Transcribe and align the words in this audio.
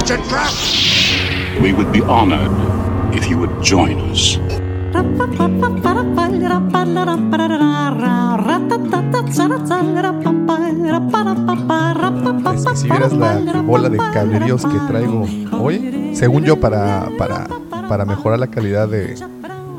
It's 0.00 0.10
a 0.10 0.16
trap! 0.28 0.50
We 1.60 1.74
would 1.74 1.92
be 1.92 2.00
honored 2.00 2.50
if 3.14 3.28
you 3.28 3.36
would 3.36 3.62
join 3.62 4.00
us. 4.10 4.38
Es 12.54 12.66
que 12.66 12.76
si 12.76 12.88
vieras 12.88 13.12
la 13.12 13.60
bola 13.62 13.90
de 13.90 13.98
cableríos 13.98 14.64
que 14.64 14.78
traigo 14.88 15.26
hoy, 15.60 16.12
según 16.14 16.44
yo, 16.44 16.58
para, 16.58 17.10
para, 17.18 17.46
para 17.86 18.06
mejorar 18.06 18.38
la 18.38 18.46
calidad 18.46 18.88
de, 18.88 19.16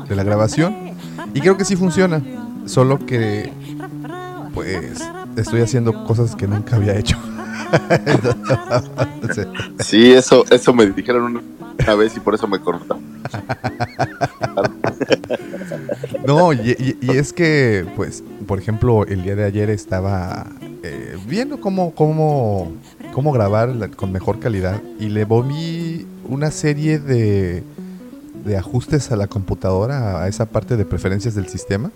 de 0.08 0.16
la 0.16 0.22
grabación. 0.22 0.92
Y 1.34 1.40
creo 1.40 1.56
que 1.56 1.64
sí 1.64 1.74
funciona, 1.74 2.22
solo 2.66 3.04
que 3.04 3.52
pues 4.54 5.02
estoy 5.36 5.62
haciendo 5.62 6.04
cosas 6.04 6.36
que 6.36 6.46
nunca 6.46 6.76
había 6.76 6.96
hecho. 6.96 7.18
Sí. 9.84 10.12
Eso, 10.12 10.44
eso 10.50 10.72
me 10.74 10.86
dijeron 10.86 11.40
una 11.78 11.94
vez 11.94 12.16
y 12.16 12.20
por 12.20 12.34
eso 12.34 12.46
me 12.48 12.58
corta. 12.60 12.96
No, 16.26 16.52
y, 16.52 16.70
y- 16.78 16.96
y 17.00 17.10
es 17.16 17.32
que, 17.32 17.84
pues, 17.96 18.22
por 18.46 18.58
ejemplo, 18.58 19.04
el 19.06 19.22
día 19.22 19.34
de 19.34 19.44
ayer 19.44 19.70
estaba 19.70 20.46
eh, 20.82 21.16
viendo 21.26 21.60
cómo, 21.60 21.94
cómo, 21.94 22.72
cómo 23.12 23.32
grabar 23.32 23.68
la- 23.70 23.88
con 23.88 24.12
mejor 24.12 24.38
calidad 24.38 24.80
y 25.00 25.08
le 25.08 25.26
moví 25.26 26.06
una 26.28 26.50
serie 26.50 26.98
de, 26.98 27.62
de 28.44 28.56
ajustes 28.56 29.10
a 29.10 29.16
la 29.16 29.26
computadora, 29.26 30.22
a 30.22 30.28
esa 30.28 30.46
parte 30.46 30.76
de 30.76 30.84
preferencias 30.84 31.34
del 31.34 31.48
sistema. 31.48 31.90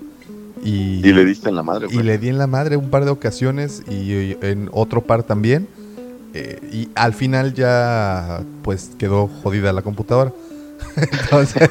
Y, 0.64 1.00
Y 1.06 1.12
le 1.12 1.24
diste 1.24 1.48
en 1.48 1.54
la 1.56 1.62
madre, 1.62 1.86
y 1.90 1.94
güey. 1.94 2.06
le 2.06 2.18
di 2.18 2.28
en 2.28 2.38
la 2.38 2.46
madre 2.46 2.76
un 2.76 2.88
par 2.90 3.04
de 3.04 3.10
ocasiones 3.10 3.82
y, 3.88 3.94
y 4.12 4.38
en 4.40 4.68
otro 4.72 5.02
par 5.02 5.22
también. 5.22 5.68
eh, 6.34 6.58
y 6.72 6.88
al 6.94 7.14
final 7.14 7.54
ya 7.54 8.42
pues 8.62 8.90
quedó 8.98 9.28
jodida 9.42 9.72
la 9.72 9.82
computadora. 9.82 10.32
Entonces, 10.96 11.70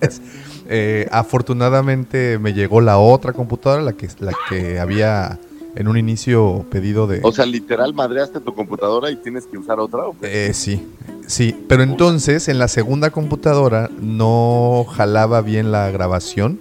eh, 0.68 1.08
afortunadamente 1.10 2.38
me 2.38 2.52
llegó 2.54 2.80
la 2.80 2.98
otra 2.98 3.32
computadora, 3.32 3.82
la 3.82 3.92
que, 3.92 4.08
la 4.20 4.32
que 4.48 4.78
había 4.80 5.38
en 5.74 5.88
un 5.88 5.96
inicio 5.96 6.66
pedido 6.70 7.06
de... 7.06 7.20
O 7.22 7.32
sea, 7.32 7.46
literal 7.46 7.94
madreaste 7.94 8.40
tu 8.40 8.54
computadora 8.54 9.10
y 9.10 9.16
tienes 9.16 9.46
que 9.46 9.56
usar 9.56 9.78
otra. 9.80 10.06
¿o 10.06 10.14
qué? 10.20 10.48
Eh, 10.48 10.54
sí, 10.54 10.86
sí, 11.26 11.56
pero 11.68 11.82
entonces 11.82 12.48
en 12.48 12.58
la 12.58 12.68
segunda 12.68 13.10
computadora 13.10 13.90
no 14.00 14.84
jalaba 14.90 15.40
bien 15.40 15.72
la 15.72 15.90
grabación 15.90 16.60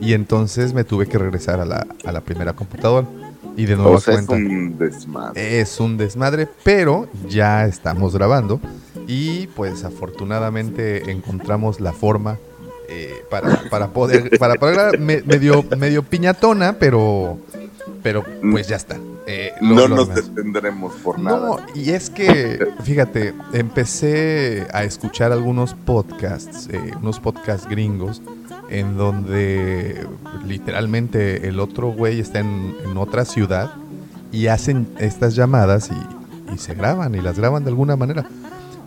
y 0.00 0.12
entonces 0.12 0.72
me 0.74 0.84
tuve 0.84 1.06
que 1.06 1.18
regresar 1.18 1.60
a 1.60 1.64
la, 1.64 1.86
a 2.04 2.12
la 2.12 2.20
primera 2.20 2.52
computadora 2.54 3.06
y 3.56 3.64
de 3.64 3.76
nueva 3.76 3.92
o 3.96 4.00
sea, 4.00 4.14
es 4.14 4.28
un 4.28 4.76
desmadre. 4.78 5.60
Es 5.60 5.80
un 5.80 5.96
desmadre, 5.96 6.46
pero 6.62 7.08
ya 7.28 7.64
estamos 7.66 8.14
grabando 8.14 8.60
y 9.08 9.46
pues 9.48 9.84
afortunadamente 9.84 11.10
encontramos 11.10 11.80
la 11.80 11.92
forma 11.92 12.38
eh, 12.88 13.14
para, 13.30 13.62
para 13.70 13.88
poder 13.88 14.38
para. 14.38 14.54
Me- 14.98 15.22
medio 15.22 15.64
medio 15.78 16.02
piñatona, 16.02 16.74
pero 16.78 17.38
pero 18.02 18.24
pues 18.50 18.68
ya 18.68 18.76
está. 18.76 18.96
Eh, 19.28 19.50
lo- 19.60 19.74
no 19.74 19.88
lo 19.88 19.96
nos 19.96 20.08
demás. 20.08 20.34
detendremos 20.34 20.94
por 21.02 21.18
nada. 21.18 21.38
No, 21.48 21.56
y 21.74 21.90
es 21.90 22.10
que, 22.10 22.68
fíjate, 22.84 23.34
empecé 23.52 24.66
a 24.72 24.84
escuchar 24.84 25.32
algunos 25.32 25.74
podcasts, 25.74 26.68
eh, 26.70 26.92
unos 27.02 27.18
podcasts 27.18 27.68
gringos, 27.68 28.22
en 28.70 28.96
donde 28.96 30.06
literalmente 30.46 31.48
el 31.48 31.60
otro 31.60 31.88
güey 31.88 32.20
está 32.20 32.40
en, 32.40 32.74
en 32.84 32.96
otra 32.96 33.24
ciudad 33.24 33.70
y 34.32 34.48
hacen 34.48 34.88
estas 34.98 35.34
llamadas 35.36 35.90
y, 35.90 36.54
y 36.54 36.58
se 36.58 36.74
graban 36.74 37.14
y 37.14 37.20
las 37.20 37.38
graban 37.38 37.64
de 37.64 37.70
alguna 37.70 37.96
manera. 37.96 38.26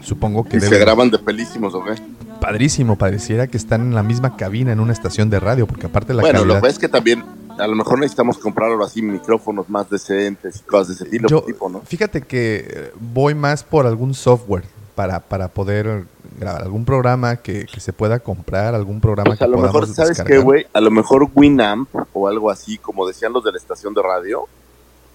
Supongo 0.01 0.43
que 0.43 0.57
y 0.57 0.61
se 0.61 0.77
graban 0.79 1.09
de 1.11 1.19
pelísimos, 1.19 1.73
¿o 1.75 1.83
qué? 1.83 1.95
padrísimo, 2.39 2.95
pareciera 2.95 3.47
que 3.47 3.57
están 3.57 3.81
en 3.81 3.93
la 3.95 4.01
misma 4.01 4.37
cabina 4.37 4.71
en 4.71 4.79
una 4.79 4.93
estación 4.93 5.29
de 5.29 5.39
radio, 5.41 5.67
porque 5.67 5.87
aparte 5.87 6.13
la 6.13 6.21
bueno, 6.21 6.45
lo 6.45 6.61
que 6.61 6.67
es 6.69 6.79
que 6.79 6.87
también 6.87 7.23
a 7.57 7.67
lo 7.67 7.75
mejor 7.75 7.99
necesitamos 7.99 8.37
comprar 8.37 8.71
ahora 8.71 8.87
sí 8.87 9.01
micrófonos 9.01 9.69
más 9.69 9.89
decentes 9.89 10.61
y 10.65 10.69
cosas 10.69 10.87
de 10.87 10.93
ese 10.93 11.03
estilo, 11.03 11.27
Yo- 11.27 11.41
tipo, 11.41 11.67
¿no? 11.69 11.81
Fíjate 11.81 12.21
que 12.21 12.65
eh, 12.69 12.91
voy 13.13 13.35
más 13.35 13.63
por 13.63 13.85
algún 13.85 14.13
software 14.13 14.63
para, 14.95 15.19
para 15.19 15.49
poder 15.49 16.05
grabar 16.39 16.61
algún 16.63 16.85
programa 16.85 17.35
que, 17.37 17.65
que 17.65 17.79
se 17.79 17.93
pueda 17.93 18.19
comprar, 18.19 18.73
algún 18.73 19.01
programa 19.01 19.29
Pues 19.31 19.41
a 19.41 19.45
que 19.45 19.51
lo 19.51 19.57
mejor, 19.59 19.85
¿sabes 19.87 20.17
qué, 20.17 20.23
descargar. 20.23 20.43
güey? 20.43 20.65
A 20.73 20.81
lo 20.81 20.89
mejor 20.91 21.29
Winamp 21.35 21.89
o 22.13 22.27
algo 22.27 22.49
así, 22.49 22.77
como 22.77 23.05
decían 23.07 23.33
los 23.33 23.43
de 23.43 23.51
la 23.51 23.57
estación 23.57 23.93
de 23.93 24.01
radio, 24.01 24.47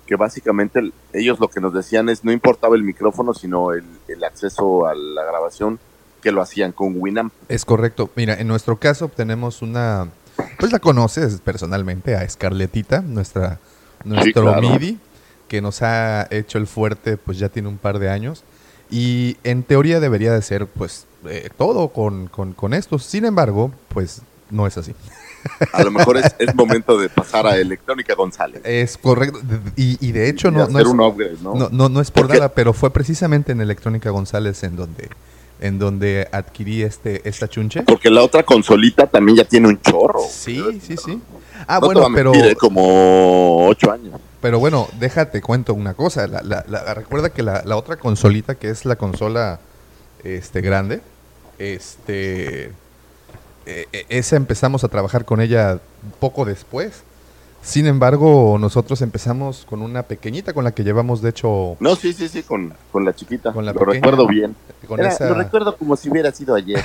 que 0.07 0.17
básicamente 0.17 0.79
el- 0.81 0.93
ellos 1.13 1.41
lo 1.41 1.49
que 1.49 1.61
nos 1.61 1.73
decían 1.73 2.09
es 2.11 2.25
no 2.25 2.31
importaba 2.33 2.77
el 2.77 2.83
micrófono, 2.83 3.33
sino 3.35 3.73
el, 3.73 3.85
el 4.09 4.23
acceso 4.23 4.87
a 4.87 4.95
la 4.95 5.25
grabación 5.25 5.79
que 6.21 6.31
lo 6.31 6.43
hacían 6.43 6.73
con 6.73 6.95
Winamp. 6.97 7.33
Es 7.49 7.65
correcto. 7.65 8.11
Mira, 8.17 8.35
en 8.35 8.47
nuestro 8.49 8.77
caso 8.79 9.09
tenemos 9.09 9.63
una... 9.63 10.09
Pues 10.59 10.73
la 10.73 10.79
conoces 10.79 11.41
personalmente 11.41 12.17
a 12.17 12.29
Scarletita, 12.29 13.01
nuestra, 13.03 13.61
nuestro 14.05 14.43
claro. 14.43 14.61
MIDI, 14.63 14.99
que 15.49 15.61
nos 15.63 15.81
ha 15.83 16.27
hecho 16.31 16.59
el 16.59 16.67
fuerte, 16.67 17.17
pues 17.17 17.39
ya 17.39 17.49
tiene 17.51 17.69
un 17.69 17.79
par 17.79 17.99
de 17.99 18.11
años. 18.11 18.43
Y 18.91 19.37
en 19.45 19.63
teoría 19.63 20.01
debería 20.01 20.33
de 20.33 20.43
ser, 20.43 20.67
pues, 20.67 21.07
eh, 21.29 21.49
todo 21.57 21.89
con, 21.89 22.29
con, 22.29 22.53
con 22.53 22.75
esto. 22.75 22.99
Sin 22.99 23.25
embargo, 23.25 23.71
pues 23.89 24.23
no 24.51 24.67
es 24.67 24.77
así. 24.79 24.95
A 25.73 25.83
lo 25.83 25.91
mejor 25.91 26.17
es, 26.17 26.35
es 26.39 26.55
momento 26.55 26.97
de 26.99 27.09
pasar 27.11 27.47
a 27.47 27.57
Electrónica 27.57 28.15
González. 28.15 28.63
Es 28.65 28.97
correcto. 28.97 29.41
Y, 29.77 29.99
y 30.07 30.13
de 30.13 30.29
hecho 30.31 30.49
y 30.49 30.53
no, 30.53 30.67
no 30.69 30.79
es, 30.79 30.87
un 30.87 31.01
upgrade, 31.01 31.37
¿no? 31.43 31.55
no, 31.55 31.69
no, 31.71 31.89
no 31.91 32.01
es 32.01 32.11
por 32.11 32.29
nada, 32.31 32.49
pero 32.55 32.73
fue 32.73 32.91
precisamente 32.91 33.53
en 33.53 33.61
Electrónica 33.61 34.09
González 34.11 34.63
en 34.63 34.77
donde, 34.77 35.11
en 35.61 35.79
donde 35.79 36.29
adquirí 36.33 36.83
este, 36.83 37.29
esta 37.29 37.47
chunche. 37.49 37.83
Porque 37.83 38.09
la 38.11 38.23
otra 38.23 38.43
consolita 38.43 39.07
también 39.07 39.37
ya 39.39 39.45
tiene 39.45 39.69
un 39.69 39.81
chorro. 39.83 40.21
Sí, 40.31 40.81
sí, 40.83 40.97
sí. 40.97 41.21
Ah, 41.67 41.79
No 41.81 41.87
bueno, 41.89 42.07
pero, 42.15 42.33
mentir, 42.33 42.53
¿eh? 42.53 42.57
como 42.57 43.67
ocho 43.69 43.93
años. 43.93 44.19
pero 44.41 44.59
bueno, 44.59 44.89
déjate 44.99 45.41
cuento 45.43 45.75
una 45.75 45.93
cosa. 45.95 46.27
La, 46.27 46.43
la- 46.43 46.65
la- 46.69 46.95
recuerda 46.95 47.31
que 47.31 47.43
la, 47.43 47.63
la 47.67 47.77
otra 47.77 47.97
consolita, 47.97 48.55
que 48.55 48.71
es 48.71 48.85
la 48.87 48.97
consola 48.97 49.61
este, 50.25 50.63
grande, 50.63 51.03
este, 51.59 52.65
eh, 52.67 52.73
eh, 53.93 54.07
esa 54.09 54.37
empezamos 54.37 54.85
a 54.85 54.89
trabajar 54.89 55.25
con 55.25 55.41
ella 55.41 55.81
poco 56.21 56.45
después. 56.45 57.03
Sin 57.63 57.87
embargo, 57.87 58.59
nosotros 58.61 59.01
empezamos 59.01 59.65
con 59.65 59.81
una 59.81 60.03
pequeñita 60.03 60.53
con 60.53 60.65
la 60.65 60.73
que 60.75 60.85
llevamos, 60.85 61.23
de 61.23 61.31
hecho, 61.31 61.77
No, 61.81 61.97
sí, 61.97 62.13
sí, 62.13 62.29
sí, 62.29 62.43
con, 62.43 62.75
con 62.93 63.07
la 63.07 63.15
chiquita. 63.15 63.53
Con 63.55 63.65
la 63.65 63.73
lo 63.73 63.79
pequeña. 63.81 63.95
recuerdo 64.03 64.27
bien. 64.29 64.55
con 64.87 65.01
Era- 65.01 65.09
esa... 65.09 65.29
Lo 65.31 65.35
recuerdo 65.35 65.75
como 65.77 65.97
si 65.97 66.11
hubiera 66.11 66.31
sido 66.31 66.55
ayer. 66.55 66.85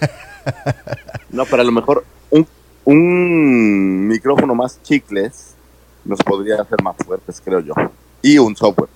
no, 1.30 1.44
pero 1.46 1.62
a 1.62 1.64
lo 1.64 1.72
mejor 1.72 2.04
un, 2.30 2.46
un 2.84 4.06
micrófono 4.08 4.54
más 4.54 4.80
chicles 4.82 5.54
nos 6.04 6.20
podría 6.20 6.60
hacer 6.62 6.80
más 6.82 6.94
fuertes, 7.04 7.40
creo 7.44 7.60
yo. 7.60 7.74
Y 8.22 8.38
un 8.38 8.54
software. 8.54 8.90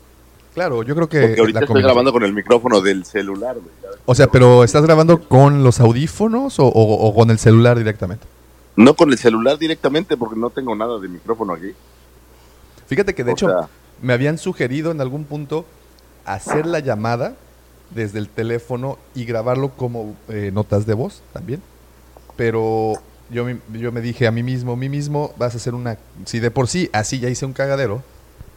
Claro, 0.58 0.82
yo 0.82 0.96
creo 0.96 1.08
que... 1.08 1.20
Porque 1.20 1.40
ahorita 1.40 1.60
estoy 1.60 1.82
grabando 1.82 2.12
con 2.12 2.24
el 2.24 2.32
micrófono 2.32 2.80
del 2.80 3.04
celular, 3.04 3.54
güey. 3.54 3.70
O 4.06 4.12
sea, 4.16 4.26
pero 4.26 4.64
¿estás 4.64 4.82
grabando 4.82 5.20
con 5.20 5.62
los 5.62 5.78
audífonos 5.78 6.58
o, 6.58 6.66
o- 6.66 7.06
o 7.08 7.14
con 7.14 7.30
el 7.30 7.38
celular 7.38 7.78
directamente? 7.78 8.26
No 8.74 8.94
con 8.94 9.12
el 9.12 9.18
celular 9.18 9.56
directamente 9.56 10.16
porque 10.16 10.34
no 10.34 10.50
tengo 10.50 10.74
nada 10.74 10.98
de 10.98 11.06
micrófono 11.06 11.52
aquí. 11.52 11.74
Fíjate 12.88 13.14
que 13.14 13.22
de 13.22 13.30
O 13.30 13.34
hecho 13.34 13.46
sea, 13.46 13.68
me 14.02 14.12
habían 14.14 14.36
sugerido 14.36 14.90
en 14.90 15.00
algún 15.00 15.26
punto 15.26 15.64
hacer 16.24 16.66
la 16.66 16.80
llamada 16.80 17.36
desde 17.90 18.18
el 18.18 18.28
teléfono 18.28 18.98
y 19.14 19.26
grabarlo 19.26 19.68
como 19.76 20.16
eh, 20.28 20.50
notas 20.52 20.86
de 20.86 20.94
voz 20.94 21.22
también. 21.32 21.62
Pero 22.36 22.94
yo, 23.30 23.44
me- 23.44 23.60
yo 23.74 23.92
me 23.92 24.00
dije 24.00 24.26
a 24.26 24.32
mí 24.32 24.42
mismo, 24.42 24.72
a 24.72 24.76
mí 24.76 24.88
mismo 24.88 25.32
vas 25.38 25.54
a 25.54 25.58
hacer 25.58 25.76
una... 25.76 25.98
Si 26.24 26.40
de 26.40 26.50
por 26.50 26.66
sí 26.66 26.90
así 26.92 27.20
ya 27.20 27.28
hice 27.28 27.46
un 27.46 27.52
cagadero, 27.52 28.02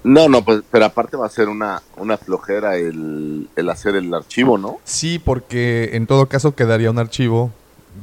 no, 0.04 0.28
no, 0.30 0.44
pues, 0.44 0.62
pero 0.72 0.86
aparte 0.86 1.16
va 1.18 1.26
a 1.26 1.30
ser 1.30 1.48
una, 1.50 1.82
una 1.98 2.18
flojera 2.18 2.78
el, 2.78 3.48
el 3.56 3.70
hacer 3.70 3.96
el 3.96 4.14
archivo, 4.14 4.58
¿no? 4.58 4.80
sí, 4.84 5.20
porque 5.20 5.92
en 5.94 6.08
todo 6.08 6.26
caso 6.28 6.56
quedaría 6.56 6.90
un 6.92 7.00
archivo 7.00 7.52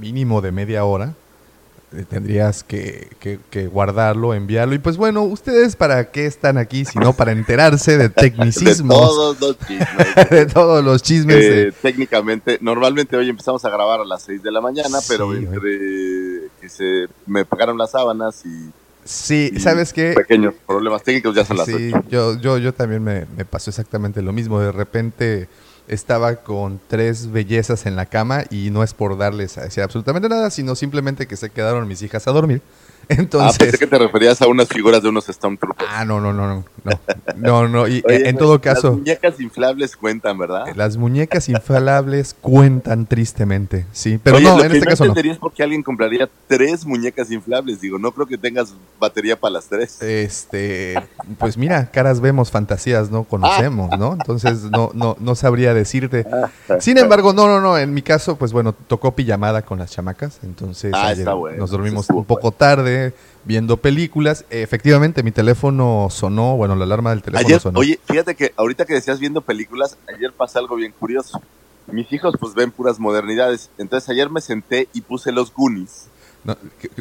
mínimo 0.00 0.40
de 0.40 0.52
media 0.52 0.84
hora 0.84 1.14
eh, 1.96 2.04
tendrías 2.06 2.62
que, 2.64 3.08
que- 3.18 3.40
que 3.48 3.66
guardarlo, 3.66 4.34
enviarlo. 4.34 4.74
Y 4.74 4.78
pues 4.78 4.98
bueno, 4.98 5.22
¿ustedes 5.22 5.74
para 5.74 6.10
qué 6.10 6.26
están 6.26 6.58
aquí? 6.58 6.84
Sino 6.84 7.14
para 7.14 7.32
enterarse 7.32 7.92
de 7.92 7.98
De 8.08 8.08
tecnicismos, 8.10 8.98
todos 9.08 9.40
los 9.40 9.58
chismes. 9.60 10.14
de, 10.30 10.44
todos 10.44 10.84
los 10.84 11.02
chismes. 11.02 11.36
Eh, 11.42 11.50
de- 11.50 11.72
técnicamente, 11.72 12.58
normalmente 12.60 13.16
hoy 13.16 13.30
empezamos 13.30 13.64
a 13.64 13.70
grabar 13.70 14.00
a 14.00 14.04
las 14.04 14.20
6 14.22 14.42
de 14.42 14.52
la 14.52 14.60
mañana, 14.60 14.98
pero 15.08 15.32
Sí, 15.32 15.38
entre 15.38 16.50
que 16.60 16.68
se 16.68 17.06
me 17.26 17.46
pegaron 17.46 17.78
las 17.78 17.92
sábanas 17.92 18.44
y 18.44 18.70
sí, 19.08 19.52
¿sabes 19.58 19.92
qué? 19.92 20.12
pequeños 20.12 20.54
problemas 20.66 21.02
técnicos 21.02 21.34
ya 21.34 21.44
son 21.44 21.56
las 21.56 21.66
Sí, 21.66 21.90
8. 21.94 22.04
yo, 22.10 22.38
yo, 22.40 22.58
yo 22.58 22.74
también 22.74 23.02
me, 23.02 23.26
me 23.36 23.44
pasó 23.44 23.70
exactamente 23.70 24.22
lo 24.22 24.32
mismo. 24.32 24.60
De 24.60 24.72
repente 24.72 25.48
estaba 25.86 26.36
con 26.36 26.80
tres 26.86 27.30
bellezas 27.32 27.86
en 27.86 27.96
la 27.96 28.06
cama 28.06 28.44
y 28.50 28.70
no 28.70 28.82
es 28.82 28.92
por 28.92 29.16
darles 29.16 29.56
a 29.56 29.62
decir 29.62 29.82
absolutamente 29.82 30.28
nada, 30.28 30.50
sino 30.50 30.74
simplemente 30.74 31.26
que 31.26 31.36
se 31.36 31.48
quedaron 31.50 31.88
mis 31.88 32.02
hijas 32.02 32.28
a 32.28 32.32
dormir. 32.32 32.60
Ah, 33.10 33.14
Entonces, 33.18 33.58
pensé 33.58 33.78
que 33.78 33.86
te 33.86 33.98
referías 33.98 34.42
a 34.42 34.46
unas 34.48 34.68
figuras 34.68 35.02
de 35.02 35.08
unos 35.08 35.26
Stormtroopers. 35.26 35.88
ah, 35.90 36.04
no, 36.04 36.20
no, 36.20 36.32
no, 36.34 36.46
no, 36.46 36.64
no, 36.84 36.98
no, 37.36 37.68
no. 37.68 37.88
Y 37.88 38.02
Oye, 38.06 38.16
eh, 38.16 38.28
en 38.28 38.36
todo 38.36 38.60
caso, 38.60 38.88
Las 38.88 38.96
muñecas 38.98 39.40
inflables 39.40 39.96
cuentan, 39.96 40.36
¿verdad? 40.36 40.66
las 40.76 40.96
muñecas 40.98 41.48
infalables 41.48 42.34
cuentan 42.38 43.06
tristemente, 43.06 43.86
sí, 43.92 44.18
pero 44.22 44.36
Oye, 44.36 44.44
no, 44.46 44.58
lo 44.58 44.64
en 44.64 44.70
que 44.72 44.76
este 44.76 44.84
no 44.86 44.90
caso 44.90 45.04
no. 45.04 45.08
entendería 45.10 45.32
es 45.32 45.38
por 45.38 45.52
qué 45.54 45.62
alguien 45.62 45.82
compraría 45.82 46.28
tres 46.48 46.84
muñecas 46.84 47.30
inflables. 47.30 47.80
Digo, 47.80 47.98
no 47.98 48.12
creo 48.12 48.26
que 48.26 48.36
tengas 48.36 48.74
batería 49.00 49.40
para 49.40 49.52
las 49.54 49.66
tres. 49.68 50.02
Este, 50.02 50.94
pues 51.38 51.56
mira, 51.56 51.90
caras 51.90 52.20
vemos, 52.20 52.50
fantasías 52.50 53.10
no 53.10 53.24
conocemos, 53.24 53.98
¿no? 53.98 54.12
Entonces 54.12 54.64
no, 54.64 54.90
no, 54.92 55.16
no 55.18 55.34
sabría 55.34 55.72
decirte. 55.72 56.26
Sin 56.80 56.98
embargo, 56.98 57.32
no, 57.32 57.46
no, 57.46 57.60
no. 57.62 57.78
En 57.78 57.94
mi 57.94 58.02
caso, 58.02 58.36
pues 58.36 58.52
bueno, 58.52 58.74
tocó 58.74 59.12
pijamada 59.14 59.62
con 59.62 59.78
las 59.78 59.92
chamacas. 59.92 60.40
Entonces 60.42 60.92
Ah, 60.94 61.06
ayer 61.08 61.20
está 61.20 61.32
bueno, 61.34 61.56
nos 61.58 61.70
dormimos 61.70 62.10
un 62.10 62.24
poco 62.26 62.52
tarde 62.52 62.97
viendo 63.44 63.76
películas. 63.78 64.44
Efectivamente, 64.50 65.22
mi 65.22 65.30
teléfono 65.32 66.08
sonó, 66.10 66.56
bueno, 66.56 66.74
la 66.76 66.84
alarma 66.84 67.10
del 67.10 67.22
teléfono 67.22 67.46
Ayer, 67.48 67.60
sonó. 67.60 67.78
oye, 67.80 67.98
fíjate 68.04 68.34
que 68.34 68.52
ahorita 68.56 68.84
que 68.84 68.94
decías 68.94 69.18
viendo 69.20 69.40
películas, 69.40 69.96
ayer 70.14 70.32
pasa 70.32 70.58
algo 70.58 70.76
bien 70.76 70.92
curioso. 70.98 71.40
Mis 71.90 72.12
hijos 72.12 72.34
pues 72.38 72.54
ven 72.54 72.70
puras 72.70 72.98
modernidades. 73.00 73.70
Entonces 73.78 74.08
ayer 74.10 74.28
me 74.30 74.40
senté 74.40 74.88
y 74.92 75.00
puse 75.00 75.32
los 75.32 75.52
Goonies. 75.54 76.08
No, 76.44 76.56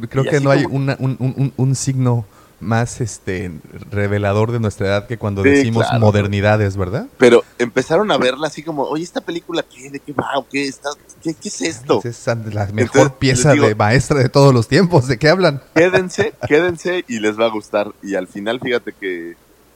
creo 0.10 0.24
y 0.26 0.30
que 0.30 0.40
no 0.40 0.50
hay 0.50 0.64
como- 0.64 0.76
una- 0.78 0.98
un, 1.00 1.16
un- 1.20 1.34
un- 1.38 1.54
un 1.58 1.76
signo 1.76 2.26
más 2.60 3.02
este 3.02 3.52
revelador 3.92 4.52
de 4.52 4.60
nuestra 4.60 4.88
edad 4.88 5.08
que 5.08 5.18
cuando 5.20 5.44
Sí, 5.44 5.50
decimos 5.50 5.86
claro. 5.86 6.00
modernidades, 6.00 6.76
¿verdad? 6.76 7.08
Pero 7.18 7.44
empezaron 7.60 8.10
a 8.12 8.18
verla 8.18 8.48
así 8.48 8.64
como, 8.64 8.84
oye, 8.84 9.04
¿esta 9.04 9.22
película 9.22 9.64
qué? 9.64 9.92
¿De 9.92 10.00
qué 10.00 10.12
va? 10.14 10.32
¿O 10.38 10.48
qué, 10.48 10.68
está, 10.68 10.90
qué, 11.22 11.36
qué 11.36 11.50
es 11.50 11.62
esto? 11.62 12.02
Es 12.04 12.26
la 12.28 12.36
mejor 12.68 12.78
Entonces, 12.80 13.12
pieza 13.20 13.52
digo- 13.54 13.68
de 13.68 13.76
maestra 13.76 14.20
de 14.20 14.30
todos 14.30 14.54
los 14.54 14.68
tiempos. 14.68 15.08
¿De 15.08 15.18
qué 15.20 15.30
hablan? 15.30 15.62
Quédense, 15.76 16.34
quédense 16.48 17.06
y 17.08 17.20
les 17.20 17.40
va 17.40 17.46
a 17.46 17.50
gustar. 17.50 17.92
Y 18.02 18.16
al 18.16 18.28
final, 18.28 18.60
fíjate 18.60 18.94
que 19.00 19.36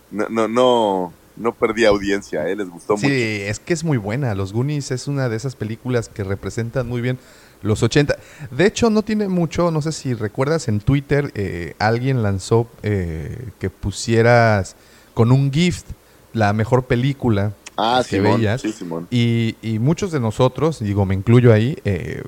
no, 0.10 0.28
no, 0.30 0.48
no, 0.48 1.14
no 1.38 1.52
perdí 1.54 1.86
audiencia, 1.86 2.48
¿eh? 2.50 2.56
les 2.56 2.68
gustó 2.70 2.98
Sí, 2.98 3.04
mucho. 3.06 3.16
es 3.16 3.60
que 3.60 3.74
es 3.74 3.84
muy 3.84 3.98
buena. 3.98 4.34
Los 4.34 4.54
Goonies 4.54 4.90
es 4.90 5.08
una 5.08 5.30
de 5.30 5.38
esas 5.38 5.56
películas 5.56 6.10
que 6.10 6.24
representan 6.24 6.88
muy 6.90 7.02
bien 7.02 7.20
los 7.62 7.84
80. 7.84 8.16
De 8.52 8.66
hecho, 8.66 8.90
no 8.90 9.02
tiene 9.04 9.28
mucho, 9.28 9.72
no 9.72 9.82
sé 9.82 9.92
si 9.92 10.14
recuerdas, 10.14 10.68
en 10.68 10.80
Twitter 10.80 11.32
eh, 11.36 11.76
alguien 11.80 12.24
lanzó 12.24 12.68
eh, 12.84 13.50
que 13.60 13.70
pusieras 13.70 14.76
con 15.14 15.32
un 15.32 15.52
gift 15.52 15.86
la 16.34 16.54
mejor 16.54 16.84
película 16.86 17.54
Ah, 17.78 18.04
que 18.08 18.18
Simón, 18.18 18.38
veías. 18.38 18.62
sí, 18.62 18.72
Simón. 18.72 19.08
Y, 19.10 19.56
y 19.62 19.80
muchos 19.80 20.12
de 20.12 20.20
nosotros, 20.20 20.80
digo, 20.80 21.06
me 21.06 21.16
incluyo 21.16 21.52
ahí, 21.52 21.78
eh, 21.86 22.22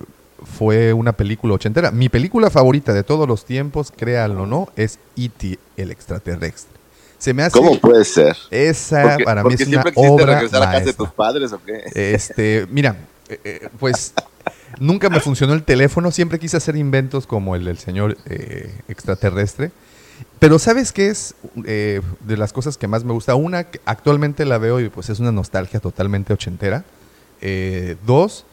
fue 0.58 0.94
una 0.94 1.14
película 1.14 1.54
ochentera. 1.54 1.92
Mi 1.92 2.10
película 2.10 2.50
favorita 2.50 2.94
de 2.94 3.04
todos 3.04 3.28
los 3.28 3.46
tiempos, 3.46 3.92
créanlo 3.96 4.44
o 4.44 4.46
no, 4.48 4.70
es 4.76 5.00
E.T., 5.16 5.60
el 5.78 5.92
extraterrestre. 5.92 6.74
Se 7.18 7.34
me 7.34 7.44
hace... 7.44 7.58
¿Cómo 7.58 7.80
puede 7.80 8.04
ser? 8.04 8.36
Esa 8.52 9.04
Porque, 9.04 9.24
para 9.24 9.44
mí 9.44 9.50
porque 9.52 9.64
es 9.64 9.70
una 9.70 9.82
siempre 9.84 9.94
obra 9.96 10.26
regresar 10.36 10.64
a 10.64 10.72
casa 10.72 10.86
de 10.86 10.94
tus 10.94 11.10
padres 11.12 11.54
o 11.54 11.62
qué? 11.64 11.84
Este, 11.94 12.66
mira, 12.70 12.98
eh, 13.30 13.68
pues 13.80 14.14
nunca 14.80 15.10
me 15.10 15.20
funcionó 15.20 15.54
el 15.54 15.64
teléfono, 15.64 16.12
siempre 16.12 16.40
quise 16.40 16.58
hacer 16.58 16.76
inventos 16.76 17.28
como 17.28 17.56
el 17.56 17.66
del 17.66 17.78
señor 17.78 18.18
eh, 18.26 18.74
extraterrestre. 18.88 19.72
Pero 20.40 20.60
¿sabes 20.60 20.92
qué 20.92 21.08
es 21.08 21.36
eh, 21.66 22.02
de 22.22 22.38
las 22.38 22.54
cosas 22.54 22.78
que 22.78 22.88
más 22.88 23.04
me 23.04 23.14
gusta? 23.14 23.36
Una, 23.36 23.66
que 23.66 23.80
actualmente 23.86 24.46
la 24.46 24.58
veo 24.58 24.80
y 24.80 24.90
pues 24.90 25.10
es 25.10 25.20
una 25.20 25.32
nostalgia 25.32 25.80
totalmente 25.80 26.34
ochentera. 26.34 26.84
Eh, 27.42 27.96
dos, 28.06 28.46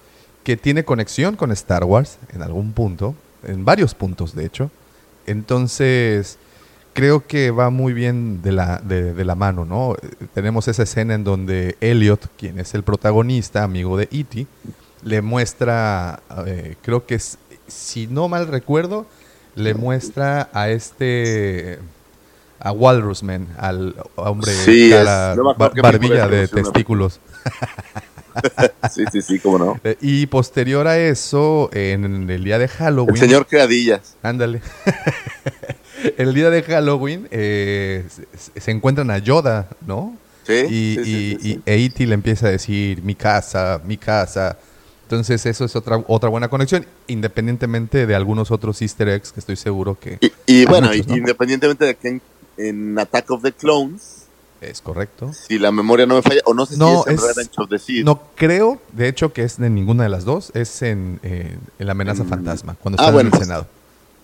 que 0.44 0.56
tiene 0.56 0.84
conexión 0.84 1.37
con 1.37 1.52
Star 1.52 1.84
Wars 1.84 2.19
en 2.32 2.43
algún 2.43 2.72
punto, 2.72 3.14
en 3.44 3.64
varios 3.64 3.94
puntos 3.94 4.34
de 4.34 4.46
hecho. 4.46 4.70
Entonces, 5.26 6.38
creo 6.93 7.26
que 7.26 7.50
va 7.50 7.70
muy 7.70 7.93
bien 7.93 8.43
de 8.43 8.52
la, 8.52 8.78
de, 8.78 9.25
la 9.25 9.34
mano, 9.34 9.64
¿no? 9.64 9.94
Eh, 9.94 10.26
Tenemos 10.34 10.69
esa 10.69 10.82
escena 10.82 11.14
en 11.14 11.25
donde 11.25 11.76
Elliot, 11.81 12.28
quien 12.37 12.58
es 12.58 12.75
el 12.75 12.82
protagonista, 12.82 13.62
amigo 13.62 13.96
de 13.96 14.08
E.T., 14.11 14.46
le 15.02 15.23
muestra, 15.23 16.20
eh, 16.47 16.76
creo 16.82 17.06
que 17.06 17.14
es, 17.17 17.38
si 17.69 18.06
no 18.06 18.29
mal 18.29 18.47
recuerdo, 18.49 19.06
le 19.55 19.75
muestra 19.75 20.49
a 20.52 20.69
este, 20.70 21.79
a 22.58 22.73
Walrusman, 22.73 23.49
al 23.58 23.94
hombre 24.17 24.52
Sí, 24.52 24.93
es- 24.93 24.99
cara- 25.05 25.35
no 25.37 25.55
bar- 25.55 25.73
barbilla 25.82 26.29
de 26.29 26.49
testículos. 26.49 27.20
Sí, 28.93 29.05
sí, 29.11 29.23
sí, 29.23 29.38
cómo 29.41 29.58
no. 29.58 29.81
Eh, 29.82 29.97
Y 30.00 30.26
posterior 30.26 30.87
a 30.87 30.97
eso, 30.97 31.69
en 31.73 32.31
el 32.31 32.44
día 32.44 32.58
de 32.58 32.69
Halloween... 32.69 33.17
El 33.17 33.20
señor 33.20 33.46
Creadillas. 33.46 34.17
Ándale. 34.23 34.62
el 36.17 36.32
día 36.32 36.49
de 36.49 36.62
Halloween 36.62 37.26
eh, 37.32 38.06
se, 38.56 38.70
encuentran 38.70 39.11
a 39.11 39.19
Yoda, 39.19 39.69
¿no? 39.85 40.17
Sí, 40.46 40.53
Y, 40.55 40.94
sí, 40.96 41.05
sí, 41.05 41.11
y, 41.11 41.31
sí, 41.32 41.38
sí. 41.43 41.62
y 41.67 41.70
E.T. 41.87 42.06
le 42.06 42.14
empieza 42.14 42.46
a 42.46 42.50
decir, 42.50 43.03
mi 43.03 43.14
casa, 43.17 43.81
mi 43.85 43.96
casa. 43.96 44.56
Entonces 45.10 45.44
eso 45.44 45.64
es 45.64 45.74
otra, 45.74 46.04
otra 46.06 46.28
buena 46.28 46.46
conexión, 46.48 46.86
independientemente 47.08 48.06
de 48.06 48.14
algunos 48.14 48.52
otros 48.52 48.80
easter 48.80 49.08
eggs 49.08 49.32
que 49.32 49.40
estoy 49.40 49.56
seguro 49.56 49.98
que 49.98 50.18
Y, 50.20 50.32
y 50.46 50.64
bueno, 50.66 50.86
muchos, 50.86 51.04
y- 51.04 51.10
¿no? 51.10 51.16
independientemente 51.16 51.84
de 51.84 51.96
que 51.96 52.08
en, 52.08 52.22
en 52.56 52.96
Attack 52.96 53.28
of 53.32 53.42
the 53.42 53.50
Clones, 53.50 54.26
es 54.60 54.80
correcto. 54.80 55.32
si 55.32 55.58
la 55.58 55.72
memoria 55.72 56.06
no 56.06 56.14
me 56.14 56.22
falla, 56.22 56.42
o 56.44 56.54
no 56.54 56.64
sé 56.64 56.76
No, 56.76 56.86
si 56.86 57.00
es 57.00 57.06
en 57.08 57.14
es- 57.14 57.22
Revenge 57.36 57.50
of 57.56 57.68
the 57.68 57.78
Sith. 57.80 58.04
No 58.04 58.22
creo, 58.36 58.80
de 58.92 59.08
hecho, 59.08 59.32
que 59.32 59.42
es 59.42 59.56
de 59.58 59.68
ninguna 59.68 60.04
de 60.04 60.10
las 60.10 60.24
dos, 60.24 60.52
es 60.54 60.80
en, 60.82 61.18
eh, 61.24 61.58
en 61.80 61.86
La 61.86 61.90
amenaza 61.90 62.22
Mm. 62.22 62.28
fantasma, 62.28 62.76
cuando 62.80 63.00
Ah, 63.00 63.06
están 63.06 63.14
bueno, 63.14 63.28
en 63.30 63.32
el 63.34 63.38
pues, 63.38 63.48
Senado. 63.48 63.66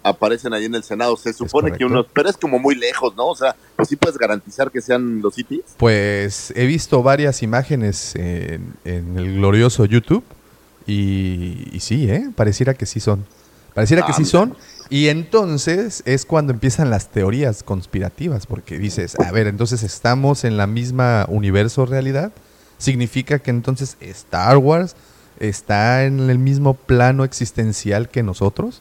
aparecen 0.04 0.52
ahí 0.52 0.66
en 0.66 0.74
el 0.76 0.84
Senado. 0.84 1.16
Se 1.16 1.32
supone 1.32 1.72
que 1.76 1.84
unos, 1.84 2.06
pero 2.12 2.28
es 2.30 2.36
como 2.36 2.60
muy 2.60 2.76
lejos, 2.76 3.16
¿no? 3.16 3.26
O 3.26 3.34
sea, 3.34 3.56
pues 3.74 3.88
sí 3.88 3.96
puedes 3.96 4.16
garantizar 4.18 4.70
que 4.70 4.80
sean 4.80 5.20
los 5.20 5.34
cities. 5.34 5.64
Pues 5.78 6.52
he 6.54 6.64
visto 6.66 7.02
varias 7.02 7.42
imágenes 7.42 8.14
en, 8.14 8.74
en 8.84 9.18
el 9.18 9.34
glorioso 9.38 9.84
YouTube 9.84 10.22
y, 10.86 11.68
y 11.72 11.80
sí, 11.80 12.10
¿eh? 12.10 12.30
Pareciera 12.34 12.74
que 12.74 12.86
sí 12.86 13.00
son. 13.00 13.24
Pareciera 13.74 14.06
que 14.06 14.12
sí 14.14 14.24
son. 14.24 14.56
Y 14.88 15.08
entonces 15.08 16.02
es 16.06 16.24
cuando 16.24 16.52
empiezan 16.52 16.88
las 16.90 17.10
teorías 17.10 17.62
conspirativas, 17.62 18.46
porque 18.46 18.78
dices, 18.78 19.18
a 19.20 19.30
ver, 19.32 19.48
entonces 19.48 19.82
estamos 19.82 20.44
en 20.44 20.56
la 20.56 20.66
misma 20.66 21.26
universo 21.28 21.84
realidad. 21.84 22.32
Significa 22.78 23.38
que 23.38 23.50
entonces 23.50 23.96
Star 24.00 24.56
Wars 24.56 24.96
está 25.40 26.04
en 26.04 26.30
el 26.30 26.38
mismo 26.38 26.74
plano 26.74 27.24
existencial 27.24 28.08
que 28.08 28.22
nosotros. 28.22 28.80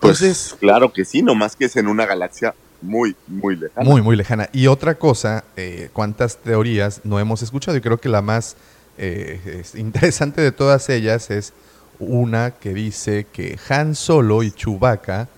Pues 0.00 0.20
Entonces, 0.20 0.56
claro 0.58 0.92
que 0.92 1.04
sí, 1.04 1.22
nomás 1.22 1.56
que 1.56 1.66
es 1.66 1.76
en 1.76 1.86
una 1.86 2.06
galaxia 2.06 2.54
muy, 2.82 3.14
muy 3.26 3.56
lejana. 3.56 3.88
Muy, 3.88 4.02
muy 4.02 4.16
lejana. 4.16 4.48
Y 4.52 4.66
otra 4.66 4.96
cosa, 4.96 5.44
eh, 5.56 5.90
cuántas 5.92 6.38
teorías 6.38 7.02
no 7.04 7.20
hemos 7.20 7.42
escuchado 7.42 7.76
y 7.76 7.80
creo 7.80 8.00
que 8.00 8.08
la 8.08 8.22
más 8.22 8.56
eh, 9.02 9.60
es 9.60 9.74
interesante 9.74 10.42
de 10.42 10.52
todas 10.52 10.90
ellas 10.90 11.30
es 11.30 11.54
una 11.98 12.50
que 12.52 12.74
dice 12.74 13.26
que 13.32 13.58
Han 13.68 13.94
Solo 13.94 14.42
y 14.42 14.50
Chewbacca 14.50 15.28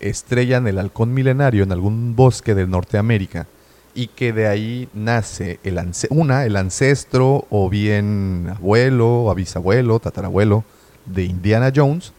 estrellan 0.00 0.66
el 0.66 0.78
halcón 0.78 1.12
milenario 1.12 1.62
en 1.62 1.72
algún 1.72 2.16
bosque 2.16 2.54
de 2.54 2.66
Norteamérica 2.66 3.46
y 3.94 4.06
que 4.06 4.32
de 4.32 4.46
ahí 4.46 4.88
nace 4.94 5.60
el 5.64 5.78
una, 6.08 6.46
el 6.46 6.56
ancestro 6.56 7.46
o 7.50 7.68
bien 7.68 8.46
abuelo 8.56 9.24
o 9.24 9.34
bisabuelo, 9.34 10.00
tatarabuelo 10.00 10.64
de 11.04 11.24
Indiana 11.24 11.70
Jones 11.74 12.14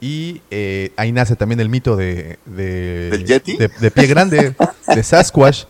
y 0.00 0.42
eh, 0.50 0.92
ahí 0.96 1.12
nace 1.12 1.36
también 1.36 1.60
el 1.60 1.68
mito 1.68 1.94
de, 1.94 2.38
de, 2.46 3.10
¿Del 3.10 3.24
Yeti? 3.24 3.56
de, 3.56 3.68
de 3.68 3.90
pie 3.90 4.06
grande, 4.06 4.56
de 4.94 5.02
Sasquatch, 5.02 5.64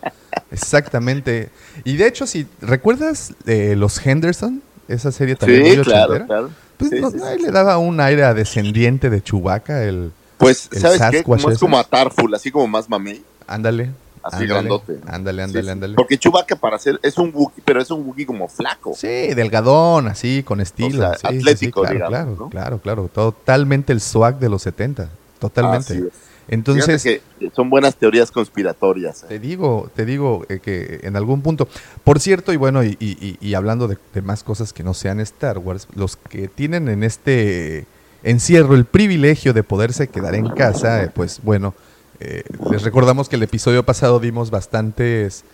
exactamente. 0.53 1.51
Y 1.85 1.97
de 1.97 2.07
hecho, 2.07 2.27
si 2.27 2.47
recuerdas 2.61 3.35
eh, 3.47 3.75
los 3.77 4.05
Henderson, 4.05 4.63
esa 4.93 5.13
serie 5.13 5.37
también 5.37 5.65
Sí, 5.65 5.81
claro, 5.83 6.13
ochentera, 6.15 6.27
claro. 6.27 6.51
pues 6.77 6.91
Sí, 6.91 7.01
no- 7.01 7.11
sí, 7.11 7.19
le 7.43 7.51
daba 7.51 7.79
un 7.79 8.01
aire 8.01 8.25
a 8.25 8.35
descendiente 8.35 9.11
de 9.11 9.23
Chewbacca, 9.23 9.85
el 9.85 10.13
Pues, 10.39 10.69
el 10.73 10.81
¿sabes 10.81 11.01
qué? 11.11 11.23
Como 11.23 11.51
es 11.51 11.59
como 11.59 11.79
a 11.79 11.85
Tarful, 11.85 12.35
así 12.35 12.51
como 12.51 12.67
más 12.67 12.89
mamey. 12.89 13.23
ándale, 13.47 13.91
Así 14.23 14.37
ándale, 14.43 14.49
grandote. 14.53 14.99
ándale, 15.07 15.43
ándale, 15.43 15.71
ándale. 15.71 15.95
Porque 15.95 16.19
Chewbacca 16.19 16.57
para 16.57 16.79
ser, 16.79 16.99
es 17.03 17.17
un 17.19 17.31
Wookiee, 17.35 17.63
pero 17.65 17.81
es 17.81 17.91
un 17.91 18.07
Wookiee 18.07 18.27
como 18.27 18.49
flaco. 18.49 18.93
Sí, 18.97 19.33
delgadón, 19.35 20.09
así, 20.09 20.43
con 20.43 20.61
estilo. 20.61 20.99
sea, 20.99 21.15
sí, 21.15 21.21
sí, 21.21 21.29
sí, 21.33 21.39
atlético, 21.39 21.81
claro, 21.83 21.95
digamos, 21.95 22.11
claro, 22.11 22.37
¿no? 22.39 22.49
claro, 22.51 22.79
claro. 22.79 23.11
Totalmente 23.13 23.93
el 23.93 24.01
swag 24.01 24.39
de 24.39 24.49
los 24.51 24.63
70. 24.63 25.09
totalmente. 25.39 25.95
Así 25.95 26.03
es. 26.07 26.30
Entonces, 26.53 27.03
que 27.03 27.23
son 27.55 27.71
buenas 27.71 27.95
teorías 27.97 28.31
conspiratorias. 28.31 29.23
¿eh? 29.23 29.27
te 29.29 29.39
digo, 29.39 29.89
te 29.95 30.05
digo 30.05 30.45
eh, 30.49 30.59
que 30.59 31.01
en 31.05 31.15
algún 31.17 31.43
punto, 31.43 31.69
por 32.05 32.19
cierto, 32.21 32.53
y 32.53 32.57
bueno, 32.57 32.83
y, 32.85 32.97
y- 32.99 33.39
y 33.41 33.55
hablando 33.55 33.87
de, 33.89 33.97
de 34.13 34.21
más 34.23 34.43
cosas 34.43 34.73
que 34.73 34.83
no 34.83 34.93
sean 34.93 35.21
Star 35.21 35.59
Wars, 35.59 35.87
los 35.95 36.17
que 36.17 36.49
tienen 36.49 36.89
en 36.89 37.05
este 37.05 37.87
encierro 38.25 38.75
el 38.75 38.85
privilegio 38.85 39.53
de 39.55 39.63
poderse 39.63 40.09
quedar 40.09 40.35
en 40.35 40.49
casa, 40.51 41.05
eh, 41.05 41.11
pues 41.15 41.41
bueno, 41.43 41.73
eh, 42.19 42.43
les 42.71 42.83
recordamos 42.83 43.29
que 43.29 43.37
el 43.37 43.43
episodio 43.45 43.85
pasado 43.85 44.19
dimos 44.21 44.51
bastantes 44.51 45.45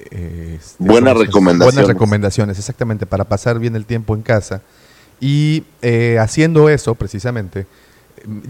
este, 0.00 0.74
Buenas 0.78 1.12
¿cómo 1.14 1.20
se- 1.20 1.26
recomendaciones. 1.26 1.74
Buenas 1.74 1.88
recomendaciones, 1.88 2.58
exactamente, 2.58 3.06
para 3.06 3.24
pasar 3.24 3.58
bien 3.60 3.76
el 3.76 3.86
tiempo 3.86 4.14
en 4.16 4.22
casa. 4.22 4.60
Y 5.20 5.62
haciendo 6.18 6.68
eso, 6.68 6.96
precisamente, 6.96 7.66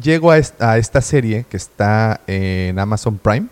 llego 0.03 0.31
a, 0.31 0.39
est- 0.39 0.61
a 0.63 0.79
esta 0.79 1.01
serie 1.01 1.45
que 1.49 1.57
está 1.57 2.21
en 2.27 2.79
Amazon 2.79 3.19
Prime, 3.19 3.47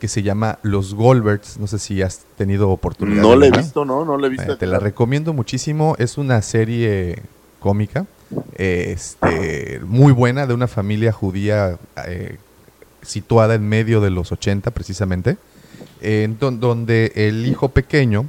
que 0.00 0.08
se 0.08 0.22
llama 0.22 0.58
Los 0.62 0.94
Goldbergs. 0.94 1.58
No 1.58 1.66
sé 1.66 1.78
si 1.78 2.02
has 2.02 2.20
tenido 2.36 2.70
oportunidad. 2.70 3.22
No 3.22 3.36
la 3.36 3.46
he 3.46 3.50
visto, 3.50 3.84
no, 3.84 4.04
no 4.04 4.18
la 4.18 4.26
he 4.26 4.30
visto. 4.30 4.52
Eh, 4.52 4.56
te 4.56 4.66
la 4.66 4.78
recomiendo 4.78 5.32
muchísimo. 5.32 5.96
Es 5.98 6.18
una 6.18 6.42
serie 6.42 7.22
cómica, 7.60 8.06
este, 8.56 9.80
muy 9.86 10.12
buena, 10.12 10.46
de 10.46 10.54
una 10.54 10.66
familia 10.66 11.12
judía 11.12 11.78
eh, 12.06 12.36
situada 13.02 13.54
en 13.54 13.68
medio 13.68 14.00
de 14.00 14.10
los 14.10 14.32
80 14.32 14.70
precisamente, 14.72 15.36
en 16.02 16.38
don- 16.38 16.60
donde 16.60 17.12
el 17.14 17.46
hijo 17.46 17.68
pequeño, 17.70 18.26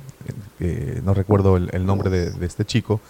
eh, 0.60 1.02
no 1.04 1.14
recuerdo 1.14 1.58
el, 1.58 1.70
el 1.74 1.86
nombre 1.86 2.10
de, 2.10 2.32
de 2.32 2.46
este 2.46 2.64
chico, 2.66 3.02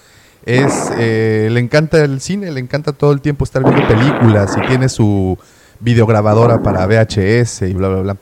es 0.45 0.91
eh, 0.97 1.49
le 1.51 1.59
encanta 1.59 2.03
el 2.03 2.21
cine, 2.21 2.51
le 2.51 2.59
encanta 2.59 2.93
todo 2.93 3.11
el 3.11 3.21
tiempo 3.21 3.43
estar 3.43 3.63
viendo 3.63 3.87
películas 3.87 4.55
y 4.57 4.67
tiene 4.67 4.89
su 4.89 5.37
videograbadora 5.79 6.61
para 6.63 6.85
VHS 6.85 7.63
y 7.63 7.73
bla, 7.73 7.89
bla, 7.89 8.01
bla. 8.01 8.17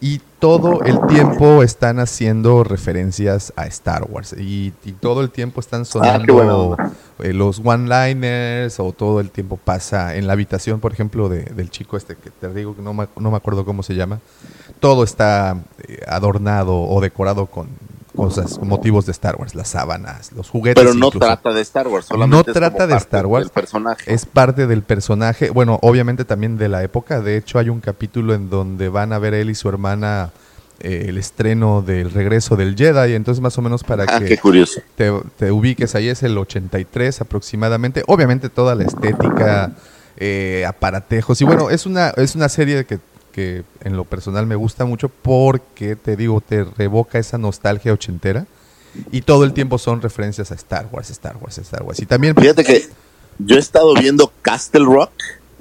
Y 0.00 0.20
todo 0.40 0.82
el 0.82 0.98
tiempo 1.06 1.62
están 1.62 2.00
haciendo 2.00 2.64
referencias 2.64 3.52
a 3.54 3.66
Star 3.68 4.04
Wars. 4.10 4.34
Y, 4.36 4.72
y 4.84 4.92
todo 4.92 5.20
el 5.20 5.30
tiempo 5.30 5.60
están 5.60 5.84
sonando 5.84 6.40
Ah, 6.42 6.56
onda. 6.56 6.92
eh, 7.20 7.32
los 7.32 7.60
one-liners 7.64 8.80
o 8.80 8.92
todo 8.92 9.20
el 9.20 9.30
tiempo 9.30 9.56
pasa 9.62 10.16
en 10.16 10.26
la 10.26 10.32
habitación, 10.32 10.80
por 10.80 10.92
ejemplo, 10.92 11.28
de- 11.28 11.44
del 11.44 11.70
chico 11.70 11.96
este 11.96 12.16
que 12.16 12.30
te 12.30 12.52
digo 12.52 12.74
que 12.74 12.82
no 12.82 12.92
me, 12.94 13.06
no 13.16 13.30
me 13.30 13.36
acuerdo 13.36 13.64
cómo 13.64 13.84
se 13.84 13.94
llama. 13.94 14.18
Todo 14.80 15.04
está 15.04 15.56
eh, 15.86 16.00
adornado 16.08 16.74
o 16.82 17.00
decorado 17.00 17.46
con 17.46 17.68
cosas, 18.14 18.60
motivos 18.60 19.06
de 19.06 19.12
Star 19.12 19.36
Wars, 19.36 19.54
las 19.54 19.68
sábanas, 19.68 20.32
los 20.32 20.48
juguetes. 20.48 20.82
Pero 20.82 20.94
no 20.94 21.06
incluso. 21.06 21.18
trata 21.26 21.52
de 21.52 21.60
Star 21.62 21.88
Wars, 21.88 22.06
solamente 22.06 22.30
No 22.34 22.40
es 22.40 22.44
como 22.44 22.54
trata 22.54 22.86
de 22.86 22.92
parte 22.92 23.04
Star 23.04 23.26
Wars. 23.26 23.44
Del 23.46 23.52
personaje. 23.52 24.14
Es 24.14 24.26
parte 24.26 24.66
del 24.66 24.82
personaje, 24.82 25.50
bueno, 25.50 25.78
obviamente 25.82 26.24
también 26.24 26.58
de 26.58 26.68
la 26.68 26.82
época. 26.82 27.20
De 27.20 27.36
hecho, 27.36 27.58
hay 27.58 27.68
un 27.68 27.80
capítulo 27.80 28.34
en 28.34 28.50
donde 28.50 28.88
van 28.88 29.12
a 29.12 29.18
ver 29.18 29.34
él 29.34 29.50
y 29.50 29.54
su 29.54 29.68
hermana 29.68 30.30
eh, 30.80 31.06
el 31.08 31.18
estreno 31.18 31.80
del 31.80 32.10
regreso 32.10 32.56
del 32.56 32.76
Jedi. 32.76 33.14
Entonces, 33.14 33.40
más 33.40 33.56
o 33.56 33.62
menos 33.62 33.84
para 33.84 34.04
Ah, 34.08 34.18
que 34.18 34.36
te, 34.96 35.12
te 35.36 35.52
ubiques 35.52 35.94
ahí, 35.94 36.08
es 36.08 36.22
el 36.22 36.36
83 36.36 37.20
aproximadamente. 37.20 38.02
Obviamente, 38.08 38.48
toda 38.48 38.74
la 38.74 38.84
estética, 38.84 39.72
eh, 40.16 40.64
aparatejos. 40.66 41.40
Y 41.40 41.44
bueno, 41.44 41.70
es 41.70 41.86
una, 41.86 42.10
es 42.10 42.34
una 42.34 42.48
serie 42.48 42.84
que, 42.84 42.98
que 43.32 43.64
en 43.82 43.96
lo 43.96 44.04
personal 44.04 44.46
me 44.46 44.54
gusta 44.56 44.84
mucho 44.84 45.08
porque, 45.08 45.96
te 45.96 46.16
digo, 46.16 46.40
te 46.40 46.64
revoca 46.64 47.18
esa 47.18 47.38
nostalgia 47.38 47.92
ochentera. 47.92 48.46
Y 49.10 49.22
todo 49.22 49.44
el 49.44 49.54
tiempo 49.54 49.78
son 49.78 50.02
referencias 50.02 50.50
a 50.52 50.54
Star 50.54 50.86
Wars, 50.92 51.08
Star 51.10 51.36
Wars, 51.40 51.56
Star 51.58 51.82
Wars. 51.82 51.98
Y 52.00 52.06
también 52.06 52.34
Fíjate 52.36 52.62
que 52.62 52.86
yo 53.38 53.56
he 53.56 53.58
estado 53.58 53.94
viendo 53.94 54.30
Castle 54.42 54.84
Rock, 54.84 55.10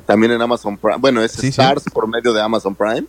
también 0.05 0.33
en 0.33 0.41
Amazon 0.41 0.77
Prime. 0.77 0.97
Bueno, 0.99 1.21
es 1.23 1.31
Sí, 1.31 1.41
sí. 1.43 1.47
Stars 1.47 1.85
por 1.93 2.07
medio 2.07 2.33
de 2.33 2.41
Amazon 2.41 2.75
Prime. 2.75 3.05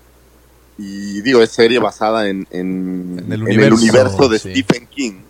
Y 0.79 1.21
digo, 1.23 1.43
es 1.43 1.51
serie 1.51 1.79
basada 1.81 2.29
en, 2.29 2.47
en, 2.51 3.19
En 3.27 3.33
el 3.33 3.41
en 3.41 3.43
universo, 3.43 3.75
universo 3.77 4.29
de 4.29 4.39
sí. 4.39 4.51
Stephen 4.51 4.87
King. 4.87 5.21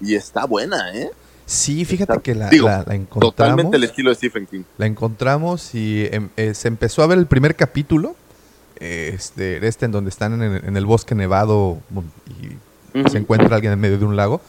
Y 0.00 0.14
está 0.14 0.44
buena, 0.46 0.94
¿eh? 0.94 1.10
Sí, 1.46 1.84
fíjate 1.84 2.18
que 2.22 2.34
la, 2.34 2.48
Digo, 2.48 2.66
la- 2.68 2.84
la 2.86 2.94
encontramos. 2.94 3.36
Totalmente 3.36 3.76
el 3.76 3.84
estilo 3.84 4.10
de 4.10 4.16
Stephen 4.16 4.46
King. 4.46 4.62
La 4.78 4.86
encontramos 4.86 5.74
y 5.74 6.06
em- 6.10 6.30
eh, 6.36 6.54
se 6.54 6.68
empezó 6.68 7.02
a 7.02 7.06
ver 7.06 7.18
el 7.18 7.26
primer 7.26 7.54
capítulo. 7.54 8.16
Este, 8.80 9.66
este 9.66 9.86
en 9.86 9.92
donde 9.92 10.10
están 10.10 10.34
en 10.34 10.42
el, 10.42 10.64
en 10.64 10.76
el 10.76 10.84
bosque 10.86 11.14
nevado 11.14 11.78
bueno, 11.90 12.10
y 12.28 13.08
se 13.08 13.18
encuentra 13.18 13.54
alguien 13.56 13.72
en 13.72 13.80
medio 13.80 13.98
de 13.98 14.04
un 14.04 14.16
lago. 14.16 14.40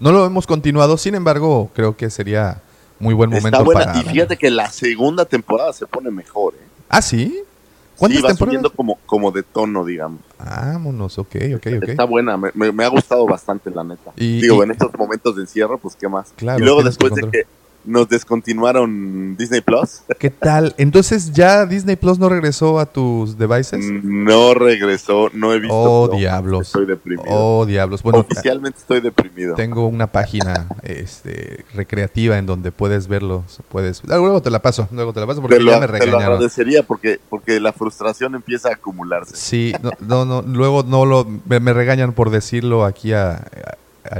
No 0.00 0.12
lo 0.12 0.24
hemos 0.26 0.46
continuado, 0.46 0.96
sin 0.98 1.14
embargo, 1.14 1.70
creo 1.74 1.96
que 1.96 2.10
sería 2.10 2.60
muy 2.98 3.14
buen 3.14 3.30
momento 3.30 3.48
Está 3.48 3.62
buena. 3.62 3.84
para. 3.92 3.98
Y 4.00 4.04
fíjate 4.04 4.36
que 4.36 4.50
la 4.50 4.70
segunda 4.70 5.24
temporada 5.24 5.72
se 5.72 5.86
pone 5.86 6.10
mejor, 6.10 6.54
¿eh? 6.54 6.66
Ah, 6.88 7.00
sí. 7.02 7.26
Sí, 7.28 8.00
¿Cuántas 8.00 8.24
va 8.24 8.28
temporadas? 8.28 8.38
subiendo 8.60 8.70
como, 8.74 8.98
como 9.06 9.30
de 9.30 9.42
tono, 9.42 9.82
digamos. 9.84 10.20
Vámonos, 10.38 11.18
ok, 11.18 11.36
ok, 11.56 11.66
ok. 11.78 11.88
Está 11.88 12.04
buena, 12.04 12.36
me, 12.36 12.50
me- 12.52 12.70
me 12.70 12.84
ha 12.84 12.88
gustado 12.88 13.24
bastante, 13.26 13.70
la 13.70 13.82
neta. 13.84 14.12
Y- 14.16 14.42
Digo, 14.42 14.56
y- 14.56 14.64
en 14.64 14.72
estos 14.72 14.92
momentos 14.98 15.34
de 15.34 15.42
encierro, 15.42 15.78
pues 15.78 15.96
qué 15.96 16.06
más. 16.06 16.30
Claro, 16.36 16.58
y 16.58 16.62
luego 16.62 16.80
que 16.80 16.84
después 16.84 17.14
de 17.14 17.22
que 17.30 17.46
nos 17.86 18.08
descontinuaron 18.08 19.36
Disney 19.36 19.60
Plus, 19.60 20.02
¿Qué 20.18 20.30
tal? 20.30 20.74
Entonces, 20.78 21.32
¿ya 21.32 21.66
Disney 21.66 21.96
Plus 21.96 22.18
no 22.18 22.28
regresó 22.28 22.78
a 22.78 22.86
tus 22.86 23.38
devices? 23.38 23.84
no 24.02 24.54
regresó, 24.54 25.30
no 25.32 25.52
he 25.52 25.60
visto. 25.60 25.74
Oh, 25.76 26.06
Plus. 26.08 26.18
diablos. 26.20 26.66
Estoy 26.68 26.86
deprimido. 26.86 27.24
Oh, 27.28 27.64
diablos. 27.66 28.02
Bueno, 28.02 28.18
Oficialmente 28.20 28.78
estoy 28.78 29.00
deprimido. 29.00 29.54
Tengo 29.54 29.86
una 29.86 30.06
página 30.08 30.66
este, 30.82 31.64
recreativa 31.74 32.38
en 32.38 32.46
donde 32.46 32.72
puedes 32.72 33.08
verlos. 33.08 33.60
Puedes, 33.68 34.02
ah, 34.08 34.16
luego 34.16 34.42
te 34.42 34.50
la 34.50 34.60
paso, 34.62 34.88
luego 34.92 35.12
te 35.12 35.20
la 35.20 35.26
paso 35.26 35.40
porque 35.40 35.56
te 35.56 35.62
lo, 35.62 35.70
ya 35.72 35.80
me 35.80 35.86
te 35.86 35.92
lo 35.92 35.98
regañaron. 35.98 36.32
agradecería 36.34 36.82
porque, 36.82 37.20
porque 37.30 37.60
la 37.60 37.72
frustración 37.72 38.34
empieza 38.34 38.68
a 38.70 38.72
acumularse. 38.72 39.36
Sí, 39.36 39.72
no, 39.82 39.90
no, 40.00 40.24
no, 40.24 40.42
luego 40.42 40.82
no 40.82 41.04
lo, 41.06 41.26
me, 41.46 41.60
me 41.60 41.72
regañan 41.72 42.12
por 42.12 42.30
decirlo 42.30 42.84
aquí 42.84 43.12
a- 43.12 43.32
a- 43.34 43.76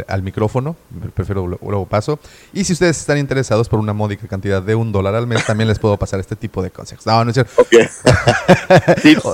al 0.09 0.23
micrófono, 0.23 0.77
prefiero 1.15 1.47
lo- 1.47 1.59
luego 1.63 1.87
paso. 1.87 2.19
Y 2.53 2.65
si 2.65 2.73
ustedes 2.73 2.99
están 2.99 3.19
interesados 3.19 3.69
por 3.69 3.79
una 3.79 3.93
módica 3.93 4.27
cantidad 4.29 4.63
de 4.63 4.75
un 4.75 4.93
dólar 4.93 5.15
al 5.15 5.27
mes, 5.27 5.45
también 5.45 5.69
les 5.69 5.79
puedo 5.79 5.97
pasar 5.99 6.21
este 6.21 6.37
tipo 6.37 6.63
de 6.63 6.71
consejos. 6.71 7.07
No, 7.07 7.25
no 7.25 7.31
es 7.31 7.35
cierto. 7.35 7.53
Ok. 7.57 7.69
tips 9.03 9.25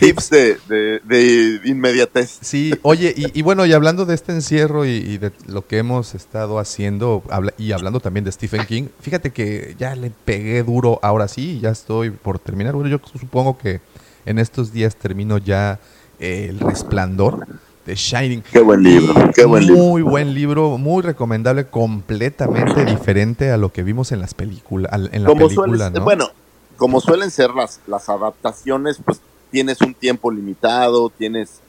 tips 0.00 0.30
de, 0.30 0.58
de, 0.68 1.00
de 1.00 1.60
inmediatez. 1.64 2.38
Sí, 2.40 2.74
oye, 2.82 3.12
y, 3.16 3.38
y 3.38 3.42
bueno, 3.42 3.66
y 3.66 3.72
hablando 3.72 4.04
de 4.06 4.14
este 4.14 4.32
encierro 4.32 4.84
y, 4.84 4.90
y 4.90 5.18
de 5.18 5.32
lo 5.46 5.66
que 5.66 5.78
hemos 5.78 6.14
estado 6.14 6.58
haciendo, 6.58 7.22
habla- 7.30 7.54
y 7.58 7.72
hablando 7.72 8.00
también 8.00 8.24
de 8.24 8.32
Stephen 8.32 8.64
King, 8.66 8.84
fíjate 9.00 9.30
que 9.32 9.74
ya 9.78 9.94
le 9.96 10.10
pegué 10.10 10.62
duro 10.62 10.98
ahora 11.02 11.28
sí, 11.28 11.60
ya 11.60 11.70
estoy 11.70 12.10
por 12.10 12.38
terminar. 12.38 12.74
Bueno, 12.74 12.88
yo 12.90 13.00
supongo 13.18 13.58
que 13.58 13.80
en 14.26 14.38
estos 14.38 14.72
días 14.72 14.96
termino 14.96 15.38
ya 15.38 15.78
eh, 16.20 16.46
El 16.50 16.60
Resplandor 16.60 17.46
de 17.88 17.94
Shining. 17.94 18.42
Qué 18.42 18.60
buen 18.60 18.82
libro, 18.82 19.14
qué 19.34 19.46
buen 19.46 19.66
libro. 19.66 19.82
Muy 19.82 20.02
buen 20.02 20.34
libro, 20.34 20.76
muy 20.76 21.02
recomendable, 21.02 21.68
completamente 21.68 22.84
diferente 22.84 23.50
a 23.50 23.56
lo 23.56 23.72
que 23.72 23.82
vimos 23.82 24.12
en 24.12 24.20
las 24.20 24.34
películas, 24.34 24.92
en 25.10 25.22
la 25.22 25.28
como 25.28 25.46
película, 25.46 25.86
suelen, 25.86 25.92
¿no? 25.94 26.04
bueno, 26.04 26.30
como 26.76 27.00
suelen 27.00 27.30
ser 27.30 27.50
las, 27.54 27.80
las 27.86 28.10
adaptaciones, 28.10 28.98
pues 29.02 29.22
tienes 29.50 29.80
un 29.80 29.94
tiempo 29.94 30.30
limitado, 30.30 31.08
tienes 31.08 31.60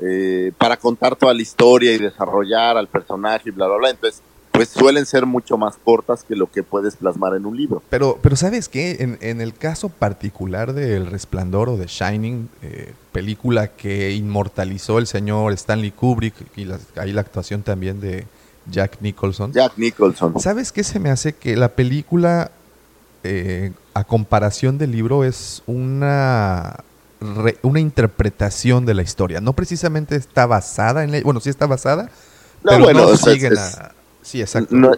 eh, 0.00 0.50
para 0.58 0.76
contar 0.76 1.14
toda 1.14 1.32
la 1.32 1.40
historia 1.40 1.92
y 1.92 1.98
desarrollar 1.98 2.76
al 2.76 2.88
personaje 2.88 3.50
y 3.50 3.52
bla, 3.52 3.68
bla, 3.68 3.76
bla. 3.76 3.90
Entonces, 3.90 4.22
pues 4.60 4.68
suelen 4.68 5.06
ser 5.06 5.24
mucho 5.24 5.56
más 5.56 5.76
cortas 5.82 6.22
que 6.22 6.36
lo 6.36 6.50
que 6.50 6.62
puedes 6.62 6.94
plasmar 6.96 7.34
en 7.34 7.46
un 7.46 7.56
libro. 7.56 7.82
Pero, 7.88 8.18
pero 8.20 8.36
¿sabes 8.36 8.68
qué? 8.68 8.98
En, 9.00 9.16
en 9.22 9.40
el 9.40 9.54
caso 9.54 9.88
particular 9.88 10.74
de 10.74 10.96
El 10.96 11.06
Resplandor 11.06 11.70
o 11.70 11.78
de 11.78 11.86
Shining, 11.86 12.50
eh, 12.60 12.92
película 13.10 13.68
que 13.68 14.10
inmortalizó 14.12 14.98
el 14.98 15.06
señor 15.06 15.54
Stanley 15.54 15.92
Kubrick 15.92 16.34
y 16.56 16.66
la- 16.66 16.78
ahí 16.96 17.10
la 17.14 17.22
actuación 17.22 17.62
también 17.62 18.02
de 18.02 18.26
Jack 18.70 18.98
Nicholson. 19.00 19.50
Jack 19.54 19.72
Nicholson. 19.78 20.38
¿Sabes 20.38 20.72
qué 20.72 20.84
se 20.84 20.98
me 20.98 21.08
hace? 21.10 21.32
Que 21.32 21.56
la 21.56 21.70
película, 21.70 22.50
eh, 23.24 23.72
a 23.94 24.04
comparación 24.04 24.76
del 24.76 24.92
libro, 24.92 25.24
es 25.24 25.62
una, 25.66 26.80
re- 27.22 27.56
una 27.62 27.80
interpretación 27.80 28.84
de 28.84 28.92
la 28.92 29.00
historia. 29.00 29.40
No 29.40 29.54
precisamente 29.54 30.16
está 30.16 30.44
basada 30.44 31.02
en... 31.02 31.12
la- 31.12 31.22
bueno, 31.22 31.40
sí 31.40 31.48
está 31.48 31.66
basada, 31.66 32.10
No, 32.62 32.72
pero 32.72 32.84
bueno, 32.84 33.00
no 33.10 33.16
siguen 33.16 33.54
es- 33.54 33.58
a- 33.78 33.94
Sí, 34.22 34.40
exacto. 34.40 34.74
no, 34.74 34.92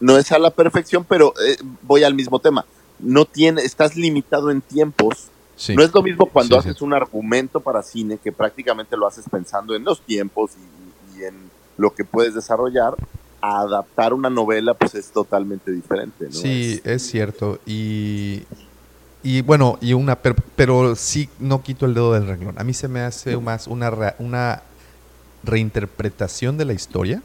no 0.00 0.18
es 0.18 0.30
a 0.32 0.38
la 0.38 0.50
perfección, 0.50 1.04
pero 1.08 1.32
eh, 1.46 1.56
voy 1.82 2.04
al 2.04 2.14
mismo 2.14 2.38
tema. 2.38 2.64
No 2.98 3.24
tiene, 3.24 3.62
estás 3.62 3.96
limitado 3.96 4.50
en 4.50 4.60
tiempos. 4.60 5.26
Sí. 5.56 5.74
No 5.74 5.82
es 5.82 5.92
lo 5.94 6.02
mismo 6.02 6.26
cuando 6.26 6.56
Sí, 6.56 6.60
haces 6.68 6.78
sí. 6.78 6.84
un 6.84 6.92
argumento 6.94 7.60
para 7.60 7.82
cine 7.82 8.18
que 8.22 8.32
prácticamente 8.32 8.96
lo 8.96 9.06
haces 9.06 9.24
pensando 9.30 9.74
en 9.74 9.84
los 9.84 10.00
tiempos 10.02 10.52
y, 11.16 11.18
y 11.20 11.24
en 11.24 11.34
lo 11.78 11.94
que 11.94 12.04
puedes 12.04 12.34
desarrollar. 12.34 12.94
A 13.42 13.60
adaptar 13.60 14.12
una 14.14 14.28
novela, 14.30 14.74
pues 14.74 14.94
es 14.94 15.08
totalmente 15.10 15.70
diferente. 15.70 16.24
¿no? 16.26 16.32
Sí, 16.32 16.80
Es- 16.84 16.90
es 16.92 17.02
cierto. 17.06 17.58
Y, 17.66 18.42
y 19.22 19.42
bueno, 19.42 19.78
y 19.80 19.92
una 19.92 20.16
pero, 20.16 20.36
pero 20.56 20.96
sí 20.96 21.28
no 21.38 21.62
quito 21.62 21.84
el 21.86 21.94
dedo 21.94 22.12
del 22.14 22.26
renglón. 22.26 22.58
A 22.58 22.64
mí 22.64 22.72
se 22.74 22.88
me 22.88 23.00
hace 23.00 23.36
más 23.36 23.66
una, 23.66 23.90
re- 23.90 24.14
una 24.18 24.62
reinterpretación 25.44 26.56
de 26.58 26.64
la 26.64 26.72
historia 26.72 27.22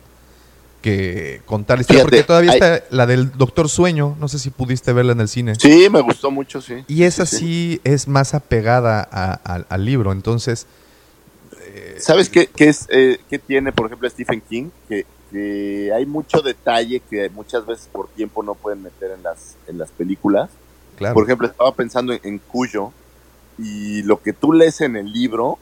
que 0.81 1.41
contar 1.45 1.77
la 1.77 1.81
historia. 1.81 2.01
Fíjate, 2.03 2.17
porque 2.17 2.27
todavía 2.27 2.51
hay- 2.51 2.59
está 2.59 2.83
la 2.89 3.05
del 3.05 3.31
Doctor 3.38 3.69
Sueño. 3.69 4.15
No 4.19 4.27
sé 4.27 4.39
si 4.39 4.50
pudiste 4.50 4.91
verla 4.93 5.11
en 5.13 5.21
el 5.21 5.27
cine. 5.27 5.53
Sí, 5.55 5.88
me 5.89 6.01
gustó 6.01 6.31
mucho, 6.31 6.61
sí. 6.61 6.83
Y 6.88 7.03
esa 7.03 7.25
Sí, 7.25 7.38
sí, 7.38 7.81
es 7.83 8.07
más 8.07 8.33
apegada 8.33 9.07
a- 9.11 9.39
a- 9.43 9.65
al 9.69 9.85
libro. 9.85 10.11
Entonces, 10.11 10.65
¿Sabes 12.00 12.29
qué, 12.29 12.47
qué 12.47 12.67
es, 12.69 12.88
eh, 12.89 13.19
qué 13.29 13.38
tiene, 13.39 13.71
por 13.71 13.85
ejemplo, 13.85 14.09
Stephen 14.09 14.41
King? 14.41 14.69
Que, 14.89 15.05
que 15.31 15.91
hay 15.95 16.05
mucho 16.05 16.41
detalle 16.41 17.00
que 17.09 17.29
muchas 17.29 17.65
veces 17.65 17.88
por 17.91 18.09
tiempo 18.09 18.43
no 18.43 18.55
pueden 18.55 18.81
meter 18.83 19.11
en 19.11 19.23
las, 19.23 19.55
en 19.67 19.77
las 19.77 19.89
películas. 19.91 20.50
claro. 20.97 21.13
Por 21.13 21.23
ejemplo, 21.25 21.47
estaba 21.47 21.73
pensando 21.75 22.11
en, 22.13 22.19
en 22.23 22.39
Cuyo 22.39 22.91
y 23.57 24.01
lo 24.03 24.21
que 24.21 24.33
tú 24.33 24.51
lees 24.53 24.81
en 24.81 24.95
el 24.97 25.11
libro, 25.13 25.59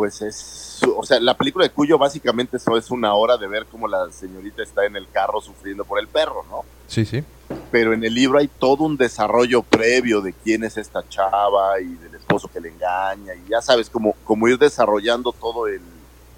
pues 0.00 0.22
es, 0.22 0.80
o 0.96 1.04
sea, 1.04 1.20
la 1.20 1.36
película 1.36 1.62
de 1.66 1.70
Cuyo 1.74 1.98
básicamente 1.98 2.56
eso 2.56 2.74
es 2.78 2.90
una 2.90 3.12
hora 3.12 3.36
de 3.36 3.46
ver 3.46 3.66
cómo 3.70 3.86
la 3.86 4.10
señorita 4.10 4.62
está 4.62 4.86
en 4.86 4.96
el 4.96 5.06
carro 5.10 5.42
sufriendo 5.42 5.84
por 5.84 6.00
el 6.00 6.08
perro, 6.08 6.42
¿no? 6.48 6.64
sí, 6.86 7.04
sí. 7.04 7.22
Pero 7.70 7.92
en 7.92 8.02
el 8.02 8.14
libro 8.14 8.38
hay 8.38 8.48
todo 8.48 8.84
un 8.84 8.96
desarrollo 8.96 9.60
previo 9.62 10.22
de 10.22 10.32
quién 10.32 10.64
es 10.64 10.78
esta 10.78 11.06
chava 11.06 11.78
y 11.82 11.84
del 11.96 12.14
esposo 12.14 12.48
que 12.50 12.60
le 12.62 12.70
engaña 12.70 13.34
y 13.34 13.50
ya 13.50 13.60
sabes, 13.60 13.90
como, 13.90 14.14
como 14.24 14.48
ir 14.48 14.56
desarrollando 14.56 15.32
todo 15.32 15.66
el, 15.66 15.82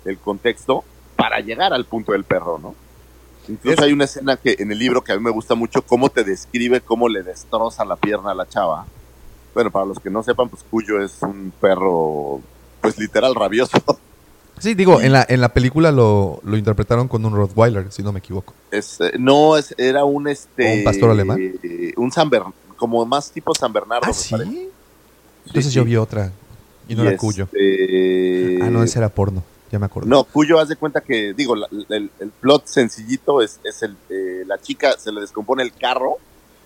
el 0.07 0.19
contexto 0.19 0.83
para 1.15 1.39
llegar 1.39 1.73
al 1.73 1.85
punto 1.85 2.11
del 2.11 2.25
perro, 2.25 2.59
¿no? 2.59 2.75
Incluso 3.47 3.75
Es- 3.79 3.87
hay 3.87 3.93
una 3.93 4.07
escena 4.07 4.37
que 4.37 4.57
en 4.59 4.73
el 4.73 4.79
libro 4.81 5.05
que 5.05 5.13
a 5.13 5.17
mí 5.17 5.23
me 5.23 5.31
gusta 5.31 5.55
mucho, 5.55 5.83
cómo 5.83 6.09
te 6.09 6.25
describe 6.25 6.81
cómo 6.81 7.09
le 7.09 7.23
destroza 7.23 7.85
la 7.85 7.95
pierna 7.95 8.33
a 8.33 8.35
la 8.35 8.49
chava. 8.49 8.87
Bueno, 9.55 9.71
para 9.71 9.85
los 9.85 10.01
que 10.01 10.11
no 10.11 10.23
sepan, 10.25 10.49
pues 10.49 10.65
Cuyo 10.69 11.01
es 11.01 11.23
un 11.23 11.53
perro, 11.61 12.41
pues 12.83 12.99
literal 12.99 13.35
rabioso. 13.35 13.79
Sí, 14.59 14.75
digo, 14.75 15.01
en 15.01 15.13
la, 15.13 15.25
en 15.29 15.41
la 15.41 15.49
película 15.49 15.91
lo, 15.91 16.41
lo 16.45 16.57
interpretaron 16.57 17.09
con 17.09 17.25
un 17.25 17.35
Rottweiler, 17.35 17.91
si 17.91 18.03
no 18.03 18.13
me 18.13 18.19
equivoco. 18.21 18.55
Es, 18.71 19.01
eh, 19.01 19.13
no, 19.19 19.57
es, 19.57 19.75
era 19.79 20.05
un 20.05 20.29
este. 20.29 20.71
¿O 20.71 20.75
un 20.79 20.85
pastor 20.85 21.11
alemán? 21.11 21.39
un 21.97 22.13
San 22.13 22.29
Bernardo, 22.31 22.55
como 22.77 23.05
más 23.07 23.31
tipo 23.33 23.55
San 23.55 23.73
Bernardo. 23.73 24.07
Ah, 24.09 24.13
sí. 24.13 24.31
parece. 24.33 24.69
Entonces 25.47 25.73
Sí, 25.73 25.77
yo 25.77 25.85
vi 25.85 25.97
otra 25.97 26.31
y 26.89 26.95
no 26.95 27.03
Y 27.03 27.07
era 27.09 27.17
Cuyo. 27.17 27.45
este- 27.53 28.59
Ah, 28.63 28.71
no, 28.71 28.83
ese 28.85 28.99
era 28.99 29.09
porno. 29.09 29.43
Ya 29.73 29.79
me 29.79 29.87
acordé. 29.87 30.09
No, 30.09 30.25
Cuyo, 30.25 30.61
haz 30.61 30.69
de 30.69 30.77
cuenta 30.77 31.01
que, 31.01 31.33
digo, 31.35 31.57
la- 31.57 31.67
el, 31.89 32.11
el 32.21 32.31
plot 32.31 32.67
sencillito 32.67 33.41
es, 33.43 33.59
es 33.65 33.83
el, 33.83 33.97
eh, 34.11 34.45
la 34.47 34.61
chica 34.61 34.97
se 34.99 35.11
le 35.11 35.23
descompone 35.23 35.63
el 35.63 35.73
carro 35.73 36.19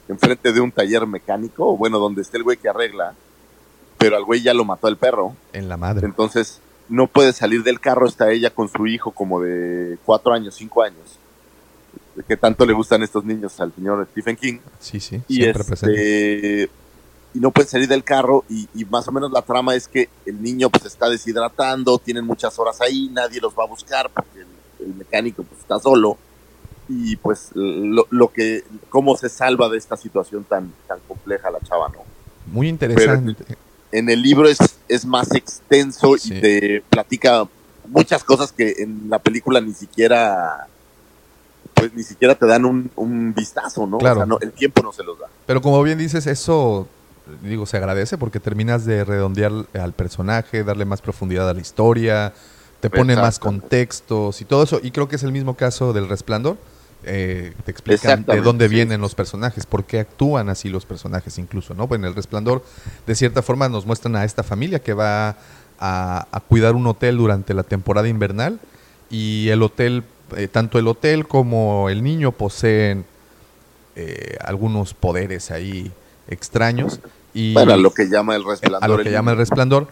enfrente 0.08 0.52
de 0.52 0.60
un 0.60 0.70
taller 0.72 1.06
mecánico, 1.06 1.76
bueno, 1.76 1.98
donde 1.98 2.22
está 2.22 2.36
el 2.36 2.42
güey 2.42 2.56
que 2.58 2.68
arregla, 2.68 3.14
pero 3.98 4.16
al 4.16 4.24
güey 4.24 4.42
ya 4.42 4.54
lo 4.54 4.64
mató 4.64 4.88
el 4.88 4.96
perro, 4.96 5.34
En 5.52 5.68
la 5.68 5.76
madre. 5.76 6.06
entonces 6.06 6.60
no 6.88 7.06
puede 7.08 7.32
salir 7.32 7.62
del 7.64 7.80
carro, 7.80 8.06
está 8.06 8.30
ella 8.30 8.50
con 8.50 8.68
su 8.68 8.86
hijo 8.86 9.10
como 9.10 9.40
de 9.40 9.98
cuatro 10.04 10.32
años, 10.32 10.54
cinco 10.54 10.82
años, 10.82 11.18
que 12.28 12.36
tanto 12.36 12.64
le 12.64 12.72
gustan 12.72 13.02
estos 13.02 13.24
niños 13.24 13.58
al 13.60 13.72
señor 13.74 14.06
Stephen 14.12 14.36
King, 14.36 14.58
Sí, 14.78 15.00
sí. 15.00 15.20
y 15.28 15.36
Siempre 15.36 15.64
presente. 15.64 16.62
este 16.64 16.70
y 17.34 17.38
no 17.38 17.50
puede 17.50 17.68
salir 17.68 17.86
del 17.86 18.02
carro 18.02 18.44
y, 18.48 18.66
y 18.74 18.86
más 18.86 19.06
o 19.08 19.12
menos 19.12 19.30
la 19.30 19.42
trama 19.42 19.74
es 19.74 19.88
que 19.88 20.08
el 20.24 20.40
niño 20.42 20.70
pues 20.70 20.86
está 20.86 21.10
deshidratando, 21.10 21.98
tienen 21.98 22.24
muchas 22.24 22.58
horas 22.58 22.80
ahí, 22.80 23.10
nadie 23.12 23.40
los 23.42 23.52
va 23.52 23.64
a 23.64 23.66
buscar 23.66 24.08
porque 24.08 24.40
el, 24.40 24.86
el 24.86 24.94
mecánico 24.94 25.42
pues 25.42 25.60
está 25.60 25.78
solo 25.78 26.16
y 26.88 27.16
pues 27.16 27.50
lo, 27.54 28.06
lo 28.10 28.28
que 28.32 28.64
cómo 28.88 29.16
se 29.18 29.28
salva 29.28 29.68
de 29.68 29.76
esta 29.76 29.96
situación 29.98 30.44
tan 30.44 30.72
tan 30.88 30.98
compleja 31.06 31.50
la 31.50 31.60
chava, 31.60 31.88
¿no? 31.90 31.98
Muy 32.50 32.68
interesante. 32.68 33.44
En 33.98 34.08
el 34.10 34.22
libro 34.22 34.48
es 34.48 34.58
es 34.88 35.04
más 35.04 35.32
extenso 35.34 36.16
Sí. 36.16 36.34
y 36.34 36.40
te 36.40 36.82
platica 36.88 37.44
muchas 37.88 38.22
cosas 38.24 38.52
que 38.52 38.76
en 38.78 39.08
la 39.08 39.18
película 39.18 39.60
ni 39.60 39.72
siquiera 39.72 40.66
pues 41.74 41.92
ni 41.92 42.02
siquiera 42.02 42.34
te 42.34 42.46
dan 42.46 42.64
un, 42.64 42.90
un 42.96 43.34
vistazo, 43.34 43.86
¿no? 43.86 43.98
Claro. 43.98 44.14
O 44.14 44.18
sea, 44.20 44.26
no, 44.26 44.38
el 44.40 44.52
tiempo 44.52 44.82
no 44.82 44.92
se 44.92 45.04
los 45.04 45.18
da. 45.18 45.26
Pero 45.44 45.60
como 45.60 45.82
bien 45.82 45.98
dices, 45.98 46.26
eso, 46.26 46.88
digo, 47.42 47.66
se 47.66 47.76
agradece 47.76 48.16
porque 48.16 48.40
terminas 48.40 48.86
de 48.86 49.04
redondear 49.04 49.52
al 49.74 49.92
personaje, 49.92 50.64
darle 50.64 50.86
más 50.86 51.02
profundidad 51.02 51.50
a 51.50 51.52
la 51.52 51.60
historia, 51.60 52.32
te 52.80 52.88
pone 52.88 53.14
más 53.14 53.38
contextos 53.38 54.40
y 54.40 54.46
todo 54.46 54.62
eso. 54.62 54.80
Y 54.82 54.90
creo 54.90 55.08
que 55.08 55.16
es 55.16 55.22
el 55.22 55.32
mismo 55.32 55.54
caso 55.54 55.92
del 55.92 56.08
Resplandor. 56.08 56.56
Eh, 57.04 57.52
te 57.64 57.70
explican 57.70 58.24
de 58.24 58.40
dónde 58.40 58.66
vienen 58.68 59.00
los 59.00 59.14
personajes, 59.14 59.64
por 59.66 59.84
qué 59.84 60.00
actúan 60.00 60.48
así 60.48 60.68
los 60.68 60.86
personajes 60.86 61.38
incluso, 61.38 61.74
¿no? 61.74 61.86
Pues 61.86 62.00
en 62.00 62.04
el 62.04 62.14
Resplandor, 62.14 62.64
de 63.06 63.14
cierta 63.14 63.42
forma, 63.42 63.68
nos 63.68 63.86
muestran 63.86 64.16
a 64.16 64.24
esta 64.24 64.42
familia 64.42 64.80
que 64.80 64.92
va 64.92 65.36
a, 65.78 66.26
a 66.32 66.40
cuidar 66.40 66.74
un 66.74 66.86
hotel 66.86 67.16
durante 67.18 67.54
la 67.54 67.62
temporada 67.62 68.08
invernal 68.08 68.58
y 69.10 69.48
el 69.50 69.62
hotel, 69.62 70.02
eh, 70.36 70.48
tanto 70.48 70.78
el 70.78 70.88
hotel 70.88 71.28
como 71.28 71.88
el 71.90 72.02
niño 72.02 72.32
poseen 72.32 73.04
eh, 73.94 74.36
algunos 74.44 74.94
poderes 74.94 75.50
ahí 75.50 75.92
extraños 76.28 77.00
y 77.32 77.54
Bueno, 77.54 77.72
a 77.72 77.76
lo 77.76 77.92
que 77.94 78.08
llama 78.08 78.34
el 78.34 78.42
a 78.42 78.48
resplandor. 78.50 78.88
lo 78.88 78.98
que 78.98 79.08
el 79.08 79.14
llama 79.14 79.30
el 79.32 79.36
resplandor 79.38 79.88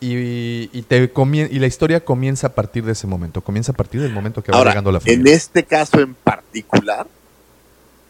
y, 0.00 0.70
y 0.72 0.82
te 0.82 1.12
comien- 1.12 1.48
y 1.50 1.58
la 1.58 1.66
historia 1.66 2.04
comienza 2.04 2.48
a 2.48 2.54
partir 2.54 2.84
de 2.84 2.92
ese 2.92 3.06
momento, 3.06 3.40
comienza 3.40 3.72
a 3.72 3.74
partir 3.74 4.00
del 4.00 4.12
momento 4.12 4.42
que 4.42 4.52
va 4.52 4.58
Ahora, 4.58 4.70
llegando 4.70 4.92
la 4.92 4.98
en 4.98 5.02
familia. 5.04 5.34
este 5.34 5.64
caso 5.64 6.00
en 6.00 6.14
particular, 6.14 7.06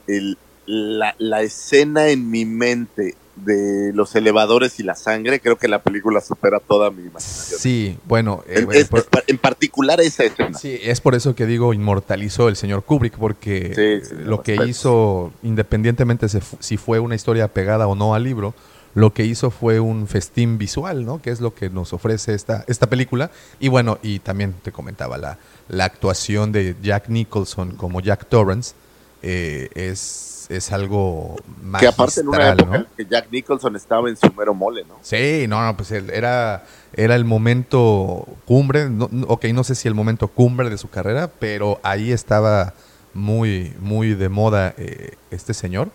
el- 0.07 0.37
la, 0.67 1.15
la 1.19 1.41
escena 1.43 2.09
en 2.09 2.31
mi 2.31 2.45
mente 2.45 3.15
de 3.37 3.93
los 3.95 4.15
elevadores 4.17 4.81
y 4.81 4.83
la 4.83 4.97
sangre, 4.97 5.39
creo 5.41 5.57
que 5.57 5.69
la 5.69 5.79
película 5.81 6.21
supera 6.21 6.59
toda 6.59 6.91
mi 6.91 7.03
imaginación. 7.05 7.61
Sí, 7.61 7.97
bueno, 8.05 8.43
eh, 8.49 8.67
En, 8.69 8.73
es- 8.73 8.89
por- 8.89 8.99
es 8.99 9.07
pa- 9.07 9.23
en 9.27 9.39
particular 9.39 10.01
esa 10.01 10.25
escena. 10.25 10.59
sí, 10.59 10.79
es 10.83 11.01
por 11.01 11.15
eso 11.15 11.35
que 11.37 11.47
digo 11.47 11.73
inmortalizó 11.73 12.49
el 12.49 12.57
señor 12.57 12.83
Kubrick 12.85 13.17
porque 13.17 13.73
Sí, 14.03 14.09
sí, 14.09 14.15
lo 14.25 14.43
que 14.43 14.53
respeto. 14.53 14.69
hizo, 14.69 15.33
independientemente 15.43 16.29
se 16.29 16.41
fu- 16.41 16.57
si 16.61 16.77
fue 16.77 16.99
una 16.99 17.15
historia 17.15 17.49
pegada 17.49 17.87
o 17.87 17.95
no 17.95 18.15
al 18.15 18.25
libro, 18.25 18.55
lo 18.99 19.13
que 19.15 19.25
hizo 19.25 19.51
fue 19.51 19.79
un 19.81 20.07
festín 20.09 20.59
visual, 20.59 21.05
¿no? 21.05 21.23
Que 21.23 21.31
es 21.31 21.41
lo 21.41 21.55
que 21.55 21.71
nos 21.71 21.93
ofrece 21.93 22.35
esta, 22.35 22.65
esta 22.67 22.89
película. 22.89 23.31
Y 23.61 23.69
bueno, 23.69 23.99
y 24.03 24.19
también 24.19 24.55
te 24.63 24.73
comentaba, 24.73 25.17
la, 25.19 25.39
la 25.69 25.85
actuación 25.85 26.51
de 26.53 26.75
Jack 26.83 27.09
Nicholson 27.09 27.73
como 27.77 28.01
Jack 28.01 28.27
Torrance 28.29 28.75
eh, 29.23 29.69
es, 29.75 30.47
es 30.49 30.73
algo 30.73 31.37
que 31.79 31.87
aparte 31.87 32.21
en 32.21 32.29
una 32.29 32.39
magistral, 32.39 32.61
época 32.61 32.79
¿no? 32.79 32.87
que 32.97 33.07
Jack 33.07 33.29
Nicholson 33.31 33.77
estaba 33.77 34.09
en 34.09 34.17
su 34.17 34.33
mero 34.37 34.53
mole, 34.55 34.85
¿no? 34.89 34.97
Sí, 35.03 35.47
no, 35.49 35.65
no, 35.65 35.77
pues 35.77 35.91
era, 35.93 36.65
era 36.95 37.15
el 37.15 37.25
momento 37.25 38.27
cumbre, 38.47 38.89
no- 38.91 39.09
ok, 39.29 39.45
no 39.55 39.63
sé 39.65 39.75
si 39.77 39.87
el 39.89 39.95
momento 39.95 40.29
cumbre 40.29 40.71
de 40.71 40.79
su 40.79 40.89
carrera, 40.91 41.31
pero 41.39 41.79
ahí 41.83 42.11
estaba 42.13 42.75
muy, 43.15 43.75
muy 43.81 44.15
de 44.15 44.29
moda 44.29 44.75
eh, 44.77 45.15
este 45.31 45.55
señor. 45.55 45.89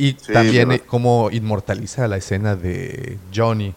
Y 0.00 0.16
Sí, 0.20 0.32
también 0.32 0.72
eh, 0.72 0.80
como 0.80 1.30
inmortaliza 1.30 2.08
la 2.08 2.16
escena 2.16 2.56
de 2.56 3.18
Johnny, 3.34 3.74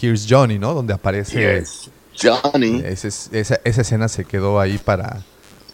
Here's 0.00 0.26
Johnny, 0.28 0.58
¿no? 0.58 0.74
Donde 0.74 0.92
aparece... 0.94 1.60
Yes. 1.60 1.90
Johnny. 2.20 2.82
Ese 2.84 3.08
es- 3.08 3.30
esa, 3.32 3.60
esa 3.64 3.80
escena 3.82 4.08
se 4.08 4.24
quedó 4.24 4.60
ahí 4.60 4.78
para, 4.78 5.22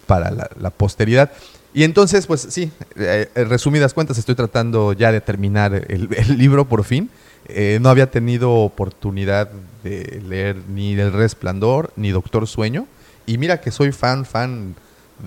para 0.07 0.31
la, 0.31 0.49
la 0.61 0.71
posteridad. 0.71 1.33
Y 1.75 1.83
entonces, 1.83 2.27
pues 2.27 2.47
sí, 2.51 2.71
eh, 2.97 3.29
en 3.35 3.49
resumidas 3.49 3.93
cuentas, 3.95 4.17
estoy 4.19 4.35
tratando 4.35 4.93
ya 4.93 5.13
de 5.13 5.21
terminar 5.21 5.75
el, 5.89 6.09
el 6.17 6.39
libro 6.39 6.67
por 6.67 6.85
fin. 6.85 7.11
Eh, 7.49 7.79
no 7.81 7.89
había 7.91 8.11
tenido 8.11 8.53
oportunidad 8.53 9.51
de 9.85 10.21
leer 10.29 10.57
ni 10.69 10.93
El 10.99 11.13
Resplandor 11.13 11.93
ni 11.97 12.11
Doctor 12.11 12.47
Sueño. 12.47 12.87
Y 13.27 13.39
mira 13.39 13.61
que 13.61 13.71
soy 13.71 13.93
fan, 13.93 14.25
fan 14.25 14.75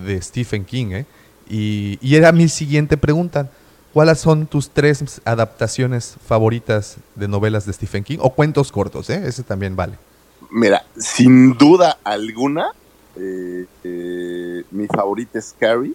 de 0.04 0.20
Stephen 0.22 0.64
King. 0.64 0.86
¿eh? 0.92 1.06
Y, 1.48 1.98
y 2.00 2.14
era 2.16 2.32
mi 2.32 2.48
siguiente 2.48 2.96
pregunta. 2.96 3.50
¿Cuáles 3.92 4.20
son 4.20 4.46
tus 4.46 4.70
tres 4.70 5.20
adaptaciones 5.24 6.16
favoritas 6.26 6.96
de 7.16 7.26
novelas 7.28 7.66
de 7.66 7.72
Stephen 7.72 8.04
King? 8.04 8.18
O 8.20 8.30
cuentos 8.34 8.70
cortos, 8.70 9.10
¿eh? 9.10 9.22
Ese 9.26 9.42
también 9.42 9.74
vale. 9.74 9.98
Mira, 10.50 10.84
sin 10.96 11.56
duda 11.58 11.98
alguna, 12.04 12.70
eh, 13.16 13.66
eh, 13.84 14.64
mi 14.70 14.86
favorita 14.86 15.38
es 15.38 15.54
Carrie. 15.58 15.94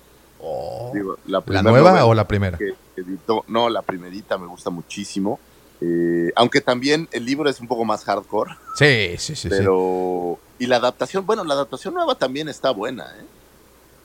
Digo, 0.93 1.17
la, 1.25 1.39
¿La 1.39 1.41
primera 1.41 1.63
nueva 1.63 2.05
o 2.05 2.13
la 2.13 2.27
primera? 2.27 2.57
que 2.57 2.75
editó, 2.97 3.43
no, 3.47 3.69
la 3.69 3.81
primerita 3.81 4.37
me 4.37 4.45
gusta 4.47 4.69
muchísimo. 4.69 5.39
Eh, 5.81 6.31
aunque 6.35 6.61
también 6.61 7.07
el 7.11 7.25
libro 7.25 7.49
es 7.49 7.59
un 7.59 7.67
poco 7.67 7.83
más 7.83 8.03
hardcore, 8.05 8.51
Sí, 8.77 9.15
sí, 9.17 9.35
sí. 9.35 9.35
sí. 9.35 9.49
pero... 9.49 10.39
Y 10.57 10.67
la 10.67 10.77
adaptación, 10.77 11.25
bueno, 11.25 11.43
la 11.43 11.53
adaptación 11.55 11.93
nueva 11.93 12.15
también 12.15 12.47
está 12.47 12.71
buena, 12.71 13.05
¿eh? 13.19 13.25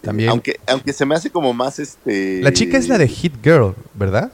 También. 0.01 0.31
Aunque, 0.31 0.59
aunque 0.67 0.93
se 0.93 1.05
me 1.05 1.15
hace 1.15 1.31
como 1.31 1.53
más 1.53 1.79
este... 1.79 2.41
La 2.43 2.53
chica 2.53 2.79
es 2.79 2.89
la 2.89 2.99
de 2.99 3.09
Hit 3.09 3.35
Girl, 3.43 3.75
¿verdad? 3.95 4.33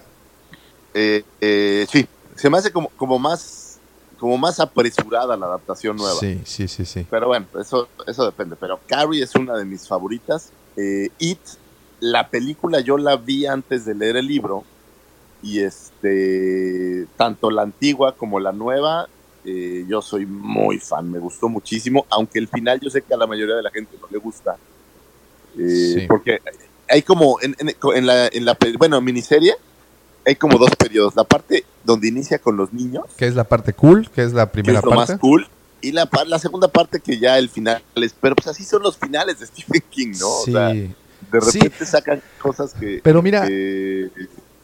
Eh, 0.95 1.25
eh, 1.41 1.87
sí, 1.91 2.07
se 2.37 2.49
me 2.49 2.59
hace 2.59 2.71
como, 2.71 2.89
como 2.91 3.19
más 3.19 3.67
como 4.19 4.39
más 4.39 4.61
apresurada 4.61 5.37
la 5.37 5.47
adaptación 5.47 5.97
nueva. 5.97 6.19
Sí, 6.19 6.41
sí, 6.45 6.69
sí, 6.69 6.85
sí. 6.85 7.07
Pero 7.11 7.29
bueno, 7.29 7.47
eso, 7.61 7.89
eso 8.07 8.25
depende. 8.25 8.57
Pero 8.59 8.81
Carrie 8.87 9.23
es 9.23 9.35
una 9.35 9.57
de 9.57 9.65
mis 9.65 9.87
favoritas. 9.87 10.51
Eh, 10.77 11.11
It, 11.19 11.39
la 12.01 12.29
película 12.29 12.81
yo 12.81 12.97
la 12.99 13.17
vi 13.17 13.47
antes 13.47 13.85
de 13.85 13.95
leer 13.95 14.17
el 14.17 14.27
libro. 14.27 14.65
Y 15.43 15.61
este, 15.61 17.07
tanto 17.17 17.51
la 17.51 17.63
antigua 17.63 18.17
como 18.17 18.41
la 18.41 18.53
nueva, 18.53 19.07
eh, 19.45 19.85
yo 19.87 20.01
soy 20.01 20.25
muy 20.25 20.79
fan, 20.79 21.11
me 21.11 21.19
gustó 21.19 21.49
muchísimo. 21.49 22.07
Aunque 22.09 22.39
el 22.39 22.49
final 22.49 22.81
yo 22.81 22.91
sé 22.91 23.03
que 23.03 23.15
a 23.15 23.19
la 23.19 23.27
mayoría 23.27 23.57
de 23.57 23.63
la 23.63 23.71
gente 23.71 23.97
no 24.01 24.09
le 24.11 24.19
gusta. 24.19 24.57
Eh, 25.59 25.95
Sí. 26.01 26.07
Porque 26.07 26.39
hay 26.89 27.03
como, 27.03 27.39
en, 27.43 27.57
en- 27.59 27.75
en 27.95 28.07
la, 28.07 28.27
en 28.29 28.45
la, 28.45 28.55
pe- 28.55 28.77
bueno, 28.77 29.01
miniserie, 29.01 29.55
hay 30.25 30.37
como 30.37 30.59
dos 30.59 30.71
periodos. 30.77 31.15
La 31.17 31.25
parte 31.25 31.65
donde 31.85 32.09
inicia 32.09 32.39
con 32.39 32.57
los 32.57 32.73
niños, 32.73 33.05
Que 33.17 33.27
es 33.27 33.35
la 33.35 33.45
parte 33.45 33.73
cool, 33.73 34.11
que 34.11 34.23
es 34.23 34.33
la 34.33 34.47
que 34.47 34.53
primera 34.53 34.79
es 34.81 34.85
lo 34.85 34.91
parte. 34.91 35.13
más 35.13 35.21
cool, 35.21 35.49
y 35.81 35.93
la, 35.93 36.09
la 36.27 36.39
segunda 36.39 36.69
parte 36.69 37.01
que 37.01 37.19
ya 37.19 37.39
el 37.39 37.49
final 37.49 37.83
es, 37.95 38.15
pero 38.21 38.35
pues 38.35 38.49
así 38.49 38.65
son 38.65 38.83
los 38.83 38.97
finales 38.97 39.39
de 39.41 39.47
Stephen 39.47 39.83
King, 39.91 40.13
¿no? 40.19 40.29
O 40.29 40.45
Sí. 40.45 40.53
sea, 40.53 40.69
de 40.69 40.91
Sí. 41.43 41.59
repente 41.61 41.87
sacan 41.87 42.23
cosas 42.41 42.75
que... 42.75 43.01
Pero 43.03 43.23
mira, 43.23 43.47
que- 43.47 44.11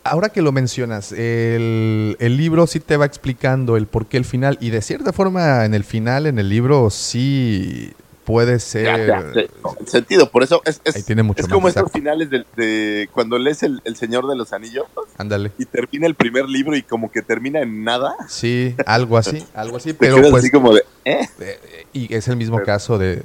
Ahora 0.04 0.30
que 0.30 0.42
lo 0.42 0.50
mencionas, 0.50 1.12
el, 1.12 2.16
el 2.18 2.36
libro 2.36 2.66
sí 2.66 2.80
te 2.80 2.96
va 2.96 3.06
explicando 3.06 3.76
el 3.76 3.86
por 3.86 4.06
qué 4.06 4.16
el 4.16 4.24
final, 4.24 4.58
y 4.60 4.70
de 4.70 4.82
cierta 4.82 5.12
forma 5.12 5.64
en 5.64 5.74
el 5.74 5.84
final, 5.84 6.26
en 6.26 6.40
el 6.40 6.48
libro, 6.48 6.90
sí 6.90 7.92
puede 8.24 8.52
ya 8.54 8.58
ser... 8.60 9.50
sentido, 9.86 10.30
por 10.30 10.42
eso 10.42 10.62
es, 10.64 10.80
es, 10.84 10.96
Ahí 10.96 11.02
tiene 11.02 11.22
mucho 11.22 11.42
es 11.42 11.48
como 11.48 11.68
estos 11.68 11.90
finales 11.90 12.30
de, 12.30 12.44
de 12.56 13.08
cuando 13.12 13.38
lees 13.38 13.62
el, 13.62 13.80
el 13.84 13.96
Señor 13.96 14.28
de 14.28 14.36
los 14.36 14.52
Anillos 14.52 14.86
Ándale. 15.18 15.52
y 15.58 15.64
termina 15.64 16.06
el 16.06 16.14
primer 16.14 16.48
libro 16.48 16.76
y 16.76 16.82
como 16.82 17.10
que 17.10 17.22
termina 17.22 17.60
en 17.60 17.84
nada. 17.84 18.14
Sí, 18.28 18.74
algo 18.86 19.16
así, 19.18 19.44
algo 19.54 19.76
así, 19.76 19.92
pero 19.92 20.20
pues... 20.20 20.34
así 20.34 20.50
como 20.50 20.72
de, 20.74 20.82
¿eh? 21.04 21.28
eh, 21.40 21.86
Y 21.92 22.14
es 22.14 22.28
el 22.28 22.36
mismo 22.36 22.56
Pero- 22.56 22.66
caso 22.66 22.98
de, 22.98 23.20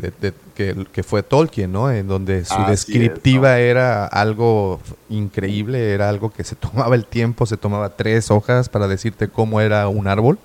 que, 0.56 0.86
que 0.92 1.04
fue 1.04 1.24
Tolkien, 1.24 1.72
¿no? 1.72 1.92
En 1.92 2.08
donde 2.08 2.44
su 2.46 2.60
es, 2.64 2.68
descriptiva 2.68 3.60
era 3.60 4.06
algo 4.06 4.80
increíble, 5.10 5.94
era 5.94 6.10
algo 6.10 6.32
que 6.32 6.44
se 6.44 6.56
tomaba 6.58 6.96
el 6.96 7.06
tiempo, 7.06 7.46
se 7.46 7.58
tomaba 7.58 7.96
tres 7.96 8.32
hojas 8.32 8.70
para 8.70 8.88
decirte 8.88 9.28
cómo 9.28 9.62
era 9.62 9.88
un 9.88 10.08
árbol. 10.08 10.40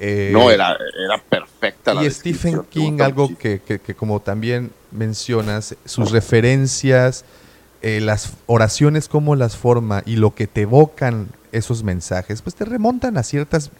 Eh, 0.00 0.30
No, 0.32 0.50
era, 0.50 0.72
era 1.04 1.20
perfecta 1.28 1.92
la 1.94 2.04
y 2.04 2.10
Stephen 2.10 2.62
King, 2.70 3.00
algo 3.00 3.28
que- 3.36 3.60
que 3.80 3.94
como 3.94 4.20
también 4.20 4.70
mencionas, 4.92 5.74
sus 5.84 6.10
referencias, 6.12 7.24
eh, 7.82 8.00
las 8.00 8.32
oraciones, 8.46 9.08
cómo 9.08 9.36
las 9.36 9.56
forma 9.56 10.02
y 10.06 10.16
lo 10.16 10.34
que 10.34 10.46
te 10.46 10.62
evocan 10.62 11.28
esos 11.52 11.82
mensajes, 11.82 12.42
pues 12.42 12.54
te 12.56 12.64
remontan 12.64 13.16
a 13.16 13.22
ciertas, 13.22 13.70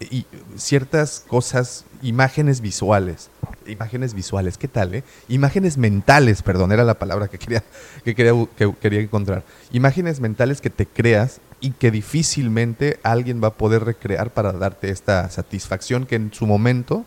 y, 0.00 0.26
ciertas 0.56 1.24
cosas, 1.26 1.84
imágenes 2.02 2.60
visuales. 2.60 3.30
Imágenes 3.66 4.14
visuales, 4.14 4.58
¿qué 4.58 4.68
tal? 4.68 4.94
Eh? 4.94 5.04
Imágenes 5.28 5.78
mentales, 5.78 6.42
perdón, 6.42 6.72
era 6.72 6.84
la 6.84 6.98
palabra 6.98 7.28
que 7.28 7.38
quería, 7.38 7.62
que 8.04 8.14
quería, 8.14 8.32
que 8.56 8.72
quería 8.80 9.00
encontrar. 9.00 9.44
Imágenes 9.70 10.20
mentales 10.20 10.60
que 10.60 10.70
te 10.70 10.86
creas 10.86 11.40
y 11.60 11.70
que 11.70 11.90
difícilmente 11.90 12.98
alguien 13.02 13.42
va 13.42 13.48
a 13.48 13.54
poder 13.54 13.84
recrear 13.84 14.30
para 14.30 14.52
darte 14.52 14.90
esta 14.90 15.30
satisfacción 15.30 16.06
que 16.06 16.16
en 16.16 16.32
su 16.32 16.46
momento 16.46 17.04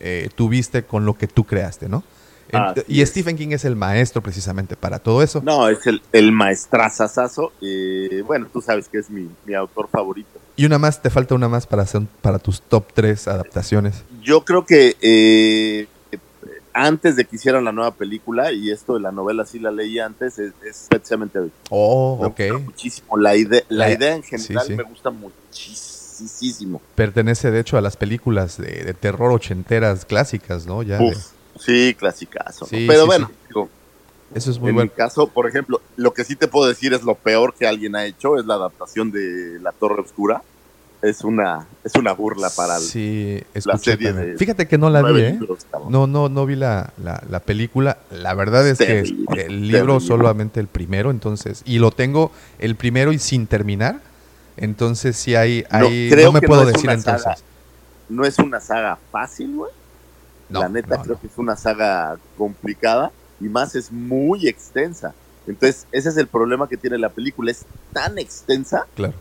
eh, 0.00 0.28
tuviste 0.34 0.82
con 0.82 1.06
lo 1.06 1.16
que 1.16 1.28
tú 1.28 1.44
creaste, 1.44 1.88
¿no? 1.88 2.02
Y. 2.86 3.06
Stephen 3.06 3.36
King 3.36 3.52
es 3.52 3.64
el 3.64 3.76
maestro 3.76 4.22
precisamente 4.22 4.76
para 4.76 4.98
todo 4.98 5.22
eso. 5.22 5.40
No, 5.42 5.68
es 5.68 5.86
el, 5.86 6.02
el 6.12 6.32
maestrazazazo. 6.32 7.52
eh, 7.62 8.22
bueno, 8.26 8.48
tú 8.52 8.60
sabes 8.60 8.88
que 8.88 8.98
es 8.98 9.08
mi, 9.08 9.30
mi 9.46 9.54
autor 9.54 9.88
favorito. 9.88 10.41
Y 10.56 10.66
una 10.66 10.78
más, 10.78 11.00
te 11.02 11.10
falta 11.10 11.34
una 11.34 11.48
más 11.48 11.66
para, 11.66 11.82
hacer, 11.82 12.02
para 12.20 12.38
tus 12.38 12.60
top 12.62 12.84
3 12.92 13.26
adaptaciones. 13.28 14.02
Yo 14.22 14.44
creo 14.44 14.66
que 14.66 14.96
eh, 15.00 15.86
antes 16.74 17.16
de 17.16 17.24
que 17.24 17.36
hicieran 17.36 17.64
la 17.64 17.72
nueva 17.72 17.92
película, 17.92 18.52
y 18.52 18.70
esto 18.70 18.94
de 18.94 19.00
la 19.00 19.12
novela 19.12 19.44
sí 19.46 19.58
la 19.58 19.70
leí 19.70 19.98
antes, 19.98 20.38
es, 20.38 20.52
es 20.64 20.86
Pet 20.90 21.04
Sematary. 21.04 21.50
Oh, 21.70 22.18
Me 22.20 22.26
ok. 22.26 22.38
gusta 22.52 22.58
muchísimo. 22.66 23.16
La 23.16 23.36
idea, 23.36 23.62
la 23.68 23.90
idea 23.90 24.14
en 24.14 24.22
general 24.22 24.66
sí. 24.66 24.74
me 24.76 24.82
gusta 24.82 25.10
muchísimo. 25.10 26.80
Pertenece 26.94 27.50
de 27.50 27.60
hecho 27.60 27.76
a 27.76 27.80
las 27.80 27.96
películas 27.96 28.56
de, 28.58 28.84
de 28.84 28.94
terror 28.94 29.32
ochenteras 29.32 30.04
clásicas, 30.04 30.66
¿no? 30.66 30.82
Ya 30.82 30.98
de- 30.98 31.04
Uf, 31.06 31.26
sí, 31.58 31.94
clasicazo. 31.98 32.66
Sí, 32.66 32.84
Pero 32.86 33.02
sí, 33.02 33.06
bueno, 33.06 33.30
eso 34.34 34.50
es 34.50 34.58
muy 34.58 34.70
en 34.70 34.74
bueno. 34.76 34.90
mi 34.90 34.96
caso, 34.96 35.26
por 35.26 35.48
ejemplo, 35.48 35.80
lo 35.96 36.12
que 36.12 36.24
sí 36.24 36.36
te 36.36 36.48
puedo 36.48 36.68
decir 36.68 36.92
es 36.94 37.02
lo 37.02 37.14
peor 37.14 37.54
que 37.54 37.66
alguien 37.66 37.96
ha 37.96 38.04
hecho 38.06 38.38
es 38.38 38.46
la 38.46 38.54
adaptación 38.54 39.10
de 39.10 39.58
La 39.60 39.72
Torre 39.72 40.00
Oscura. 40.02 40.42
Es 41.02 41.24
una, 41.24 41.66
es 41.82 41.96
una 41.96 42.12
burla 42.12 42.48
para 42.50 42.76
el 42.76 42.82
Sí, 42.82 43.42
escuché 43.54 43.92
serie 43.92 44.12
de 44.12 44.36
Fíjate 44.38 44.68
que 44.68 44.78
no 44.78 44.88
la 44.88 45.02
vi, 45.02 45.20
¿eh? 45.20 45.32
libros. 45.32 45.66
No, 45.88 46.06
no, 46.06 46.28
no 46.28 46.46
vi 46.46 46.54
la, 46.54 46.92
la, 47.02 47.20
la 47.28 47.40
película. 47.40 47.98
La 48.12 48.34
verdad 48.34 48.66
es 48.68 48.78
que 48.78 49.00
el 49.00 49.66
libro 49.66 49.94
terrible. 49.94 50.06
solamente 50.06 50.60
el 50.60 50.68
primero, 50.68 51.10
entonces, 51.10 51.62
y 51.66 51.80
lo 51.80 51.90
tengo 51.90 52.30
el 52.60 52.76
primero 52.76 53.12
y 53.12 53.18
sin 53.18 53.48
terminar. 53.48 54.00
Entonces 54.56 55.16
sí 55.16 55.34
hay, 55.34 55.64
No, 55.72 55.78
hay- 55.88 56.08
creo 56.08 56.26
no 56.26 56.32
me 56.34 56.40
que 56.40 56.46
puedo 56.46 56.60
no 56.62 56.68
decir 56.68 56.84
una 56.84 56.92
entonces. 56.94 57.22
saga. 57.24 57.36
No 58.08 58.24
es 58.24 58.38
una 58.38 58.60
saga 58.60 58.96
fácil, 59.10 59.56
güey. 59.56 59.72
No, 60.50 60.60
la 60.60 60.68
neta 60.68 60.98
no, 60.98 61.02
creo 61.02 61.14
no. 61.16 61.20
que 61.20 61.26
es 61.26 61.36
una 61.38 61.56
saga 61.56 62.16
complicada 62.36 63.10
y 63.44 63.48
más 63.48 63.74
es 63.74 63.90
muy 63.92 64.46
extensa. 64.48 65.14
Entonces, 65.46 65.86
ese 65.90 66.08
es 66.10 66.16
el 66.16 66.28
problema 66.28 66.68
que 66.68 66.76
tiene 66.76 66.98
la 66.98 67.08
película. 67.08 67.50
Es 67.50 67.64
tan 67.92 68.16
extensa 68.18 68.86
Claro. 68.94 69.14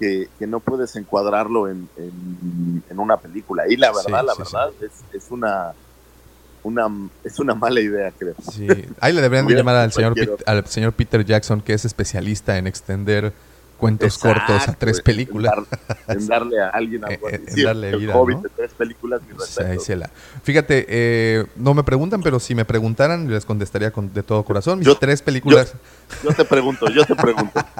que, 0.00 0.28
que 0.38 0.46
no 0.46 0.60
puedes 0.60 0.96
encuadrarlo 0.96 1.68
en, 1.68 1.88
en- 1.96 2.82
en 2.88 2.98
una 2.98 3.16
película. 3.18 3.64
Y 3.68 3.76
la 3.76 3.88
verdad, 3.92 4.20
Sí, 4.20 4.26
la 4.26 4.34
sí, 4.34 4.42
verdad, 4.42 4.70
Es, 4.80 5.22
es 5.24 5.30
una, 5.30 5.72
una 6.62 6.86
es 7.24 7.38
una 7.38 7.54
mala 7.54 7.80
idea, 7.80 8.10
creo. 8.18 8.34
Sí. 8.50 8.66
Ahí 9.00 9.12
le 9.12 9.20
deberían 9.20 9.46
de 9.46 9.54
llamar 9.54 9.76
al 9.76 9.92
señor, 9.92 10.14
al 10.46 10.66
señor 10.66 10.92
Peter 10.94 11.24
Jackson, 11.24 11.60
que 11.60 11.74
es 11.74 11.84
especialista 11.84 12.56
en 12.56 12.66
extender 12.66 13.32
cuentos 13.82 14.16
cortos 14.18 14.68
a 14.68 14.72
tres 14.74 14.98
en 14.98 15.04
películas. 15.04 15.52
dar- 16.06 16.16
En, 16.16 16.26
darle 16.26 16.60
a 16.62 16.68
alguien 16.68 17.04
algo 17.10 17.28
En- 17.28 17.48
así. 17.48 17.60
en 17.60 17.66
darle 17.66 17.90
el 17.90 17.98
vida, 17.98 18.16
Hobbit 18.16 18.36
¿no? 18.36 18.42
de 18.42 18.48
tres 18.48 18.72
películas, 18.74 19.20
ahí 19.66 19.78
se 19.80 19.96
la- 19.96 20.08
Fíjate, 20.42 20.86
eh, 20.88 21.44
no 21.56 21.74
me 21.74 21.82
preguntan, 21.82 22.22
pero 22.22 22.38
si 22.40 22.54
me 22.54 22.64
preguntaran, 22.64 23.28
les 23.30 23.44
contestaría 23.44 23.90
con, 23.90 24.12
de 24.14 24.22
todo 24.22 24.44
corazón. 24.44 24.78
Mis 24.78 24.86
Yo- 24.88 24.96
tres 24.96 25.20
películas. 25.20 25.74
Yo 26.22 26.32
te 26.32 26.44
pregunto, 26.44 26.88
yo 26.90 27.04
te 27.04 27.14
pregunto. 27.16 27.60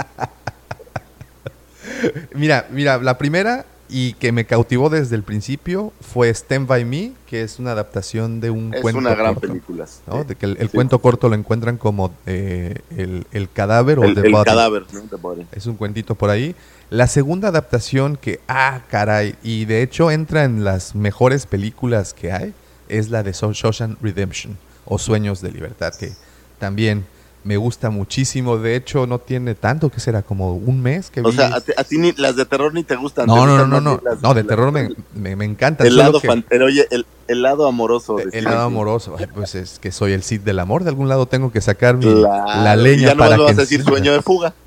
Mira, 2.35 2.67
mira, 2.71 2.99
la 2.99 3.17
primera 3.19 3.65
y 3.93 4.15
que 4.15 4.33
me 4.33 4.47
cautivó 4.47 4.89
desde 4.89 5.15
el 5.17 5.23
principio 5.23 5.93
fue 6.01 6.31
Stand 6.31 6.67
By 6.67 6.85
Me, 6.85 7.13
que 7.27 7.43
es 7.43 7.59
una 7.59 7.73
adaptación 7.73 8.41
de 8.41 8.51
un 8.51 8.73
Es 8.73 8.81
cuento 8.81 8.99
una 9.01 9.15
gran 9.15 9.35
corto, 9.35 9.49
película. 9.49 9.87
¿no? 10.07 10.23
sí. 10.23 10.29
De 10.29 10.35
que 10.35 10.47
el, 10.47 10.57
el 10.59 10.69
Sí. 10.69 10.75
cuento 10.75 10.99
corto 11.01 11.29
lo 11.29 11.35
encuentran 11.35 11.77
como 11.77 12.15
eh, 12.27 12.77
el, 12.97 13.27
el 13.33 13.51
cadáver 13.51 13.99
o 13.99 14.05
El, 14.05 14.15
The 14.15 14.23
el 14.27 14.33
Body. 14.33 14.45
cadáver, 14.45 14.85
¿no? 14.93 15.01
The 15.03 15.17
Body. 15.17 15.47
Es 15.53 15.67
un 15.67 15.77
cuentito 15.77 16.15
por 16.15 16.31
ahí. 16.31 16.55
La 16.91 17.07
segunda 17.07 17.49
adaptación 17.49 18.17
que, 18.17 18.41
ah, 18.49 18.81
caray, 18.91 19.35
y 19.43 19.67
de 19.67 19.83
hecho 19.83 20.11
entra 20.11 20.45
en 20.45 20.65
las 20.65 20.95
mejores 20.95 21.47
películas 21.47 22.15
que 22.15 22.33
hay, 22.33 22.55
es 22.89 23.11
la 23.11 23.23
de 23.23 23.33
Shawshank 23.33 23.99
Redemption 24.03 24.57
o 24.85 24.99
Sueños 24.99 25.41
de 25.41 25.53
Libertad, 25.53 25.95
que 25.95 26.13
también 26.59 27.05
me 27.45 27.57
gusta 27.57 27.91
muchísimo. 27.91 28.59
De 28.59 28.77
hecho, 28.77 29.07
no 29.07 29.19
tiene 29.19 29.55
tanto, 29.55 29.91
que 29.91 30.01
será 30.01 30.23
como 30.23 30.55
un 30.55 30.81
mes 30.83 31.11
que 31.11 31.21
vi. 31.23 31.29
O 31.29 31.33
sea, 31.33 31.55
a 31.57 31.61
ti, 31.61 31.73
a 31.77 31.85
ti 31.85 31.99
ni, 31.99 32.13
las 32.13 32.37
de 32.37 32.45
terror 32.47 32.73
ni 32.75 32.85
te 32.85 32.97
gustan. 32.97 33.27
no, 33.27 33.35
te 33.35 33.41
no, 33.41 33.47
no, 33.47 33.53
gustan 33.55 33.71
no, 33.71 33.81
no, 33.81 34.01
las- 34.05 34.23
no, 34.23 34.35
de 34.35 34.43
las- 34.43 34.49
terror 34.49 34.71
me, 34.73 34.91
me, 35.15 35.35
me 35.37 35.45
encanta. 35.45 35.85
El 35.87 35.97
lado, 35.97 36.21
que- 36.21 36.29
fan- 36.29 36.45
pero 36.49 36.67
oye, 36.67 36.87
el, 36.91 37.05
el 37.29 37.43
lado 37.43 37.67
amoroso. 37.67 38.17
de 38.17 38.29
el 38.37 38.45
lado 38.45 38.63
amoroso, 38.63 39.17
Ay, 39.19 39.27
pues 39.33 39.55
es 39.55 39.79
que 39.79 39.91
soy 39.93 40.13
el 40.13 40.23
Cid 40.23 40.41
del 40.43 40.59
amor, 40.61 40.85
de 40.85 40.91
algún 40.91 41.09
lado 41.09 41.27
tengo 41.27 41.51
que 41.51 41.61
sacar 41.61 41.97
mi, 41.97 42.05
Claro, 42.05 42.63
la 42.63 42.77
leña 42.77 43.09
Ya 43.09 43.15
no 43.15 43.19
para 43.21 43.37
que 43.37 43.43
vas 43.43 43.59
a 43.59 43.63
decir 43.63 43.83
sueño 43.85 44.13
de 44.13 44.23
fuga. 44.23 44.55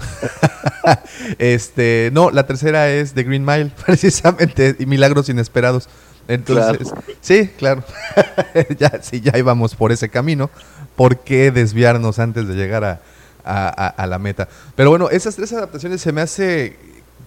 Este, 1.40 2.10
no, 2.14 2.30
la 2.32 2.46
tercera 2.46 2.90
es 2.92 3.14
The 3.14 3.24
Green 3.24 3.44
Mile, 3.46 3.72
precisamente, 3.86 4.76
y 4.80 4.86
Milagros 4.86 5.30
Inesperados. 5.30 5.90
Entonces, 6.28 6.92
sí, 7.22 7.50
claro. 7.58 7.84
ya, 8.80 9.00
sí, 9.02 9.22
ya 9.22 9.38
íbamos 9.38 9.76
por 9.76 9.92
ese 9.92 10.10
camino. 10.10 10.50
¿Por 10.96 11.20
qué 11.20 11.52
desviarnos 11.52 12.20
antes 12.20 12.48
de 12.48 12.56
llegar 12.56 12.84
a, 12.84 13.02
a- 13.44 13.68
a- 13.68 13.88
a 13.90 14.08
la 14.08 14.18
meta? 14.20 14.48
Pero 14.76 14.90
bueno, 14.90 15.10
esas 15.10 15.36
tres 15.36 15.52
adaptaciones 15.54 16.02
se 16.02 16.12
me 16.12 16.22
hace 16.22 16.78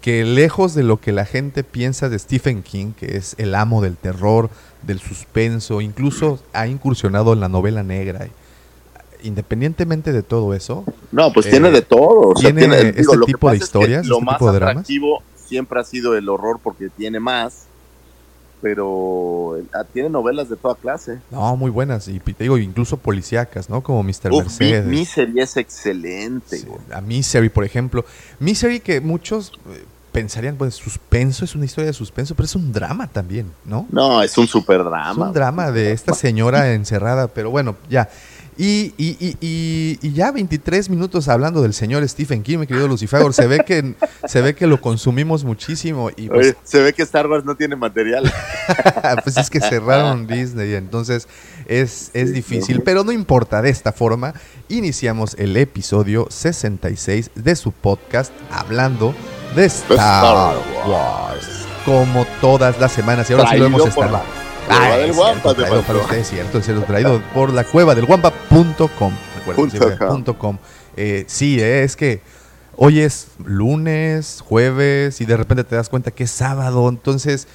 que 0.00 0.24
lejos 0.24 0.74
de 0.74 0.82
lo 0.84 1.00
que 1.00 1.12
la 1.12 1.24
gente 1.24 1.64
piensa 1.64 2.08
de 2.08 2.18
Stephen 2.18 2.62
King, 2.62 2.92
que 2.92 3.16
es 3.16 3.34
el 3.38 3.54
amo 3.54 3.82
del 3.82 3.96
terror, 3.96 4.48
del 4.82 5.00
suspenso, 5.00 5.80
incluso 5.80 6.40
ha 6.52 6.66
incursionado 6.66 7.32
en 7.32 7.40
la 7.40 7.48
novela 7.48 7.82
negra. 7.82 8.28
Independientemente 9.24 10.12
de 10.12 10.22
todo 10.22 10.54
eso, 10.54 10.84
No, 11.10 11.32
pues 11.32 11.46
Eh, 11.46 11.50
tiene 11.50 11.70
de 11.72 11.82
todo. 11.82 12.30
o 12.30 12.36
sea, 12.36 12.54
tiene 12.54 12.90
este 12.96 13.02
tipo 13.26 13.50
de 13.50 13.54
pasa 13.54 13.54
es 13.54 13.58
que 13.58 13.64
historias, 13.64 14.06
Lo 14.06 14.16
este 14.16 14.24
más 14.26 14.34
tipo 14.36 14.46
de 14.52 14.58
dramas. 14.58 14.72
atractivo 14.72 15.22
siempre 15.44 15.80
ha 15.80 15.84
sido 15.84 16.16
el 16.16 16.28
horror 16.28 16.60
porque 16.62 16.88
tiene 16.88 17.18
más. 17.18 17.64
Pero 18.60 19.56
ah, 19.72 19.84
tiene 19.84 20.08
novelas 20.10 20.48
de 20.48 20.56
toda 20.56 20.74
clase. 20.74 21.18
No, 21.30 21.56
muy 21.56 21.70
buenas. 21.70 22.08
Y 22.08 22.18
te 22.20 22.34
digo, 22.44 22.58
incluso 22.58 22.96
policíacas, 22.96 23.70
¿no? 23.70 23.82
Como 23.82 24.02
Mr. 24.02 24.32
Uf, 24.32 24.60
Mi- 24.60 24.66
Mercedes. 24.70 24.86
Misery 24.86 25.40
es 25.40 25.56
excelente. 25.56 26.58
Sí, 26.58 26.66
güey. 26.66 26.80
a 26.92 27.00
Misery, 27.00 27.48
por 27.48 27.64
ejemplo. 27.64 28.04
Misery 28.40 28.80
que 28.80 29.00
muchos 29.00 29.52
eh, 29.70 29.84
pensarían, 30.12 30.56
pues, 30.56 30.74
suspenso, 30.74 31.44
es 31.44 31.54
una 31.54 31.64
historia 31.66 31.86
de 31.86 31.92
suspenso, 31.92 32.34
pero 32.34 32.46
es 32.46 32.56
un 32.56 32.72
drama 32.72 33.06
también, 33.06 33.52
¿no? 33.64 33.86
No, 33.90 34.22
es 34.22 34.36
un 34.38 34.48
super 34.48 34.80
es 34.80 34.86
drama. 34.86 35.26
un 35.28 35.32
drama 35.32 35.70
de 35.70 35.92
esta 35.92 36.14
señora 36.14 36.72
encerrada, 36.72 37.28
pero 37.28 37.50
bueno, 37.50 37.76
ya. 37.88 38.08
Y, 38.60 38.92
y, 38.98 39.16
y, 39.20 39.36
y, 39.40 39.98
y 40.02 40.12
ya 40.12 40.32
23 40.32 40.90
minutos 40.90 41.28
hablando 41.28 41.62
del 41.62 41.72
señor 41.72 42.06
Stephen 42.08 42.42
King, 42.42 42.58
mi 42.58 42.66
querido 42.66 42.88
Lucifer. 42.88 43.32
Se 43.32 43.46
ve 43.46 43.60
que, 43.64 43.94
se 44.26 44.42
ve 44.42 44.56
que 44.56 44.66
lo 44.66 44.80
consumimos 44.80 45.44
muchísimo. 45.44 46.10
Y 46.16 46.28
pues, 46.28 46.48
Oye, 46.48 46.56
se 46.64 46.82
ve 46.82 46.92
que 46.92 47.02
Star 47.02 47.28
Wars 47.28 47.44
no 47.44 47.54
tiene 47.54 47.76
material. 47.76 48.30
pues 49.22 49.36
es 49.36 49.48
que 49.48 49.60
cerraron 49.60 50.26
Disney, 50.26 50.74
entonces 50.74 51.28
es, 51.66 52.10
es 52.14 52.32
difícil, 52.34 52.82
pero 52.82 53.04
no 53.04 53.12
importa, 53.12 53.62
de 53.62 53.70
esta 53.70 53.92
forma 53.92 54.34
iniciamos 54.68 55.36
el 55.38 55.56
episodio 55.56 56.26
66 56.28 57.30
de 57.36 57.54
su 57.54 57.70
podcast 57.70 58.32
hablando 58.50 59.14
de 59.54 59.66
Star 59.66 60.56
Wars. 60.84 61.66
Como 61.84 62.26
todas 62.40 62.78
las 62.80 62.90
semanas, 62.92 63.30
y 63.30 63.34
ahora 63.34 63.48
sí 63.50 63.56
lo 63.56 63.66
Traído 63.68 63.78
hemos 63.78 63.88
estado. 63.88 64.47
Cueva 64.68 64.94
Ah, 64.94 64.96
del 64.98 65.10
es 65.10 65.16
Guampa, 65.16 65.54
cierto, 65.54 65.80
te 65.80 65.82
para 65.82 65.98
ustedes, 66.00 66.28
cierto, 66.28 66.62
se 66.62 66.72
lo 66.72 66.82
traído 66.82 67.20
por 67.34 67.52
la 67.52 67.64
cueva 67.64 67.94
del 67.94 68.06
guampa.com. 68.06 69.12
Recuerden. 69.46 70.58
Eh, 70.96 71.24
sí, 71.26 71.60
eh, 71.60 71.84
es 71.84 71.96
que 71.96 72.20
hoy 72.76 73.00
es 73.00 73.28
lunes, 73.44 74.42
jueves 74.46 75.20
y 75.20 75.24
de 75.24 75.36
repente 75.36 75.64
te 75.64 75.76
das 75.76 75.88
cuenta 75.88 76.10
que 76.10 76.24
es 76.24 76.30
sábado, 76.30 76.88
entonces 76.88 77.46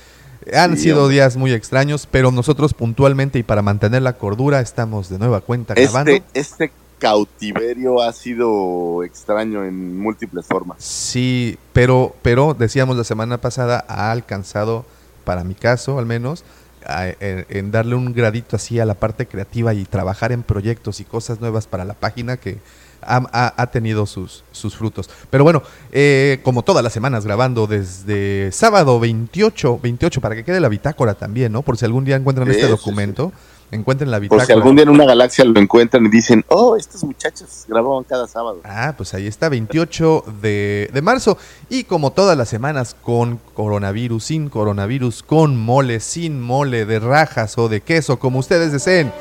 han 0.54 0.76
Sí, 0.76 0.84
sido 0.84 1.08
días 1.08 1.38
muy 1.38 1.54
extraños, 1.54 2.08
pero 2.10 2.32
nosotros 2.32 2.73
puntualmente 2.73 3.39
y 3.39 3.43
para 3.43 3.62
mantener 3.62 4.02
la 4.02 4.13
cordura 4.13 4.60
estamos 4.60 5.10
de 5.10 5.19
nueva 5.19 5.41
cuenta 5.41 5.73
grabando. 5.73 6.12
Este, 6.12 6.39
este 6.39 6.71
cautiverio 6.99 8.02
ha 8.02 8.13
sido 8.13 9.04
extraño 9.04 9.65
en 9.65 9.99
múltiples 9.99 10.45
formas. 10.45 10.78
Sí, 10.84 11.58
pero, 11.73 12.15
pero 12.21 12.54
decíamos 12.54 12.97
la 12.97 13.04
semana 13.04 13.39
pasada, 13.39 13.84
ha 13.88 14.12
alcanzado, 14.12 14.86
para 15.26 15.43
mi 15.43 15.54
caso 15.54 15.99
al 15.99 16.06
menos, 16.06 16.43
a- 16.88 17.08
en, 17.10 17.46
en 17.50 17.72
darle 17.72 17.96
un 17.96 18.13
gradito 18.13 18.56
así 18.56 18.80
a 18.80 18.86
la 18.86 18.93
parte 18.96 19.26
creativa 19.28 19.74
y 19.74 19.86
trabajar 19.86 20.32
en 20.32 20.43
proyectos 20.43 21.00
y 21.00 21.04
cosas 21.06 21.39
nuevas 21.41 21.67
para 21.67 21.86
la 21.86 21.93
página 21.93 22.38
que 22.38 22.58
ha, 23.02 23.17
ha- 23.34 23.54
ha 23.62 23.67
tenido 23.67 24.06
sus, 24.06 24.43
sus 24.52 24.76
frutos. 24.76 25.10
Pero 25.30 25.43
bueno, 25.43 25.62
eh, 25.91 26.39
como 26.43 26.63
todas 26.63 26.84
las 26.84 26.93
semanas 26.93 27.26
grabando 27.26 27.67
desde 27.67 28.50
sábado 28.52 29.00
28, 29.00 29.80
28, 29.82 30.22
para 30.22 30.36
que 30.36 30.43
quede 30.43 30.60
la 30.60 30.69
bitácora 30.69 31.13
también, 31.15 31.52
¿no? 31.52 31.62
Por 31.63 31.78
si 31.78 31.84
algún 31.86 32.06
día 32.06 32.15
encuentran 32.15 32.48
Sí, 32.48 32.52
este 32.54 32.65
sí, 32.65 32.69
documento, 32.72 33.34
encuentren 33.74 34.12
la 34.12 34.20
bitácora. 34.20 34.46
si 34.46 34.52
algún 34.52 34.76
día 34.76 34.84
en 34.84 34.90
una 34.90 35.06
galaxia 35.06 35.44
lo 35.46 35.60
encuentran 35.60 36.06
y 36.06 36.10
dicen, 36.10 36.46
oh, 36.48 36.76
estos 36.76 37.04
muchachos 37.04 37.66
grababan 37.68 38.04
cada 38.04 38.28
sábado. 38.28 38.62
Ah, 38.64 38.94
pues 38.96 39.14
ahí 39.14 39.28
está, 39.28 39.50
28 39.50 40.26
de, 40.42 40.90
de 40.94 41.02
marzo. 41.02 41.38
Y 41.70 41.84
como 41.84 42.12
todas 42.12 42.38
las 42.38 42.50
semanas, 42.50 42.96
con 43.02 43.40
coronavirus, 43.54 44.24
sin 44.24 44.50
coronavirus, 44.50 45.24
con 45.24 45.60
mole, 45.60 46.00
sin 46.00 46.42
mole, 46.42 46.86
de 46.86 47.00
rajas 47.00 47.58
o 47.58 47.70
de 47.70 47.82
queso, 47.82 48.20
como 48.20 48.40
ustedes 48.40 48.72
deseen. 48.72 49.12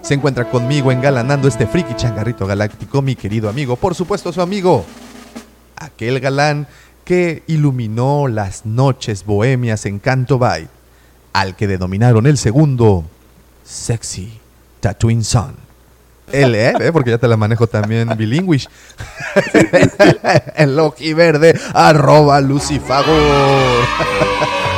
Se 0.00 0.14
encuentra 0.14 0.48
conmigo 0.48 0.92
engalanando 0.92 1.48
este 1.48 1.66
friki 1.66 1.94
changarrito 1.94 2.46
galáctico, 2.46 3.02
mi 3.02 3.16
querido 3.16 3.48
amigo. 3.48 3.76
Por 3.76 3.94
supuesto, 3.94 4.32
su 4.32 4.40
amigo, 4.40 4.84
aquel 5.76 6.20
galán 6.20 6.68
que 7.04 7.42
iluminó 7.46 8.28
las 8.28 8.64
noches 8.64 9.24
bohemias 9.24 9.86
en 9.86 9.98
Canto 9.98 10.38
Bay, 10.38 10.68
al 11.32 11.56
que 11.56 11.66
denominaron 11.66 12.26
el 12.26 12.38
segundo 12.38 13.04
Sexy 13.68 14.32
Tatooine 14.80 15.22
Sun. 15.22 15.54
Él, 16.32 16.54
¿eh? 16.54 16.72
¿Eh? 16.80 16.90
Porque 16.92 17.10
ya 17.10 17.18
te 17.18 17.28
la 17.28 17.36
manejo 17.36 17.66
también 17.66 18.08
bilingüe. 18.16 18.60
el 20.56 20.78
ojiverde, 20.78 21.58
arroba 21.74 22.40
Lucifagor. 22.40 23.84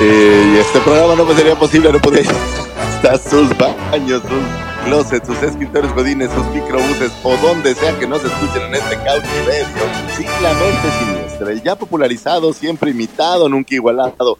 Eh, 0.00 0.52
y 0.54 0.58
este 0.58 0.80
programa 0.80 1.14
no 1.14 1.34
sería 1.34 1.56
posible, 1.56 1.92
no 1.92 2.00
podría 2.00 2.30
hasta 2.30 3.30
sus 3.30 3.48
baños, 3.58 4.22
sus 4.22 4.84
closets, 4.84 5.26
sus 5.26 5.42
escritores 5.42 5.92
godines, 5.94 6.30
sus 6.32 6.46
microbuses 6.48 7.12
o 7.22 7.36
donde 7.36 7.74
sea 7.74 7.98
que 7.98 8.06
nos 8.06 8.24
escuchen 8.24 8.62
en 8.62 8.74
este 8.74 8.96
cautiverio. 8.96 9.84
Simplemente 10.16 10.88
siniestra, 10.98 11.52
el 11.52 11.62
ya 11.62 11.76
popularizado, 11.76 12.52
siempre 12.52 12.90
imitado, 12.90 13.48
nunca 13.48 13.74
igualado. 13.74 14.38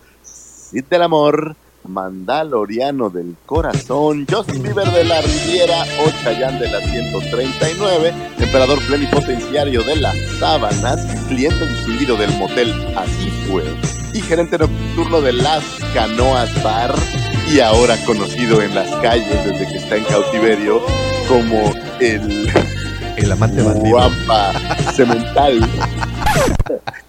Del 0.73 1.03
amor, 1.03 1.57
Mandaloriano 1.85 3.11
del 3.11 3.37
corazón, 3.47 4.27
Justin 4.31 4.63
Bieber 4.63 4.91
de 4.91 5.05
la 5.05 5.21
Riviera, 5.21 5.85
Ochayán 6.07 6.59
de 6.59 6.71
la 6.71 6.81
139, 6.81 8.13
emperador 8.39 8.79
plenipotenciario 8.87 9.83
de 9.83 9.97
las 9.97 10.17
sábanas, 10.39 11.05
cliente 11.29 11.67
distinguido 11.67 12.17
del 12.17 12.37
motel 12.39 12.73
Así 12.97 13.31
fue, 13.49 13.65
y 14.13 14.21
gerente 14.21 14.59
nocturno 14.59 15.21
de 15.21 15.33
Las 15.33 15.65
Canoas 15.95 16.51
Bar, 16.63 16.95
y 17.53 17.61
ahora 17.61 17.97
conocido 18.07 18.63
en 18.63 18.75
las 18.75 18.91
calles 18.97 19.45
desde 19.45 19.67
que 19.67 19.79
está 19.79 19.97
en 19.97 20.05
cautiverio 20.05 20.81
como 21.29 21.73
el 22.01 22.49
El 23.21 23.33
amante 23.33 23.63
bandido. 23.63 23.97
Guampa 23.97 24.53
Cemental. 24.95 25.61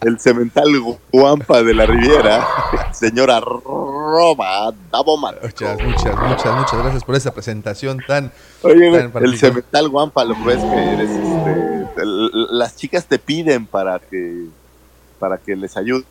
El 0.02 0.20
cemental 0.20 0.68
Guampa 1.12 1.62
de 1.62 1.76
la 1.76 1.86
Riviera, 1.86 2.44
señora 2.92 3.40
Roba 3.40 4.74
Daboman. 4.92 5.36
Muchas, 5.44 5.80
muchas, 5.84 6.16
muchas, 6.20 6.56
muchas 6.58 6.74
gracias 6.82 7.04
por 7.04 7.16
esa 7.16 7.32
presentación 7.32 8.00
tan... 8.08 8.32
Oye, 8.64 9.10
Tan 9.10 9.24
el 9.24 9.38
cemental 9.38 9.90
Guampa, 9.90 10.24
lo 10.26 10.34
que 10.36 10.44
ves 10.44 10.58
que 10.64 10.94
eres, 10.94 11.10
este, 11.12 12.02
el- 12.02 12.32
las 12.58 12.76
chicas 12.76 13.06
te 13.06 13.20
piden 13.20 13.68
para 13.68 14.00
que 14.00 14.46
para 15.20 15.38
que 15.38 15.56
les 15.56 15.78
ayudes 15.78 16.08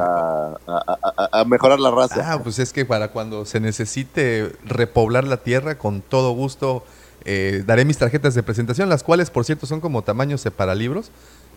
a, 0.00 0.56
a- 0.66 0.96
a- 1.30 1.40
a 1.40 1.44
mejorar 1.44 1.78
la 1.78 1.92
raza. 1.92 2.32
Ah, 2.32 2.40
pues 2.42 2.58
es 2.58 2.72
que 2.72 2.84
para 2.84 3.12
cuando 3.12 3.44
se 3.44 3.60
necesite 3.60 4.50
repoblar 4.64 5.22
la 5.22 5.36
tierra, 5.36 5.78
con 5.78 6.00
todo 6.02 6.32
gusto 6.32 6.84
eh, 7.30 7.62
daré 7.66 7.84
mis 7.84 7.98
tarjetas 7.98 8.34
de 8.34 8.42
presentación, 8.42 8.88
las 8.88 9.02
cuales, 9.02 9.30
por 9.30 9.44
cierto, 9.44 9.66
son 9.66 9.80
como 9.80 10.02
tamaños 10.02 10.40
separalibros. 10.40 11.10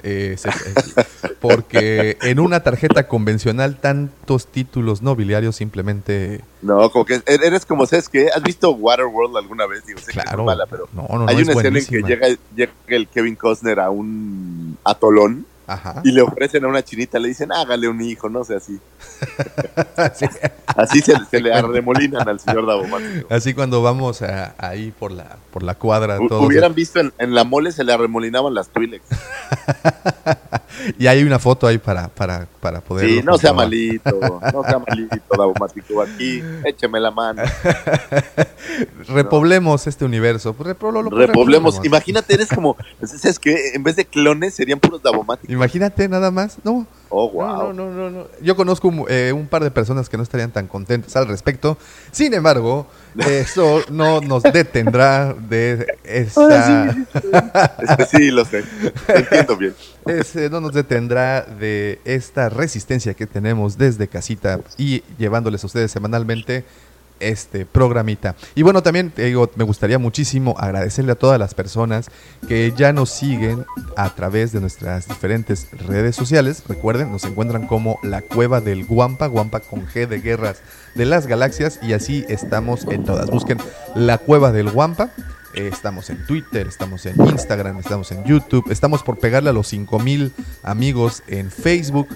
Eh, 0.04 0.36
se- 0.38 0.50
eh, 0.50 1.06
porque 1.40 2.18
en 2.24 2.40
una 2.40 2.62
tarjeta 2.64 3.08
convencional 3.08 3.80
tantos 3.80 4.48
títulos 4.48 5.02
nobiliarios 5.04 5.56
simplemente 5.56 6.42
No, 6.64 6.90
como 6.90 7.06
que 7.06 7.16
er- 7.24 7.44
eres 7.44 7.66
como, 7.68 7.86
¿sabes 7.86 8.10
qué? 8.10 8.30
¿Has 8.36 8.42
visto 8.42 8.72
Waterworld 8.72 9.38
alguna 9.38 9.68
vez? 9.68 9.86
Digo, 9.86 10.00
sé 10.00 10.08
que 10.08 10.20
claro 10.20 10.40
es 10.42 10.46
mala, 10.48 10.66
pero 10.66 10.90
no 10.94 11.08
no 11.08 11.20
no 11.20 11.28
hay 11.28 11.38
es 11.38 11.44
una 11.44 11.54
escena 11.54 11.80
en 11.80 11.86
que 11.86 12.02
llega, 12.02 12.28
llega 12.56 12.72
el 12.88 13.08
Kevin 13.10 13.36
Costner 13.36 13.80
a 13.80 13.92
un 13.92 14.78
atolón 14.84 15.46
Ajá. 15.74 16.02
y 16.04 16.12
le 16.12 16.22
ofrecen 16.22 16.66
a 16.66 16.68
una 16.68 16.84
chinita, 16.84 17.20
le 17.20 17.30
dicen, 17.30 17.52
hágale 17.52 17.88
un 17.88 18.02
hijo, 18.02 18.30
no 18.30 18.44
sé, 18.44 18.56
así. 18.56 18.80
Sí. 20.16 20.26
Así 20.66 21.00
se, 21.02 21.14
se 21.30 21.40
le 21.42 21.54
arremolinan 21.54 22.28
al 22.28 22.40
señor 22.40 22.66
Davomático. 22.66 23.28
Así 23.30 23.54
cuando 23.54 23.82
vamos 23.84 24.22
a- 24.22 24.56
ahí 24.58 24.92
por 24.92 25.12
la 25.12 25.38
por 25.52 25.64
la 25.64 25.76
cuadra 25.76 26.18
todos 26.28 26.46
Hubieran 26.48 26.74
visto 26.74 27.00
en, 27.00 27.12
en 27.20 27.36
la 27.36 27.44
mole 27.44 27.72
se 27.72 27.84
le 27.84 27.94
arremolinaban 27.94 28.54
las 28.54 28.70
Twilex. 28.70 29.04
y 30.98 31.08
hay 31.08 31.24
una 31.24 31.40
foto 31.40 31.68
ahí 31.68 31.78
para 31.78 32.08
para 32.08 32.48
para 32.62 32.82
poder 32.82 33.08
Sí, 33.08 33.22
no 33.24 33.38
sea 33.38 33.54
malito, 33.54 34.18
no 34.54 34.64
sea 34.64 34.80
malito, 34.80 35.16
Davomático. 35.38 36.02
Aquí, 36.02 36.42
écheme 36.66 37.00
la 37.00 37.12
mano. 37.12 37.44
repoblemos 39.08 39.88
este 39.88 40.06
universo 40.06 40.54
Pues 40.54 40.76
lo- 40.82 41.04
Repoblemos. 41.10 41.80
Imagínate, 41.84 42.34
eres 42.34 42.50
como, 42.50 42.78
¿sabes 43.04 43.40
qué? 43.40 43.72
En 43.74 43.84
vez 43.84 43.96
de 43.96 44.06
clones 44.06 44.54
serían 44.56 44.80
puros 44.80 45.02
Davomáticos. 45.04 45.52
Imagínate 45.62 46.10
nada 46.10 46.32
más, 46.32 46.58
no, 46.64 46.88
Oh, 47.14 47.28
No, 47.28 47.32
wow. 47.34 47.74
no, 47.74 47.92
no, 47.92 47.92
no, 47.92 48.10
no. 48.10 48.28
Yo 48.42 48.56
conozco 48.56 48.88
un, 48.88 49.06
eh, 49.10 49.32
un 49.36 49.46
par 49.48 49.64
de 49.64 49.70
personas 49.70 50.08
que 50.10 50.16
no 50.18 50.24
estarían 50.24 50.50
tan 50.50 50.68
contentas 50.68 51.14
al 51.18 51.28
respecto. 51.28 51.78
Sin 52.12 52.34
embargo, 52.34 52.88
eso 53.28 53.82
no 53.92 54.22
nos 54.22 54.44
detendrá 54.44 55.34
de 55.34 55.86
esa. 56.04 56.96
Este, 57.82 58.06
sí, 58.06 58.32
lo 58.32 58.46
sé. 58.46 58.64
Entiendo 59.08 59.58
bien. 59.58 59.76
ese 60.08 60.50
no 60.50 60.62
nos 60.62 60.74
detendrá 60.74 61.42
de 61.42 62.00
esta 62.06 62.50
resistencia 62.50 63.14
que 63.14 63.28
tenemos 63.28 63.78
desde 63.78 64.08
casita 64.08 64.60
y 64.78 65.04
llevándoles 65.18 65.64
a 65.64 65.68
ustedes 65.68 65.92
semanalmente 65.92 66.64
este 67.22 67.66
programita. 67.66 68.36
Y 68.56 68.62
bueno, 68.64 68.84
también 68.84 69.12
te 69.12 69.24
digo, 69.26 69.50
me 69.56 69.64
gustaría 69.64 70.00
muchísimo 70.00 70.56
agradecerle 70.58 71.14
a 71.14 71.16
todas 71.16 71.40
las 71.40 71.54
personas 71.54 72.10
que 72.48 72.74
ya 72.76 72.92
nos 72.94 73.10
siguen 73.12 73.66
a 73.96 74.14
través 74.16 74.52
de 74.52 74.60
nuestras 74.62 75.08
diferentes 75.08 75.68
redes 75.88 76.16
sociales. 76.16 76.64
Recuerden, 76.68 77.12
nos 77.12 77.24
encuentran 77.24 77.68
como 77.68 78.00
la 78.04 78.22
cueva 78.22 78.62
del 78.62 78.86
Guampa, 78.86 79.28
Guampa 79.28 79.60
con 79.62 79.86
G 79.88 80.08
de 80.08 80.20
guerras 80.22 80.58
de 80.96 81.06
las 81.06 81.28
galaxias 81.28 81.80
y 81.82 81.94
así 81.94 82.26
estamos 82.28 82.86
en 82.90 83.04
todas. 83.06 83.30
Busquen 83.30 83.58
la 83.96 84.18
cueva 84.18 84.52
del 84.52 84.70
Guampa. 84.72 85.12
Eh, 85.54 85.68
estamos 85.72 86.10
en 86.10 86.26
Twitter, 86.26 86.66
estamos 86.68 87.06
en 87.06 87.22
Instagram, 87.28 87.78
estamos 87.80 88.10
en 88.14 88.24
YouTube, 88.24 88.72
estamos 88.72 89.04
por 89.04 89.20
pegarle 89.20 89.50
a 89.50 89.54
los 89.54 89.68
5000 89.68 90.32
amigos 90.64 91.24
en 91.28 91.52
Facebook. 91.52 92.08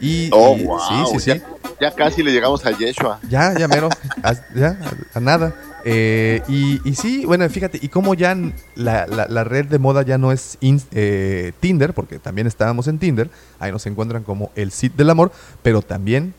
Y, 0.00 0.30
Oh, 0.32 0.56
y- 0.56 0.62
wow. 0.64 0.78
sí, 1.10 1.18
sí, 1.18 1.32
sí. 1.32 1.42
Ya, 1.80 1.90
casi 1.90 2.22
le 2.22 2.32
llegamos 2.32 2.64
a 2.66 2.70
Yeshua. 2.70 3.18
Ya, 3.28 3.52
ya 3.58 3.68
mero, 3.68 3.88
a, 4.22 4.32
ya, 4.54 4.78
a, 5.14 5.20
nada. 5.20 5.54
Eh, 5.84 6.40
y, 6.48 6.80
y 6.88 6.94
sí, 6.94 7.24
bueno, 7.26 7.48
fíjate, 7.50 7.78
y 7.82 7.88
como 7.88 8.14
ya 8.14 8.34
la, 8.74 9.06
la- 9.06 9.44
red 9.44 9.66
de 9.66 9.78
moda 9.78 10.02
ya 10.02 10.16
no 10.16 10.32
es 10.32 10.56
eh, 10.62 11.52
Tinder, 11.60 11.92
porque 11.92 12.18
también 12.18 12.46
estábamos 12.46 12.88
en 12.88 12.98
Tinder, 12.98 13.28
ahí 13.58 13.70
nos 13.70 13.84
encuentran 13.86 14.22
como 14.22 14.50
el 14.54 14.70
Sitio 14.70 14.96
del 14.96 15.10
Amor, 15.10 15.30
pero 15.62 15.82
también 15.82 16.32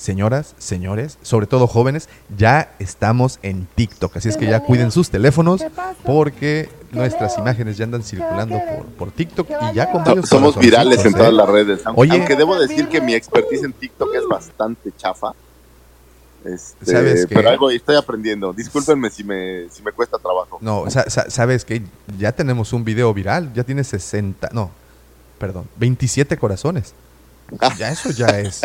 señoras, 0.00 0.54
señores, 0.58 1.18
sobre 1.22 1.46
todo 1.46 1.66
jóvenes, 1.66 2.08
ya 2.36 2.74
estamos 2.78 3.38
en 3.42 3.66
TikTok. 3.74 4.16
Así 4.16 4.28
es 4.30 4.36
que 4.36 4.46
ya 4.46 4.60
cuiden 4.60 4.90
sus 4.90 5.10
teléfonos 5.10 5.62
porque 6.04 6.70
nuestras 6.92 7.36
imágenes 7.38 7.76
ya 7.76 7.84
andan 7.84 8.02
circulando 8.02 8.58
por, 8.58 8.86
por 8.86 9.10
TikTok 9.12 9.48
y 9.70 9.74
ya 9.74 9.92
con 9.92 10.02
varios 10.02 10.28
Somos 10.28 10.56
virales 10.58 11.04
en 11.04 11.12
corazoncitos, 11.12 11.18
todas 11.18 11.32
¿eh? 11.32 11.36
las 11.36 11.48
redes. 11.48 11.80
Aunque, 11.86 12.00
Oye. 12.00 12.12
aunque 12.12 12.36
debo 12.36 12.58
decir 12.58 12.88
que 12.88 13.00
mi 13.00 13.14
expertise 13.14 13.62
en 13.64 13.72
TikTok 13.74 14.14
es 14.14 14.26
bastante 14.26 14.90
chafa. 14.96 15.32
Este, 16.42 17.26
pero 17.28 17.50
algo 17.50 17.70
estoy 17.70 17.96
aprendiendo. 17.96 18.54
Discúlpenme 18.54 19.10
si 19.10 19.22
me, 19.22 19.68
si 19.70 19.82
me 19.82 19.92
cuesta 19.92 20.16
trabajo. 20.18 20.56
No, 20.62 20.88
sa- 20.90 21.08
sa- 21.10 21.28
sabes 21.28 21.66
que 21.66 21.82
ya 22.18 22.32
tenemos 22.32 22.72
un 22.72 22.82
video 22.84 23.12
viral, 23.12 23.52
ya 23.52 23.62
tiene 23.64 23.84
60, 23.84 24.48
no, 24.54 24.70
perdón, 25.38 25.68
27 25.76 26.38
corazones. 26.38 26.94
Ya 27.78 27.90
eso 27.90 28.10
ya 28.10 28.26
es, 28.38 28.60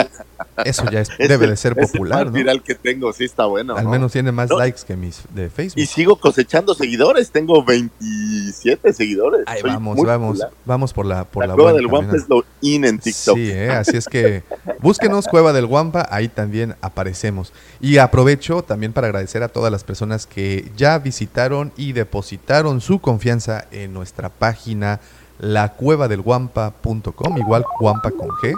eso 0.63 0.89
ya 0.91 1.01
es, 1.01 1.09
Es 1.17 1.29
debe 1.29 1.45
el- 1.45 1.51
de 1.51 1.57
ser 1.57 1.73
el 1.77 1.85
popular, 1.87 2.25
más 2.25 2.25
¿no? 2.27 2.31
viral 2.31 2.61
que 2.63 2.75
tengo, 2.75 3.11
sí 3.13 3.23
está 3.25 3.45
bueno. 3.45 3.75
Al 3.75 3.85
¿no? 3.85 3.89
menos 3.89 4.11
tiene 4.11 4.31
más 4.31 4.49
No. 4.49 4.57
likes 4.59 4.81
que 4.85 4.95
mis 4.95 5.21
de 5.33 5.49
Facebook. 5.49 5.81
Y 5.81 5.85
sigo 5.85 6.15
cosechando 6.17 6.73
seguidores. 6.75 7.31
Tengo 7.31 7.63
27 7.63 8.93
seguidores. 8.93 9.45
Vamos, 9.63 9.97
vamos, 10.03 10.37
popular. 10.39 10.51
vamos 10.65 10.93
por 10.93 11.05
la 11.05 11.23
por 11.25 11.43
la, 11.43 11.47
la, 11.47 11.53
cueva 11.55 11.71
buena 11.71 11.77
del 11.81 11.87
Guampa 11.87 12.07
camino. 12.11 12.23
es 12.23 12.29
lo 12.29 12.45
in 12.61 12.85
en 12.85 12.99
TikTok. 12.99 13.35
Sí, 13.35 13.49
¿eh? 13.51 13.69
así 13.71 13.97
es 13.97 14.05
que 14.07 14.43
búsquenos 14.81 15.27
Cueva 15.27 15.53
del 15.53 15.65
Guampa, 15.65 16.07
ahí 16.11 16.27
también 16.27 16.75
aparecemos. 16.81 17.51
Y 17.79 17.97
aprovecho 17.97 18.61
también 18.63 18.93
para 18.93 19.07
agradecer 19.07 19.43
a 19.43 19.47
todas 19.49 19.71
las 19.71 19.83
personas 19.83 20.25
que 20.27 20.71
ya 20.77 20.97
visitaron 20.99 21.71
y 21.77 21.93
depositaron 21.93 22.81
su 22.81 22.99
confianza 22.99 23.65
en 23.71 23.93
nuestra 23.93 24.29
página 24.29 24.99
lacuevadelguampa.com, 25.39 27.37
igual 27.37 27.65
Guampa 27.79 28.11
con 28.11 28.29
G, 28.29 28.53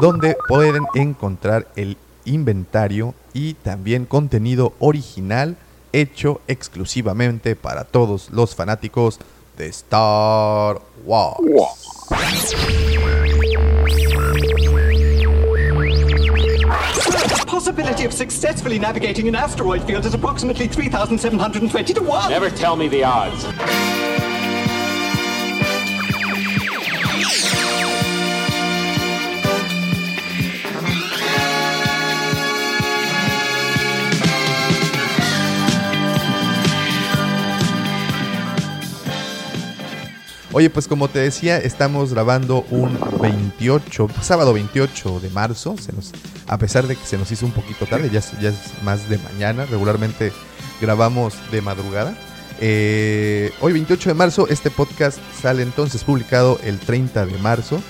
donde 0.00 0.36
pueden 0.48 0.84
encontrar 0.94 1.66
el 1.76 1.96
inventario 2.24 3.14
y 3.32 3.54
también 3.54 4.06
contenido 4.06 4.74
original 4.78 5.56
hecho 5.92 6.40
exclusivamente 6.48 7.56
para 7.56 7.84
todos 7.84 8.30
los 8.30 8.54
fanáticos 8.54 9.18
de 9.56 9.66
Star 9.68 10.80
Wars. 11.04 11.38
Possibility 17.46 18.04
of 18.06 18.12
successfully 18.12 18.78
navigating 18.78 19.28
an 19.28 19.36
asteroid 19.36 19.82
field 19.82 20.04
is 20.04 20.14
approximately 20.14 20.66
3,720 20.66 21.94
to 21.94 22.00
1. 22.02 22.30
Never 22.30 22.50
tell 22.50 22.76
me 22.76 22.88
the 22.88 23.04
odds. 23.04 24.31
Oye, 40.54 40.68
pues 40.68 40.86
como 40.86 41.08
te 41.08 41.18
decía, 41.18 41.56
estamos 41.56 42.12
grabando 42.12 42.66
un 42.68 42.98
28, 43.22 44.08
sábado 44.20 44.52
28 44.52 45.20
de 45.20 45.30
marzo. 45.30 45.76
Se 45.78 45.94
nos, 45.94 46.12
a 46.46 46.58
pesar 46.58 46.86
de 46.86 46.94
que 46.94 47.06
se 47.06 47.16
nos 47.16 47.32
hizo 47.32 47.46
un 47.46 47.52
poquito 47.52 47.86
tarde, 47.86 48.10
ya 48.10 48.18
es, 48.18 48.54
más 48.84 49.08
de 49.08 49.16
mañana. 49.16 49.64
Regularmente 49.64 50.30
grabamos 50.78 51.34
de 51.50 51.62
madrugada. 51.62 52.14
Eh, 52.60 53.50
hoy 53.60 53.72
28 53.72 54.10
de 54.10 54.14
marzo, 54.14 54.46
este 54.46 54.70
podcast 54.70 55.18
sale 55.40 55.62
entonces 55.62 56.04
publicado 56.04 56.60
el 56.62 56.78
30 56.78 57.24
de 57.24 57.38
marzo. 57.38 57.80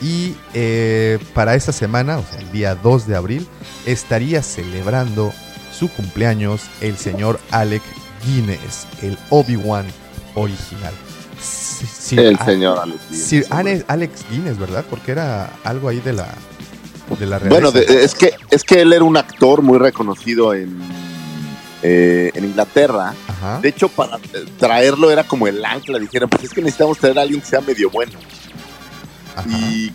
Y 0.00 0.34
eh, 0.54 1.20
para 1.34 1.54
esta 1.54 1.70
semana, 1.70 2.18
o 2.18 2.24
sea, 2.28 2.40
el 2.40 2.50
día 2.50 2.74
2 2.74 3.06
de 3.06 3.14
abril, 3.14 3.46
estaría 3.86 4.42
celebrando 4.42 5.32
su 5.72 5.88
cumpleaños 5.88 6.62
el 6.80 6.96
señor 6.96 7.38
Alec 7.52 7.82
Guinness, 8.26 8.88
el 9.02 9.16
Obi-Wan 9.30 9.86
original. 10.34 10.94
Sí, 11.42 11.86
sí, 11.86 12.16
El 12.18 12.36
ah, 12.40 12.44
señor 12.44 12.78
Alex. 12.78 13.00
Guinness, 13.10 13.26
Sir. 13.26 13.46
Alex, 13.50 13.84
Alex 13.88 14.24
Guinness, 14.30 14.58
¿verdad? 14.58 14.84
Porque 14.88 15.12
era 15.12 15.50
algo 15.64 15.88
ahí 15.88 16.00
de 16.00 16.12
la 16.12 16.28
de 17.18 17.26
la 17.26 17.38
Bueno, 17.40 17.70
de- 17.72 18.04
es 18.04 18.14
que 18.14 18.32
es 18.50 18.62
que 18.64 18.80
él 18.82 18.92
era 18.92 19.04
un 19.04 19.16
actor 19.16 19.60
muy 19.62 19.78
reconocido 19.78 20.54
en, 20.54 20.78
eh, 21.82 22.30
en 22.34 22.44
Inglaterra. 22.44 23.14
Ajá. 23.28 23.58
De 23.60 23.68
hecho, 23.68 23.88
para 23.88 24.18
traerlo 24.58 25.10
era 25.10 25.24
como 25.24 25.46
el 25.46 25.64
ancla. 25.64 25.98
Dijeron, 25.98 26.28
pues 26.30 26.44
es 26.44 26.50
que 26.50 26.60
necesitamos 26.62 26.98
traer 26.98 27.18
a 27.18 27.22
alguien 27.22 27.40
que 27.40 27.46
sea 27.46 27.60
medio 27.60 27.90
bueno. 27.90 28.12
ajá. 29.36 29.48
Y 29.48 29.92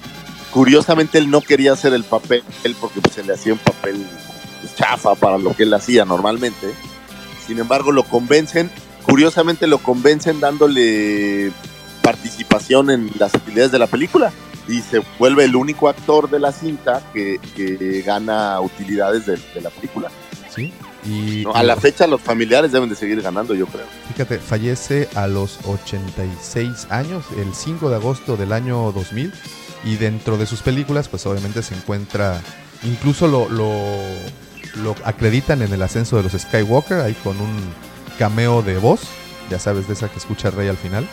curiosamente 0.51 1.17
él 1.17 1.29
no 1.31 1.41
quería 1.41 1.73
hacer 1.73 1.93
el 1.93 2.03
papel 2.03 2.43
porque 2.79 2.99
pues, 3.01 3.15
se 3.15 3.23
le 3.23 3.33
hacía 3.33 3.53
un 3.53 3.59
papel 3.59 4.05
chafa 4.75 5.15
para 5.15 5.37
lo 5.37 5.55
que 5.55 5.63
él 5.63 5.73
hacía 5.73 6.03
normalmente. 6.05 6.73
Sin 7.45 7.57
embargo, 7.59 7.91
lo 7.91 8.03
convencen, 8.03 8.69
curiosamente 9.07 9.67
lo 9.67 9.79
convencen 9.79 10.39
dándole 10.39 11.51
participación 12.01 12.89
en 12.89 13.09
las 13.17 13.33
actividades 13.33 13.71
de 13.71 13.79
la 13.79 13.87
película 13.87 14.31
y 14.67 14.81
se 14.81 15.01
vuelve 15.17 15.45
el 15.45 15.55
único 15.55 15.89
actor 15.89 16.29
de 16.29 16.39
la 16.39 16.51
cinta 16.51 17.01
que, 17.13 17.39
que 17.55 18.01
gana 18.05 18.59
utilidades 18.59 19.25
de, 19.25 19.39
de 19.53 19.61
la 19.61 19.69
película. 19.69 20.09
Sí. 20.53 20.73
Y, 21.05 21.43
¿no? 21.43 21.53
A 21.53 21.63
la 21.63 21.77
fecha 21.77 22.05
los 22.05 22.21
familiares 22.21 22.71
deben 22.71 22.89
de 22.89 22.95
seguir 22.95 23.21
ganando, 23.21 23.55
yo 23.55 23.65
creo. 23.67 23.85
Fíjate, 24.09 24.39
fallece 24.39 25.07
a 25.15 25.27
los 25.27 25.59
86 25.65 26.87
años, 26.89 27.25
el 27.37 27.53
5 27.53 27.89
de 27.89 27.95
agosto 27.95 28.35
del 28.35 28.51
año 28.51 28.91
2000. 28.91 29.31
Y 29.85 29.95
dentro 29.95 30.37
de 30.37 30.45
sus 30.45 30.61
películas, 30.61 31.07
pues 31.07 31.25
obviamente 31.27 31.61
se 31.63 31.75
encuentra, 31.75 32.41
incluso 32.83 33.27
lo, 33.27 33.47
lo, 33.47 33.71
lo 34.83 34.95
acreditan 35.05 35.61
en 35.61 35.71
el 35.71 35.81
ascenso 35.81 36.17
de 36.17 36.23
los 36.23 36.33
Skywalker, 36.33 36.99
ahí 36.99 37.13
con 37.23 37.39
un 37.39 37.55
cameo 38.17 38.61
de 38.61 38.77
voz, 38.77 39.01
ya 39.49 39.59
sabes, 39.59 39.87
de 39.87 39.93
esa 39.93 40.09
que 40.09 40.17
escucha 40.17 40.51
Rey 40.51 40.67
al 40.67 40.77
final. 40.77 41.07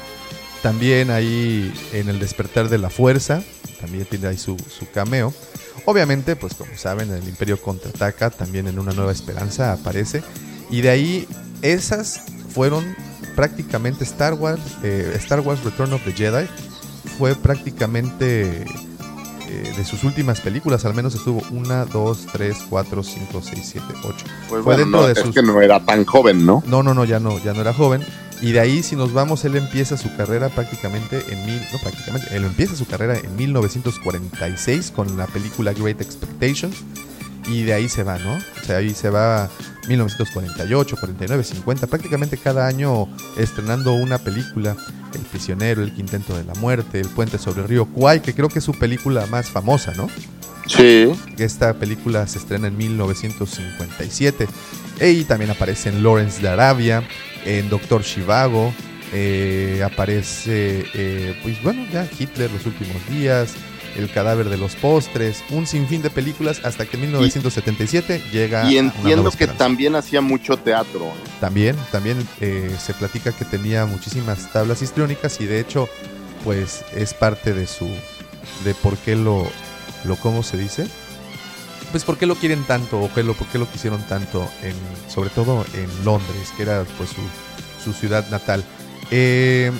También 0.62 1.10
ahí 1.10 1.72
en 1.92 2.08
el 2.08 2.18
despertar 2.18 2.68
de 2.68 2.78
la 2.78 2.90
fuerza, 2.90 3.42
también 3.80 4.06
tiene 4.06 4.28
ahí 4.28 4.38
su, 4.38 4.56
su 4.56 4.90
cameo. 4.90 5.32
Obviamente, 5.84 6.36
pues 6.36 6.54
como 6.54 6.76
saben, 6.76 7.10
el 7.10 7.28
Imperio 7.28 7.60
contraataca, 7.60 8.30
también 8.30 8.66
en 8.66 8.78
Una 8.78 8.92
Nueva 8.92 9.12
Esperanza 9.12 9.72
aparece. 9.72 10.22
Y 10.70 10.80
de 10.80 10.88
ahí, 10.88 11.28
esas 11.60 12.22
fueron 12.48 12.96
prácticamente 13.34 14.04
Star 14.04 14.34
Wars, 14.34 14.62
eh, 14.82 15.12
Star 15.16 15.40
Wars 15.40 15.62
Return 15.62 15.92
of 15.92 16.02
the 16.04 16.12
Jedi. 16.12 16.48
Fue 17.18 17.34
prácticamente 17.34 18.64
eh, 19.62 19.72
de 19.76 19.84
sus 19.84 20.04
últimas 20.04 20.40
películas, 20.40 20.84
al 20.84 20.94
menos 20.94 21.14
estuvo 21.14 21.42
1, 21.50 21.86
2, 21.86 22.26
3, 22.32 22.56
4, 22.70 23.02
5, 23.02 23.42
6, 23.42 23.68
7, 23.72 23.86
8. 24.04 24.16
Pues 24.48 24.48
Fue 24.48 24.60
bueno, 24.62 24.78
dentro 24.80 25.00
no, 25.02 25.06
de 25.06 25.12
es 25.12 25.18
sus- 25.20 25.34
que 25.34 25.42
no 25.42 25.60
era 25.62 25.80
tan 25.84 26.04
joven, 26.04 26.44
¿no? 26.46 26.62
No, 26.66 26.82
no, 26.82 26.94
no, 26.94 27.04
ya 27.04 27.20
no, 27.20 27.38
ya 27.42 27.52
no 27.52 27.60
era 27.60 27.72
joven. 27.72 28.02
Y 28.42 28.52
de 28.52 28.60
ahí, 28.60 28.82
si 28.82 28.96
nos 28.96 29.12
vamos, 29.12 29.44
él 29.44 29.56
empieza 29.56 29.96
su 29.96 30.14
carrera 30.16 30.48
prácticamente 30.50 31.22
en 31.30 31.46
mil, 31.46 31.60
no 31.72 31.78
prácticamente, 31.78 32.36
él 32.36 32.44
empieza 32.44 32.74
su 32.76 32.84
carrera 32.86 33.16
en 33.16 33.34
1946 33.36 34.90
con 34.90 35.16
la 35.16 35.26
película 35.26 35.72
Great 35.72 36.00
Expectations. 36.00 36.76
Y 37.46 37.62
de 37.62 37.74
ahí 37.74 37.88
se 37.90 38.02
va, 38.04 38.18
¿no? 38.18 38.34
O 38.36 38.64
sea, 38.66 38.78
ahí 38.78 38.94
se 38.94 39.10
va 39.10 39.50
1948, 39.88 40.96
49, 40.98 41.44
50, 41.44 41.86
prácticamente 41.86 42.38
cada 42.38 42.66
año 42.66 43.06
estrenando 43.36 43.92
una 43.92 44.18
película. 44.18 44.76
El 45.14 45.22
prisionero, 45.22 45.82
El 45.82 45.92
quinteto 45.92 46.36
de 46.36 46.44
la 46.44 46.54
muerte, 46.54 47.00
El 47.00 47.08
puente 47.08 47.38
sobre 47.38 47.62
el 47.62 47.68
río 47.68 47.86
Kwai, 47.86 48.22
que 48.22 48.34
creo 48.34 48.48
que 48.48 48.58
es 48.58 48.64
su 48.64 48.72
película 48.72 49.26
más 49.26 49.48
famosa, 49.48 49.92
¿no? 49.94 50.08
Sí. 50.66 51.10
Esta 51.38 51.74
película 51.74 52.26
se 52.26 52.38
estrena 52.38 52.68
en 52.68 52.76
1957. 52.76 54.48
Y 55.00 55.24
también 55.24 55.50
aparece 55.50 55.88
en 55.90 56.02
Lawrence 56.02 56.40
de 56.40 56.48
Arabia, 56.48 57.02
en 57.44 57.68
Doctor 57.68 58.02
Shivago. 58.02 58.72
eh, 59.12 59.82
aparece, 59.84 60.86
eh, 60.92 61.38
pues 61.42 61.62
bueno, 61.62 61.86
ya 61.92 62.08
Hitler 62.18 62.50
los 62.50 62.66
últimos 62.66 62.96
días, 63.08 63.54
El 63.96 64.10
cadáver 64.10 64.48
de 64.48 64.56
los 64.56 64.74
postres, 64.76 65.44
un 65.50 65.66
sinfín 65.66 66.02
de 66.02 66.10
películas 66.10 66.60
hasta 66.64 66.86
que 66.86 66.96
en 66.96 67.02
1977 67.02 68.22
llega. 68.32 68.70
Y 68.70 68.78
entiendo 68.78 69.30
que 69.30 69.46
también 69.46 69.94
hacía 69.94 70.20
mucho 70.20 70.56
teatro. 70.56 71.12
También, 71.40 71.76
también 71.92 72.16
eh, 72.40 72.74
se 72.78 72.94
platica 72.94 73.32
que 73.32 73.44
tenía 73.44 73.86
muchísimas 73.86 74.52
tablas 74.52 74.82
histriónicas 74.82 75.40
y 75.40 75.46
de 75.46 75.60
hecho, 75.60 75.88
pues 76.42 76.84
es 76.94 77.14
parte 77.14 77.54
de 77.54 77.66
su, 77.66 77.88
de 78.64 78.74
por 78.74 78.96
qué 78.98 79.16
lo, 79.16 79.46
lo 80.04 80.16
¿cómo 80.16 80.42
se 80.42 80.56
dice? 80.56 80.86
Pues 81.92 82.04
por 82.04 82.18
qué 82.18 82.26
lo 82.26 82.34
quieren 82.34 82.64
tanto 82.64 83.00
o 83.00 83.12
qué 83.14 83.22
lo, 83.22 83.34
por 83.34 83.46
qué 83.48 83.58
lo 83.58 83.70
quisieron 83.70 84.02
tanto, 84.08 84.48
en, 84.62 84.74
sobre 85.08 85.30
todo 85.30 85.64
en 85.74 86.04
Londres, 86.04 86.52
que 86.56 86.64
era 86.64 86.84
pues 86.98 87.10
su, 87.10 87.22
su 87.84 87.92
ciudad 87.92 88.28
natal. 88.30 88.64
Eh, 89.10 89.70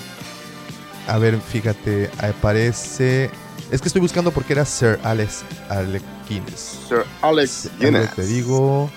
a 1.07 1.17
ver, 1.17 1.39
fíjate, 1.39 2.09
aparece, 2.17 3.29
es 3.71 3.81
que 3.81 3.87
estoy 3.87 4.01
buscando 4.01 4.31
porque 4.31 4.53
era 4.53 4.65
Sir 4.65 4.99
Alex, 5.03 5.43
Alec 5.69 6.03
Guinness. 6.29 6.79
Sir 6.87 7.03
Alex 7.21 7.69
Guinness. 7.79 8.13
Te 8.15 8.25
digo, 8.25 8.89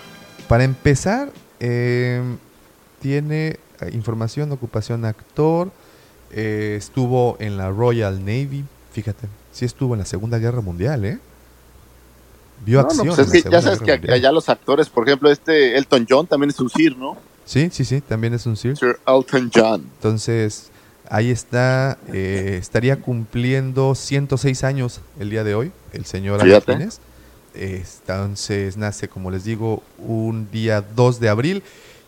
para 0.48 0.64
empezar, 0.64 1.30
eh, 1.60 2.22
tiene 3.00 3.58
eh, 3.80 3.90
información, 3.92 4.52
ocupación, 4.52 5.04
actor, 5.04 5.70
eh, 6.30 6.76
estuvo 6.78 7.36
en 7.40 7.56
la 7.56 7.70
Royal 7.70 8.18
Navy, 8.20 8.64
fíjate, 8.92 9.28
sí 9.52 9.64
estuvo 9.64 9.94
en 9.94 10.00
la 10.00 10.06
Segunda 10.06 10.38
Guerra 10.38 10.60
Mundial, 10.60 11.04
¿eh? 11.04 11.18
Vio 12.66 12.82
No, 12.82 12.88
no, 12.88 12.88
acción. 13.12 13.14
pues 13.16 13.44
en 13.44 13.50
la 13.52 13.58
ya 13.58 13.62
sabes 13.62 13.80
Guerra 13.80 14.00
que 14.02 14.12
allá 14.12 14.32
los 14.32 14.48
actores, 14.48 14.88
por 14.88 15.06
ejemplo, 15.06 15.30
este 15.30 15.78
Elton 15.78 16.06
John 16.08 16.26
también 16.26 16.50
es 16.50 16.58
un 16.60 16.68
Sir, 16.68 16.96
¿no? 16.96 17.16
Sí, 17.44 17.70
sí, 17.72 17.84
sí, 17.84 18.00
también 18.02 18.34
es 18.34 18.44
un 18.46 18.56
Sir. 18.56 18.76
Sir 18.76 18.98
Elton 19.06 19.50
John. 19.54 19.82
Entonces, 19.96 20.70
ahí 21.10 21.30
está, 21.30 21.98
eh, 22.12 22.56
estaría 22.60 22.96
cumpliendo 23.00 23.94
106 23.94 24.64
años 24.64 25.00
el 25.18 25.30
día 25.30 25.44
de 25.44 25.54
hoy, 25.54 25.72
el 25.92 26.04
señor. 26.04 26.40
Anaquines. 26.72 27.00
Entonces, 27.54 28.76
nace, 28.76 29.08
como 29.08 29.30
les 29.30 29.44
digo, 29.44 29.82
un 29.98 30.48
día 30.50 30.82
2 30.94 31.20
de 31.20 31.28
abril, 31.28 31.62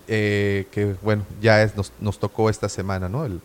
eh, 0.09 0.67
que 0.71 0.95
bueno, 1.03 1.25
ya 1.41 1.63
es, 1.63 1.77
nos, 1.77 1.93
nos 2.01 2.19
tocó 2.19 2.51
esta 2.51 2.69
semana, 2.69 3.09
¿no? 3.09 3.25
El, 3.25 3.41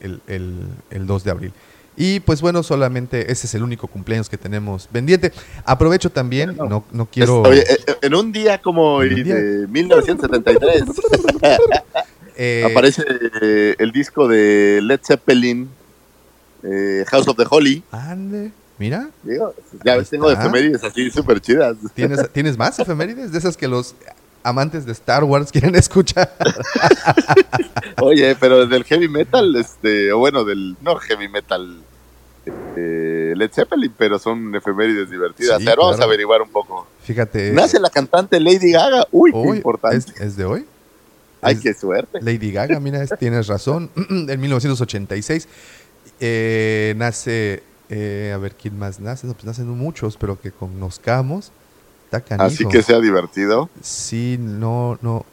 el, 0.00 0.20
el- 0.26 0.68
el 0.90 1.06
2 1.06 1.24
de 1.24 1.30
abril. 1.30 1.52
Y 1.98 2.20
pues 2.20 2.42
bueno, 2.42 2.62
solamente 2.62 3.32
ese 3.32 3.46
es 3.46 3.54
el 3.54 3.62
único 3.62 3.86
cumpleaños 3.86 4.28
que 4.28 4.36
tenemos 4.36 4.86
pendiente. 4.86 5.32
Aprovecho 5.64 6.10
también, 6.10 6.54
no, 6.56 6.84
no 6.92 7.06
quiero... 7.06 7.42
Es- 7.50 7.50
oye, 7.50 7.64
eh, 7.72 7.96
en 8.02 8.14
un 8.14 8.32
día 8.32 8.60
como 8.60 9.00
el 9.02 9.14
día. 9.24 9.34
de 9.34 9.66
1973 9.66 10.82
eh, 12.36 12.66
aparece 12.70 13.04
eh, 13.42 13.74
el 13.78 13.92
disco 13.92 14.28
de 14.28 14.80
Led 14.82 15.00
Zeppelin, 15.02 15.68
eh, 16.62 17.04
House 17.08 17.28
of 17.28 17.36
the 17.36 17.46
Holy. 17.48 17.82
ande, 17.90 18.52
mira, 18.78 19.10
Digo, 19.22 19.54
ya 19.84 19.96
ves, 19.96 20.10
tengo 20.10 20.30
efemérides 20.30 20.84
así 20.84 21.10
súper 21.10 21.40
chidas. 21.40 21.76
¿Tienes, 21.94 22.30
¿Tienes 22.32 22.58
más 22.58 22.78
efemérides? 22.78 23.32
De 23.32 23.38
esas 23.38 23.56
que 23.56 23.68
los 23.68 23.94
amantes 24.42 24.86
de 24.86 24.92
Star 24.92 25.24
Wars 25.24 25.50
quieren 25.52 25.74
escuchar. 25.74 26.32
Oye, 28.00 28.36
pero 28.36 28.66
del 28.66 28.84
heavy 28.84 29.08
metal, 29.08 29.56
este, 29.56 30.12
o 30.12 30.18
bueno, 30.18 30.44
del 30.44 30.76
no 30.82 30.96
heavy 30.96 31.28
metal 31.28 31.82
eh, 32.76 33.34
Led 33.36 33.50
Zeppelin, 33.52 33.92
pero 33.96 34.18
son 34.18 34.54
efemérides 34.54 35.10
divertidas. 35.10 35.58
Sí, 35.58 35.64
a 35.66 35.70
ver, 35.70 35.78
vamos 35.78 35.94
a 35.94 35.96
claro. 35.96 36.10
averiguar 36.10 36.42
un 36.42 36.50
poco. 36.50 36.86
Fíjate. 37.02 37.52
Nace 37.52 37.80
la 37.80 37.90
cantante 37.90 38.38
Lady 38.38 38.72
Gaga. 38.72 39.06
Uy, 39.10 39.32
qué 39.32 39.56
importante. 39.56 39.96
es, 39.96 40.20
es 40.20 40.36
de 40.36 40.44
hoy. 40.44 40.66
Ay, 41.46 41.56
qué 41.56 41.74
suerte. 41.74 42.18
Lady 42.22 42.52
Gaga, 42.52 42.78
mira, 42.80 43.02
es- 43.02 43.14
tienes 43.18 43.46
razón. 43.46 43.90
en 44.10 44.40
1986 44.40 45.48
eh, 46.20 46.94
nace, 46.96 47.62
eh, 47.88 48.32
a 48.34 48.38
ver 48.38 48.54
quién 48.54 48.78
más 48.78 49.00
nace. 49.00 49.26
No, 49.26 49.34
pues 49.34 49.44
nacen 49.44 49.68
muchos, 49.68 50.16
pero 50.16 50.40
que 50.40 50.50
conozcamos. 50.52 51.52
Así 52.38 52.64
que 52.66 52.82
sea 52.82 53.00
divertido. 53.00 53.68
Sí, 53.82 54.36
no, 54.40 54.98
no. 55.02 55.24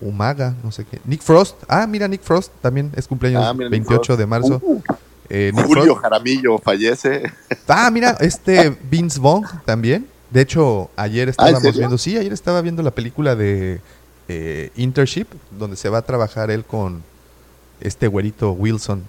Umaga, 0.00 0.54
no 0.64 0.72
sé 0.72 0.84
qué. 0.84 0.98
Nick 1.04 1.20
Frost. 1.22 1.56
Ah, 1.68 1.86
mira, 1.86 2.08
Nick 2.08 2.22
Frost 2.22 2.50
también 2.60 2.90
es 2.96 3.06
cumpleaños 3.06 3.44
Ah, 3.44 3.52
mira, 3.54 3.66
Nick 3.70 3.82
28 3.86 4.04
Frost. 4.04 4.18
de 4.18 4.26
marzo. 4.26 4.60
Uh, 4.62 4.82
Eh, 5.28 5.50
Julio 5.54 5.84
Frost. 5.84 6.00
Jaramillo 6.02 6.58
fallece. 6.58 7.22
Ah, 7.68 7.90
mira, 7.90 8.16
este 8.20 8.76
Vince 8.90 9.18
Vaughn 9.20 9.44
también. 9.64 10.06
De 10.30 10.40
hecho, 10.40 10.90
ayer 10.96 11.28
¿Ah, 11.28 11.30
estábamos 11.30 11.76
viendo, 11.76 11.98
sí, 11.98 12.16
ayer 12.16 12.32
estaba 12.32 12.60
viendo 12.62 12.82
la 12.82 12.90
película 12.90 13.34
de 13.36 13.80
eh, 14.32 14.70
Internship, 14.76 15.26
donde 15.50 15.76
se 15.76 15.90
va 15.90 15.98
a 15.98 16.02
trabajar 16.02 16.50
él 16.50 16.64
con 16.64 17.02
este 17.80 18.06
güerito 18.06 18.52
Wilson. 18.52 19.04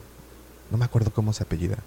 No 0.69 0.77
me 0.77 0.85
acuerdo 0.85 1.11
cómo 1.11 1.31
se 1.31 1.43
apellida. 1.43 1.77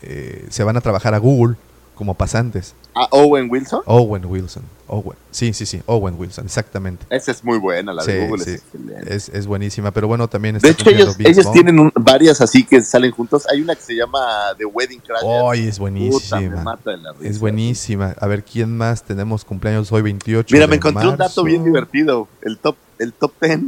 Eh, 0.00 0.46
se 0.48 0.64
van 0.64 0.76
a 0.76 0.80
trabajar 0.80 1.14
a 1.14 1.18
Google 1.18 1.56
como 1.98 2.14
pasantes. 2.14 2.74
Ah, 2.94 3.08
Owen 3.10 3.50
Wilson. 3.50 3.82
Owen 3.86 4.24
Wilson. 4.24 4.62
Owen. 4.86 5.18
Sí, 5.32 5.52
sí, 5.52 5.66
sí. 5.66 5.82
Owen 5.86 6.14
Wilson, 6.18 6.46
exactamente. 6.46 7.04
Esa 7.10 7.32
es 7.32 7.44
muy 7.44 7.58
buena, 7.58 7.92
la 7.92 8.02
de 8.04 8.12
Sí, 8.22 8.26
Google 8.26 8.44
sí. 8.44 8.50
es 8.52 8.62
excelente. 8.62 9.14
Es, 9.14 9.28
es 9.28 9.46
buenísima, 9.46 9.90
pero 9.90 10.06
bueno, 10.08 10.28
también 10.28 10.56
está 10.56 10.68
De 10.68 10.72
hecho, 10.72 10.88
ellos, 10.88 11.16
ellos 11.18 11.52
tienen 11.52 11.78
un- 11.80 11.92
varias 11.94 12.40
así 12.40 12.64
que 12.64 12.80
salen 12.82 13.10
juntos. 13.10 13.46
Hay 13.52 13.60
una 13.60 13.74
que 13.74 13.82
se 13.82 13.94
llama 13.94 14.24
The 14.56 14.64
Wedding 14.64 15.00
Crashers. 15.00 15.28
¡Ay, 15.50 15.66
es 15.68 15.78
Puta, 15.78 15.90
me 15.90 16.00
buenísima! 16.00 16.62
mata 16.62 16.90
de 16.92 16.96
la 16.98 17.12
risa. 17.12 17.28
Es 17.28 17.38
buenísima. 17.40 18.14
A 18.20 18.26
ver, 18.28 18.44
¿quién 18.44 18.76
más 18.76 19.02
tenemos 19.02 19.44
cumpleaños 19.44 19.90
hoy 19.92 20.02
28 20.02 20.54
Mira, 20.54 20.66
de 20.66 20.70
me 20.70 20.76
encontré 20.76 21.04
un 21.04 21.10
dato 21.16 21.22
marzo? 21.24 21.44
bien 21.44 21.64
divertido. 21.64 22.28
El 22.42 22.58
top, 22.58 22.76
el 23.00 23.12
top 23.12 23.32
10. 23.42 23.60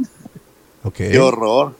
Ok. 0.83 0.95
Qué 0.95 1.19
horror. 1.19 1.75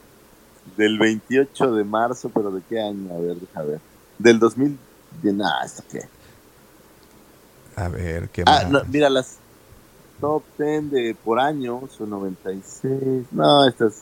Del 0.78 1.00
28 1.00 1.74
de 1.76 1.84
marzo, 1.84 2.30
pero 2.34 2.52
¿de 2.52 2.62
qué 2.70 2.80
año? 2.82 3.14
A 3.16 3.20
ver, 3.20 3.36
deja 3.38 3.62
ver. 3.64 3.80
Del 4.20 4.40
2000. 4.40 4.78
De 5.24 5.34
nada, 5.34 5.66
¿esto 5.66 5.84
qué? 5.92 6.02
A 7.76 7.88
ver, 7.88 8.30
¿qué 8.30 8.44
Ah, 8.46 8.62
más? 8.64 8.70
no, 8.70 8.82
mira, 8.88 9.10
las 9.10 9.38
top 10.20 10.44
10 10.58 10.92
de 10.92 11.16
por 11.24 11.40
año 11.40 11.82
son 11.98 12.10
96. 12.12 13.26
No, 13.32 13.68
esta 13.68 13.88
es, 13.88 13.96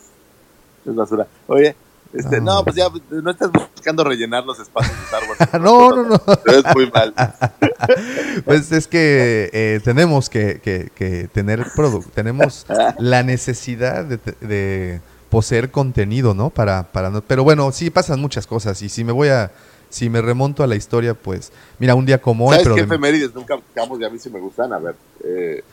basura. 0.86 1.28
Oye, 1.48 1.76
este, 2.14 2.42
No. 2.42 2.56
no. 2.58 2.64
pues 2.64 2.76
ya 2.76 2.88
no 3.12 3.30
estás 3.32 3.52
buscando 3.52 4.04
rellenar 4.04 4.44
los 4.44 4.60
espacios 4.60 4.98
de 4.98 5.04
Star 5.06 5.22
Wars. 5.30 5.54
No, 5.62 5.92
no, 5.96 6.04
no. 6.10 6.22
Es 6.54 6.76
muy 6.76 6.90
mal. 6.92 7.14
Pues 8.46 8.72
es 8.72 8.88
que 8.88 9.50
eh, 9.54 9.80
tenemos 9.84 10.30
que, 10.30 10.60
que- 10.62 10.90
que 10.96 11.28
tener 11.28 11.66
producto, 11.76 12.10
tenemos 12.14 12.66
la 12.98 13.24
necesidad 13.24 14.06
de, 14.06 14.18
de 14.42 15.02
poseer 15.30 15.72
contenido, 15.72 16.34
¿no? 16.34 16.50
Para, 16.50 16.84
para 16.92 17.10
no, 17.10 17.22
pero 17.22 17.44
bueno, 17.44 17.72
sí 17.72 17.90
pasan 17.90 18.20
muchas 18.20 18.48
cosas 18.48 18.82
y 18.82 18.90
si 18.90 19.04
me 19.04 19.12
voy 19.12 19.30
a, 19.30 19.52
si 19.90 20.10
me 20.10 20.22
remonto 20.22 20.64
a 20.64 20.68
la 20.68 20.76
historia, 20.76 21.14
pues, 21.14 21.52
mira, 21.80 21.96
un 21.96 22.06
día 22.06 22.22
como 22.22 22.46
hoy, 22.48 22.52
¿Sabes 22.56 22.64
pero 22.64 22.76
qué 22.76 22.82
de- 22.82 22.86
efemérides 22.88 23.34
nunca 23.34 23.56
buscamos 23.56 24.00
y 24.00 24.04
a 24.06 24.10
mí 24.10 24.20
sí 24.20 24.30
me 24.30 24.40
gustan? 24.40 24.72
A 24.74 24.80
ver. 24.80 24.96
Eh, 25.24 25.64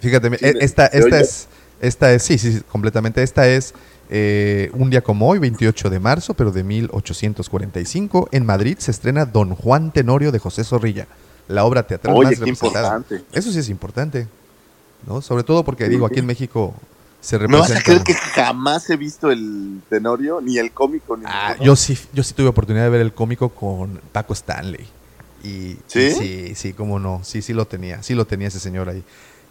Fíjate, 0.00 0.28
Sí, 0.36 0.44
me- 0.44 0.64
esta, 0.64 0.88
¿se 0.88 0.98
esta 0.98 1.20
es, 1.20 1.48
esta 1.80 2.12
es, 2.12 2.22
sí, 2.22 2.38
sí, 2.38 2.52
sí, 2.52 2.60
completamente. 2.70 3.22
Esta 3.22 3.48
es 3.48 3.74
eh, 4.10 4.70
un 4.74 4.88
día 4.90 5.02
como 5.02 5.28
hoy, 5.28 5.38
28 5.38 5.90
de 5.90 5.98
marzo, 6.00 6.34
pero 6.34 6.50
de 6.50 6.62
1845. 6.62 8.28
En 8.32 8.46
Madrid 8.46 8.76
se 8.78 8.90
estrena 8.90 9.26
Don 9.26 9.54
Juan 9.54 9.92
Tenorio 9.92 10.32
de 10.32 10.38
José 10.38 10.64
Zorrilla, 10.64 11.06
la 11.48 11.64
obra 11.64 11.86
teatral 11.86 12.16
Oye, 12.16 12.30
más 12.30 12.38
representada. 12.38 12.96
importante. 12.98 13.24
Eso 13.38 13.50
sí 13.52 13.58
es 13.58 13.68
importante, 13.68 14.26
¿no? 15.06 15.20
Sobre 15.20 15.42
todo 15.42 15.64
porque, 15.64 15.84
Sí, 15.84 15.90
digo, 15.90 16.06
sí. 16.08 16.12
aquí 16.14 16.20
en 16.20 16.26
México 16.26 16.74
se 17.20 17.38
¿Me 17.38 17.58
vas 17.58 17.70
a 17.72 17.82
creer 17.82 18.02
que 18.02 18.14
jamás 18.14 18.88
he 18.90 18.96
visto 18.96 19.30
el 19.30 19.80
Tenorio, 19.88 20.40
ni 20.40 20.58
el 20.58 20.70
cómico, 20.70 21.16
ni 21.16 21.24
Ah, 21.26 21.56
yo 21.60 21.74
sí, 21.74 21.98
yo 22.12 22.22
sí 22.22 22.32
tuve 22.34 22.48
oportunidad 22.48 22.84
de 22.84 22.90
ver 22.90 23.00
el 23.00 23.12
cómico 23.12 23.48
con 23.48 24.00
Paco 24.12 24.32
Stanley. 24.32 24.86
Y, 25.42 25.76
¿Sí? 25.86 26.00
y 26.00 26.10
sí, 26.10 26.54
sí, 26.54 26.72
cómo 26.72 26.98
no. 26.98 27.20
Sí, 27.24 27.42
sí 27.42 27.52
lo 27.52 27.66
tenía. 27.66 28.02
Sí 28.02 28.14
lo 28.14 28.26
tenía 28.26 28.48
ese 28.48 28.60
señor 28.60 28.88
ahí. 28.88 29.02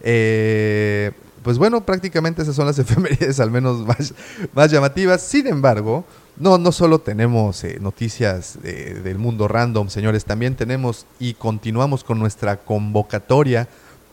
Eh, 0.01 1.11
pues 1.43 1.57
bueno, 1.57 1.85
prácticamente 1.85 2.41
esas 2.41 2.55
son 2.55 2.65
las 2.65 2.79
efemérides, 2.79 3.39
al 3.39 3.51
menos 3.51 3.85
más, 3.85 4.13
más 4.53 4.71
llamativas. 4.71 5.21
Sin 5.21 5.47
embargo, 5.47 6.05
no, 6.37 6.57
no 6.57 6.71
solo 6.71 6.99
tenemos 6.99 7.63
eh, 7.63 7.77
noticias 7.81 8.57
eh, 8.63 8.99
del 9.03 9.17
mundo 9.17 9.47
random, 9.47 9.89
señores, 9.89 10.25
también 10.25 10.55
tenemos 10.55 11.05
y 11.19 11.33
continuamos 11.33 12.03
con 12.03 12.19
nuestra 12.19 12.57
convocatoria 12.57 13.67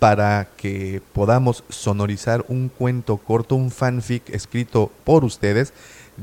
para 0.05 0.49
que 0.59 1.01
podamos 1.15 1.65
sonorizar 1.71 2.45
un 2.49 2.69
cuento 2.69 3.17
corto, 3.17 3.55
un 3.55 3.71
fanfic 3.71 4.29
escrito 4.29 4.91
por 5.03 5.25
ustedes. 5.25 5.73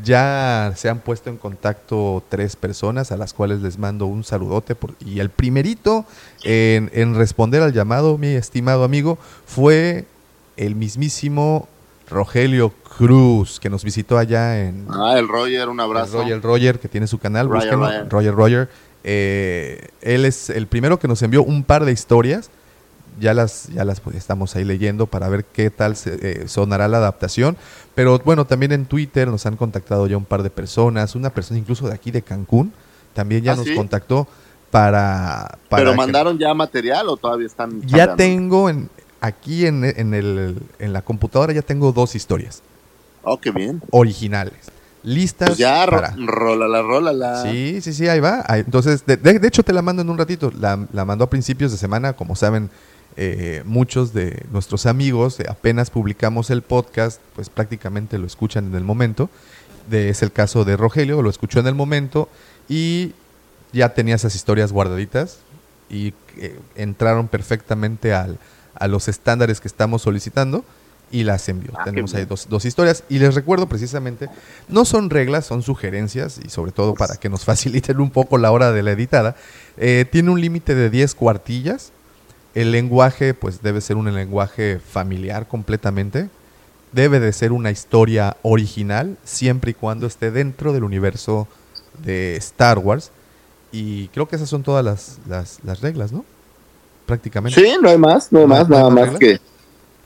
Ya 0.04 0.72
se 0.76 0.88
han 0.88 1.00
puesto 1.00 1.32
en 1.32 1.38
contacto 1.38 2.24
tres 2.30 2.56
personas 2.56 3.12
a 3.12 3.18
las 3.18 3.34
cuales 3.34 3.62
les 3.64 3.80
mando 3.80 4.06
un 4.06 4.24
saludote. 4.24 4.76
por- 4.76 4.94
y 5.04 5.20
el 5.20 5.32
primerito 5.32 6.06
en, 6.44 6.92
en 6.94 7.16
responder 7.16 7.64
al 7.64 7.74
llamado, 7.74 8.20
mi 8.20 8.28
estimado 8.28 8.84
amigo, 8.84 9.18
fue 9.48 10.06
el 10.58 10.76
mismísimo 10.76 11.68
Rogelio 12.08 12.70
Cruz, 12.98 13.60
que 13.60 13.72
nos 13.72 13.84
visitó 13.84 14.20
allá 14.20 14.62
en, 14.62 14.86
Ah, 14.92 15.16
el 15.18 15.28
Roger, 15.28 15.70
un 15.70 15.80
el 15.80 15.86
abrazo. 15.86 16.20
Roger 16.22 16.40
Roger, 16.40 16.80
que 16.80 16.88
tiene 16.88 17.08
su 17.08 17.18
canal, 17.18 17.50
Roger, 17.50 17.74
Roger. 17.74 18.10
Roger 18.10 18.36
Roger. 18.36 18.70
Eh, 19.04 19.88
él 20.02 20.26
es 20.26 20.52
el 20.52 20.68
primero 20.68 21.00
que 21.00 21.08
nos 21.08 21.20
envió 21.24 21.42
un 21.42 21.64
par 21.64 21.84
de 21.84 21.92
historias. 21.94 22.52
Ya 23.20 23.34
las, 23.34 23.68
ya 23.68 23.84
las 23.84 24.00
pues, 24.00 24.16
estamos 24.16 24.56
ahí 24.56 24.64
leyendo 24.64 25.06
para 25.06 25.28
ver 25.30 25.44
qué 25.46 25.70
tal 25.70 25.96
se- 25.96 26.44
eh, 26.44 26.48
sonará 26.48 26.88
la 26.88 26.98
adaptación. 26.98 27.58
Pero 27.94 28.20
bueno, 28.20 28.46
también 28.46 28.72
en 28.72 28.86
Twitter 28.86 29.28
nos 29.28 29.46
han 29.46 29.58
contactado 29.58 30.08
ya 30.08 30.18
un 30.18 30.26
par 30.26 30.44
de 30.44 30.50
personas. 30.50 31.16
Una 31.16 31.30
persona 31.30 31.60
incluso 31.60 31.88
de 31.88 31.94
aquí 31.94 32.12
de 32.12 32.22
Cancún 32.22 32.72
también 33.14 33.44
ya 33.44 33.52
¿Ah, 33.52 33.56
nos 33.58 33.66
sí? 33.68 33.76
contactó 33.76 34.28
para... 34.72 35.58
para 35.70 35.82
¿Pero 35.82 35.92
que- 35.92 35.98
mandaron 35.98 36.38
ya 36.40 36.54
material 36.54 37.10
o 37.10 37.18
todavía 37.18 37.48
están 37.48 37.82
Ya 37.86 38.16
tengo 38.16 38.70
en, 38.70 38.90
aquí 39.20 39.66
en, 39.66 39.84
en 39.84 40.14
el, 40.14 40.58
en 40.80 40.94
la 40.94 41.02
computadora 41.02 41.52
ya 41.54 41.62
tengo 41.62 41.92
dos 41.92 42.16
historias 42.16 42.62
Oh, 43.24 43.38
qué 43.38 43.52
bien. 43.52 43.82
originales. 43.92 44.54
Listas 45.04 45.50
Pues 45.50 45.60
ya, 45.60 45.86
ro- 45.86 45.98
para... 46.02 46.16
rólala, 46.18 46.82
rólala. 46.82 47.42
Sí, 47.44 47.80
sí, 47.82 47.92
sí, 47.94 48.08
ahí 48.08 48.20
va. 48.20 48.44
Entonces, 48.50 49.06
de, 49.06 49.18
de- 49.18 49.40
de 49.40 49.48
hecho 49.48 49.64
te 49.64 49.74
la 49.74 49.82
mando 49.82 50.02
en 50.02 50.10
un 50.10 50.18
ratito. 50.18 50.52
La, 50.60 50.88
la 50.94 51.06
mandó 51.06 51.26
a 51.26 51.30
principios 51.30 51.72
de 51.72 51.78
semana. 51.78 52.14
Como 52.14 52.36
saben, 52.36 52.70
eh, 53.18 53.64
muchos 53.66 54.14
de 54.14 54.46
nuestros 54.52 54.86
amigos 54.86 55.40
apenas 55.50 55.90
publicamos 55.90 56.50
el 56.50 56.62
podcast, 56.62 57.22
pues 57.36 57.50
prácticamente 57.50 58.18
lo 58.18 58.28
escuchan 58.28 58.68
en 58.68 58.76
el 58.76 58.84
momento. 58.84 59.30
De, 59.90 60.10
es 60.10 60.22
el 60.22 60.32
caso 60.32 60.64
de 60.64 60.78
Rogelio, 60.78 61.22
lo 61.22 61.30
escuchó 61.30 61.60
en 61.60 61.68
el 61.68 61.76
momento 61.76 62.30
y 62.70 63.14
ya 63.74 63.94
tenía 63.94 64.16
esas 64.16 64.36
historias 64.36 64.72
guardaditas 64.72 65.40
y 65.90 66.14
eh, 66.38 66.58
entraron 66.76 67.28
perfectamente 67.28 68.14
al, 68.14 68.38
a 68.76 68.88
los 68.88 69.08
estándares 69.08 69.60
que 69.60 69.68
estamos 69.68 70.04
solicitando 70.04 70.64
y 71.12 71.24
las 71.24 71.48
envió. 71.50 71.72
Ah, 71.78 71.84
Tenemos 71.84 72.14
ahí 72.14 72.26
dos, 72.26 72.48
dos 72.50 72.66
historias 72.66 73.04
y 73.10 73.20
les 73.20 73.36
recuerdo 73.36 73.68
precisamente, 73.68 74.30
no 74.70 74.86
son 74.86 75.10
reglas, 75.10 75.46
son 75.46 75.62
sugerencias 75.62 76.40
y 76.44 76.50
sobre 76.50 76.72
todo 76.72 76.94
para 76.96 77.18
que 77.18 77.30
nos 77.30 77.44
faciliten 77.46 78.00
un 78.00 78.12
poco 78.12 78.38
la 78.38 78.52
hora 78.52 78.72
de 78.72 78.84
la 78.84 78.92
editada. 78.92 79.36
Eh, 79.78 80.06
tiene 80.10 80.30
un 80.32 80.40
límite 80.40 80.76
de 80.76 80.90
10 80.90 81.16
cuartillas 81.16 81.92
el 82.56 82.72
lenguaje 82.72 83.34
pues 83.34 83.62
debe 83.62 83.82
ser 83.82 83.98
un 83.98 84.14
lenguaje 84.14 84.80
familiar 84.80 85.48
completamente. 85.48 86.30
Debe 86.92 87.20
de 87.22 87.32
ser 87.32 87.54
una 87.54 87.72
historia 87.72 88.36
original 88.42 89.18
siempre 89.24 89.72
y 89.72 89.74
cuando 89.74 90.08
esté 90.08 90.30
dentro 90.32 90.74
del 90.74 90.84
universo 90.84 91.48
de 92.04 92.36
Star 92.36 92.80
Wars. 92.80 93.12
Y 93.72 94.10
creo 94.10 94.28
que 94.28 94.36
esas 94.36 94.50
son 94.50 94.64
todas 94.64 94.84
las, 94.84 95.20
las, 95.28 95.60
las 95.64 95.80
reglas, 95.80 96.12
¿no? 96.12 96.26
Prácticamente. 97.06 97.60
Sí, 97.60 97.76
no 97.82 97.90
hay 97.90 97.98
más, 97.98 98.32
no 98.32 98.40
hay 98.40 98.46
¿No 98.46 98.50
más, 98.50 98.60
hay 98.66 98.70
nada 98.70 98.90
más 98.90 99.04
reglas? 99.14 99.20
que 99.20 99.40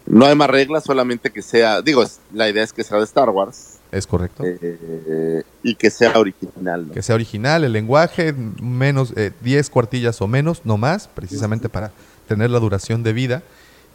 no 0.05 0.25
hay 0.27 0.35
más 0.35 0.49
reglas, 0.49 0.83
solamente 0.83 1.31
que 1.31 1.41
sea, 1.41 1.81
digo, 1.81 2.03
la 2.31 2.47
idea 2.47 2.63
es 2.63 2.71
que 2.71 2.83
sea 2.83 2.97
de 2.99 3.05
Star 3.05 3.29
Wars 3.31 3.79
Es 3.91 4.05
correcto. 4.05 4.43
eh, 4.45 5.41
y 5.63 5.73
que 5.73 5.89
sea 5.89 6.19
original. 6.19 6.87
¿no? 6.87 6.93
que 6.93 7.01
sea 7.01 7.15
original, 7.15 7.63
el 7.63 7.73
lenguaje, 7.73 8.33
menos 8.61 9.13
eh, 9.15 9.31
10 9.41 9.69
cuartillas 9.71 10.21
o 10.21 10.27
menos, 10.27 10.61
no 10.63 10.77
más, 10.77 11.07
precisamente 11.07 11.69
para 11.69 11.91
tener 12.27 12.49
la 12.49 12.59
duración 12.59 13.03
de 13.03 13.13
vida. 13.13 13.43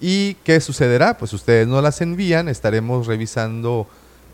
¿Y 0.01 0.35
qué 0.45 0.61
sucederá? 0.61 1.18
Pues 1.18 1.33
ustedes 1.33 1.66
no 1.68 1.81
las 1.83 2.01
envían, 2.01 2.49
estaremos 2.49 3.07
revisando 3.07 3.87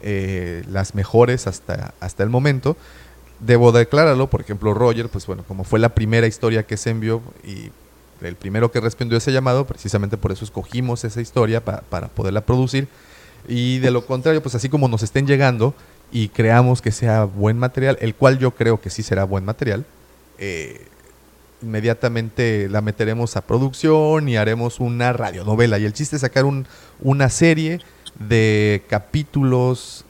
eh, 0.03 0.63
las 0.71 0.95
mejores 0.95 1.47
hasta, 1.47 1.93
hasta 2.01 2.23
el 2.23 2.31
momento. 2.31 2.77
Debo 3.41 3.73
declararlo, 3.73 4.29
por 4.29 4.41
ejemplo, 4.41 4.73
Roger, 4.75 5.09
pues 5.09 5.27
bueno, 5.27 5.45
como 5.47 5.65
fue 5.65 5.79
la 5.79 5.91
primera 5.91 6.27
historia 6.27 6.63
que 6.63 6.77
se 6.77 6.91
envió 6.91 7.21
y 7.45 7.71
el 8.23 8.35
primero 8.37 8.71
que 8.71 8.81
respondió 8.81 9.19
ese 9.19 9.33
llamado, 9.33 9.67
precisamente 9.67 10.17
por 10.17 10.33
eso 10.33 10.45
escogimos 10.45 11.05
esa 11.05 11.21
historia 11.21 11.63
pa- 11.65 11.83
para 11.91 12.09
poderla 12.09 12.41
producir. 12.43 12.89
Y 13.49 13.79
de 13.81 13.91
lo 13.91 14.07
contrario, 14.07 14.43
pues 14.43 14.55
así 14.55 14.69
como 14.69 14.89
nos 14.89 15.03
estén 15.03 15.27
llegando 15.27 15.75
y 16.11 16.29
creamos 16.29 16.81
que 16.81 16.93
sea 16.93 17.25
buen 17.25 17.59
material, 17.59 17.99
el 18.01 18.15
cual 18.15 18.39
yo 18.39 18.53
creo 18.53 18.81
que 18.81 18.89
sí 18.89 19.03
será 19.03 19.25
buen 19.25 19.45
material, 19.45 19.85
eh, 20.39 20.87
inmediatamente 21.63 22.69
la 22.69 22.81
meteremos 22.81 23.37
a 23.37 23.41
producción 23.43 24.29
y 24.29 24.37
haremos 24.37 24.81
una 24.81 25.13
radionovela. 25.13 25.79
Y 25.79 25.85
el 25.85 25.93
chiste 25.93 26.17
es 26.17 26.23
sacar 26.23 26.45
un- 26.45 26.67
una 27.01 27.29
serie 27.31 27.81
de 28.19 28.83
capítulos 28.89 30.05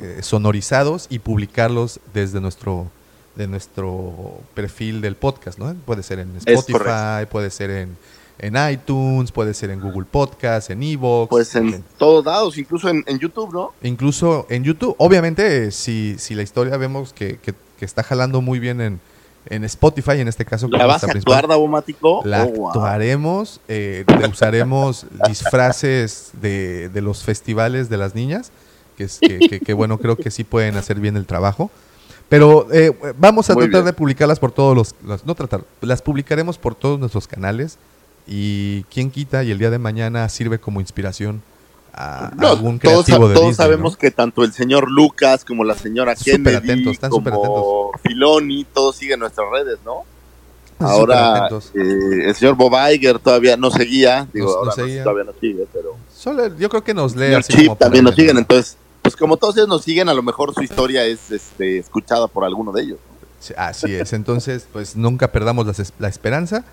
eh, 0.00 0.18
sonorizados 0.22 1.06
y 1.10 1.18
publicarlos 1.18 2.00
desde 2.12 2.40
nuestro 2.40 2.90
de 3.36 3.48
nuestro 3.48 4.38
perfil 4.54 5.00
del 5.00 5.16
podcast, 5.16 5.58
¿no? 5.58 5.74
Puede 5.84 6.04
ser 6.04 6.20
en 6.20 6.36
Spotify, 6.36 7.26
puede 7.28 7.50
ser 7.50 7.70
en, 7.70 7.96
en 8.38 8.54
iTunes, 8.70 9.32
puede 9.32 9.54
ser 9.54 9.70
en 9.70 9.80
Google 9.80 10.06
Podcast, 10.08 10.70
en 10.70 10.84
Evox. 10.84 11.30
Pues 11.30 11.52
en 11.56 11.82
todos 11.98 12.24
lados, 12.24 12.56
incluso 12.58 12.88
en, 12.88 13.02
en 13.08 13.18
YouTube, 13.18 13.52
¿no? 13.52 13.72
Incluso 13.82 14.46
en 14.50 14.62
YouTube, 14.62 14.94
obviamente, 14.98 15.72
si, 15.72 16.14
si 16.18 16.36
la 16.36 16.42
historia 16.42 16.76
vemos 16.76 17.12
que, 17.12 17.38
que- 17.38 17.54
que 17.76 17.84
está 17.84 18.04
jalando 18.04 18.40
muy 18.40 18.60
bien 18.60 18.80
en, 18.80 19.00
en 19.46 19.64
Spotify, 19.64 20.12
en 20.20 20.28
este 20.28 20.44
caso. 20.44 20.68
¿La 20.68 20.86
vas 20.86 21.04
a 21.04 21.06
actuar, 21.08 21.46
Davomático? 21.48 22.22
La 22.24 22.44
Oh, 22.44 22.48
wow. 22.48 22.68
actuaremos, 22.68 23.60
eh, 23.68 24.04
te 24.06 24.26
usaremos 24.28 25.06
disfraces 25.28 26.30
de, 26.40 26.88
de 26.88 27.00
los 27.02 27.22
festivales 27.24 27.88
de 27.88 27.96
las 27.98 28.14
niñas, 28.14 28.50
que, 28.96 29.04
es, 29.04 29.18
que, 29.20 29.38
que- 29.40 29.60
que, 29.60 29.72
bueno, 29.74 29.98
creo 29.98 30.16
que 30.16 30.30
sí 30.30 30.44
pueden 30.44 30.76
hacer 30.76 31.00
bien 31.00 31.16
el 31.16 31.26
trabajo. 31.26 31.70
Pero 32.28 32.66
eh, 32.72 32.92
vamos 33.18 33.50
a 33.50 33.54
Muy 33.54 33.64
tratar 33.64 33.82
bien. 33.82 33.86
de 33.86 33.92
publicarlas 33.92 34.38
por 34.40 34.50
todos 34.52 34.74
los, 34.74 34.94
los- 35.04 35.26
No 35.26 35.34
tratar, 35.34 35.62
las 35.82 36.00
publicaremos 36.00 36.56
por 36.58 36.74
todos 36.74 36.98
nuestros 36.98 37.28
canales 37.28 37.76
y 38.26 38.84
quién 38.84 39.10
quita 39.10 39.44
y 39.44 39.50
el 39.50 39.58
día 39.58 39.68
de 39.70 39.78
mañana 39.78 40.26
sirve 40.30 40.58
como 40.58 40.80
inspiración 40.80 41.42
a, 41.96 42.30
No, 42.36 42.48
algún 42.48 42.78
todos, 42.78 43.04
creativo 43.04 43.28
de 43.28 43.34
todos 43.34 43.48
Disney, 43.48 43.64
sabemos 43.66 43.92
¿no? 43.92 43.98
que 43.98 44.10
tanto 44.10 44.42
el 44.42 44.52
señor 44.52 44.90
Lucas 44.90 45.44
como 45.44 45.62
la 45.64 45.74
señora 45.76 46.14
Kennedy, 46.16 46.56
atentos, 46.56 46.92
están 46.94 47.10
como 47.10 47.92
Filoni, 48.02 48.64
todos 48.64 48.96
siguen 48.96 49.20
nuestras 49.20 49.46
redes, 49.50 49.78
¿no? 49.84 50.02
Ahora 50.80 51.48
eh, 51.74 52.24
el 52.26 52.34
señor 52.34 52.56
Bob 52.56 52.72
Iger 52.92 53.18
todavía 53.20 53.56
no 53.56 53.70
seguía, 53.70 54.26
digo, 54.32 54.46
Nos- 54.46 54.56
ahora 54.56 54.66
nos 54.70 54.78
no 54.78 54.84
seguía. 54.84 55.02
todavía 55.04 55.24
no 55.24 55.32
sigue, 55.40 55.66
pero 55.72 55.96
Solo- 56.14 56.56
yo 56.58 56.68
creo 56.68 56.82
que 56.82 56.94
nos 56.94 57.14
lee 57.14 57.34
así 57.34 57.52
Chip 57.52 57.66
como 57.66 57.76
también 57.76 58.04
nos 58.04 58.14
siguen, 58.16 58.34
¿no? 58.34 58.40
entonces, 58.40 58.76
pues 59.00 59.14
como 59.16 59.36
todos 59.36 59.56
ellos 59.56 59.68
nos 59.68 59.82
siguen, 59.82 60.08
a 60.08 60.14
lo 60.14 60.22
mejor 60.22 60.52
su 60.52 60.62
historia 60.62 61.04
es 61.04 61.30
este, 61.30 61.78
escuchada 61.78 62.26
por 62.26 62.44
alguno 62.44 62.72
de 62.72 62.82
ellos. 62.82 62.98
¿no? 63.08 63.14
Sí, 63.38 63.54
Así 63.56 63.94
es, 63.94 64.12
entonces 64.14 64.66
pues 64.72 64.96
nunca 64.96 65.30
perdamos 65.30 65.78
es- 65.78 65.92
la, 65.98 66.08
esperanza 66.08 66.64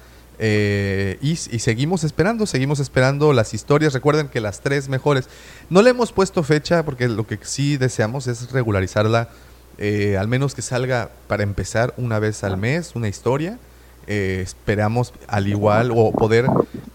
eh, 0.44 1.18
y, 1.22 1.32
y 1.34 1.60
seguimos 1.60 2.04
esperando, 2.04 2.46
seguimos 2.48 2.80
esperando 2.80 3.32
las 3.32 3.54
historias. 3.54 3.94
Recuerden 3.94 4.28
que 4.28 4.42
las 4.42 4.60
tres 4.62 4.90
mejores, 4.90 5.30
no 5.70 5.82
le 5.84 5.92
hemos 5.92 6.12
puesto 6.12 6.42
fecha 6.44 6.84
porque 6.84 7.08
lo 7.08 7.26
que 7.28 7.38
sí 7.44 7.78
deseamos 7.78 8.26
es 8.28 8.52
regularizarla, 8.52 9.30
eh, 9.78 10.18
al 10.18 10.28
menos 10.28 10.56
que 10.56 10.62
salga 10.64 11.10
para 11.28 11.44
empezar 11.44 11.94
una 11.98 12.20
vez 12.20 12.44
al 12.44 12.58
mes 12.58 12.94
una 12.96 13.08
historia. 13.08 13.60
Eh, 14.08 14.42
esperamos 14.44 15.14
al 15.28 15.48
igual 15.48 15.92
o 15.96 16.12
poder 16.12 16.48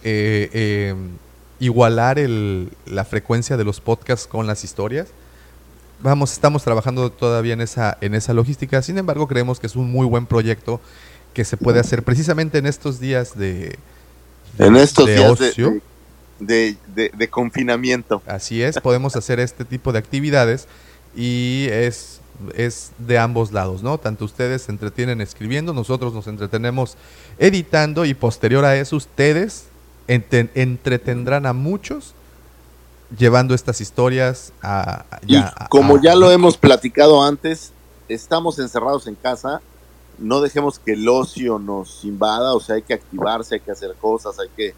eh, 0.03 0.51
eh, 0.53 0.95
igualar 1.61 2.19
el- 2.19 2.73
la 2.85 3.05
frecuencia 3.05 3.57
de 3.57 3.65
los 3.65 3.81
podcasts 3.81 4.27
con 4.27 4.47
las 4.49 4.65
historias. 4.65 5.07
Vamos, 6.03 6.33
estamos 6.33 6.63
trabajando 6.65 7.11
todavía 7.11 7.55
en 7.55 7.61
esa, 7.63 7.97
en 8.01 8.15
esa 8.15 8.35
logística. 8.35 8.83
Sin 8.83 8.99
embargo, 8.99 9.29
creemos 9.29 9.61
que 9.61 9.67
es 9.69 9.77
un 9.77 9.91
muy 9.91 10.05
buen 10.05 10.27
proyecto 10.27 10.81
que 11.37 11.45
se 11.45 11.59
puede 11.59 11.81
hacer 11.81 12.03
precisamente 12.03 12.57
en 12.57 12.65
estos 12.65 12.99
días 12.99 13.37
de, 13.37 13.77
de- 14.57 14.67
En 14.67 14.75
estos 14.77 15.05
de 15.05 15.17
días 15.17 15.39
de, 15.39 15.49
ocio. 15.51 15.81
de, 16.41 16.79
de- 16.95 17.11
de 17.15 17.29
confinamiento. 17.29 18.23
Así 18.27 18.63
es, 18.63 18.81
podemos 18.81 19.17
hacer 19.17 19.39
este 19.39 19.67
tipo 19.67 19.93
de 19.93 19.99
actividades 19.99 20.67
y 21.15 21.67
es, 21.71 22.21
es 22.55 22.93
de 22.97 23.19
ambos 23.19 23.53
lados, 23.53 23.83
¿no? 23.83 23.99
Tanto 23.99 24.25
ustedes 24.25 24.63
se 24.63 24.73
entretienen 24.73 25.21
escribiendo, 25.21 25.75
nosotros 25.75 26.15
nos 26.15 26.27
entretenemos 26.27 26.97
editando 27.39 28.07
y 28.07 28.15
posterior 28.15 28.65
a 28.65 28.75
eso 28.77 28.97
ustedes 28.97 29.65
ente- 30.09 30.49
entretendrán 30.55 31.45
a 31.45 31.53
muchos 31.53 32.15
llevando 33.19 33.55
estas 33.55 33.83
historias 33.83 34.55
a... 34.63 35.05
a- 35.11 35.21
Y 35.27 35.35
ya- 35.35 35.55
como 35.69 35.97
a- 35.97 36.01
ya 36.03 36.15
lo 36.15 36.31
hemos 36.31 36.57
platicado 36.57 37.23
antes, 37.23 37.73
estamos 38.09 38.59
encerrados 38.59 39.07
en 39.07 39.17
casa, 39.17 39.61
no 40.19 40.41
dejemos 40.41 40.79
que 40.79 40.93
el 40.93 41.09
ocio 41.09 41.59
nos 41.59 42.05
invada, 42.05 42.55
o 42.55 42.61
sea, 42.61 42.77
hay 42.77 42.83
que 42.83 42.95
activarse, 42.95 43.57
hay 43.57 43.61
que 43.61 43.71
hacer 43.73 43.95
cosas, 44.01 44.39
hay 44.39 44.49
que, 44.57 44.75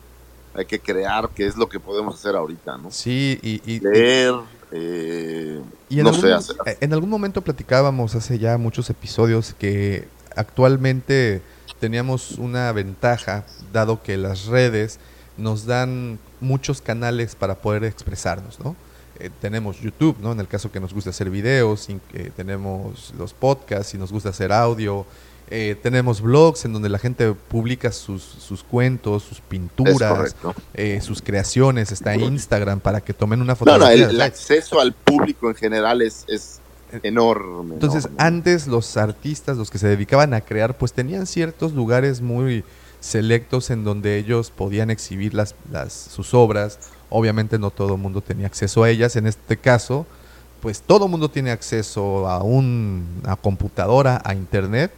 hay 0.54 0.64
que 0.66 0.80
crear, 0.80 1.28
que 1.30 1.46
es 1.46 1.56
lo 1.56 1.68
que 1.68 1.78
podemos 1.80 2.14
hacer 2.14 2.34
ahorita, 2.36 2.76
¿no? 2.78 2.90
Sí, 2.90 3.38
y, 3.42 3.60
y- 3.70 3.80
Leer, 3.80 4.34
eh, 4.72 5.60
Y 5.88 5.98
en, 5.98 6.02
no 6.04 6.10
algún, 6.10 6.22
sé, 6.22 6.32
hacer, 6.32 6.56
eh, 6.66 6.76
en 6.80 6.92
algún 6.92 7.10
momento 7.10 7.40
platicábamos 7.42 8.14
hace 8.14 8.38
ya 8.38 8.58
muchos 8.58 8.90
episodios 8.90 9.54
que 9.54 10.08
actualmente 10.34 11.40
teníamos 11.80 12.32
una 12.32 12.72
ventaja, 12.72 13.44
dado 13.72 14.02
que 14.02 14.16
las 14.16 14.46
redes 14.46 14.98
nos 15.36 15.66
dan 15.66 16.18
muchos 16.40 16.80
canales 16.80 17.36
para 17.36 17.54
poder 17.56 17.84
expresarnos, 17.84 18.58
¿no? 18.60 18.74
Eh, 19.20 19.30
tenemos 19.40 19.80
YouTube, 19.80 20.16
¿no? 20.20 20.32
En 20.32 20.40
el 20.40 20.46
caso 20.48 20.70
que 20.70 20.80
nos 20.80 20.92
gusta 20.94 21.10
hacer 21.10 21.28
videos, 21.30 21.88
eh, 21.88 22.30
tenemos 22.36 23.12
los 23.18 23.32
podcasts 23.34 23.94
y 23.94 23.98
nos 23.98 24.12
gusta 24.12 24.28
hacer 24.30 24.52
audio, 24.52 25.06
eh, 25.50 25.76
tenemos 25.82 26.20
blogs 26.20 26.64
en 26.64 26.72
donde 26.72 26.88
la 26.88 26.98
gente 26.98 27.32
publica 27.32 27.90
sus, 27.92 28.22
sus 28.22 28.62
cuentos, 28.62 29.22
sus 29.22 29.40
pinturas, 29.40 30.34
eh, 30.74 31.00
sus 31.00 31.22
creaciones, 31.22 31.90
está 31.92 32.16
Instagram 32.16 32.80
para 32.80 33.00
que 33.00 33.14
tomen 33.14 33.40
una 33.40 33.52
No, 33.52 33.52
no, 33.52 33.56
fotografía. 33.56 34.04
el, 34.06 34.10
el 34.16 34.20
acceso 34.20 34.80
al 34.80 34.92
público 34.92 35.48
en 35.48 35.54
general 35.54 36.02
es, 36.02 36.24
es 36.28 36.60
enorme. 37.02 37.74
Entonces, 37.74 38.04
enorme. 38.06 38.22
antes 38.24 38.66
los 38.66 38.96
artistas, 38.96 39.56
los 39.56 39.70
que 39.70 39.78
se 39.78 39.88
dedicaban 39.88 40.34
a 40.34 40.40
crear, 40.42 40.76
pues 40.76 40.92
tenían 40.92 41.26
ciertos 41.26 41.72
lugares 41.72 42.20
muy 42.20 42.64
selectos 43.00 43.70
en 43.70 43.84
donde 43.84 44.18
ellos 44.18 44.50
podían 44.50 44.90
exhibir 44.90 45.34
las, 45.34 45.54
las, 45.70 45.92
sus 45.92 46.34
obras. 46.34 46.78
Obviamente 47.10 47.58
no 47.58 47.70
todo 47.70 47.94
el 47.94 48.00
mundo 48.00 48.20
tenía 48.20 48.46
acceso 48.46 48.82
a 48.82 48.90
ellas. 48.90 49.16
En 49.16 49.26
este 49.26 49.56
caso, 49.56 50.06
pues 50.60 50.82
todo 50.82 51.06
el 51.06 51.10
mundo 51.10 51.30
tiene 51.30 51.52
acceso 51.52 52.28
a 52.28 52.42
una 52.42 53.36
computadora, 53.36 54.20
a 54.24 54.34
internet. 54.34 54.92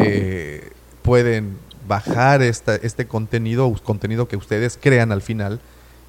Eh, 0.00 0.70
pueden 1.02 1.58
bajar 1.86 2.42
esta, 2.42 2.76
este 2.76 3.06
contenido, 3.06 3.72
contenido 3.82 4.28
que 4.28 4.36
ustedes 4.36 4.78
crean 4.80 5.12
al 5.12 5.22
final 5.22 5.60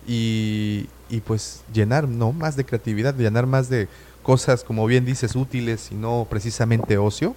y, 0.07 0.87
y 1.09 1.21
pues 1.21 1.63
llenar 1.73 2.07
¿no? 2.07 2.31
más 2.31 2.55
de 2.55 2.65
creatividad, 2.65 3.15
llenar 3.15 3.47
más 3.47 3.69
de 3.69 3.87
cosas, 4.23 4.63
como 4.63 4.85
bien 4.85 5.05
dices, 5.05 5.35
útiles 5.35 5.91
y 5.91 5.95
no 5.95 6.27
precisamente 6.29 6.97
ocio. 6.97 7.35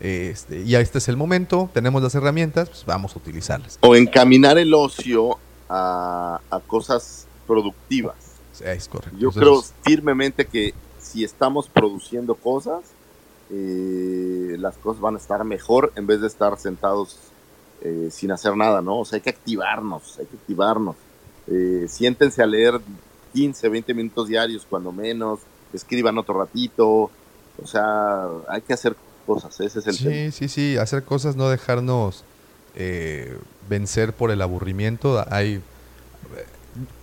Este, 0.00 0.62
y 0.62 0.74
este 0.74 0.98
es 0.98 1.08
el 1.08 1.16
momento, 1.16 1.70
tenemos 1.72 2.02
las 2.02 2.14
herramientas, 2.14 2.68
pues 2.68 2.84
vamos 2.84 3.14
a 3.14 3.18
utilizarlas. 3.18 3.78
O 3.82 3.94
encaminar 3.94 4.58
el 4.58 4.74
ocio 4.74 5.38
a, 5.68 6.40
a 6.50 6.60
cosas 6.60 7.26
productivas. 7.46 8.16
Es 8.60 8.88
correcto. 8.88 9.16
Yo 9.18 9.28
Entonces, 9.28 9.42
creo 9.42 9.62
firmemente 9.84 10.46
que 10.46 10.74
si 10.98 11.22
estamos 11.24 11.68
produciendo 11.68 12.34
cosas, 12.34 12.80
eh, 13.52 14.56
las 14.58 14.76
cosas 14.78 15.00
van 15.00 15.14
a 15.14 15.18
estar 15.18 15.44
mejor 15.44 15.92
en 15.96 16.06
vez 16.06 16.20
de 16.20 16.26
estar 16.26 16.58
sentados 16.58 17.18
eh, 17.82 18.08
sin 18.10 18.32
hacer 18.32 18.56
nada, 18.56 18.80
¿no? 18.80 19.00
O 19.00 19.04
sea, 19.04 19.16
hay 19.16 19.20
que 19.20 19.30
activarnos, 19.30 20.18
hay 20.18 20.26
que 20.26 20.36
activarnos. 20.36 20.96
Eh, 21.48 21.86
siéntense 21.88 22.42
a 22.42 22.46
leer 22.46 22.80
15, 23.34 23.68
20 23.68 23.94
minutos 23.94 24.28
diarios, 24.28 24.66
cuando 24.68 24.92
menos, 24.92 25.40
escriban 25.72 26.16
otro 26.18 26.38
ratito, 26.38 27.10
o 27.62 27.66
sea, 27.66 28.26
hay 28.48 28.62
que 28.62 28.72
hacer 28.72 28.96
cosas, 29.26 29.58
ese 29.60 29.80
es 29.80 29.86
el 29.86 29.98
tema. 29.98 30.10
Sí, 30.10 30.32
sí, 30.32 30.48
sí, 30.48 30.76
hacer 30.76 31.04
cosas, 31.04 31.36
no 31.36 31.48
dejarnos 31.48 32.24
eh, 32.74 33.36
vencer 33.68 34.12
por 34.12 34.30
el 34.30 34.42
aburrimiento. 34.42 35.24
Hay 35.30 35.62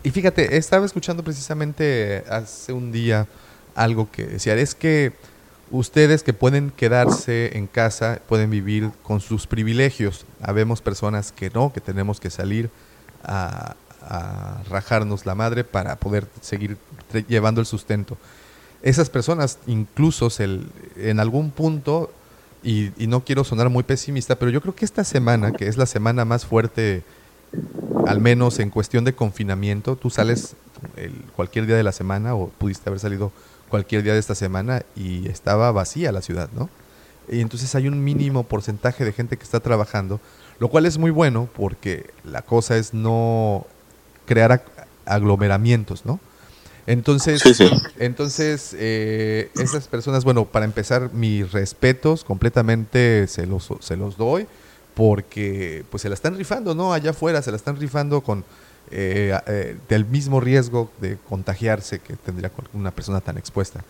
y 0.04 0.10
fíjate, 0.12 0.58
estaba 0.58 0.86
escuchando 0.86 1.24
precisamente 1.24 2.24
hace 2.30 2.74
un 2.74 2.92
día 2.92 3.28
algo 3.76 4.10
que 4.12 4.26
decía, 4.26 4.56
es 4.56 4.74
que 4.74 5.14
ustedes 5.72 6.24
que 6.24 6.34
pueden 6.34 6.72
quedarse 6.72 7.58
en 7.58 7.68
casa, 7.68 8.20
pueden 8.28 8.50
vivir 8.50 8.92
con 9.04 9.20
sus 9.20 9.48
privilegios. 9.48 10.26
Habemos 10.42 10.82
personas 10.82 11.32
que 11.32 11.50
no, 11.50 11.72
que 11.74 11.82
tenemos 11.82 12.20
que 12.20 12.30
salir 12.30 12.70
a, 13.24 13.76
rajarnos 14.70 15.26
la 15.26 15.36
madre 15.36 15.64
para 15.64 15.96
poder 15.98 16.26
seguir 16.42 16.78
llevando 17.28 17.60
el 17.62 17.68
sustento. 17.68 18.18
Esas 18.82 19.10
personas 19.10 19.60
incluso 19.68 20.30
se- 20.30 20.62
en 20.96 21.20
algún 21.20 21.52
punto, 21.52 22.10
y, 22.64 22.92
y 23.02 23.08
no 23.08 23.24
quiero 23.24 23.44
sonar 23.44 23.70
muy 23.70 23.84
pesimista, 23.84 24.36
pero 24.38 24.52
yo 24.52 24.62
creo 24.62 24.74
que 24.74 24.86
esta 24.86 25.04
semana, 25.04 25.52
que 25.52 25.68
es 25.68 25.78
la 25.78 25.86
semana 25.86 26.26
más 26.26 26.46
fuerte, 26.46 27.04
al 28.06 28.20
menos 28.20 28.60
en 28.60 28.70
cuestión 28.70 29.04
de 29.04 29.14
confinamiento, 29.14 29.96
tú 29.96 30.10
sales 30.10 30.56
el- 30.96 31.12
cualquier 31.36 31.66
día 31.68 31.76
de 31.76 31.84
la 31.84 31.92
semana 31.92 32.36
o 32.36 32.48
pudiste 32.48 32.90
haber 32.90 33.00
salido 33.00 33.32
cualquier 33.70 34.04
día 34.04 34.14
de 34.14 34.20
esta 34.20 34.36
semana 34.36 34.84
y 34.96 35.28
estaba 35.30 35.72
vacía 35.72 36.12
la 36.12 36.22
ciudad, 36.22 36.50
¿no? 36.56 36.70
Y 37.32 37.42
entonces 37.42 37.74
hay 37.76 37.88
un 37.88 38.04
mínimo 38.04 38.44
porcentaje 38.44 39.06
de 39.06 39.14
gente 39.14 39.38
que 39.38 39.44
está 39.44 39.60
trabajando, 39.60 40.20
lo 40.60 40.68
cual 40.70 40.86
es 40.86 40.98
muy 40.98 41.12
bueno 41.12 41.48
porque 41.56 42.10
la 42.24 42.42
cosa 42.42 42.76
es 42.78 42.94
no 42.94 43.66
crear 44.26 44.52
ag- 44.52 44.86
aglomeramientos, 45.06 46.06
¿no? 46.06 46.20
Entonces, 46.88 47.42
Sí, 47.44 47.54
sí. 47.54 47.70
entonces 48.00 48.76
eh, 48.78 49.52
esas 49.56 49.88
personas, 49.88 50.24
bueno, 50.24 50.46
para 50.46 50.66
empezar, 50.66 51.14
mis 51.14 51.52
respetos 51.52 52.24
completamente 52.24 53.28
se 53.28 53.46
los, 53.46 53.70
se 53.80 53.96
los 53.96 54.18
doy 54.18 54.48
porque 54.96 55.86
pues 55.92 56.02
se 56.02 56.10
la 56.10 56.16
están 56.16 56.36
rifando, 56.36 56.74
¿no? 56.74 56.94
Allá 56.94 57.12
afuera 57.12 57.42
se 57.42 57.52
la 57.52 57.58
están 57.58 57.78
rifando 57.78 58.22
con 58.22 58.44
eh, 58.92 59.38
eh, 59.48 59.78
del 59.88 60.06
mismo 60.06 60.40
riesgo 60.40 60.90
de 61.00 61.18
contagiarse 61.30 62.00
que 62.00 62.16
tendría 62.16 62.52
una 62.74 62.92
persona 62.92 63.22
tan 63.22 63.38
expuesta. 63.38 63.84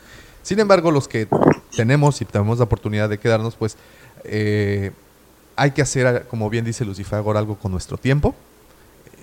Sin 0.43 0.59
embargo, 0.59 0.91
los 0.91 1.07
que 1.07 1.27
tenemos 1.75 2.21
y 2.21 2.25
tenemos 2.25 2.57
la 2.59 2.63
oportunidad 2.65 3.09
de 3.09 3.17
quedarnos, 3.17 3.55
pues 3.55 3.77
eh, 4.23 4.91
hay 5.55 5.71
que 5.71 5.81
hacer, 5.81 6.25
como 6.29 6.49
bien 6.49 6.65
dice 6.65 6.85
Lucifagor, 6.85 7.37
algo 7.37 7.55
con 7.55 7.71
nuestro 7.71 7.97
tiempo. 7.97 8.33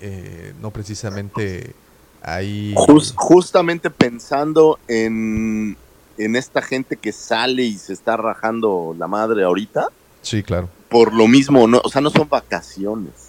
Eh, 0.01 0.53
no 0.61 0.69
precisamente 0.71 1.73
ahí... 2.21 2.73
Jus- 2.75 3.13
justamente 3.15 3.89
pensando 3.89 4.77
en, 4.87 5.75
en 6.19 6.35
esta 6.35 6.61
gente 6.61 6.97
que 6.97 7.11
sale 7.11 7.63
y 7.63 7.77
se 7.77 7.93
está 7.93 8.15
rajando 8.17 8.95
la 8.97 9.07
madre 9.07 9.43
ahorita, 9.43 9.87
Sí, 10.21 10.43
claro. 10.43 10.69
por 10.89 11.13
lo 11.13 11.27
mismo, 11.27 11.67
no, 11.67 11.81
o 11.83 11.89
sea, 11.89 12.01
no 12.01 12.11
son 12.11 12.29
vacaciones. 12.29 13.26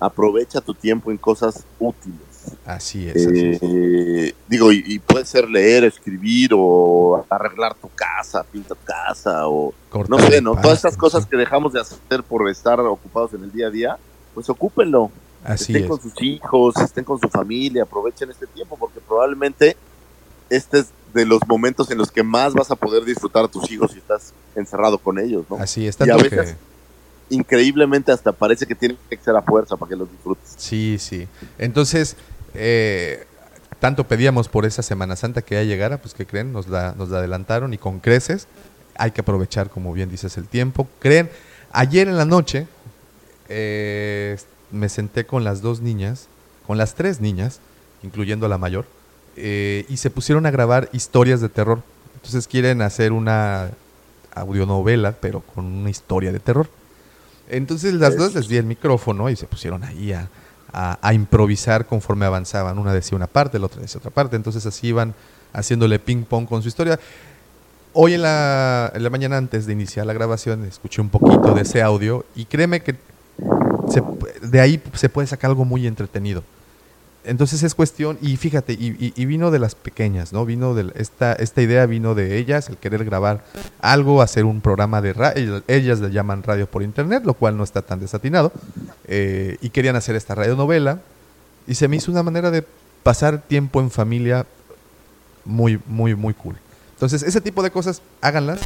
Aprovecha 0.00 0.60
tu 0.60 0.72
tiempo 0.74 1.10
en 1.10 1.18
cosas 1.18 1.64
útiles. 1.78 2.18
Así 2.64 3.06
es. 3.06 3.26
así 3.26 3.50
es. 3.50 3.58
Eh, 3.62 4.34
digo, 4.48 4.72
y, 4.72 4.82
y 4.86 4.98
puede 4.98 5.26
ser 5.26 5.48
leer, 5.48 5.84
escribir 5.84 6.52
o 6.54 7.24
arreglar 7.28 7.74
tu 7.74 7.88
casa, 7.94 8.42
pintar 8.44 8.78
tu 8.78 8.84
casa 8.84 9.46
o 9.46 9.74
no 10.08 10.18
sé, 10.18 10.40
¿no? 10.40 10.52
Todas 10.56 10.78
estas 10.78 10.96
cosas 10.96 11.26
que 11.26 11.36
dejamos 11.36 11.74
de 11.74 11.80
hacer 11.80 12.22
por 12.22 12.48
estar 12.48 12.80
ocupados 12.80 13.34
en 13.34 13.44
el 13.44 13.52
día 13.52 13.66
a 13.66 13.70
día, 13.70 13.98
pues 14.34 14.48
ocúpenlo. 14.48 15.10
Así 15.44 15.72
estén 15.72 15.84
es. 15.84 15.88
con 15.90 16.00
sus 16.00 16.22
hijos, 16.22 16.76
estén 16.78 17.04
con 17.04 17.20
su 17.20 17.28
familia, 17.28 17.82
aprovechen 17.82 18.30
este 18.30 18.46
tiempo 18.46 18.76
porque 18.78 19.00
probablemente 19.00 19.76
este 20.48 20.80
es 20.80 20.86
de 21.14 21.26
los 21.26 21.40
momentos 21.46 21.90
en 21.90 21.98
los 21.98 22.10
que 22.10 22.22
más 22.22 22.54
vas 22.54 22.70
a 22.70 22.76
poder 22.76 23.04
disfrutar 23.04 23.44
a 23.44 23.48
tus 23.48 23.70
hijos 23.70 23.92
si 23.92 23.98
estás 23.98 24.32
encerrado 24.54 24.98
con 24.98 25.18
ellos, 25.18 25.44
¿no? 25.50 25.56
Así 25.56 25.86
es. 25.86 25.96
Y 26.00 26.02
a 26.04 26.06
Tanto 26.06 26.24
veces- 26.24 26.52
que... 26.52 26.69
Increíblemente 27.30 28.12
hasta 28.12 28.32
parece 28.32 28.66
que 28.66 28.74
tiene 28.74 28.96
que 29.08 29.16
ser 29.16 29.34
a 29.36 29.42
fuerza 29.42 29.76
para 29.76 29.88
que 29.88 29.96
los 29.96 30.10
disfrutes. 30.10 30.54
Sí, 30.56 30.96
sí. 30.98 31.26
Entonces, 31.58 32.16
eh, 32.54 33.26
tanto 33.78 34.06
pedíamos 34.06 34.48
por 34.48 34.66
esa 34.66 34.82
Semana 34.82 35.16
Santa 35.16 35.42
que 35.42 35.54
ya 35.54 35.62
llegara, 35.62 35.98
pues 35.98 36.12
que 36.14 36.26
creen, 36.26 36.52
nos 36.52 36.68
la, 36.68 36.94
nos 36.96 37.08
la 37.08 37.18
adelantaron 37.18 37.72
y 37.72 37.78
con 37.78 38.00
creces. 38.00 38.46
Hay 38.96 39.12
que 39.12 39.22
aprovechar, 39.22 39.70
como 39.70 39.92
bien 39.92 40.10
dices, 40.10 40.36
el 40.36 40.46
tiempo. 40.46 40.86
Creen, 40.98 41.30
ayer 41.72 42.08
en 42.08 42.18
la 42.18 42.26
noche 42.26 42.66
eh, 43.48 44.36
me 44.70 44.88
senté 44.88 45.24
con 45.24 45.44
las 45.44 45.62
dos 45.62 45.80
niñas, 45.80 46.28
con 46.66 46.78
las 46.78 46.94
tres 46.94 47.20
niñas, 47.20 47.60
incluyendo 48.02 48.46
a 48.46 48.48
la 48.48 48.58
mayor, 48.58 48.84
eh, 49.36 49.86
y 49.88 49.96
se 49.96 50.10
pusieron 50.10 50.46
a 50.46 50.50
grabar 50.50 50.88
historias 50.92 51.40
de 51.40 51.48
terror. 51.48 51.82
Entonces 52.14 52.46
quieren 52.46 52.82
hacer 52.82 53.12
una 53.12 53.70
audionovela, 54.34 55.12
pero 55.12 55.40
con 55.40 55.64
una 55.64 55.90
historia 55.90 56.32
de 56.32 56.40
terror. 56.40 56.68
Entonces 57.50 57.94
las 57.94 58.16
dos 58.16 58.34
les 58.34 58.48
di 58.48 58.56
el 58.56 58.64
micrófono 58.64 59.28
y 59.30 59.36
se 59.36 59.46
pusieron 59.46 59.82
ahí 59.84 60.12
a, 60.12 60.28
a- 60.72 60.98
a 61.02 61.14
improvisar 61.14 61.86
conforme 61.86 62.26
avanzaban. 62.26 62.78
Una 62.78 62.92
decía 62.92 63.16
una 63.16 63.26
parte, 63.26 63.58
la 63.58 63.66
otra 63.66 63.80
decía 63.82 63.98
otra 63.98 64.10
parte. 64.10 64.36
Entonces 64.36 64.64
así 64.66 64.88
iban 64.88 65.14
haciéndole 65.52 65.98
ping 65.98 66.22
pong 66.24 66.46
con 66.46 66.62
su 66.62 66.68
historia. 66.68 66.98
Hoy 67.92 68.14
en 68.14 68.22
la, 68.22 68.92
en 68.94 69.02
la 69.02 69.10
mañana 69.10 69.36
antes 69.36 69.66
de 69.66 69.72
iniciar 69.72 70.06
la 70.06 70.12
grabación 70.12 70.64
escuché 70.64 71.00
un 71.00 71.08
poquito 71.08 71.54
de 71.54 71.62
ese 71.62 71.82
audio 71.82 72.24
y 72.36 72.44
créeme 72.44 72.80
que 72.82 72.94
se 73.88 74.00
de 74.46 74.60
ahí 74.60 74.80
se 74.94 75.08
puede 75.08 75.26
sacar 75.26 75.50
algo 75.50 75.64
muy 75.64 75.86
entretenido. 75.88 76.44
Entonces 77.24 77.62
es 77.62 77.74
cuestión, 77.74 78.16
y 78.22 78.36
fíjate, 78.38 78.72
y, 78.72 79.12
y- 79.14 79.26
vino 79.26 79.50
de 79.50 79.58
las 79.58 79.74
pequeñas, 79.74 80.32
¿no? 80.32 80.46
Vino 80.46 80.74
de 80.74 80.90
esta, 80.94 81.34
esta 81.34 81.60
idea 81.60 81.84
vino 81.84 82.14
de 82.14 82.38
ellas, 82.38 82.70
el 82.70 82.78
querer 82.78 83.04
grabar 83.04 83.44
algo, 83.80 84.22
hacer 84.22 84.46
un 84.46 84.62
programa 84.62 85.02
de 85.02 85.12
radio, 85.12 85.62
ellas 85.68 86.00
le 86.00 86.10
llaman 86.10 86.42
radio 86.42 86.66
por 86.66 86.82
internet, 86.82 87.22
lo 87.26 87.34
cual 87.34 87.58
no 87.58 87.64
está 87.64 87.82
tan 87.82 88.00
desatinado, 88.00 88.52
eh, 89.06 89.58
y 89.60 89.68
querían 89.68 89.96
hacer 89.96 90.16
esta 90.16 90.34
radionovela, 90.34 91.00
y 91.66 91.74
se 91.74 91.88
me 91.88 91.96
hizo 91.96 92.10
una 92.10 92.22
manera 92.22 92.50
de 92.50 92.64
pasar 93.02 93.42
tiempo 93.42 93.80
en 93.80 93.90
familia 93.90 94.46
muy, 95.44 95.78
muy, 95.86 96.14
muy 96.14 96.32
cool. 96.32 96.56
Entonces, 96.94 97.22
ese 97.22 97.40
tipo 97.42 97.62
de 97.62 97.70
cosas, 97.70 98.00
háganlas. 98.22 98.60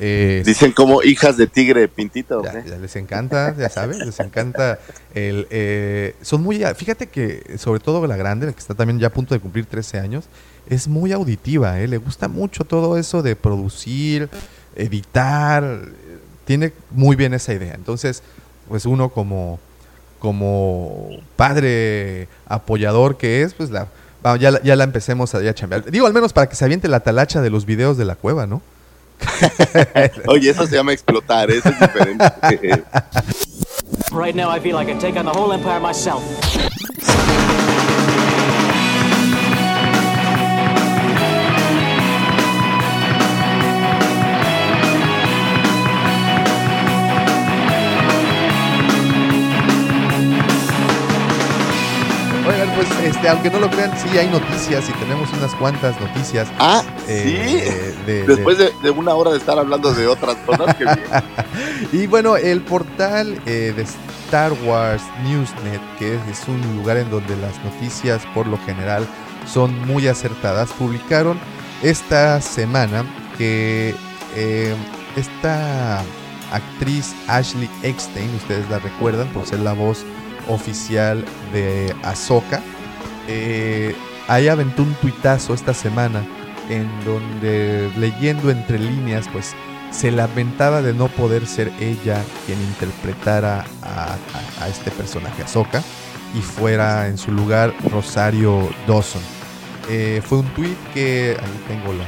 Eh, 0.00 0.42
Dicen 0.46 0.72
como 0.72 1.02
hijas 1.02 1.36
de 1.36 1.46
tigre 1.48 1.88
pintito. 1.88 2.40
¿o 2.40 2.44
ya, 2.44 2.52
les 2.78 2.94
encanta, 2.96 3.54
ya 3.56 3.68
sabes, 3.68 3.98
les 3.98 4.18
encanta 4.20 4.78
el... 5.14 5.46
eh, 5.50 6.14
son 6.22 6.42
muy... 6.42 6.62
Fíjate 6.76 7.08
que 7.08 7.56
sobre 7.58 7.80
todo 7.80 8.06
la 8.06 8.16
grande, 8.16 8.46
la 8.46 8.52
que 8.52 8.60
está 8.60 8.74
también 8.74 8.98
ya 9.00 9.08
a 9.08 9.10
punto 9.12 9.34
de 9.34 9.40
cumplir 9.40 9.66
13 9.66 9.98
años, 9.98 10.26
es 10.68 10.86
muy 10.86 11.12
auditiva, 11.12 11.80
¿eh? 11.80 11.88
le 11.88 11.96
gusta 11.96 12.28
mucho 12.28 12.64
todo 12.64 12.96
eso 12.96 13.22
de 13.22 13.34
producir, 13.34 14.28
editar, 14.76 15.80
tiene 16.44 16.72
muy 16.90 17.16
bien 17.16 17.34
esa 17.34 17.52
idea. 17.52 17.74
Entonces, 17.74 18.22
pues 18.68 18.86
uno 18.86 19.08
como, 19.08 19.58
como 20.20 21.08
padre 21.36 22.28
apoyador 22.46 23.16
que 23.16 23.42
es, 23.42 23.54
pues 23.54 23.70
la, 23.70 23.88
ya, 24.38 24.50
la- 24.50 24.62
ya 24.62 24.76
la 24.76 24.84
empecemos 24.84 25.34
a, 25.34 25.42
ya 25.42 25.50
a 25.50 25.54
chambear. 25.54 25.90
Digo, 25.90 26.06
al 26.06 26.12
menos 26.14 26.32
para 26.32 26.48
que 26.48 26.54
se 26.56 26.64
aviente 26.64 26.88
la 26.88 27.00
talacha 27.00 27.40
de 27.40 27.50
los 27.50 27.66
videos 27.66 27.96
de 27.96 28.04
la 28.04 28.14
cueva, 28.14 28.46
¿no? 28.46 28.62
Oye, 30.26 30.50
eso 30.50 30.66
se 30.66 30.76
llama 30.76 30.92
explotar, 30.92 31.50
eso 31.50 31.68
es 31.68 31.80
diferente. 31.80 32.84
Right 34.12 34.34
now, 34.34 34.50
I 34.50 34.60
feel 34.60 34.74
like 34.74 34.88
I 34.88 34.98
take 34.98 35.18
on 35.18 35.26
the 35.26 35.32
whole 35.32 35.52
empire 35.52 35.80
myself. 35.80 36.22
Pues, 52.86 53.04
este, 53.14 53.28
aunque 53.28 53.50
no 53.50 53.58
lo 53.58 53.68
crean, 53.70 53.90
sí 53.98 54.16
hay 54.16 54.28
noticias 54.28 54.88
y 54.88 54.92
tenemos 54.92 55.28
unas 55.32 55.54
cuantas 55.56 56.00
noticias. 56.00 56.48
ah, 56.58 56.82
eh, 57.08 57.22
sí. 57.24 58.04
de- 58.06 58.22
de- 58.22 58.26
Después 58.36 58.58
de, 58.58 58.72
de 58.82 58.90
una 58.90 59.14
hora 59.14 59.32
de 59.32 59.38
estar 59.38 59.58
hablando 59.58 59.92
de 59.92 60.06
otras 60.06 60.36
cosas, 60.46 60.74
que. 60.76 60.84
Y 61.92 62.06
bueno, 62.06 62.36
el 62.36 62.60
portal 62.60 63.40
eh, 63.46 63.72
de 63.74 63.82
Star 63.82 64.52
Wars 64.64 65.02
Newsnet, 65.24 65.80
que 65.98 66.14
es, 66.16 66.20
es 66.40 66.48
un 66.48 66.60
lugar 66.76 66.96
en 66.98 67.10
donde 67.10 67.36
las 67.36 67.56
noticias 67.64 68.22
por 68.34 68.46
lo 68.46 68.58
general 68.58 69.06
son 69.50 69.78
muy 69.86 70.06
acertadas, 70.08 70.70
publicaron 70.72 71.38
esta 71.82 72.40
semana 72.40 73.04
que 73.38 73.94
eh, 74.36 74.74
esta 75.16 76.00
actriz 76.52 77.14
Ashley 77.26 77.68
Eckstein, 77.82 78.34
ustedes 78.36 78.68
la 78.70 78.78
recuerdan 78.78 79.28
por 79.28 79.46
ser 79.46 79.60
la 79.60 79.72
voz 79.72 80.04
oficial 80.48 81.24
de 81.52 81.94
Ahsoka, 82.02 82.60
eh, 83.28 83.94
ahí 84.26 84.48
aventó 84.48 84.82
un 84.82 84.94
tuitazo 84.94 85.54
esta 85.54 85.74
semana 85.74 86.22
en 86.68 86.88
donde 87.04 87.90
leyendo 87.96 88.50
entre 88.50 88.78
líneas, 88.78 89.26
pues 89.32 89.54
se 89.90 90.10
lamentaba 90.10 90.82
de 90.82 90.92
no 90.92 91.08
poder 91.08 91.46
ser 91.46 91.72
ella 91.80 92.22
quien 92.46 92.60
interpretara 92.60 93.64
a, 93.82 94.16
este 94.68 94.90
personaje, 94.90 95.42
Ahsoka, 95.42 95.82
y 96.34 96.42
fuera 96.42 97.08
en 97.08 97.16
su 97.16 97.32
lugar 97.32 97.72
Rosario 97.90 98.68
Dawson. 98.86 99.22
Eh, 99.88 100.20
fue 100.22 100.38
un 100.38 100.46
tweet 100.48 100.76
que, 100.92 101.34
ahí 101.40 101.64
tengo 101.66 101.94
la, 101.94 102.04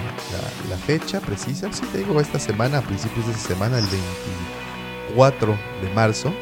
la- 0.68 0.76
fecha 0.76 1.20
precisa, 1.20 1.72
sí 1.72 1.82
te 1.93 1.99
digo, 1.99 2.20
esta 2.20 2.38
semana, 2.38 2.78
a 2.78 2.82
principios 2.82 3.26
de 3.26 3.32
esta 3.32 3.49
semana, 3.49 3.78
el 3.78 3.86
24 3.86 5.57
de 5.82 5.91
marzo, 5.95 6.34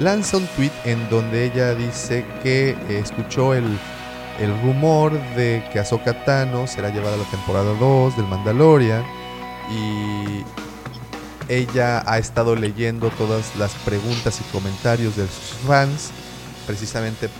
lanza 0.00 0.38
un 0.38 0.46
tweet 0.56 0.72
en 0.84 1.08
donde 1.10 1.44
ella 1.44 1.74
dice 1.74 2.24
que 2.42 2.70
eh, 2.70 2.98
escuchó 2.98 3.54
el, 3.54 3.78
el 4.40 4.60
rumor 4.62 5.12
de 5.36 5.62
que 5.72 5.78
Ahsoka 5.78 6.24
Tano 6.24 6.66
será 6.66 6.88
llevada 6.88 7.14
a 7.14 7.18
la 7.18 7.30
temporada 7.30 7.74
2 7.74 8.16
del 8.16 8.26
Mandalorian 8.26 9.04
y 9.70 10.42
ella 11.52 12.02
ha 12.10 12.18
estado 12.18 12.56
leyendo 12.56 13.10
todas 13.10 13.54
las 13.56 13.74
preguntas 13.84 14.40
y 14.40 14.44
comentarios 14.52 15.16
de 15.16 15.24
sus 15.24 15.58
fans, 15.66 16.10
precisamente 16.66 17.26
eh, 17.26 17.30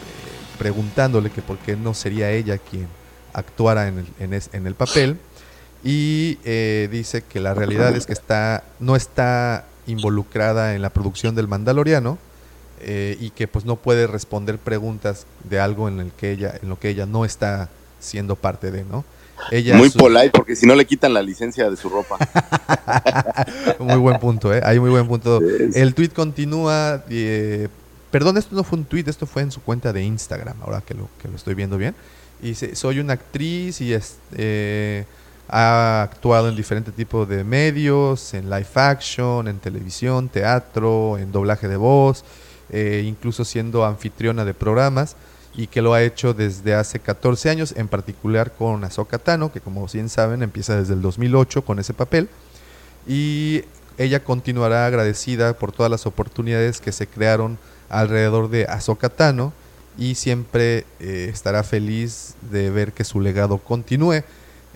preguntándole 0.59 1.31
que 1.31 1.41
por 1.41 1.57
qué 1.59 1.77
no 1.77 1.95
sería 1.95 2.31
ella 2.31 2.59
quien 2.59 2.89
actuara 3.33 3.89
en 3.89 3.99
el, 4.19 4.43
en 4.53 4.67
el 4.67 4.75
papel. 4.75 5.19
Y 5.83 6.39
eh, 6.45 6.89
dice 6.93 7.23
que 7.23 7.41
la 7.41 7.55
realidad 7.55 7.97
es 7.97 8.05
que 8.05 8.13
está 8.13 8.65
no 8.81 8.97
está 8.97 9.65
involucrada 9.87 10.75
en 10.75 10.83
la 10.83 10.91
producción 10.91 11.35
del 11.35 11.49
Mandaloriano 11.49 12.19
eh, 12.81 13.17
y 13.21 13.31
que 13.31 13.47
pues 13.49 13.65
no 13.65 13.77
puede 13.77 14.07
responder 14.07 14.59
preguntas 14.59 15.27
de 15.49 15.61
algo 15.61 15.89
en 15.89 16.01
el 16.01 16.13
que 16.13 16.33
ella 16.33 16.55
en 16.63 16.69
lo 16.69 16.79
que 16.79 16.89
ella 16.89 17.07
no 17.07 17.25
está 17.25 17.69
siendo 17.99 18.37
parte 18.37 18.71
de, 18.71 18.85
¿no? 18.85 19.05
Ella 19.51 19.77
Muy 19.77 19.89
su- 19.91 19.99
polite, 19.99 20.31
porque 20.31 20.55
si 20.55 20.67
no 20.67 20.75
le 20.75 20.85
quitan 20.85 21.15
la 21.15 21.23
licencia 21.23 21.71
de 21.71 21.77
su 21.77 21.89
ropa. 21.89 22.19
muy 23.79 23.97
buen 23.97 24.19
punto, 24.19 24.53
¿eh? 24.55 24.61
Hay 24.65 24.79
muy 24.79 24.91
buen 24.91 25.07
punto. 25.07 25.41
Sí. 25.41 25.71
El 25.81 25.95
tweet 25.95 26.11
continúa. 26.11 27.05
eh, 27.09 27.69
perdón, 28.11 28.37
esto 28.37 28.55
no 28.55 28.65
fue 28.65 28.79
un 28.79 28.85
tweet, 28.85 29.05
esto 29.07 29.27
fue 29.27 29.43
en 29.43 29.51
su 29.51 29.63
cuenta 29.63 29.93
de 29.93 30.03
Instagram, 30.03 30.57
ahora 30.63 30.83
que 30.83 30.95
lo, 30.95 31.09
que 31.21 31.29
lo 31.29 31.37
estoy 31.37 31.55
viendo 31.55 31.79
bien. 31.79 31.95
Y 32.43 32.49
dice, 32.49 32.75
soy 32.75 32.99
una 33.01 33.15
actriz 33.15 33.81
y 33.81 33.93
es, 33.93 34.17
eh, 34.37 35.05
ha 35.49 36.03
actuado 36.03 36.49
en 36.49 36.57
diferentes 36.57 36.95
tipos 36.95 37.29
de 37.29 37.45
medios, 37.45 38.35
en 38.35 38.49
live 38.51 38.67
action, 38.75 39.47
en 39.49 39.59
televisión, 39.59 40.29
teatro, 40.29 41.19
en 41.19 41.33
doblaje 41.33 41.69
de 41.69 41.77
voz, 41.77 42.25
eh, 42.73 43.03
incluso 43.07 43.45
siendo 43.45 43.85
anfitriona 43.85 44.45
de 44.45 44.55
programas 44.55 45.17
y 45.55 45.67
que 45.67 45.83
lo 45.83 45.95
ha 45.95 46.03
hecho 46.03 46.33
desde 46.33 46.75
hace 46.75 47.01
14 47.01 47.51
años, 47.51 47.75
en 47.77 47.89
particular 47.89 48.53
con 48.53 48.85
Ahsoka 48.85 49.19
Tano, 49.19 49.53
que 49.53 49.61
como 49.61 49.87
bien 49.87 50.09
saben 50.09 50.43
empieza 50.43 50.77
desde 50.77 50.95
el 50.95 51.03
2008 51.03 51.63
con 51.65 51.79
ese 51.79 51.93
papel 51.93 52.29
y 53.07 53.63
ella 53.99 54.23
continuará 54.23 54.87
agradecida 54.87 55.55
por 55.55 55.73
todas 55.73 55.91
las 55.91 56.07
oportunidades 56.07 56.81
que 56.81 56.93
se 56.93 57.07
crearon 57.07 57.59
alrededor 57.89 58.49
de 58.49 58.65
Ahsoka 58.67 59.09
Tano 59.09 59.53
y 59.99 60.15
siempre 60.15 60.87
eh, 61.01 61.29
estará 61.33 61.63
feliz 61.65 62.35
de 62.51 62.71
ver 62.71 62.93
que 62.93 63.05
su 63.05 63.21
legado 63.21 63.59
continúe. 63.59 64.23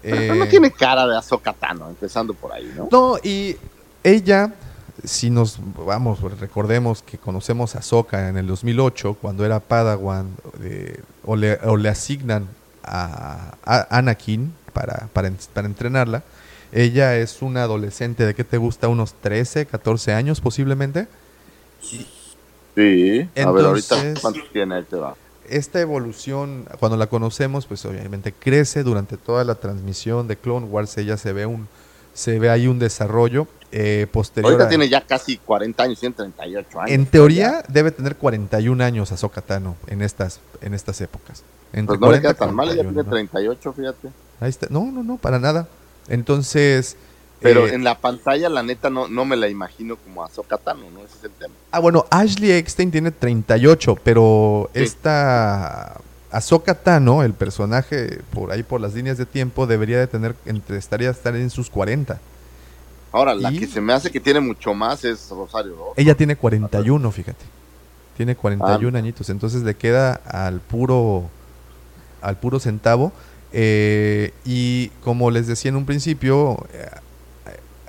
Pero 0.02 0.34
no 0.34 0.44
Eh, 0.44 0.48
tiene 0.48 0.70
cara 0.70 1.06
de 1.06 1.16
Ahsoka 1.16 1.52
Tano, 1.54 1.88
empezando 1.88 2.34
por 2.34 2.52
ahí, 2.52 2.70
¿no? 2.76 2.88
no, 2.90 3.16
y 3.22 3.56
ella, 4.02 4.52
si 5.04 5.30
nos 5.30 5.58
vamos, 5.86 6.20
recordemos 6.40 7.02
que 7.02 7.18
conocemos 7.18 7.74
a 7.74 7.78
Ahsoka 7.78 8.28
en 8.28 8.36
el 8.36 8.46
2008, 8.46 9.14
cuando 9.20 9.44
era 9.44 9.60
Padawan, 9.60 10.28
de- 10.58 11.00
o, 11.24 11.36
le, 11.36 11.54
o 11.64 11.76
le 11.76 11.88
asignan 11.88 12.48
a, 12.82 13.54
a 13.64 13.98
Anakin 13.98 14.52
para, 14.72 15.08
para, 15.12 15.30
para 15.52 15.66
entrenarla. 15.66 16.22
Ella 16.72 17.16
es 17.16 17.40
una 17.42 17.62
adolescente 17.62 18.26
de 18.26 18.34
que 18.34 18.42
te 18.44 18.56
gusta, 18.58 18.88
unos 18.88 19.14
13, 19.14 19.66
14 19.66 20.12
años 20.12 20.40
posiblemente. 20.40 21.06
Sí. 21.80 22.06
a 22.76 23.50
ver, 23.52 23.64
ahorita, 23.66 23.94
Entonces- 23.96 24.20
¿cuántos 24.20 24.50
tiene? 24.52 24.74
Ahí 24.76 24.82
te 24.84 24.96
va. 24.96 25.14
Esta 25.48 25.80
evolución, 25.80 26.64
cuando 26.80 26.96
la 26.96 27.06
conocemos, 27.06 27.66
pues 27.66 27.84
obviamente 27.84 28.32
crece 28.32 28.82
durante 28.82 29.18
toda 29.18 29.44
la 29.44 29.54
transmisión 29.56 30.26
de 30.26 30.36
Clone 30.36 30.66
Wars. 30.66 30.96
Ella 30.96 31.18
se 31.18 31.34
ve 31.34 31.44
un, 31.44 31.68
se 32.14 32.38
ve 32.38 32.48
ahí 32.48 32.66
un 32.66 32.78
desarrollo 32.78 33.46
eh, 33.72 34.06
posterior. 34.10 34.52
Ahorita 34.52 34.66
a- 34.66 34.68
tiene 34.70 34.88
ya 34.88 35.00
casi 35.02 35.36
40 35.36 35.82
años, 35.82 36.00
tiene 36.00 36.14
38 36.14 36.80
años. 36.80 36.90
En 36.90 37.06
teoría 37.06 37.62
debe 37.68 37.90
tener 37.90 38.16
41 38.16 38.82
años 38.84 39.10
Ahsoka 39.12 39.40
Tano 39.42 39.76
en 39.88 40.00
estas, 40.00 40.40
en 40.62 40.74
estas 40.74 41.00
épocas. 41.00 41.42
Entre 41.72 41.86
Pues 41.98 42.00
no 42.00 42.06
le 42.12 42.20
40 42.20 42.28
queda 42.38 42.46
tan 42.46 42.54
mal, 42.54 42.66
ella 42.68 42.84
41, 42.84 42.92
tiene 42.92 43.04
¿no? 43.04 43.10
38, 43.10 43.72
fíjate. 43.72 44.08
Ahí 44.40 44.48
está. 44.50 44.68
No, 44.70 44.90
no, 44.92 45.02
no, 45.02 45.16
para 45.16 45.38
nada. 45.40 45.66
Entonces. 46.08 46.96
Pero 47.40 47.66
eh, 47.66 47.74
en 47.74 47.82
la 47.84 47.98
pantalla, 47.98 48.48
la 48.48 48.62
neta, 48.62 48.90
no, 48.90 49.08
no 49.08 49.24
me 49.24 49.36
la 49.36 49.48
imagino 49.48 49.96
como 49.96 50.24
Ahsoka 50.24 50.56
Tano, 50.56 50.88
¿no? 50.92 51.00
Ese 51.00 51.16
es 51.18 51.24
el 51.24 51.30
tema. 51.32 51.52
Ah, 51.72 51.80
bueno, 51.80 52.06
Ashley 52.10 52.52
Eckstein 52.52 52.90
tiene 52.92 53.10
38, 53.10 53.98
pero 54.04 54.70
Sí. 54.72 54.82
esta 54.84 56.00
Ahsoka 56.34 56.74
Tano, 56.74 57.22
el 57.22 57.32
personaje 57.32 58.20
por 58.32 58.50
ahí 58.50 58.62
por 58.64 58.80
las 58.80 58.94
líneas 58.94 59.18
de 59.18 59.24
tiempo, 59.24 59.66
debería 59.68 59.98
de 60.00 60.08
tener, 60.08 60.34
entre, 60.46 60.76
estaría 60.78 61.10
estar 61.10 61.36
en 61.36 61.48
sus 61.48 61.70
40. 61.70 62.18
Ahora, 63.12 63.34
la 63.34 63.52
que 63.52 63.68
se 63.68 63.80
me 63.80 63.92
hace 63.92 64.10
que 64.10 64.18
tiene 64.18 64.40
mucho 64.40 64.74
más 64.74 65.04
es 65.04 65.30
Rosario. 65.30 65.76
Ella 65.96 66.16
tiene 66.16 66.34
41, 66.34 67.10
fíjate. 67.12 67.44
Tiene 68.16 68.34
41 68.34 68.96
Ah. 68.96 68.98
añitos, 68.98 69.30
entonces 69.30 69.62
le 69.62 69.74
queda 69.74 70.14
al 70.26 70.60
puro 70.60 71.30
al 72.20 72.36
puro 72.36 72.58
centavo. 72.58 73.12
Eh, 73.52 74.32
y 74.44 74.88
como 75.04 75.30
les 75.30 75.46
decía 75.46 75.68
en 75.68 75.76
un 75.76 75.86
principio, 75.86 76.66
eh, 76.72 76.88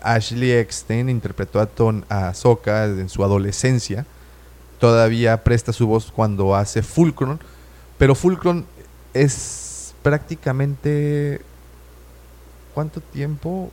Ashley 0.04 0.52
Eckstein 0.52 1.10
interpretó 1.10 1.60
a, 1.60 1.66
Ton, 1.66 2.06
a 2.10 2.28
Ahsoka 2.28 2.86
en 2.86 3.10
su 3.10 3.24
adolescencia. 3.24 4.06
Todavía 4.80 5.44
presta 5.44 5.74
su 5.74 5.88
voz 5.88 6.12
cuando 6.12 6.56
hace 6.56 6.84
Fulcron. 6.84 7.40
Pero 7.98 8.16
Fulcron 8.16 8.66
es 9.14 9.94
prácticamente... 10.04 11.42
¿Cuánto 12.74 13.00
tiempo? 13.00 13.72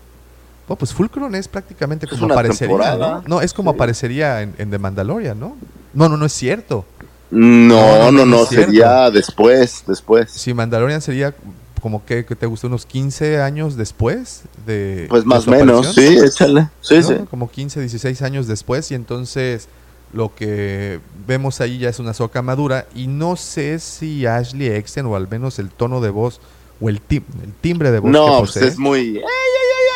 Oh, 0.69 0.77
pues 0.77 0.95
Fulcron 0.95 1.35
es 1.35 1.49
prácticamente 1.49 2.07
Es 2.07 2.11
como 2.11 2.27
una 2.27 2.35
aparecería, 2.35 2.69
temporada. 2.69 3.23
¿no? 3.27 3.37
No, 3.37 3.41
es 3.41 3.53
como 3.53 3.73
Sí. 3.73 3.75
aparecería 3.77 4.43
en, 4.43 4.55
en 4.59 4.71
The 4.71 4.79
Mandalorian, 4.79 5.39
¿no? 5.39 5.57
No, 5.93 6.09
no, 6.09 6.17
no 6.17 6.25
es 6.27 6.33
cierto. 6.33 6.85
No, 7.31 7.77
No, 7.77 7.99
no, 7.99 8.13
no, 8.13 8.27
no 8.27 8.27
no, 8.37 8.43
es 8.45 8.49
sería 8.51 9.11
después, 9.11 9.83
después. 9.87 10.31
Si 10.31 10.55
Mandalorian 10.55 11.01
sería 11.03 11.35
como 11.81 12.05
que, 12.05 12.25
que 12.25 12.37
te 12.37 12.47
gusta 12.47 12.69
unos 12.69 12.87
15 12.87 13.41
años 13.43 13.77
después 13.77 14.43
de 14.65 15.07
Pues 15.11 15.25
más 15.27 15.49
o 15.49 15.51
menos, 15.51 15.95
sí, 15.95 16.17
échale. 16.25 16.69
Sí, 16.81 16.99
¿no? 16.99 17.03
sí. 17.03 17.15
Como 17.29 17.51
15, 17.51 17.81
16 17.81 18.23
años 18.23 18.47
después 18.47 18.89
y 18.93 18.95
entonces 18.95 19.67
lo 20.13 20.35
que 20.35 21.01
vemos 21.27 21.61
ahí 21.61 21.79
ya 21.79 21.89
es 21.89 21.99
una 21.99 22.13
soca 22.15 22.43
madura 22.43 22.87
y 22.95 23.07
no 23.07 23.37
sé 23.37 23.79
si 23.79 24.27
Ashley 24.27 24.69
Eckstein 24.69 25.07
o 25.07 25.17
al 25.17 25.29
menos 25.29 25.59
el 25.59 25.71
tono 25.71 26.01
de 26.01 26.11
voz 26.11 26.41
o 26.81 26.89
el, 26.89 27.01
tim- 27.01 27.25
el 27.43 27.53
timbre 27.61 27.91
de 27.91 27.99
voz 28.01 28.11
que 28.11 28.19
No, 28.19 28.39
pues 28.41 28.57
es 28.57 28.79
muy. 28.79 29.21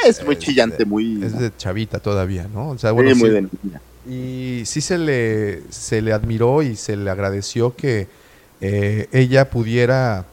es 0.07 0.25
muy 0.25 0.35
Es 0.35 0.41
chillante, 0.41 0.85
muy. 0.85 1.23
es 1.23 1.39
de 1.39 1.51
chavita 1.57 1.99
todavía, 1.99 2.49
¿no? 2.53 2.71
O 2.71 2.79
sea, 2.79 2.91
sí, 2.91 2.95
bueno, 2.95 3.11
muy 3.17 3.29
sí- 3.29 3.35
de 3.35 3.43
niña. 3.43 3.81
Y 4.09 4.63
sí 4.67 4.81
se 4.81 4.99
le, 4.99 5.63
se 5.71 6.01
le 6.01 6.13
admiró 6.13 6.63
y 6.63 6.77
se 6.77 6.97
le 6.97 7.11
agradeció 7.11 7.75
que 7.75 8.07
eh, 8.61 9.09
ella 9.13 9.51
pudiera, 9.51 10.25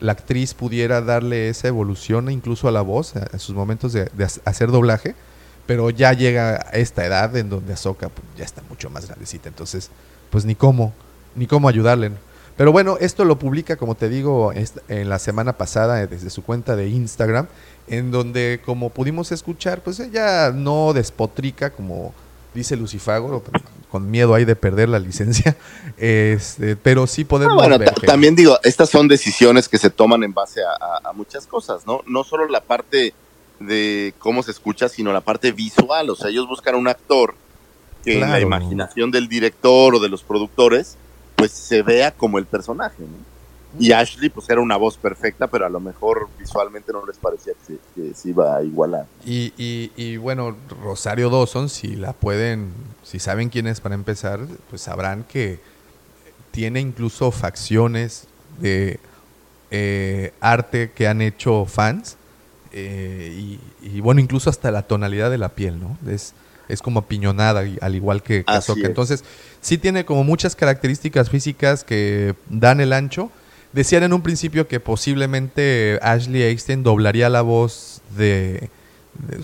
la 0.00 0.12
actriz 0.12 0.54
pudiera 0.54 1.00
darle 1.02 1.48
esa 1.48 1.68
evolución 1.68 2.30
incluso 2.32 2.66
a 2.66 2.72
la 2.72 2.80
voz, 2.82 3.14
a, 3.14 3.20
a 3.32 3.38
sus 3.38 3.54
momentos 3.54 3.92
de, 3.92 4.06
de 4.12 4.24
ha- 4.24 4.30
hacer 4.44 4.72
doblaje, 4.72 5.14
pero 5.66 5.90
ya 5.90 6.12
llega 6.12 6.56
a 6.56 6.76
esta 6.76 7.04
edad 7.04 7.36
en 7.36 7.48
donde 7.50 7.72
Ahsoka 7.74 8.08
pues, 8.08 8.26
ya 8.36 8.44
está 8.44 8.62
mucho 8.68 8.90
más 8.90 9.06
grandecita, 9.06 9.48
entonces 9.48 9.90
pues 10.30 10.44
ni 10.44 10.54
cómo, 10.54 10.92
ni 11.36 11.46
cómo 11.46 11.68
ayudarle. 11.68 12.10
¿no? 12.10 12.16
Pero 12.56 12.72
bueno, 12.72 12.96
esto 13.00 13.24
lo 13.24 13.38
publica, 13.38 13.76
como 13.76 13.94
te 13.94 14.08
digo, 14.08 14.52
en 14.88 15.08
la 15.08 15.18
semana 15.18 15.54
pasada 15.54 16.02
eh, 16.02 16.06
desde 16.06 16.30
su 16.30 16.42
cuenta 16.44 16.76
de 16.76 16.88
Instagram, 16.88 17.46
en 17.88 18.10
donde 18.10 18.60
como 18.64 18.90
pudimos 18.90 19.32
escuchar, 19.32 19.80
pues 19.82 19.98
ella 20.00 20.50
no 20.52 20.92
despotrica 20.92 21.70
como 21.70 22.12
dice 22.54 22.76
Lucifago, 22.76 23.42
con 23.90 24.10
miedo 24.10 24.34
ahí 24.34 24.44
de 24.44 24.54
perder 24.56 24.88
la 24.90 24.98
licencia, 24.98 25.56
este, 25.96 26.76
pero 26.76 27.06
sí 27.06 27.24
podemos 27.24 27.54
Ah, 27.54 27.56
bueno, 27.62 27.78
ver 27.78 27.88
ta- 27.90 27.94
que- 28.00 28.06
también 28.06 28.34
digo, 28.36 28.58
estas 28.62 28.90
son 28.90 29.08
decisiones 29.08 29.68
que 29.68 29.78
se 29.78 29.88
toman 29.90 30.22
en 30.22 30.34
base 30.34 30.60
a, 30.62 30.70
a- 30.72 31.10
a 31.10 31.12
muchas 31.14 31.46
cosas, 31.46 31.86
¿no? 31.86 32.02
No 32.06 32.24
solo 32.24 32.46
la 32.48 32.60
parte 32.62 33.14
de 33.66 34.14
cómo 34.18 34.42
se 34.42 34.50
escucha, 34.50 34.88
sino 34.88 35.12
la 35.12 35.20
parte 35.20 35.52
visual. 35.52 36.10
O 36.10 36.16
sea, 36.16 36.30
ellos 36.30 36.48
buscan 36.48 36.74
un 36.74 36.88
actor 36.88 37.34
que 38.04 38.14
en 38.14 38.20
la 38.20 38.40
imaginación 38.40 39.10
del 39.10 39.28
director 39.28 39.94
o 39.94 40.00
de 40.00 40.08
los 40.08 40.22
productores, 40.22 40.96
pues 41.36 41.52
se 41.52 41.82
vea 41.82 42.10
como 42.10 42.38
el 42.38 42.46
personaje, 42.46 43.02
¿no? 43.02 43.32
Y 43.78 43.92
Ashley, 43.92 44.28
pues 44.28 44.50
era 44.50 44.60
una 44.60 44.76
voz 44.76 44.98
perfecta, 44.98 45.46
pero 45.46 45.64
a 45.64 45.70
lo 45.70 45.80
mejor 45.80 46.28
visualmente 46.38 46.92
no 46.92 47.06
les 47.06 47.16
parecía 47.16 47.54
que 47.54 47.64
se, 47.74 47.78
que 47.94 48.14
se 48.14 48.28
iba 48.28 48.56
a 48.56 48.62
igualar. 48.62 49.06
Y, 49.24 49.54
y, 49.56 49.90
y 49.96 50.18
bueno, 50.18 50.54
Rosario 50.82 51.30
Dawson, 51.30 51.70
si 51.70 51.96
la 51.96 52.12
pueden, 52.12 52.74
si 53.02 53.18
saben 53.18 53.48
quién 53.48 53.66
es 53.66 53.80
para 53.80 53.94
empezar, 53.94 54.40
pues 54.68 54.82
sabrán 54.82 55.24
que 55.24 55.58
tiene 56.50 56.80
incluso 56.80 57.30
facciones 57.30 58.26
de 58.60 59.00
eh, 59.70 60.34
arte 60.40 60.92
que 60.94 61.08
han 61.08 61.22
hecho 61.22 61.64
fans. 61.64 62.18
Eh, 62.72 63.58
y, 63.82 63.96
y, 63.96 64.00
bueno, 64.00 64.20
incluso 64.20 64.50
hasta 64.50 64.70
la 64.70 64.82
tonalidad 64.82 65.30
de 65.30 65.38
la 65.38 65.50
piel, 65.50 65.78
¿no? 65.80 65.98
Es, 66.10 66.34
es 66.68 66.80
como 66.80 67.00
apiñonada, 67.00 67.64
al 67.80 67.94
igual 67.94 68.22
que 68.22 68.44
es. 68.46 68.68
Entonces, 68.82 69.24
sí 69.60 69.78
tiene 69.78 70.04
como 70.04 70.24
muchas 70.24 70.56
características 70.56 71.28
físicas 71.30 71.84
que 71.84 72.34
dan 72.48 72.80
el 72.80 72.92
ancho. 72.92 73.30
Decían 73.72 74.02
en 74.02 74.12
un 74.12 74.22
principio 74.22 74.68
que 74.68 74.80
posiblemente 74.80 75.98
Ashley 76.02 76.42
Eckstein 76.42 76.82
doblaría 76.82 77.28
la 77.30 77.42
voz 77.42 78.02
de, 78.16 78.68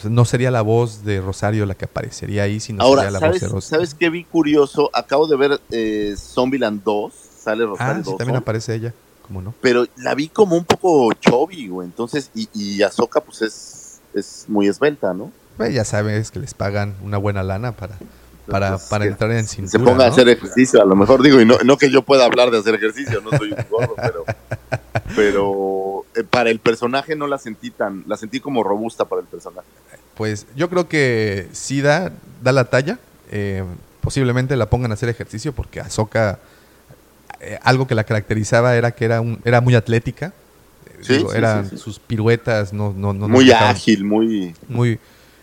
No 0.05 0.25
sería 0.25 0.51
la 0.51 0.63
voz 0.63 1.05
de 1.05 1.21
Rosario 1.21 1.65
la 1.67 1.75
que 1.75 1.87
aparecería 1.87 2.43
ahí, 2.43 2.61
sino 2.61 2.83
Ahora, 2.83 3.03
sería 3.03 3.11
la 3.13 3.19
¿sabes, 3.21 3.35
voz 3.35 3.41
de 3.41 3.55
Rosario. 3.55 3.87
¿sabes 3.87 3.95
qué 3.95 4.11
vi 4.11 4.25
curioso? 4.25 4.91
Acabo 4.93 5.27
de 5.27 5.37
ver 5.37 5.61
eh, 5.71 6.15
Zombieland 6.17 6.83
2, 6.85 7.13
sale 7.39 7.65
Rosario 7.65 8.03
Ah, 8.03 8.05
sí, 8.05 8.17
también 8.19 8.37
aparece 8.37 8.75
ella. 8.75 8.95
¿Cómo 9.29 9.41
no? 9.43 9.55
pero 9.61 9.87
la 9.97 10.15
vi 10.15 10.29
como 10.29 10.57
un 10.57 10.65
poco 10.65 11.13
chubby, 11.15 11.69
güey. 11.69 11.87
Entonces, 11.87 12.31
y, 12.35 12.49
y 12.55 12.83
Ahsoka, 12.83 13.21
pues 13.21 13.43
es, 13.43 14.01
es 14.15 14.47
muy 14.49 14.67
esbelta, 14.67 15.15
¿no? 15.15 15.31
Pues 15.57 15.73
ya 15.75 15.85
sabes 15.85 16.31
que 16.31 16.41
les 16.41 16.55
pagan 16.55 16.95
una 17.03 17.19
buena 17.19 17.43
lana 17.43 17.73
para, 17.73 17.97
para, 18.47 18.79
para 18.79 19.05
entrar 19.05 19.31
en 19.33 19.47
se 19.47 19.57
cintura. 19.57 19.85
ponga 19.85 20.05
a 20.07 20.09
hacer 20.09 20.29
ejercicio, 20.29 20.81
a 20.83 20.85
lo 20.87 20.97
mejor 20.97 21.23
digo, 21.23 21.41
y 21.41 21.45
no, 21.45 21.59
no 21.65 21.77
que 21.79 21.91
yo 21.91 22.03
pueda 22.03 22.25
hablar 22.25 22.51
de 22.51 22.59
hacer 22.59 22.75
ejercicio, 22.75 23.21
no 23.21 23.31
soy 23.37 23.53
un 23.53 23.65
gordo, 23.71 23.95
pero, 23.97 24.25
pero 25.17 26.05
eh, 26.15 26.25
para 26.25 26.51
el 26.51 26.59
personaje 26.61 27.17
no 27.17 27.27
la 27.27 27.39
sentí 27.39 27.71
tan, 27.71 28.05
la 28.07 28.17
sentí 28.17 28.41
como 28.41 28.63
robusta 28.63 29.05
para 29.05 29.21
el 29.21 29.27
personaje. 29.29 29.69
Pues 30.15 30.47
yo 30.57 30.69
creo 30.71 30.89
que 30.89 31.49
sí 31.53 31.81
da, 31.83 32.13
da 32.43 32.53
la 32.53 32.65
talla. 32.65 32.99
eh, 33.31 33.65
posiblemente 34.01 34.57
la 34.57 34.71
pongan 34.71 34.91
a 34.91 34.95
hacer 34.95 35.11
ejercicio 35.11 35.53
porque 35.53 35.81
Ahsoka, 35.81 36.39
eh, 37.41 37.59
algo 37.63 37.87
que 37.87 37.95
la 37.95 38.05
caracterizaba 38.05 38.77
era 38.77 38.91
que 38.93 39.05
era, 39.05 39.21
un, 39.21 39.41
era 39.45 39.61
muy 39.61 39.75
atlética. 39.75 40.33
Eh, 40.87 40.99
Sí, 41.03 41.13
digo, 41.19 41.31
sí, 41.31 41.39
eran 41.39 41.71
sí, 41.71 41.79
sus 41.79 41.99
piruetas, 42.01 42.73
no, 42.73 42.93
no, 42.97 43.13
no 43.13 43.29
muy 43.29 43.51
ágil, 43.53 44.05
muy... 44.05 44.55
muy 44.69 44.99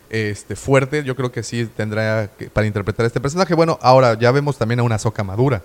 este, 0.09 0.55
fuerte. 0.55 1.03
Yo 1.03 1.15
creo 1.15 1.31
que 1.31 1.43
sí 1.43 1.67
tendrá 1.75 2.29
que, 2.37 2.49
para 2.49 2.67
interpretar 2.67 3.05
este 3.05 3.19
personaje. 3.19 3.53
Bueno, 3.53 3.79
ahora 3.81 4.17
ya 4.17 4.31
vemos 4.31 4.57
también 4.57 4.79
a 4.79 4.83
una 4.83 4.95
Ahsoka 4.95 5.23
madura. 5.23 5.63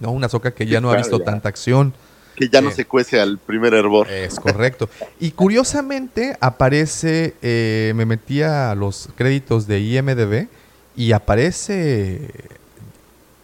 ¿no? 0.00 0.10
Una 0.12 0.26
Ahsoka 0.26 0.52
que 0.52 0.66
ya 0.66 0.80
no 0.80 0.90
ha 0.90 0.96
visto 0.96 1.18
ya. 1.18 1.24
tanta 1.24 1.48
acción. 1.48 1.94
que 2.36 2.48
ya 2.48 2.60
no 2.60 2.70
Eh, 2.70 2.72
se 2.72 2.84
cuece 2.84 3.20
al 3.20 3.38
primer 3.38 3.74
hervor. 3.74 4.10
Es 4.10 4.40
correcto. 4.40 4.88
Y 5.20 5.32
curiosamente 5.32 6.36
aparece, 6.40 7.34
eh, 7.42 7.92
me 7.94 8.06
metí 8.06 8.42
a 8.42 8.74
los 8.74 9.08
créditos 9.14 9.66
de 9.68 9.80
IMDB 9.80 10.48
y 10.96 11.12
aparece 11.12 12.28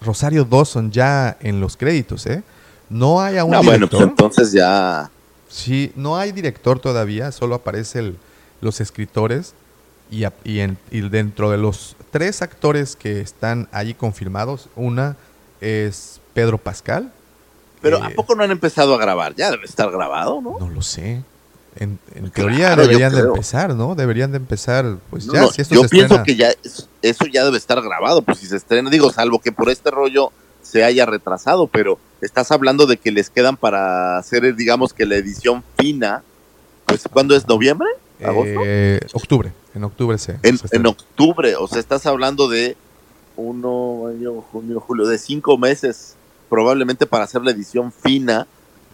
Rosario 0.02 0.44
Dawson 0.44 0.90
ya 0.90 1.36
en 1.40 1.60
los 1.60 1.76
créditos, 1.76 2.26
¿eh? 2.26 2.42
No 2.88 3.20
hay 3.20 3.36
aún 3.38 3.54
Ah, 3.54 3.58
bueno, 3.58 3.86
pues 3.88 4.00
director. 4.00 4.02
entonces 4.08 4.52
ya... 4.52 5.10
Sí, 5.48 5.92
no 5.96 6.16
hay 6.16 6.32
director 6.32 6.78
todavía, 6.78 7.32
solo 7.32 7.56
aparecen 7.56 8.16
los 8.60 8.80
escritores 8.80 9.54
y, 10.10 10.24
en- 10.60 10.78
y 10.90 11.00
dentro 11.08 11.50
de 11.50 11.58
los 11.58 11.96
tres 12.10 12.40
actores 12.42 12.94
que 12.96 13.20
están 13.20 13.68
allí 13.72 13.94
confirmados, 13.94 14.68
una 14.76 15.16
es 15.60 16.20
Pedro 16.34 16.58
Pascal. 16.58 17.12
Pero 17.80 17.98
eh, 17.98 18.02
¿a 18.04 18.10
poco 18.10 18.34
no 18.34 18.44
han 18.44 18.50
empezado 18.50 18.94
a 18.94 18.98
grabar? 18.98 19.34
Ya 19.34 19.50
debe 19.50 19.64
estar 19.64 19.90
grabado, 19.90 20.40
¿no? 20.40 20.56
No 20.58 20.68
lo 20.68 20.82
sé. 20.82 21.22
En, 21.80 21.98
teoría 22.34 22.76
deberían 22.76 23.12
de 23.14 23.20
empezar, 23.22 23.74
¿no? 23.74 23.94
Deberían 23.94 24.30
de 24.30 24.36
empezar, 24.36 24.98
pues 25.10 25.26
No, 25.26 25.32
ya, 25.32 25.40
no, 25.40 25.48
si 25.48 25.62
esto 25.62 25.74
yo 25.74 25.82
se 25.82 25.88
pienso 25.88 26.14
estrena- 26.16 26.24
que 26.24 26.36
ya 26.36 26.50
es- 26.62 26.88
eso 27.02 27.24
ya 27.26 27.42
debe 27.44 27.56
estar 27.56 27.80
grabado, 27.82 28.20
pues 28.22 28.38
si 28.38 28.46
se 28.46 28.56
estrena, 28.56 28.90
digo, 28.90 29.10
salvo 29.10 29.38
que 29.40 29.50
por 29.50 29.70
este 29.70 29.90
rollo 29.90 30.30
se 30.62 30.84
haya 30.84 31.06
retrasado, 31.06 31.66
pero 31.66 31.98
estás 32.20 32.50
hablando 32.52 32.84
de 32.86 32.98
que 32.98 33.10
les 33.10 33.30
quedan 33.30 33.56
para 33.56 34.18
hacer, 34.18 34.54
digamos 34.54 34.92
que 34.92 35.06
la 35.06 35.16
edición 35.16 35.64
fina, 35.78 36.22
pues 36.84 37.02
¿cuándo 37.10 37.34
es? 37.34 37.48
¿Noviembre? 37.48 37.88
¿Agosto? 38.22 38.60
Eh, 38.66 39.00
octubre, 39.14 39.52
en 39.74 39.82
octubre 39.84 40.18
se, 40.18 40.36
en, 40.42 40.58
se 40.58 40.76
en 40.76 40.86
octubre, 40.86 41.56
o 41.56 41.66
sea, 41.66 41.78
estás 41.80 42.04
hablando 42.04 42.46
de 42.48 42.76
uno, 43.36 44.02
mayo, 44.12 44.42
junio, 44.52 44.80
julio, 44.80 45.06
de 45.06 45.16
cinco 45.16 45.56
meses 45.56 46.14
probablemente 46.50 47.06
para 47.06 47.24
hacer 47.24 47.40
la 47.42 47.52
edición 47.52 47.90
fina, 47.92 48.46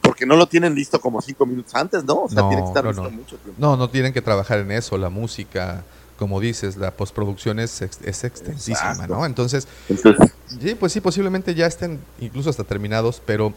porque 0.07 0.27
no 0.27 0.37
lo 0.37 0.47
tienen 0.47 0.75
listo 0.75 1.01
como 1.01 1.21
cinco 1.21 1.45
minutos 1.47 1.75
antes, 1.75 2.05
¿no? 2.05 2.23
O 2.23 2.29
sea, 2.29 2.43
No, 2.43 2.49
tiene 2.49 2.63
que 2.63 2.69
estar 2.69 2.85
no, 2.85 2.91
listo 2.91 3.05
no. 3.05 3.11
mucho 3.11 3.37
tiempo. 3.37 3.55
No, 3.61 3.77
no 3.77 3.91
tienen 3.91 4.13
que 4.13 4.23
trabajar 4.23 4.59
en 4.61 4.71
eso, 4.73 4.97
la 4.99 5.11
música, 5.11 5.83
como 6.19 6.41
dices, 6.41 6.77
la 6.77 6.91
postproducción 6.93 7.59
es, 7.59 7.83
ex- 7.83 8.01
es 8.03 8.25
extensísima, 8.25 8.93
Exacto. 8.93 9.15
¿no? 9.15 9.27
Entonces, 9.27 9.69
Entonces, 9.89 10.33
sí, 10.61 10.75
pues 10.75 10.93
sí, 10.93 11.01
posiblemente 11.01 11.55
ya 11.55 11.67
estén 11.67 12.01
incluso 12.21 12.51
hasta 12.51 12.65
terminados, 12.65 13.21
pero 13.27 13.53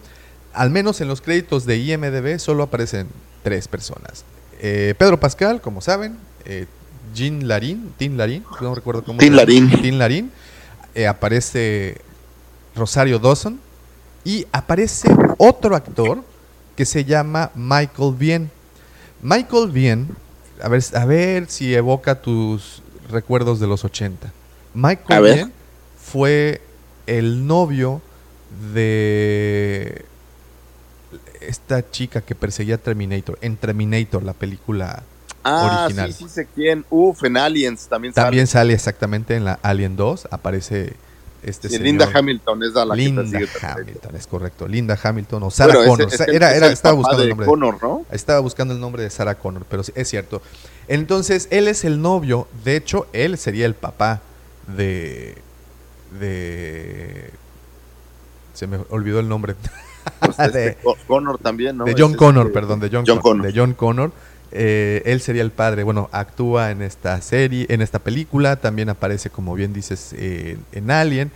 al 0.54 0.70
menos 0.70 1.00
en 1.02 1.08
los 1.08 1.22
créditos 1.22 1.66
de 1.66 1.78
IMDB 1.78 2.40
solo 2.40 2.64
aparecen 2.64 3.08
tres 3.44 3.68
personas. 3.68 4.26
Eh, 4.60 4.94
Pedro 4.98 5.20
Pascal, 5.20 5.62
como 5.62 5.80
saben, 5.82 6.18
eh, 6.46 6.66
Jean 7.14 7.48
Larín, 7.48 7.94
Tin 7.98 8.18
Larín, 8.18 8.44
no 8.62 8.76
recuerdo 8.76 9.04
cómo. 9.04 9.20
Llama. 9.22 9.38
Larín. 9.38 9.70
Tin 9.82 9.98
Larín. 9.98 10.32
Eh, 10.96 11.08
aparece 11.08 11.98
Rosario 12.76 13.20
Dawson 13.20 13.60
y 14.24 14.46
aparece 14.52 15.08
otro 15.38 15.76
actor 15.76 16.24
que 16.80 16.86
se 16.86 17.04
llama 17.04 17.52
Michael 17.56 18.14
Bien. 18.18 18.50
Michael 19.22 19.70
Bien, 19.70 20.08
a 20.64 20.70
ver, 20.70 20.82
a 20.94 21.04
ver 21.04 21.50
si 21.50 21.76
evoca 21.76 22.22
tus 22.22 22.82
recuerdos 23.10 23.60
de 23.60 23.68
los 23.68 23.84
80. 23.84 24.28
A 24.28 24.32
Michael 24.74 25.22
ver. 25.22 25.36
Bien 25.36 25.54
fue 26.02 26.62
el 27.06 27.46
novio 27.46 28.02
de 28.72 30.06
esta 31.42 31.92
chica 31.92 32.22
que 32.22 32.34
perseguía 32.34 32.76
a 32.76 32.78
Terminator, 32.78 33.38
en 33.42 33.58
Terminator, 33.58 34.24
la 34.24 34.32
película 34.32 35.04
ah, 35.44 35.84
original. 35.84 36.14
sí, 36.14 36.24
sí 36.24 36.30
sé 36.30 36.48
quién. 36.56 36.86
Uf, 36.90 37.26
en 37.26 37.36
Aliens 37.36 37.90
también 37.90 38.14
sale. 38.14 38.26
También 38.26 38.48
sale 38.48 38.74
exactamente 38.74 39.36
en 39.36 39.44
la 39.44 39.60
Alien 39.64 39.98
2, 39.98 40.30
aparece 40.32 40.94
este 41.44 41.70
señor. 41.70 41.84
Linda 41.86 42.10
Hamilton 42.14 42.64
es 42.64 42.74
la 42.74 42.86
Linda 42.96 43.24
que. 43.24 43.48
Hamilton, 43.66 44.16
es 44.16 44.28
correcto. 44.28 44.68
Linda 44.68 44.98
Hamilton 45.02 45.44
o 45.44 45.50
Sarah 45.52 45.76
Bueno, 45.76 45.92
Connor. 46.08 46.30
era, 46.30 46.68
estaba 46.68 46.96
buscando 46.96 47.22
el 47.24 47.28
de 47.28 47.30
nombre. 47.32 47.48
Connor, 47.48 47.78
¿no? 47.82 48.06
Estaba 48.12 48.40
buscando 48.40 48.74
el 48.74 48.80
nombre 48.80 49.04
de 49.04 49.10
Sarah 49.10 49.36
Connor, 49.36 49.66
pero 49.70 49.84
sí, 49.84 49.92
es 49.96 50.08
cierto. 50.10 50.42
Entonces, 50.88 51.48
él 51.52 51.68
es 51.68 51.86
el 51.86 52.02
novio. 52.02 52.48
De 52.64 52.76
hecho, 52.76 53.08
él 53.14 53.38
sería 53.38 53.66
el 53.66 53.76
papá 53.76 54.22
de. 54.68 55.36
de. 56.20 57.32
Se 58.54 58.68
me 58.68 58.80
olvidó 58.90 59.20
el 59.20 59.30
nombre. 59.30 59.56
Pues 60.20 60.40
este, 60.40 60.60
de, 60.60 60.76
Co- 60.76 60.98
Connor 61.08 61.38
también, 61.38 61.78
¿no? 61.78 61.86
de 61.86 61.96
John 61.98 62.14
Connor, 62.16 62.52
perdón, 62.52 62.80
de 62.80 62.90
John, 62.92 63.04
John 63.08 63.20
Con- 63.20 63.38
Connor. 63.38 63.46
de 63.54 63.60
John 63.60 63.74
Connor. 63.74 64.12
Eh, 64.52 65.02
él 65.06 65.22
sería 65.22 65.42
el 65.44 65.52
padre. 65.52 65.84
Bueno, 65.84 66.10
actúa 66.12 66.72
en 66.72 66.82
esta 66.82 67.22
serie, 67.22 67.66
en 67.70 67.82
esta 67.82 68.00
película. 68.00 68.56
También 68.58 68.90
aparece, 68.90 69.30
como 69.30 69.54
bien 69.56 69.74
dices, 69.74 70.14
eh, 70.18 70.58
en 70.72 70.92
Alien. 70.92 71.32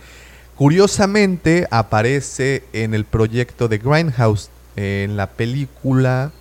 Curiosamente, 0.56 1.66
aparece 1.70 2.64
en 2.72 2.94
el 2.94 3.04
proyecto 3.04 3.68
de 3.68 3.78
Grindhouse, 3.78 4.50
en 4.76 5.16
la 5.16 5.28
película 5.30 6.32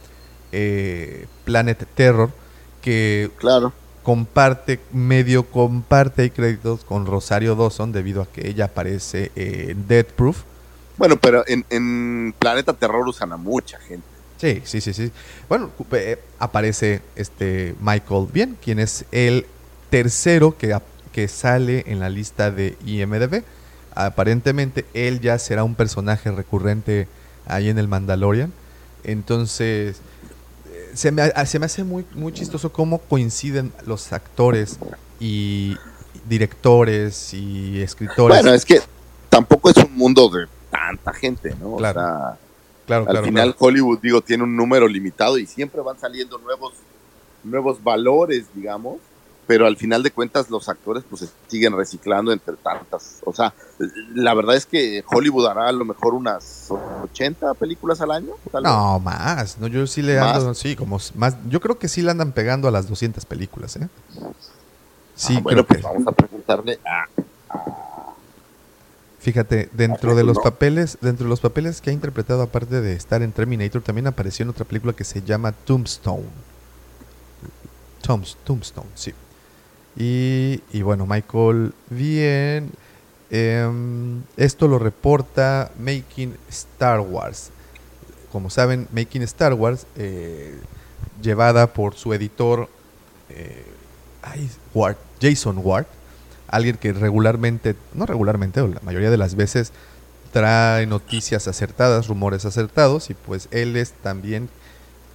eh, 0.51 1.25
Planet 1.45 1.87
Terror, 1.95 2.29
que 2.81 3.31
Claro. 3.37 3.73
comparte, 4.03 4.79
medio 4.91 5.49
comparte 5.49 6.29
créditos 6.31 6.83
con 6.83 7.05
Rosario 7.07 7.55
Dawson, 7.55 7.91
debido 7.91 8.21
a 8.21 8.27
que 8.31 8.47
ella 8.47 8.65
aparece 8.65 9.31
en 9.35 9.87
Dead 9.87 10.05
Proof. 10.05 10.43
Bueno, 10.97 11.17
pero 11.17 11.43
en, 11.47 11.65
en 11.71 12.33
Planeta 12.37 12.73
Terror 12.73 13.07
usan 13.07 13.31
a 13.31 13.37
mucha 13.37 13.79
gente. 13.79 14.05
Sí, 14.37 14.61
sí, 14.65 14.81
sí, 14.81 14.93
sí. 14.93 15.11
Bueno, 15.47 15.71
eh, 15.93 16.19
aparece 16.39 17.01
este 17.15 17.75
Michael 17.79 18.27
Bien, 18.31 18.57
quien 18.61 18.79
es 18.79 19.05
el 19.11 19.45
tercero 19.89 20.57
que, 20.57 20.77
que 21.11 21.27
sale 21.27 21.83
en 21.87 21.99
la 21.99 22.09
lista 22.09 22.51
de 22.51 22.77
IMDB. 22.85 23.43
Aparentemente 23.95 24.85
él 24.93 25.21
ya 25.21 25.37
será 25.39 25.63
un 25.63 25.75
personaje 25.75 26.31
recurrente 26.31 27.07
ahí 27.45 27.69
en 27.69 27.77
el 27.77 27.87
Mandalorian. 27.87 28.51
Entonces, 29.03 29.97
eh, 30.71 30.91
se 30.93 31.11
me, 31.11 31.21
ha- 31.21 31.45
se 31.45 31.59
me 31.59 31.65
hace 31.67 31.83
muy, 31.83 32.05
muy 32.13 32.33
chistoso 32.33 32.71
cómo 32.71 32.97
coinciden 32.99 33.71
los 33.85 34.11
actores 34.13 34.77
y 35.19 35.77
directores 36.27 37.33
y 37.33 37.81
escritores. 37.81 38.37
Bueno, 38.41 38.53
es 38.55 38.65
que 38.65 38.81
tampoco 39.29 39.69
es 39.69 39.77
un 39.77 39.95
mundo 39.95 40.29
de 40.29 40.47
tanta 40.71 41.13
gente, 41.13 41.55
¿no? 41.59 41.75
Claro. 41.77 41.99
O 41.99 42.03
sea, 42.03 42.37
claro, 42.85 43.03
al 43.03 43.11
claro, 43.11 43.25
final 43.25 43.53
claro. 43.55 43.57
Hollywood, 43.67 43.99
digo, 44.01 44.21
tiene 44.21 44.43
un 44.43 44.55
número 44.55 44.87
limitado 44.87 45.37
y 45.37 45.45
siempre 45.45 45.81
van 45.81 45.99
saliendo 45.99 46.37
nuevos, 46.37 46.73
nuevos 47.43 47.83
valores, 47.83 48.45
digamos, 48.53 48.97
pero 49.45 49.67
al 49.67 49.75
final 49.75 50.01
de 50.03 50.11
cuentas 50.11 50.49
los 50.49 50.69
actores 50.69 51.03
pues 51.09 51.21
se 51.23 51.29
siguen 51.47 51.75
reciclando 51.75 52.31
entre 52.31 52.55
tantas. 52.55 53.17
O 53.25 53.33
sea, 53.33 53.53
la 54.15 54.33
verdad 54.33 54.55
es 54.55 54.65
que 54.65 55.03
Hollywood 55.11 55.47
hará 55.47 55.67
a 55.67 55.71
lo 55.73 55.83
mejor 55.83 56.13
unas 56.13 56.69
80 57.03 57.53
películas 57.55 57.99
al 57.99 58.11
año. 58.11 58.31
tal 58.51 58.63
vez. 58.63 58.71
No, 58.71 58.99
más. 58.99 59.57
No, 59.59 59.67
yo 59.67 59.85
sí 59.85 60.01
le 60.01 60.17
¿Más? 60.17 60.37
ando, 60.37 60.53
sí, 60.53 60.77
como 60.77 60.97
más. 61.15 61.35
Yo 61.49 61.59
creo 61.59 61.77
que 61.77 61.89
sí 61.89 62.01
le 62.01 62.11
andan 62.11 62.31
pegando 62.31 62.69
a 62.69 62.71
las 62.71 62.87
200 62.87 63.25
películas, 63.25 63.75
¿eh? 63.75 63.87
Sí, 65.15 65.35
Ah, 65.37 65.41
bueno, 65.43 65.65
creo 65.65 65.67
pues 65.67 65.79
que- 65.79 65.83
vamos 65.87 66.07
a 66.07 66.11
preguntarle 66.13 66.79
a 66.85 67.05
Fíjate, 69.23 69.69
dentro 69.71 70.15
de 70.15 70.23
los 70.25 70.37
papeles, 70.39 70.97
dentro 70.99 71.23
de 71.25 71.29
los 71.29 71.39
papeles 71.39 71.79
que 71.79 71.89
ha 71.89 71.93
interpretado, 71.93 72.41
aparte 72.41 72.81
de 72.81 72.93
estar 72.93 73.21
en 73.21 73.31
Terminator, 73.31 73.81
también 73.81 74.05
apareció 74.07 74.43
en 74.43 74.49
otra 74.49 74.65
película 74.65 74.91
que 74.93 75.05
se 75.05 75.21
llama 75.21 75.53
Tombstone. 75.53 76.25
Tombs- 78.05 78.35
Tombstone, 78.43 78.89
sí. 78.95 79.13
Y, 79.95 80.61
y 80.77 80.81
bueno, 80.81 81.05
Michael, 81.05 81.73
bien. 81.89 82.69
em, 83.31 84.21
esto 84.35 84.67
lo 84.67 84.77
reporta 84.77 85.71
Making 85.79 86.35
Star 86.49 86.99
Wars. 86.99 87.49
Como 88.31 88.49
saben, 88.49 88.87
Making 88.91 89.21
Star 89.21 89.53
Wars, 89.53 89.87
eh, 89.95 90.59
llevada 91.21 91.71
por 91.71 91.95
su 91.95 92.13
editor 92.13 92.67
eh, 93.29 93.63
Jason 95.21 95.61
Ward, 95.63 95.85
alguien 96.53 96.77
que 96.77 96.93
regularmente, 96.93 97.75
no 97.93 98.05
regularmente, 98.05 98.61
o 98.61 98.67
la 98.67 98.79
mayoría 98.83 99.09
de 99.09 99.17
las 99.17 99.35
veces 99.35 99.71
trae 100.31 100.85
noticias 100.85 101.47
acertadas, 101.47 102.07
rumores 102.07 102.45
acertados, 102.45 103.09
y 103.09 103.15
pues 103.15 103.47
él 103.51 103.75
es 103.75 103.91
también 103.91 104.49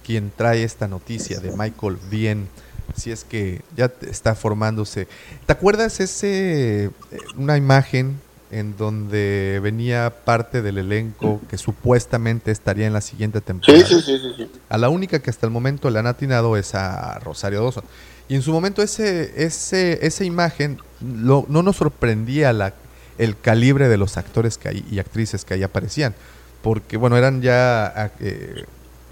quien 0.05 0.31
trae 0.35 0.63
esta 0.63 0.87
noticia 0.87 1.39
de 1.39 1.55
Michael 1.55 1.97
Bien, 2.11 2.49
si 2.95 3.11
es 3.11 3.23
que 3.23 3.61
ya 3.77 3.91
está 4.01 4.35
formándose. 4.35 5.07
¿Te 5.45 5.53
acuerdas 5.53 5.99
ese 6.01 6.85
eh, 6.85 6.89
una 7.37 7.55
imagen 7.55 8.19
en 8.51 8.75
donde 8.75 9.59
venía 9.61 10.11
parte 10.25 10.61
del 10.61 10.79
elenco 10.79 11.39
que 11.49 11.57
supuestamente 11.57 12.51
estaría 12.51 12.87
en 12.87 12.93
la 12.93 13.01
siguiente 13.01 13.39
temporada? 13.39 13.85
Sí, 13.85 13.95
sí, 13.95 14.01
sí, 14.01 14.17
sí, 14.17 14.33
sí. 14.35 14.51
A 14.67 14.77
la 14.77 14.89
única 14.89 15.19
que 15.19 15.29
hasta 15.29 15.45
el 15.45 15.53
momento 15.53 15.89
le 15.89 15.99
han 15.99 16.07
atinado 16.07 16.57
es 16.57 16.75
a 16.75 17.19
Rosario 17.19 17.61
Dawson. 17.61 17.83
Y 18.29 18.35
en 18.35 18.41
su 18.41 18.51
momento 18.53 18.81
ese, 18.81 19.43
ese, 19.43 20.05
esa 20.05 20.23
imagen 20.23 20.79
lo- 21.01 21.45
no 21.49 21.63
nos 21.63 21.77
sorprendía 21.77 22.51
el 23.17 23.39
calibre 23.41 23.89
de 23.89 23.97
los 23.97 24.15
actores 24.17 24.57
que 24.57 24.69
ahí, 24.69 24.85
y 24.89 24.99
actrices 24.99 25.43
que 25.43 25.55
ahí 25.55 25.63
aparecían. 25.63 26.13
Porque, 26.61 26.95
bueno, 26.95 27.17
eran 27.17 27.41
ya... 27.41 27.87
ah, 27.87 28.11
eh, 28.19 28.63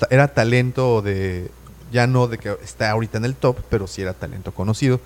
era 0.10 0.28
talento 0.30 1.02
de... 1.02 1.50
Ya 1.92 2.06
no 2.06 2.28
de 2.28 2.38
que 2.38 2.56
está 2.64 2.92
ahorita 2.92 3.18
en 3.18 3.26
el 3.26 3.36
top, 3.36 3.58
pero 3.70 3.88
sí 3.88 4.02
era 4.02 4.14
talento 4.14 4.52
conocido. 4.54 5.00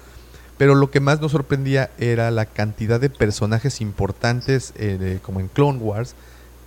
Pero 0.58 0.76
lo 0.76 0.92
que 0.92 1.00
más 1.00 1.22
nos 1.22 1.32
sorprendía 1.32 1.90
era 1.98 2.30
la 2.32 2.46
cantidad 2.46 3.00
de 3.00 3.10
personajes 3.10 3.82
importantes, 3.82 4.74
eh, 4.76 5.20
como 5.22 5.40
en 5.40 5.48
Clone 5.48 5.80
Wars, 5.80 6.16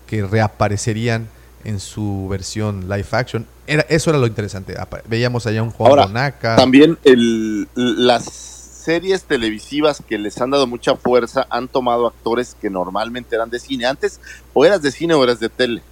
que 0.07 0.25
reaparecerían 0.25 1.29
en 1.65 1.81
su 1.81 2.29
versión 2.29 2.89
live 2.89 3.07
action. 3.11 3.47
Era, 3.67 3.83
eso 3.89 4.11
era 4.11 4.19
lo 4.19 4.27
interesante. 4.27 4.77
Veíamos 5.09 5.47
allá 5.47 5.63
un 5.63 5.71
Juan 5.71 5.91
Ahora, 5.91 6.07
Bonaca. 6.07 6.57
También 6.57 6.99
el, 7.05 7.69
las 7.75 8.25
series 8.25 9.25
televisivas 9.25 10.03
que 10.07 10.19
les 10.19 10.41
han 10.41 10.51
dado 10.51 10.67
mucha 10.67 10.97
fuerza 10.97 11.47
han 11.49 11.69
tomado 11.69 12.07
actores 12.07 12.55
que 12.61 12.69
normalmente 12.71 13.35
eran 13.35 13.51
de 13.51 13.59
cine. 13.59 13.87
Antes 13.87 14.21
o 14.53 14.65
eras 14.65 14.83
de 14.83 14.93
cine 14.93 15.15
o 15.15 15.25
eras 15.25 15.41
de 15.41 15.49
tele. 15.49 15.83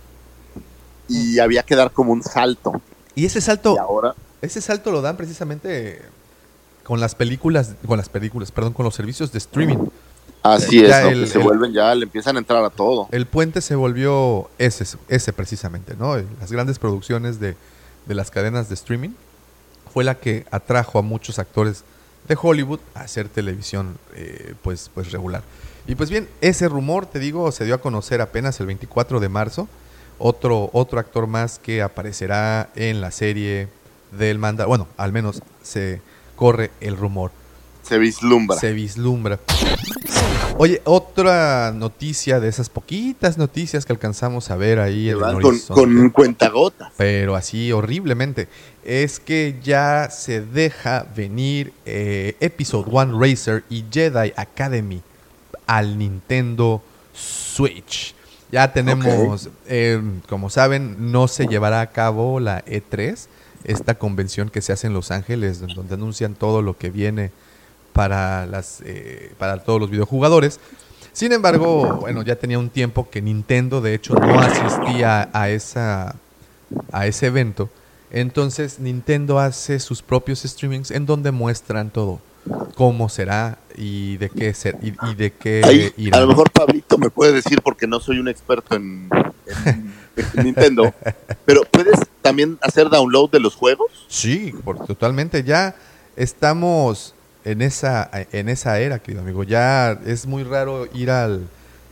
Y 1.09 1.39
había 1.39 1.63
que 1.63 1.75
dar 1.75 1.91
como 1.91 2.13
un 2.13 2.23
salto. 2.23 2.81
Y 3.15 3.27
ese 3.27 3.41
salto, 3.41 3.75
Y 3.75 3.79
ahora, 3.79 4.15
ese 4.41 4.61
salto 4.61 4.91
lo 4.91 5.03
dan 5.03 5.17
precisamente 5.17 6.03
con 6.83 7.01
las 7.01 7.15
películas, 7.15 7.75
con 7.87 7.97
las 7.97 8.09
películas, 8.09 8.53
perdón, 8.53 8.73
con 8.73 8.85
los 8.85 8.95
servicios 8.95 9.33
de 9.33 9.39
streaming. 9.39 9.79
Así 10.43 10.83
Ya 10.87 10.99
es, 11.01 11.05
¿no? 11.05 11.11
el- 11.11 11.21
que 11.25 11.27
se 11.31 11.39
el- 11.39 11.45
vuelven 11.45 11.73
ya, 11.73 11.95
le 11.95 12.05
empiezan 12.05 12.37
a 12.37 12.39
entrar 12.41 12.65
a 12.65 12.71
todo. 12.71 13.09
El 13.13 13.27
puente 13.27 13.61
se 13.61 13.75
volvió 13.75 14.51
ese, 14.59 14.85
ese 15.09 15.33
precisamente, 15.33 15.95
¿no? 15.99 16.17
Las 16.41 16.51
grandes 16.53 16.79
producciones 16.79 17.39
de, 17.41 17.57
de 18.07 18.15
las 18.15 18.31
cadenas 18.31 18.69
de 18.69 18.75
streaming 18.75 19.11
fue 19.93 20.05
la 20.05 20.15
que 20.17 20.47
atrajo 20.51 20.99
a 20.99 21.03
muchos 21.03 21.39
actores 21.39 21.85
de 22.29 22.37
Hollywood 22.41 22.81
a 22.95 23.01
hacer 23.01 23.29
televisión 23.29 23.99
eh, 24.15 24.55
pues, 24.63 24.91
pues 24.95 25.13
regular. 25.13 25.43
Y 25.87 25.97
pues 25.97 26.11
bien, 26.11 26.29
ese 26.41 26.69
rumor, 26.69 27.07
te 27.07 27.19
digo, 27.19 27.51
se 27.53 27.65
dio 27.65 27.75
a 27.75 27.79
conocer 27.79 28.21
apenas 28.21 28.59
el 28.61 28.67
24 28.67 29.19
de 29.21 29.29
marzo. 29.29 29.69
Otro, 30.19 30.71
otro 30.73 31.01
actor 31.01 31.27
más 31.27 31.59
que 31.59 31.83
aparecerá 31.83 32.71
en 32.77 33.01
la 33.01 33.11
serie 33.11 33.69
del 34.13 34.39
manda, 34.39 34.67
bueno, 34.67 34.87
al 34.97 35.11
menos 35.11 35.43
se 35.63 36.01
corre 36.37 36.71
el 36.81 36.97
rumor 36.97 37.33
Se 37.93 37.99
vislumbra. 37.99 38.57
se 38.57 38.73
vislumbra. 38.73 39.39
Oye, 40.57 40.81
otra 40.85 41.73
noticia 41.73 42.41
de 42.41 42.49
esas 42.49 42.71
poquitas 42.71 43.37
noticias 43.37 43.85
que 43.85 43.93
alcanzamos 43.93 44.51
a 44.51 44.57
ver 44.57 44.79
ahí 44.79 45.11
en 45.11 45.23
el 45.23 45.43
con, 45.43 45.59
con 45.69 46.09
cuentagotas. 46.09 46.91
pero 46.97 47.37
así 47.37 47.71
horriblemente, 47.71 48.49
es 48.83 49.21
que 49.21 49.59
ya 49.63 50.09
se 50.11 50.41
deja 50.41 51.07
venir 51.15 51.75
eh, 51.85 52.35
Episode 52.41 52.91
One 52.91 53.13
Racer 53.21 53.63
y 53.69 53.85
Jedi 53.93 54.33
Academy 54.37 55.03
al 55.67 55.99
Nintendo 55.99 56.83
Switch. 57.13 58.15
Ya 58.51 58.73
tenemos, 58.73 59.51
eh, 59.67 60.01
como 60.31 60.49
saben, 60.49 61.13
no 61.13 61.29
se 61.29 61.47
llevará 61.47 61.83
a 61.83 61.91
cabo 61.91 62.41
la 62.41 62.65
E3, 62.65 63.27
esta 63.65 63.97
convención 63.99 64.49
que 64.49 64.63
se 64.63 64.73
hace 64.73 64.87
en 64.87 64.95
Los 64.95 65.11
Ángeles, 65.11 65.61
donde 65.61 65.93
anuncian 65.93 66.35
todo 66.35 66.63
lo 66.63 66.79
que 66.79 66.89
viene 66.89 67.33
para, 67.93 68.47
las, 68.47 68.81
eh, 68.85 69.33
para 69.39 69.63
todos 69.63 69.81
los 69.81 69.91
videojugadores. 69.91 70.61
Sin 71.13 71.33
embargo, 71.33 71.99
bueno, 72.01 72.23
ya 72.23 72.37
tenía 72.37 72.59
un 72.59 72.71
tiempo 72.71 73.11
que 73.11 73.21
Nintendo, 73.21 73.81
de 73.81 73.95
hecho, 73.95 74.15
no 74.15 74.39
asistía 74.41 75.29
a, 75.33 75.51
esa, 75.51 76.17
a 76.91 77.07
ese 77.07 77.27
evento. 77.27 77.69
Entonces, 78.11 78.79
Nintendo 78.79 79.39
hace 79.39 79.79
sus 79.79 80.03
propios 80.03 80.41
streamings 80.41 80.91
en 80.91 81.05
donde 81.07 81.31
muestran 81.31 81.91
todo. 81.91 82.21
Cómo 82.75 83.09
será 83.09 83.59
y 83.77 84.17
de 84.17 84.29
qué, 84.29 84.53
ser, 84.53 84.77
y, 84.83 84.95
y 85.11 85.15
de 85.15 85.33
qué 85.33 85.63
Ahí, 85.65 85.93
irá. 85.97 86.19
a 86.19 86.21
lo 86.23 86.27
mejor 86.27 86.51
Pablito 86.51 86.99
me 86.99 87.09
puede 87.09 87.33
decir 87.33 87.61
porque 87.63 87.87
no 87.87 88.01
soy 88.01 88.19
un 88.19 88.27
experto 88.27 88.75
en, 88.75 89.09
en- 89.67 89.93
en 90.35 90.45
Nintendo, 90.45 90.93
pero 91.45 91.63
puedes 91.71 92.01
también 92.21 92.59
hacer 92.61 92.89
download 92.91 93.31
de 93.31 93.39
los 93.39 93.55
juegos. 93.55 93.91
Sí, 94.09 94.53
por, 94.65 94.85
totalmente. 94.87 95.45
Ya 95.45 95.77
estamos 96.17 97.15
en 97.45 97.63
esa, 97.63 98.09
en 98.33 98.49
esa 98.49 98.79
era, 98.81 98.99
querido 99.01 99.23
amigo. 99.23 99.43
Ya 99.45 99.93
es 100.07 100.27
muy 100.27 100.43
raro 100.45 100.87
ir 100.95 101.11
al 101.11 101.49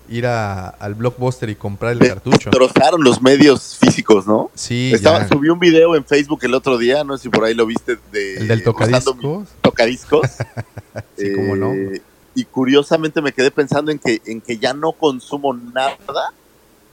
ir 0.08 0.26
a- 0.26 0.68
al 0.68 0.94
blockbuster 0.96 1.48
y 1.50 1.54
comprar 1.54 1.92
el 1.92 2.00
cartucho. 2.00 2.50
Destrozaron 2.50 3.04
los 3.04 3.22
medios 3.22 3.76
físicos, 3.80 4.26
¿no? 4.26 4.50
Sí, 4.56 4.90
Estaba, 4.92 5.20
ya. 5.20 5.28
subí 5.28 5.48
un 5.50 5.60
video 5.60 5.94
en 5.94 6.04
Facebook 6.04 6.40
el 6.42 6.54
otro 6.54 6.78
día, 6.78 7.04
no 7.04 7.16
sé 7.16 7.24
si 7.24 7.28
por 7.28 7.44
ahí 7.44 7.54
lo 7.54 7.64
viste, 7.64 7.96
de 8.10 8.38
El 8.38 8.48
del 8.48 8.64
tocadiscos. 8.64 9.48
tocadiscos. 9.60 10.26
Sí, 11.16 11.32
cómo 11.34 11.54
no. 11.54 11.72
Eh, 11.72 12.02
Y 12.34 12.44
curiosamente 12.44 13.22
me 13.22 13.32
quedé 13.32 13.50
pensando 13.52 13.92
en 13.92 13.98
que, 14.00 14.20
en 14.26 14.40
que 14.40 14.58
ya 14.58 14.74
no 14.74 14.90
consumo 14.92 15.54
nada 15.54 15.96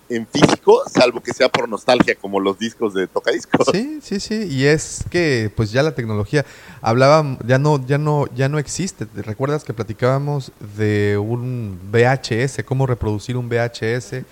en 0.09 0.27
físico, 0.27 0.83
salvo 0.89 1.21
que 1.21 1.33
sea 1.33 1.49
por 1.49 1.67
nostalgia, 1.67 2.15
como 2.15 2.39
los 2.39 2.57
discos 2.57 2.93
de 2.93 3.07
tocadiscos. 3.07 3.67
Sí, 3.71 3.99
sí, 4.01 4.19
sí, 4.19 4.47
y 4.49 4.65
es 4.65 5.03
que 5.09 5.51
pues 5.55 5.71
ya 5.71 5.83
la 5.83 5.95
tecnología 5.95 6.45
hablaba 6.81 7.37
ya 7.45 7.57
no 7.57 7.85
ya 7.85 7.97
no 7.97 8.25
ya 8.35 8.49
no 8.49 8.59
existe. 8.59 9.05
¿Te 9.05 9.21
¿Recuerdas 9.21 9.63
que 9.63 9.73
platicábamos 9.73 10.51
de 10.77 11.17
un 11.17 11.79
VHS, 11.91 12.63
cómo 12.65 12.85
reproducir 12.85 13.37
un 13.37 13.49
VHS? 13.49 14.23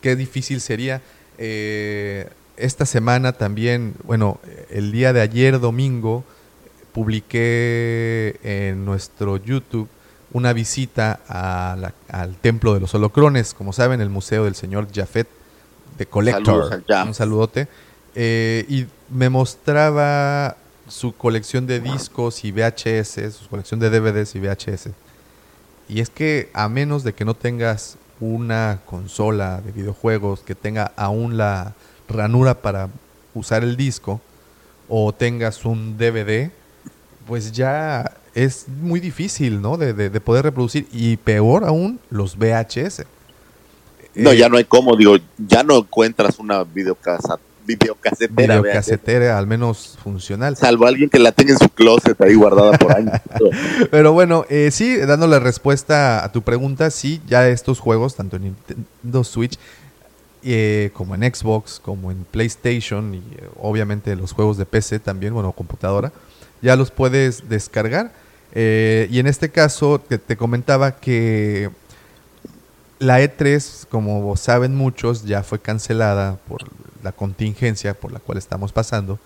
Qué 0.00 0.16
difícil 0.16 0.60
sería. 0.60 1.02
Eh, 1.38 2.28
esta 2.56 2.86
semana 2.86 3.32
también, 3.32 3.94
bueno, 4.04 4.40
el 4.70 4.90
día 4.90 5.12
de 5.12 5.20
ayer 5.20 5.60
domingo 5.60 6.24
publiqué 6.92 8.40
en 8.42 8.84
nuestro 8.84 9.36
YouTube 9.36 9.88
una 10.32 10.52
visita 10.52 11.20
a 11.28 11.76
la- 11.78 11.94
al 12.08 12.36
templo 12.36 12.74
de 12.74 12.80
los 12.80 12.94
holocrones, 12.94 13.54
como 13.54 13.72
saben, 13.72 14.00
el 14.00 14.10
museo 14.10 14.44
del 14.44 14.54
señor 14.54 14.88
Jafet 14.94 15.26
de 15.96 16.06
Collector. 16.06 16.44
Un 17.06 17.14
saludote. 17.14 17.68
Eh, 18.14 18.64
y 18.68 18.86
me 19.10 19.28
mostraba 19.30 20.56
su 20.88 21.14
colección 21.14 21.66
de 21.66 21.80
discos 21.80 22.44
y 22.44 22.52
VHS, 22.52 23.30
su 23.32 23.48
colección 23.48 23.78
de 23.80 23.90
DVDs 23.90 24.34
y 24.34 24.40
VHS. 24.40 24.90
Y 25.88 26.00
es 26.00 26.10
que 26.10 26.50
a 26.54 26.68
menos 26.68 27.04
de 27.04 27.12
que 27.14 27.24
no 27.24 27.34
tengas 27.34 27.96
una 28.20 28.80
consola 28.86 29.60
de 29.60 29.72
videojuegos 29.72 30.40
que 30.40 30.54
tenga 30.54 30.92
aún 30.96 31.36
la 31.36 31.74
ranura 32.08 32.54
para 32.60 32.88
usar 33.34 33.62
el 33.62 33.76
disco 33.76 34.20
o 34.88 35.12
tengas 35.12 35.64
un 35.64 35.96
DVD, 35.98 36.50
pues 37.26 37.52
ya 37.52 38.12
es 38.44 38.66
muy 38.68 39.00
difícil, 39.00 39.60
¿no? 39.60 39.76
De, 39.76 39.92
de- 39.92 40.10
de 40.10 40.20
poder 40.20 40.44
reproducir. 40.44 40.86
Y 40.92 41.16
peor 41.16 41.64
aún, 41.64 41.98
los 42.10 42.36
VHS. 42.36 43.04
No, 44.14 44.30
Eh, 44.32 44.36
ya 44.38 44.48
no 44.48 44.56
hay 44.56 44.64
cómo, 44.64 44.96
digo, 44.96 45.16
ya 45.38 45.62
no 45.62 45.78
encuentras 45.78 46.38
una 46.38 46.64
videocasa, 46.64 47.38
videocasetera, 47.66 48.56
VHS, 48.56 48.62
videocasetera, 48.62 49.38
al 49.38 49.46
menos 49.46 49.98
funcional. 50.02 50.56
salvo 50.56 50.86
alguien 50.86 51.08
que 51.10 51.18
la 51.18 51.32
tenga 51.32 51.52
en 51.52 51.58
su 51.58 51.68
closet 51.68 52.20
ahí 52.20 52.34
guardada 52.34 52.72
por 52.78 52.96
años. 52.96 53.12
Pero 53.90 54.12
bueno, 54.12 54.44
eh, 54.48 54.70
sí, 54.72 54.96
dándole 54.96 55.38
respuesta 55.38 56.24
a 56.24 56.32
tu 56.32 56.42
pregunta, 56.42 56.90
sí, 56.90 57.20
ya 57.28 57.46
estos 57.48 57.78
juegos, 57.80 58.16
tanto 58.16 58.36
en 58.36 58.42
Nintendo 58.44 59.22
Switch 59.24 59.58
eh, 60.42 60.90
como 60.94 61.14
en 61.14 61.22
Xbox, 61.34 61.80
como 61.84 62.10
en 62.10 62.24
PlayStation 62.24 63.14
y 63.14 63.18
eh, 63.18 63.48
obviamente 63.60 64.14
los 64.16 64.32
juegos 64.32 64.56
de 64.56 64.64
PC 64.66 64.98
también, 65.00 65.34
bueno, 65.34 65.52
computadora, 65.52 66.12
ya 66.62 66.74
los 66.76 66.90
puedes 66.90 67.48
descargar. 67.48 68.12
Eh, 68.52 69.08
y 69.10 69.18
en 69.18 69.26
este 69.26 69.50
caso 69.50 70.00
te, 70.00 70.36
comentaba 70.36 70.96
que 70.96 71.70
la 72.98 73.20
E3, 73.20 73.86
como 73.88 74.36
saben 74.36 74.74
muchos, 74.74 75.24
ya 75.24 75.42
fue 75.42 75.60
cancelada 75.60 76.38
por 76.48 76.62
la 77.02 77.12
contingencia 77.12 77.94
por 77.94 78.12
la 78.12 78.18
cual 78.18 78.38
estamos 78.38 78.72
pasando. 78.72 79.18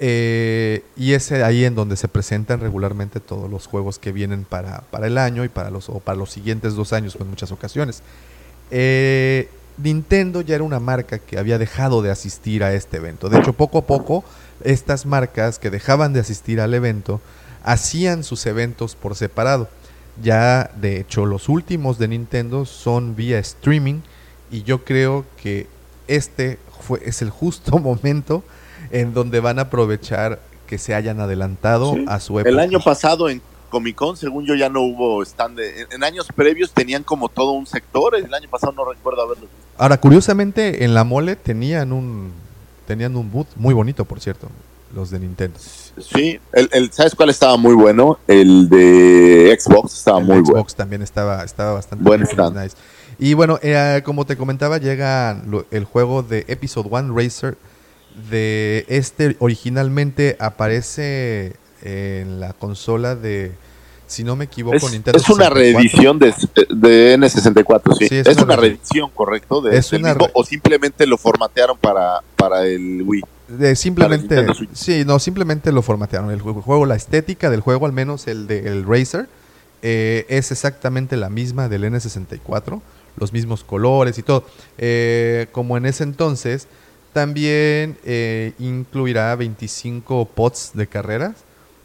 Eh, 0.00 0.84
y 0.96 1.12
es 1.14 1.32
ahí 1.32 1.64
en 1.64 1.74
donde 1.74 1.96
se 1.96 2.06
presentan 2.06 2.60
regularmente 2.60 3.18
todos 3.18 3.50
los 3.50 3.66
juegos 3.66 3.98
que 3.98 4.12
vienen 4.12 4.44
para, 4.44 4.82
para 4.90 5.08
el 5.08 5.18
año 5.18 5.44
y 5.44 5.48
para 5.48 5.70
los, 5.70 5.88
o 5.88 5.98
para 5.98 6.16
los 6.16 6.30
siguientes 6.30 6.74
dos 6.74 6.92
años 6.92 7.16
en 7.20 7.28
muchas 7.28 7.50
ocasiones. 7.50 8.02
Eh, 8.70 9.48
Nintendo 9.76 10.40
ya 10.40 10.56
era 10.56 10.64
una 10.64 10.80
marca 10.80 11.18
que 11.18 11.38
había 11.38 11.58
dejado 11.58 12.02
de 12.02 12.10
asistir 12.10 12.64
a 12.64 12.74
este 12.74 12.96
evento. 12.96 13.28
De 13.28 13.38
hecho, 13.38 13.52
poco 13.52 13.78
a 13.78 13.86
poco, 13.86 14.24
estas 14.64 15.06
marcas 15.06 15.58
que 15.58 15.70
dejaban 15.70 16.12
de 16.12 16.20
asistir 16.20 16.60
al 16.60 16.74
evento 16.74 17.20
hacían 17.72 18.24
sus 18.24 18.46
eventos 18.46 18.94
por 18.96 19.14
separado. 19.14 19.68
Ya, 20.22 20.70
de 20.80 20.98
hecho, 21.00 21.26
los 21.26 21.48
últimos 21.48 21.98
de 21.98 22.08
Nintendo 22.08 22.64
son 22.64 23.14
vía 23.14 23.38
streaming 23.38 24.00
y 24.50 24.62
yo 24.62 24.84
creo 24.84 25.24
que 25.42 25.66
este 26.08 26.58
fue, 26.80 27.00
es 27.04 27.22
el 27.22 27.30
justo 27.30 27.78
momento 27.78 28.42
en 28.90 29.12
donde 29.14 29.40
van 29.40 29.58
a 29.58 29.62
aprovechar 29.62 30.40
que 30.66 30.78
se 30.78 30.94
hayan 30.94 31.20
adelantado 31.20 31.94
Sí. 31.94 32.04
a 32.08 32.20
su 32.20 32.38
época. 32.40 32.48
El 32.50 32.58
año 32.58 32.80
pasado 32.80 33.28
en 33.28 33.40
Comic 33.70 33.96
Con, 33.96 34.16
según 34.16 34.46
yo, 34.46 34.54
ya 34.54 34.68
no 34.70 34.80
hubo 34.80 35.22
stand. 35.22 35.58
de- 35.58 35.82
en, 35.82 35.86
en 35.92 36.04
años 36.04 36.26
previos 36.34 36.72
tenían 36.72 37.02
como 37.02 37.28
todo 37.28 37.52
un 37.52 37.66
sector. 37.66 38.16
El 38.16 38.32
año 38.32 38.48
pasado 38.48 38.72
no 38.72 38.84
recuerdo 38.90 39.22
haberlo 39.22 39.42
visto. 39.42 39.56
Ahora, 39.76 40.00
curiosamente, 40.00 40.84
en 40.84 40.94
la 40.94 41.04
mole 41.04 41.36
tenían 41.36 41.92
un 41.92 42.32
tenían 42.86 43.14
un 43.16 43.30
boot 43.30 43.46
muy 43.56 43.74
bonito, 43.74 44.06
por 44.06 44.18
cierto, 44.20 44.48
los 44.94 45.10
de 45.10 45.18
Nintendo. 45.18 45.58
Sí, 45.58 46.38
el, 46.52 46.68
el- 46.72 46.92
¿sabes 46.92 47.14
cuál 47.14 47.30
estaba 47.30 47.56
muy 47.56 47.74
bueno? 47.74 48.18
El 48.26 48.68
de 48.68 49.56
Xbox 49.60 49.94
estaba 49.94 50.18
El 50.20 50.24
muy 50.26 50.36
Xbox 50.38 50.50
bueno. 50.50 50.66
también 50.76 51.02
estaba, 51.02 51.44
estaba 51.44 51.74
bastante 51.74 52.04
Buen 52.04 52.20
muy 52.22 52.30
stand. 52.30 52.56
nice. 52.62 52.76
Y 53.18 53.34
bueno, 53.34 53.58
eh, 53.62 54.00
como 54.04 54.24
te 54.26 54.36
comentaba, 54.36 54.78
llega 54.78 55.42
lo- 55.46 55.66
el 55.70 55.84
juego 55.84 56.22
de 56.22 56.44
Episode 56.48 56.88
One 56.90 57.12
Racer. 57.14 57.56
De 58.30 58.84
este 58.88 59.36
originalmente 59.38 60.36
aparece 60.40 61.52
en 61.82 62.40
la 62.40 62.52
consola 62.52 63.14
de, 63.14 63.52
si 64.08 64.24
no 64.24 64.34
me 64.34 64.46
equivoco, 64.46 64.74
Es, 64.76 64.90
Nintendo 64.90 65.18
es 65.18 65.28
una 65.28 65.44
64. 65.48 65.54
reedición 65.54 66.18
de, 66.18 66.34
de 66.74 67.16
N64, 67.16 67.96
sí. 67.96 68.08
Sí, 68.08 68.16
es 68.16 68.26
es, 68.26 68.36
una 68.38 68.44
una 68.44 68.56
re- 68.56 68.62
reedición, 68.62 69.10
correcto. 69.14 69.60
De, 69.60 69.76
Es 69.76 69.90
del 69.90 70.00
una 70.00 70.14
mismo, 70.14 70.30
o 70.34 70.42
simplemente 70.44 71.06
lo 71.06 71.16
formatearon 71.16 71.78
para, 71.78 72.20
para 72.34 72.66
el 72.66 73.02
Wii. 73.06 73.22
De 73.48 73.74
simplemente, 73.76 74.46
sí, 74.74 75.04
no, 75.06 75.18
simplemente 75.18 75.72
lo 75.72 75.80
formatearon. 75.80 76.30
El 76.30 76.40
juego, 76.40 76.84
la 76.84 76.96
estética 76.96 77.48
del 77.48 77.60
juego, 77.60 77.86
al 77.86 77.92
menos 77.92 78.26
el 78.26 78.46
de 78.46 78.70
el 78.70 78.84
Racer, 78.84 79.26
eh, 79.82 80.26
es 80.28 80.50
exactamente 80.50 81.16
la 81.16 81.30
misma 81.30 81.68
del 81.68 81.84
N64, 81.84 82.80
los 83.16 83.32
mismos 83.32 83.64
colores 83.64 84.18
y 84.18 84.22
todo. 84.22 84.44
Eh, 84.76 85.46
como 85.52 85.76
en 85.76 85.86
ese 85.86 86.04
entonces, 86.04 86.68
también 87.12 87.96
eh, 88.04 88.52
incluirá 88.58 89.34
25 89.34 90.26
pods 90.26 90.72
de 90.74 90.86
carreras 90.86 91.36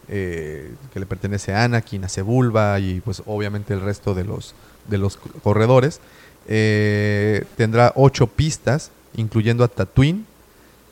eh, 0.09 0.73
que 0.91 0.99
le 0.99 1.05
pertenece 1.05 1.53
a 1.53 1.63
Anakin, 1.63 2.03
a 2.03 2.09
Sebulba 2.09 2.79
y 2.79 2.99
pues 2.99 3.23
obviamente 3.25 3.73
el 3.73 3.81
resto 3.81 4.13
de 4.13 4.25
los, 4.25 4.53
de 4.89 4.97
los 4.97 5.17
corredores. 5.17 6.01
Tendrá 6.45 7.93
8 7.95 8.27
pistas, 8.27 8.91
incluyendo 9.15 9.63
a 9.63 9.69
Tatooine. 9.69 10.25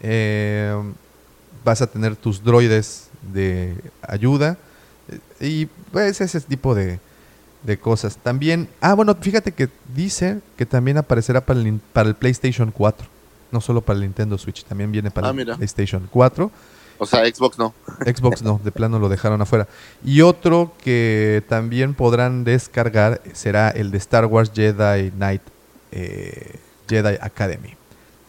Eh, 0.02 0.76
vas 1.64 1.82
a 1.82 1.88
tener 1.88 2.16
tus 2.16 2.44
droides 2.44 3.10
de 3.34 3.76
ayuda 4.02 4.58
eh, 5.40 5.48
y 5.48 5.66
pues 5.92 6.20
ese 6.22 6.42
tipo 6.42 6.74
de, 6.74 7.00
de 7.64 7.78
cosas. 7.78 8.18
También, 8.18 8.68
ah, 8.82 8.94
bueno, 8.96 9.16
fíjate 9.20 9.52
que 9.52 9.70
dice 9.94 10.40
que 10.58 10.66
también 10.66 10.98
aparecerá 10.98 11.42
para 11.46 11.60
el, 11.60 11.80
para 11.94 12.10
el 12.10 12.16
PlayStation 12.16 12.72
4, 12.72 13.08
no 13.52 13.62
solo 13.62 13.82
para 13.82 13.98
el 13.98 14.04
Nintendo 14.06 14.38
Switch, 14.38 14.64
también 14.64 14.92
viene 14.92 15.12
para 15.12 15.28
Ah, 15.28 15.30
el 15.32 15.36
mira. 15.36 15.56
PlayStation 15.56 16.08
4. 16.12 16.52
O 16.98 17.06
sea, 17.08 17.26
Xbox 17.26 17.58
no. 17.58 17.74
Xbox 18.06 18.42
no, 18.44 18.60
de 18.64 18.72
plano 18.72 19.00
lo 19.00 19.10
dejaron 19.10 19.42
afuera. 19.42 19.68
Y 20.04 20.22
otro 20.22 20.74
que 20.84 21.44
también 21.50 21.94
podrán 21.96 22.44
descargar 22.44 23.22
será 23.34 23.70
el 23.70 23.90
de 23.92 23.98
Star 23.98 24.26
Wars 24.26 24.52
Jedi 24.54 25.10
Knight 25.12 25.42
eh, 25.92 26.58
Jedi 26.88 27.18
Academy. 27.22 27.76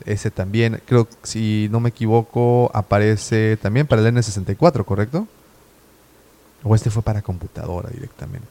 Ese 0.07 0.31
también, 0.31 0.81
creo 0.87 1.07
que 1.09 1.15
si 1.23 1.69
no 1.71 1.81
me 1.81 1.91
equivoco, 1.91 2.71
aparece 2.75 3.57
también 3.57 3.87
para 3.87 4.03
el 4.07 4.15
N64, 4.15 4.85
¿correcto? 4.85 5.27
O 6.63 6.75
este 6.75 6.91
fue 6.91 7.03
para 7.03 7.23
computadora 7.23 7.91
directamente. 7.91 8.47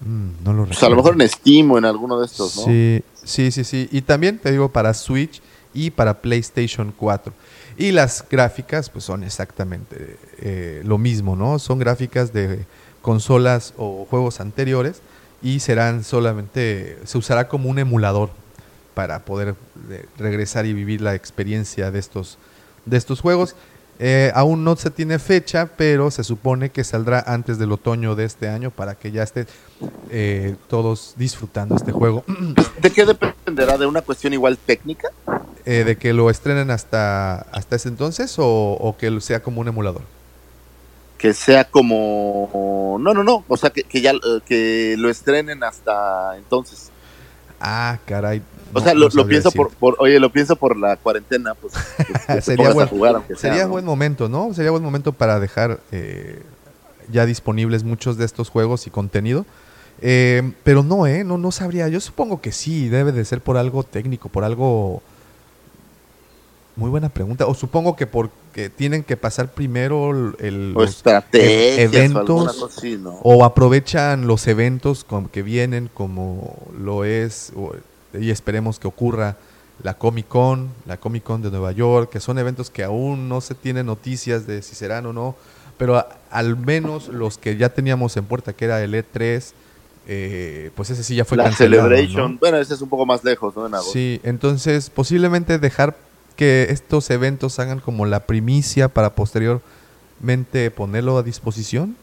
Mm, 0.00 0.44
no 0.44 0.52
lo 0.52 0.66
Pues 0.66 0.82
a 0.82 0.88
lo 0.88 0.96
recuerdo. 0.96 1.16
mejor 1.18 1.22
en 1.22 1.28
Steam 1.28 1.70
o 1.70 1.78
en 1.78 1.84
alguno 1.84 2.18
de 2.20 2.26
estos, 2.26 2.56
¿no? 2.56 2.64
Sí, 2.64 3.02
sí, 3.24 3.50
sí, 3.50 3.64
sí. 3.64 3.88
Y 3.92 4.02
también 4.02 4.38
te 4.38 4.50
digo 4.50 4.70
para 4.70 4.92
Switch 4.94 5.40
y 5.72 5.90
para 5.90 6.20
PlayStation 6.20 6.92
4. 6.96 7.32
Y 7.78 7.92
las 7.92 8.24
gráficas, 8.28 8.90
pues 8.90 9.04
son 9.04 9.22
exactamente 9.22 10.18
eh, 10.38 10.82
lo 10.84 10.98
mismo, 10.98 11.36
¿no? 11.36 11.58
Son 11.58 11.78
gráficas 11.78 12.32
de 12.32 12.64
consolas 13.02 13.74
o 13.76 14.06
juegos 14.08 14.40
anteriores 14.40 15.00
y 15.42 15.60
serán 15.60 16.02
solamente, 16.02 16.98
se 17.04 17.18
usará 17.18 17.48
como 17.48 17.68
un 17.68 17.78
emulador 17.78 18.30
para 18.96 19.26
poder 19.26 19.54
eh, 19.90 20.06
regresar 20.16 20.64
y 20.64 20.72
vivir 20.72 21.02
la 21.02 21.14
experiencia 21.14 21.90
de 21.90 21.98
estos, 21.98 22.38
de 22.86 22.96
estos 22.96 23.20
juegos. 23.20 23.54
Eh, 23.98 24.32
aún 24.34 24.64
no 24.64 24.74
se 24.76 24.90
tiene 24.90 25.18
fecha, 25.18 25.66
pero 25.76 26.10
se 26.10 26.24
supone 26.24 26.70
que 26.70 26.82
saldrá 26.82 27.22
antes 27.26 27.58
del 27.58 27.72
otoño 27.72 28.14
de 28.14 28.24
este 28.24 28.48
año 28.48 28.70
para 28.70 28.94
que 28.94 29.10
ya 29.12 29.22
estén 29.22 29.46
eh, 30.08 30.56
todos 30.68 31.12
disfrutando 31.18 31.76
este 31.76 31.92
juego. 31.92 32.24
¿De 32.80 32.90
qué 32.90 33.04
dependerá? 33.04 33.76
¿De 33.76 33.84
una 33.84 34.00
cuestión 34.00 34.32
igual 34.32 34.56
técnica? 34.56 35.10
Eh, 35.66 35.84
¿De 35.84 35.96
que 35.96 36.14
lo 36.14 36.30
estrenen 36.30 36.70
hasta, 36.70 37.40
hasta 37.52 37.76
ese 37.76 37.90
entonces 37.90 38.38
o, 38.38 38.78
o 38.80 38.96
que 38.96 39.20
sea 39.20 39.42
como 39.42 39.60
un 39.60 39.68
emulador? 39.68 40.02
Que 41.18 41.34
sea 41.34 41.64
como... 41.64 42.96
No, 42.98 43.12
no, 43.12 43.22
no. 43.22 43.44
O 43.46 43.58
sea, 43.58 43.68
que, 43.68 43.82
que 43.82 44.00
ya 44.00 44.12
que 44.46 44.94
lo 44.96 45.10
estrenen 45.10 45.62
hasta 45.62 46.38
entonces. 46.38 46.90
Ah, 47.60 47.98
caray. 48.06 48.42
O 48.72 48.78
no- 48.78 48.84
sea, 48.84 48.94
no 48.94 49.08
lo, 49.12 49.26
pienso 49.26 49.50
por, 49.52 49.70
por... 49.70 49.96
Oye, 50.00 50.18
lo 50.20 50.30
pienso 50.32 50.56
por 50.56 50.76
la 50.76 50.96
cuarentena, 50.96 51.54
pues... 51.54 51.72
pues, 51.96 52.06
que 52.06 52.12
te 52.34 52.40
Sería 52.42 52.72
buen- 52.72 52.88
jugar, 52.88 53.22
sea, 53.28 53.36
Sería 53.36 53.64
¿no? 53.64 53.70
buen 53.70 53.84
momento, 53.84 54.28
¿no? 54.28 54.52
Sería 54.54 54.70
buen 54.70 54.82
momento 54.82 55.12
para 55.12 55.38
dejar 55.40 55.80
eh, 55.92 56.42
ya 57.10 57.24
disponibles 57.26 57.84
muchos 57.84 58.16
de 58.16 58.24
estos 58.24 58.50
juegos 58.50 58.86
y 58.86 58.90
contenido. 58.90 59.46
Eh, 60.02 60.52
pero 60.64 60.82
no, 60.82 61.06
¿eh? 61.06 61.24
No, 61.24 61.38
no 61.38 61.52
sabría. 61.52 61.88
Yo 61.88 62.00
supongo 62.00 62.40
que 62.40 62.52
sí, 62.52 62.88
debe 62.88 63.12
de 63.12 63.24
ser 63.24 63.40
por 63.40 63.56
algo 63.56 63.82
técnico, 63.82 64.28
por 64.28 64.44
algo... 64.44 65.02
Muy 66.74 66.90
buena 66.90 67.08
pregunta. 67.08 67.46
O 67.46 67.54
supongo 67.54 67.96
que 67.96 68.06
porque 68.06 68.68
tienen 68.68 69.02
que 69.02 69.16
pasar 69.16 69.52
primero 69.52 70.10
el, 70.38 70.72
O 70.76 70.80
los 70.80 70.96
o 71.78 71.80
eventos 71.80 72.56
cosa 72.58 72.66
así, 72.78 72.98
¿no? 72.98 73.14
o 73.22 73.44
aprovechan 73.46 74.26
los 74.26 74.46
eventos 74.46 75.02
con- 75.04 75.28
que 75.28 75.42
vienen 75.42 75.88
como 75.94 76.54
lo 76.78 77.04
es 77.06 77.52
o- 77.56 77.72
y 78.12 78.30
esperemos 78.30 78.78
que 78.78 78.88
ocurra 78.88 79.36
la 79.82 79.94
Comic 79.94 80.26
Con, 80.28 80.68
la 80.86 80.96
Comic 80.96 81.22
Con 81.22 81.42
de 81.42 81.50
Nueva 81.50 81.72
York, 81.72 82.10
que 82.10 82.20
son 82.20 82.38
eventos 82.38 82.70
que 82.70 82.82
aún 82.82 83.28
no 83.28 83.40
se 83.40 83.54
tienen 83.54 83.86
noticias 83.86 84.46
de 84.46 84.62
si 84.62 84.74
serán 84.74 85.04
o 85.06 85.12
no, 85.12 85.36
pero 85.76 85.96
a- 85.96 86.08
al 86.30 86.56
menos 86.56 87.08
los 87.08 87.36
que 87.38 87.56
ya 87.56 87.68
teníamos 87.74 88.16
en 88.16 88.24
puerta, 88.24 88.52
que 88.54 88.64
era 88.64 88.82
el 88.82 88.94
E3, 88.94 89.52
eh, 90.08 90.70
pues 90.74 90.88
ese 90.90 91.02
sí 91.04 91.14
ya 91.16 91.24
fue 91.26 91.36
la 91.36 91.44
cancelado. 91.44 91.88
Celebration. 91.88 92.32
¿no? 92.34 92.38
Bueno, 92.38 92.56
ese 92.58 92.74
es 92.74 92.80
un 92.80 92.88
poco 92.88 93.04
más 93.04 93.22
lejos, 93.24 93.54
¿no? 93.56 93.66
En 93.66 93.74
agosto. 93.74 93.92
Sí, 93.92 94.20
entonces 94.22 94.88
posiblemente 94.88 95.58
dejar 95.58 95.96
que 96.36 96.68
estos 96.70 97.10
eventos 97.10 97.58
hagan 97.58 97.80
como 97.80 98.06
la 98.06 98.20
primicia 98.20 98.88
para 98.88 99.14
posteriormente 99.14 100.70
ponerlo 100.70 101.18
a 101.18 101.22
disposición. 101.22 101.96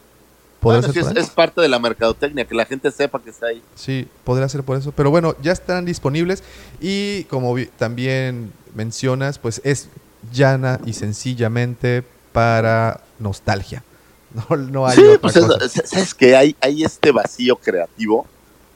¿Podría 0.64 0.80
Bueno, 0.80 0.92
ser 0.92 1.04
sí, 1.04 1.08
por 1.10 1.18
es, 1.18 1.30
parte 1.30 1.60
de 1.60 1.68
la 1.68 1.78
mercadotecnia, 1.78 2.44
que 2.44 2.54
la 2.56 2.64
gente 2.64 2.90
sepa 2.90 3.20
que 3.22 3.30
está 3.30 3.46
ahí. 3.46 3.62
Sí, 3.76 4.08
podría 4.24 4.48
ser 4.48 4.64
por 4.64 4.76
eso. 4.76 4.90
Pero 4.90 5.10
bueno, 5.10 5.36
ya 5.42 5.52
están 5.52 5.84
disponibles. 5.84 6.42
Y 6.80 7.22
como 7.24 7.54
también 7.78 8.52
mencionas, 8.74 9.38
pues 9.38 9.60
es 9.62 9.88
llana 10.32 10.80
y 10.84 10.94
sencillamente 10.94 12.02
para 12.32 13.00
nostalgia. 13.20 13.84
No, 14.50 14.56
no 14.56 14.86
hay 14.88 14.96
Sí, 14.96 15.02
otra 15.04 15.20
pues 15.20 15.36
es- 15.36 15.44
cosa. 15.44 15.64
es- 15.64 15.88
sabes 15.88 16.12
que 16.14 16.34
hay, 16.34 16.56
hay 16.60 16.82
este 16.82 17.12
vacío 17.12 17.54
creativo 17.54 18.26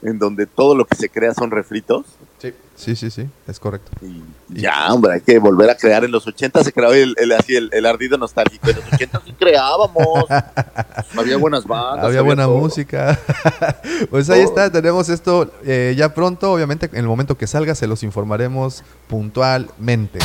en 0.02 0.16
donde 0.20 0.46
todo 0.46 0.76
lo 0.76 0.84
que 0.84 0.94
se 0.94 1.08
crea 1.08 1.34
son 1.34 1.50
refritos. 1.50 2.06
Sí, 2.40 2.52
sí, 2.96 3.10
sí, 3.10 3.28
es 3.46 3.58
correcto. 3.60 3.90
Y 4.00 4.22
ya, 4.60 4.92
hombre, 4.92 5.14
hay 5.14 5.20
que 5.20 5.38
volver 5.38 5.68
a 5.70 5.76
crear. 5.76 6.04
En 6.04 6.10
los 6.10 6.26
80 6.26 6.62
se 6.64 6.72
creaba 6.72 6.96
el, 6.96 7.14
el- 7.18 7.32
así 7.32 7.56
el, 7.56 7.68
el 7.72 7.84
ardido 7.86 8.16
nostálgico. 8.16 8.70
En 8.70 8.76
los 8.76 8.84
80 8.92 9.22
sí 9.26 9.32
creábamos. 9.38 10.24
Había 11.16 11.36
buenas 11.36 11.64
bandas. 11.66 12.04
Había 12.06 12.22
buena 12.22 12.44
todo. 12.44 12.58
música. 12.58 13.18
pues 14.10 14.30
ahí 14.30 14.44
Todo. 14.44 14.48
está, 14.48 14.72
tenemos 14.72 15.08
esto 15.08 15.50
eh, 15.64 15.94
ya 15.96 16.14
pronto. 16.14 16.52
Obviamente, 16.52 16.88
en 16.92 16.98
el 16.98 17.06
momento 17.06 17.36
que 17.36 17.46
salga, 17.46 17.74
se 17.74 17.86
los 17.86 18.02
informaremos 18.02 18.82
puntualmente. 19.08 20.18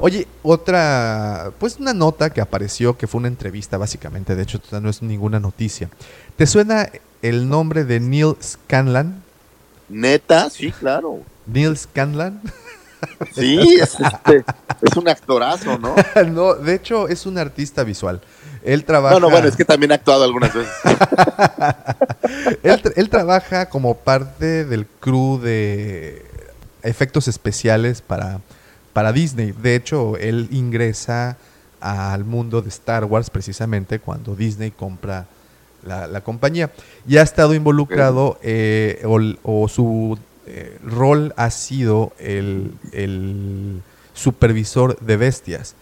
Oye, 0.00 0.26
otra, 0.42 1.52
pues 1.58 1.78
una 1.78 1.94
nota 1.94 2.30
que 2.30 2.40
apareció, 2.40 2.98
que 2.98 3.06
fue 3.06 3.18
una 3.18 3.28
entrevista 3.28 3.78
básicamente, 3.78 4.36
de 4.36 4.42
hecho 4.42 4.60
no 4.80 4.90
es 4.90 5.00
ninguna 5.02 5.40
noticia. 5.40 5.88
¿Te 6.36 6.46
suena 6.46 6.90
el 7.22 7.48
nombre 7.48 7.84
de 7.84 8.00
Neil 8.00 8.34
Scanlan? 8.42 9.22
Neta, 9.88 10.50
sí, 10.50 10.70
claro. 10.72 11.20
Neil 11.46 11.76
Scanlan. 11.76 12.40
Sí, 13.34 13.78
es, 13.80 13.94
este, 14.00 14.44
es 14.82 14.96
un 14.96 15.08
actorazo, 15.08 15.78
¿no? 15.78 15.94
no, 16.28 16.54
de 16.54 16.74
hecho 16.74 17.08
es 17.08 17.26
un 17.26 17.38
artista 17.38 17.84
visual. 17.84 18.20
Él 18.64 18.84
trabaja. 18.84 19.14
No, 19.14 19.20
no, 19.20 19.30
bueno, 19.30 19.46
es 19.46 19.54
que 19.56 19.64
también 19.64 19.92
ha 19.92 19.96
actuado 19.96 20.24
algunas 20.24 20.52
veces. 20.52 20.72
él, 22.62 22.82
tra- 22.82 22.92
él 22.96 23.08
trabaja 23.08 23.68
como 23.68 23.96
parte 23.96 24.64
del 24.64 24.86
crew 24.86 25.38
de 25.40 26.24
efectos 26.82 27.28
especiales 27.28 28.00
para, 28.02 28.40
para 28.92 29.12
Disney. 29.12 29.52
De 29.52 29.74
hecho, 29.76 30.16
él 30.16 30.48
ingresa 30.50 31.36
al 31.80 32.24
mundo 32.24 32.62
de 32.62 32.68
Star 32.70 33.04
Wars 33.04 33.30
precisamente 33.30 34.00
cuando 34.00 34.34
Disney 34.34 34.70
compra 34.72 35.26
la, 35.84 36.06
la 36.08 36.22
compañía. 36.22 36.72
Y 37.06 37.18
ha 37.18 37.22
estado 37.22 37.54
involucrado 37.54 38.38
eh, 38.42 39.02
o, 39.04 39.20
o 39.44 39.68
su 39.68 40.18
eh, 40.46 40.78
rol 40.84 41.32
ha 41.36 41.50
sido 41.50 42.12
el, 42.18 42.72
el 42.92 43.82
supervisor 44.14 44.98
de 45.00 45.16
bestias. 45.16 45.74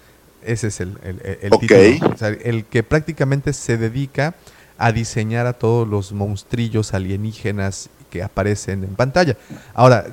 Ese 0.42 0.66
es 0.68 0.80
el, 0.80 0.98
el- 1.04 1.20
el- 1.42 1.50
título. 1.58 1.80
O 2.14 2.16
sea, 2.18 2.28
el 2.28 2.64
que 2.64 2.82
prácticamente 2.82 3.52
se 3.52 3.76
dedica 3.78 4.34
a 4.76 4.92
diseñar 4.92 5.46
a 5.46 5.52
todos 5.54 5.86
los 5.88 6.12
monstrillos 6.12 6.92
alienígenas 6.94 7.88
que 8.10 8.22
aparecen 8.22 8.84
en 8.84 8.94
pantalla. 8.94 9.36
Ahora, 9.72 10.04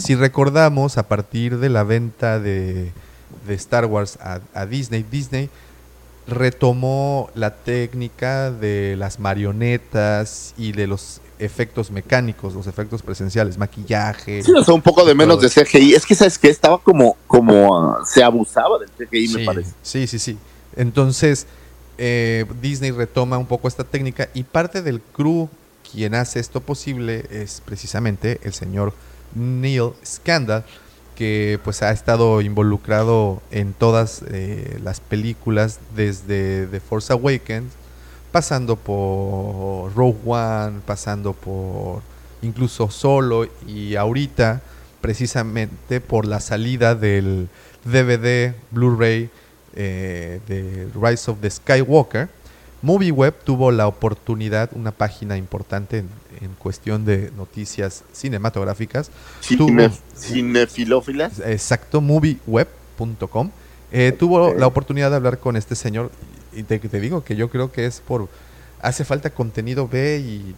si 0.00 0.14
recordamos, 0.14 0.98
a 0.98 1.08
partir 1.08 1.58
de 1.58 1.68
la 1.68 1.84
venta 1.84 2.38
de, 2.38 2.92
de 3.46 3.54
Star 3.54 3.86
Wars 3.86 4.18
a, 4.20 4.40
a 4.54 4.66
Disney, 4.66 5.04
Disney 5.10 5.48
retomó 6.26 7.30
la 7.34 7.56
técnica 7.56 8.50
de 8.50 8.94
las 8.98 9.18
marionetas 9.18 10.54
y 10.58 10.72
de 10.72 10.86
los 10.86 11.20
efectos 11.38 11.90
mecánicos, 11.90 12.54
los 12.54 12.66
efectos 12.66 13.02
presenciales, 13.02 13.58
maquillaje. 13.58 14.42
Sí, 14.42 14.52
o 14.52 14.64
sea, 14.64 14.74
un 14.74 14.82
poco 14.82 15.04
de 15.04 15.14
menos 15.14 15.40
de 15.40 15.48
CGI. 15.48 15.94
Es 15.94 16.06
que, 16.06 16.14
¿sabes 16.14 16.38
que 16.38 16.48
Estaba 16.48 16.78
como, 16.78 17.16
como 17.26 17.78
ah, 17.78 18.04
se 18.04 18.22
abusaba 18.22 18.78
del 18.78 18.90
CGI, 18.90 19.28
me 19.28 19.40
Sí, 19.40 19.44
parece. 19.46 19.72
Sí, 19.82 20.06
sí, 20.06 20.18
sí. 20.18 20.38
Entonces, 20.76 21.46
eh, 21.98 22.44
Disney 22.60 22.90
retoma 22.90 23.38
un 23.38 23.46
poco 23.46 23.68
esta 23.68 23.84
técnica 23.84 24.28
y 24.34 24.44
parte 24.44 24.82
del 24.82 25.00
crew 25.00 25.48
quien 25.90 26.14
hace 26.14 26.40
esto 26.40 26.60
posible 26.60 27.24
es 27.30 27.62
precisamente 27.64 28.40
el 28.42 28.52
señor 28.52 28.92
Neil 29.34 29.92
Scandal, 30.04 30.64
que 31.16 31.58
pues 31.64 31.82
ha 31.82 31.90
estado 31.90 32.40
involucrado 32.40 33.42
en 33.50 33.72
todas 33.72 34.22
eh, 34.28 34.78
las 34.82 35.00
películas 35.00 35.80
desde 35.96 36.66
The 36.66 36.80
Force 36.80 37.12
Awakens, 37.12 37.72
pasando 38.32 38.76
por 38.76 39.94
Rogue 39.94 40.18
One, 40.26 40.80
pasando 40.86 41.32
por 41.32 42.02
incluso 42.42 42.90
Solo 42.90 43.46
y 43.66 43.96
ahorita 43.96 44.60
precisamente 45.00 46.00
por 46.00 46.26
la 46.26 46.40
salida 46.40 46.94
del 46.94 47.48
DVD 47.84 48.54
Blu-ray 48.70 49.30
eh, 49.74 50.40
de 50.48 50.88
Rise 51.00 51.30
of 51.30 51.38
the 51.40 51.50
Skywalker, 51.50 52.28
MovieWeb 52.82 53.34
tuvo 53.44 53.70
la 53.72 53.86
oportunidad, 53.88 54.70
una 54.72 54.92
página 54.92 55.36
importante 55.36 55.98
en, 55.98 56.08
en 56.40 56.54
cuestión 56.58 57.04
de 57.04 57.32
noticias 57.36 58.04
cinematográficas, 58.12 59.10
Cine, 59.40 59.58
tuvo- 59.88 59.98
cinefilófilas. 60.16 61.40
exacto, 61.40 62.00
movieweb.com, 62.00 63.50
eh, 63.90 64.12
tuvo 64.16 64.54
la 64.54 64.66
oportunidad 64.66 65.10
de 65.10 65.16
hablar 65.16 65.38
con 65.38 65.56
este 65.56 65.74
señor 65.74 66.10
y 66.58 66.64
te, 66.64 66.78
te 66.78 67.00
digo 67.00 67.24
que 67.24 67.36
yo 67.36 67.48
creo 67.50 67.70
que 67.70 67.86
es 67.86 68.00
por, 68.00 68.28
hace 68.80 69.04
falta 69.04 69.30
contenido, 69.30 69.88
ve 69.88 70.18
y 70.18 70.54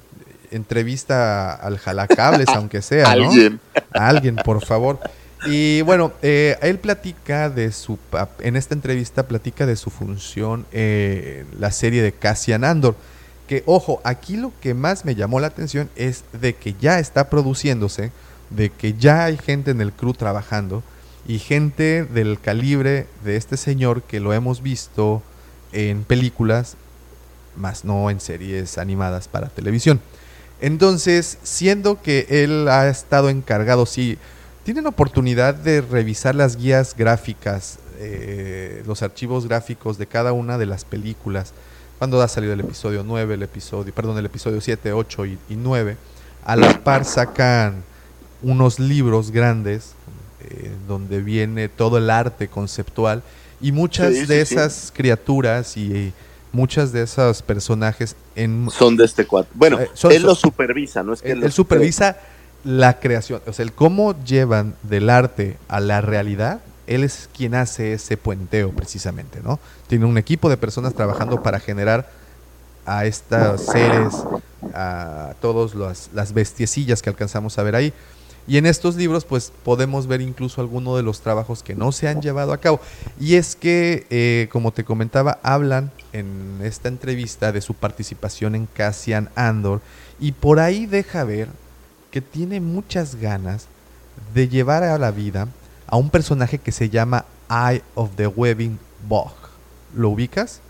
entrevista 0.50 1.52
al 1.54 1.78
jalacables, 1.78 2.48
aunque 2.54 2.82
sea, 2.82 3.04
¿no? 3.14 3.30
Alguien. 3.30 3.60
a 3.92 4.08
alguien, 4.08 4.36
por 4.36 4.64
favor. 4.64 4.98
Y 5.46 5.80
bueno, 5.82 6.12
eh, 6.22 6.58
él 6.60 6.78
platica 6.78 7.48
de 7.48 7.72
su, 7.72 7.98
en 8.40 8.56
esta 8.56 8.74
entrevista 8.74 9.26
platica 9.26 9.64
de 9.64 9.76
su 9.76 9.90
función 9.90 10.66
eh, 10.70 11.44
la 11.58 11.70
serie 11.70 12.02
de 12.02 12.12
Cassian 12.12 12.64
Andor. 12.64 12.94
Que 13.48 13.62
ojo, 13.66 14.00
aquí 14.04 14.36
lo 14.36 14.52
que 14.60 14.74
más 14.74 15.04
me 15.04 15.14
llamó 15.14 15.40
la 15.40 15.48
atención 15.48 15.90
es 15.96 16.24
de 16.32 16.54
que 16.54 16.74
ya 16.80 16.98
está 16.98 17.30
produciéndose, 17.30 18.12
de 18.50 18.70
que 18.70 18.94
ya 18.94 19.24
hay 19.24 19.38
gente 19.38 19.70
en 19.70 19.80
el 19.80 19.92
crew 19.92 20.12
trabajando 20.12 20.82
y 21.26 21.38
gente 21.38 22.04
del 22.04 22.38
calibre 22.38 23.06
de 23.24 23.36
este 23.36 23.56
señor 23.56 24.02
que 24.02 24.20
lo 24.20 24.32
hemos 24.32 24.62
visto 24.62 25.22
en 25.72 26.04
películas, 26.04 26.76
más 27.56 27.84
no 27.84 28.10
en 28.10 28.20
series 28.20 28.78
animadas 28.78 29.28
para 29.28 29.48
televisión. 29.48 30.00
Entonces, 30.60 31.38
siendo 31.42 32.02
que 32.02 32.26
él 32.28 32.68
ha 32.68 32.88
estado 32.88 33.30
encargado, 33.30 33.86
sí, 33.86 34.18
tienen 34.64 34.86
oportunidad 34.86 35.54
de 35.54 35.80
revisar 35.80 36.34
las 36.34 36.56
guías 36.56 36.94
gráficas, 36.96 37.78
eh, 37.98 38.82
los 38.86 39.02
archivos 39.02 39.48
gráficos 39.48 39.96
de 39.98 40.06
cada 40.06 40.32
una 40.32 40.58
de 40.58 40.66
las 40.66 40.84
películas, 40.84 41.52
cuando 41.98 42.20
ha 42.22 42.28
salido 42.28 42.52
el 42.52 42.60
episodio 42.60 43.02
9, 43.04 43.34
el 43.34 43.42
episodio, 43.42 43.94
perdón, 43.94 44.18
el 44.18 44.26
episodio 44.26 44.60
7, 44.60 44.92
8 44.92 45.26
y, 45.26 45.38
y 45.48 45.56
9, 45.56 45.96
a 46.44 46.56
la 46.56 46.82
par 46.82 47.04
sacan 47.04 47.82
unos 48.42 48.78
libros 48.78 49.30
grandes 49.30 49.92
eh, 50.40 50.70
donde 50.88 51.20
viene 51.20 51.68
todo 51.68 51.98
el 51.98 52.08
arte 52.08 52.48
conceptual 52.48 53.22
y 53.60 53.72
muchas 53.72 54.14
Sí, 54.14 54.26
de 54.26 54.44
sí, 54.44 54.46
sí. 54.46 54.54
esas 54.54 54.92
criaturas 54.94 55.76
y 55.76 56.12
muchas 56.52 56.92
de 56.92 57.02
esos 57.02 57.42
personajes 57.42 58.16
en 58.34 58.68
Son 58.70 58.96
de 58.96 59.04
este 59.04 59.26
cuadro. 59.26 59.48
Bueno, 59.54 59.78
Eh, 59.80 59.88
son- 59.94 60.12
él 60.12 60.18
son- 60.22 60.28
lo 60.28 60.34
supervisa, 60.34 61.02
¿no? 61.02 61.12
Es 61.12 61.22
que 61.22 61.32
él, 61.32 61.52
supervisa 61.52 62.16
la 62.64 62.98
creación, 63.00 63.40
o 63.46 63.52
sea, 63.52 63.62
el 63.64 63.72
cómo 63.72 64.14
llevan 64.24 64.74
del 64.82 65.08
arte 65.10 65.56
a 65.68 65.80
la 65.80 66.00
realidad, 66.00 66.60
él 66.86 67.04
es 67.04 67.28
quien 67.36 67.54
hace 67.54 67.92
ese 67.92 68.16
puenteo 68.16 68.70
precisamente, 68.72 69.40
¿no? 69.44 69.60
Tiene 69.86 70.04
un 70.06 70.18
equipo 70.18 70.48
de 70.50 70.56
personas 70.56 70.92
trabajando 70.94 71.42
para 71.42 71.60
generar 71.60 72.10
a 72.84 73.04
estos 73.06 73.60
seres, 73.66 74.12
a 74.74 75.34
todas 75.40 75.74
las, 75.74 76.10
las 76.12 76.32
bestiecillas 76.32 77.00
que 77.02 77.10
alcanzamos 77.10 77.58
a 77.58 77.62
ver 77.62 77.76
ahí. 77.76 77.92
Y 78.50 78.56
en 78.56 78.66
estos 78.66 78.96
libros, 78.96 79.24
pues 79.24 79.52
podemos 79.62 80.08
ver 80.08 80.20
incluso 80.20 80.60
algunos 80.60 80.96
de 80.96 81.04
los 81.04 81.20
trabajos 81.20 81.62
que 81.62 81.76
no 81.76 81.92
se 81.92 82.08
han 82.08 82.20
llevado 82.20 82.52
a 82.52 82.58
cabo. 82.58 82.80
Y 83.20 83.36
es 83.36 83.54
que, 83.54 84.08
eh, 84.10 84.48
como 84.50 84.72
te 84.72 84.82
comentaba, 84.82 85.38
hablan 85.44 85.92
en 86.12 86.58
esta 86.60 86.88
entrevista 86.88 87.52
de 87.52 87.60
su 87.60 87.74
participación 87.74 88.56
en 88.56 88.66
Cassian 88.66 89.30
Andor. 89.36 89.80
Y 90.18 90.32
por 90.32 90.58
ahí 90.58 90.86
deja 90.86 91.22
ver 91.22 91.46
que 92.10 92.20
tiene 92.20 92.60
muchas 92.60 93.14
ganas 93.14 93.68
de 94.34 94.48
llevar 94.48 94.82
a 94.82 94.98
la 94.98 95.12
vida 95.12 95.46
a 95.86 95.96
un 95.96 96.10
personaje 96.10 96.58
que 96.58 96.72
se 96.72 96.90
llama 96.90 97.26
Eye 97.48 97.84
of 97.94 98.16
the 98.16 98.26
Webbing 98.26 98.80
Bog. 99.08 99.30
¿Lo 99.94 100.08
ubicas? 100.08 100.60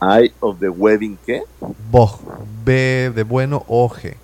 Eye 0.00 0.32
of 0.38 0.60
the 0.60 0.68
Wedding, 0.68 1.18
¿qué? 1.26 1.42
Bog. 1.90 2.20
B 2.64 3.10
de 3.12 3.24
bueno, 3.24 3.64
Oje. 3.66 4.18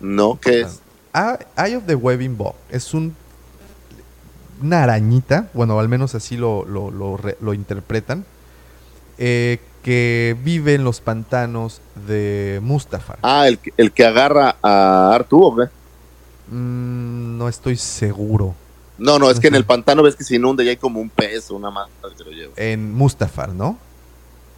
No, 0.00 0.36
¿qué 0.40 0.62
es? 0.62 0.81
Ah, 1.14 1.38
Eye 1.58 1.76
of 1.76 1.84
the 1.86 1.94
Webbing 1.94 2.36
Bog 2.36 2.54
es 2.70 2.94
un 2.94 3.14
una 4.62 4.84
arañita, 4.84 5.48
bueno, 5.54 5.80
al 5.80 5.88
menos 5.88 6.14
así 6.14 6.36
lo, 6.36 6.64
lo, 6.64 6.92
lo 6.92 7.16
re- 7.16 7.36
lo 7.40 7.52
interpretan, 7.52 8.24
eh, 9.18 9.58
que 9.82 10.36
vive 10.44 10.74
en 10.74 10.84
los 10.84 11.00
pantanos 11.00 11.80
de 12.06 12.60
Mustafar. 12.62 13.18
Ah, 13.22 13.48
el, 13.48 13.58
que- 13.58 13.72
el 13.76 13.90
que 13.90 14.04
agarra 14.06 14.54
a 14.62 15.12
Arturo, 15.12 15.46
¿o 15.48 15.56
qué? 15.56 15.64
Mm, 16.54 17.38
no 17.38 17.48
estoy 17.48 17.76
seguro. 17.76 18.54
No, 18.98 19.18
no, 19.18 19.30
es 19.30 19.40
que 19.40 19.48
en 19.48 19.56
el 19.56 19.64
pantano 19.64 20.04
ves 20.04 20.14
que 20.14 20.22
se 20.22 20.36
inunda 20.36 20.62
y 20.62 20.68
hay 20.68 20.76
como 20.76 21.00
un 21.00 21.10
pez 21.10 21.50
o 21.50 21.56
una 21.56 21.70
mata 21.72 21.90
que 22.16 22.22
lo 22.22 22.30
lleva. 22.30 22.52
En 22.56 22.94
Mustafar, 22.94 23.48
¿no? 23.48 23.78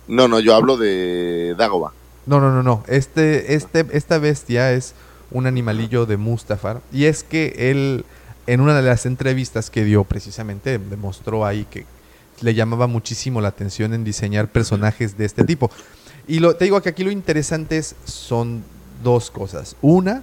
No, 0.06 0.28
no, 0.28 0.39
yo 0.39 0.55
hablo 0.55 0.76
de 0.76 1.55
Dagoba. 1.56 1.94
No, 2.26 2.40
no, 2.40 2.51
no, 2.51 2.62
no. 2.62 2.85
Este, 2.89 3.55
este, 3.55 3.86
esta 3.93 4.18
bestia 4.18 4.72
es 4.72 4.93
un 5.31 5.47
animalillo 5.47 6.07
de 6.07 6.17
Mustafar. 6.17 6.81
Y 6.93 7.05
es 7.05 7.25
que 7.25 7.71
él, 7.71 8.05
en 8.47 8.61
una 8.61 8.75
de 8.75 8.83
las 8.83 9.07
entrevistas 9.07 9.71
que 9.71 9.85
dio 9.85 10.05
precisamente, 10.05 10.79
demostró 10.79 11.45
ahí 11.47 11.67
que 11.71 11.87
le 12.41 12.55
llamaba 12.55 12.87
muchísimo 12.87 13.41
la 13.41 13.49
atención 13.49 13.95
en 13.95 14.05
diseñar 14.05 14.49
personajes 14.49 15.17
de 15.17 15.25
este 15.25 15.45
tipo. 15.45 15.71
Y 16.27 16.41
lo, 16.41 16.57
te 16.57 16.65
digo 16.65 16.81
que 16.81 16.89
aquí 16.91 17.05
lo 17.05 17.11
interesante 17.11 17.79
es, 17.79 17.95
son 18.05 18.65
dos 19.03 19.31
cosas. 19.31 19.77
Una, 19.83 20.23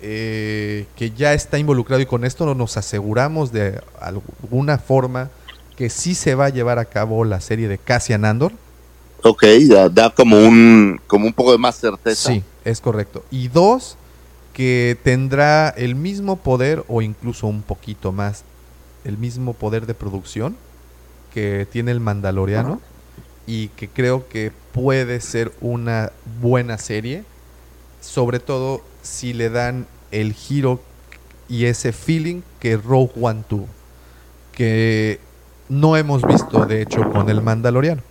eh, 0.00 0.86
que 0.96 1.10
ya 1.10 1.34
está 1.34 1.58
involucrado 1.58 2.00
y 2.00 2.06
con 2.06 2.24
esto 2.24 2.46
no 2.46 2.54
nos 2.54 2.76
aseguramos 2.76 3.50
de 3.52 3.80
alguna 4.00 4.78
forma 4.78 5.30
que 5.76 5.90
sí 5.90 6.14
se 6.14 6.34
va 6.34 6.46
a 6.46 6.48
llevar 6.50 6.78
a 6.78 6.84
cabo 6.84 7.24
la 7.24 7.40
serie 7.40 7.68
de 7.68 7.78
Cassian 7.78 8.24
Andor. 8.24 8.52
Ok, 9.22 9.44
da, 9.68 9.88
da 9.88 10.10
como 10.10 10.36
un 10.38 11.00
como 11.08 11.26
un 11.26 11.32
poco 11.32 11.52
de 11.52 11.58
más 11.58 11.76
certeza. 11.76 12.30
Sí, 12.30 12.44
es 12.64 12.80
correcto. 12.80 13.24
Y 13.30 13.48
dos, 13.48 13.96
que 14.58 14.98
tendrá 15.04 15.68
el 15.68 15.94
mismo 15.94 16.34
poder 16.34 16.84
o 16.88 17.00
incluso 17.00 17.46
un 17.46 17.62
poquito 17.62 18.10
más, 18.10 18.42
el 19.04 19.16
mismo 19.16 19.52
poder 19.52 19.86
de 19.86 19.94
producción 19.94 20.56
que 21.32 21.64
tiene 21.70 21.92
el 21.92 22.00
Mandaloriano 22.00 22.80
y 23.46 23.68
que 23.68 23.88
creo 23.88 24.28
que 24.28 24.50
puede 24.72 25.20
ser 25.20 25.52
una 25.60 26.10
buena 26.40 26.76
serie, 26.76 27.22
sobre 28.00 28.40
todo 28.40 28.82
si 29.00 29.32
le 29.32 29.48
dan 29.48 29.86
el 30.10 30.32
giro 30.32 30.80
y 31.48 31.66
ese 31.66 31.92
feeling 31.92 32.40
que 32.58 32.76
Rogue 32.78 33.12
One 33.20 33.44
tuvo, 33.48 33.68
que 34.50 35.20
no 35.68 35.96
hemos 35.96 36.26
visto 36.26 36.66
de 36.66 36.82
hecho 36.82 37.08
con 37.12 37.30
el 37.30 37.42
Mandaloriano. 37.42 38.02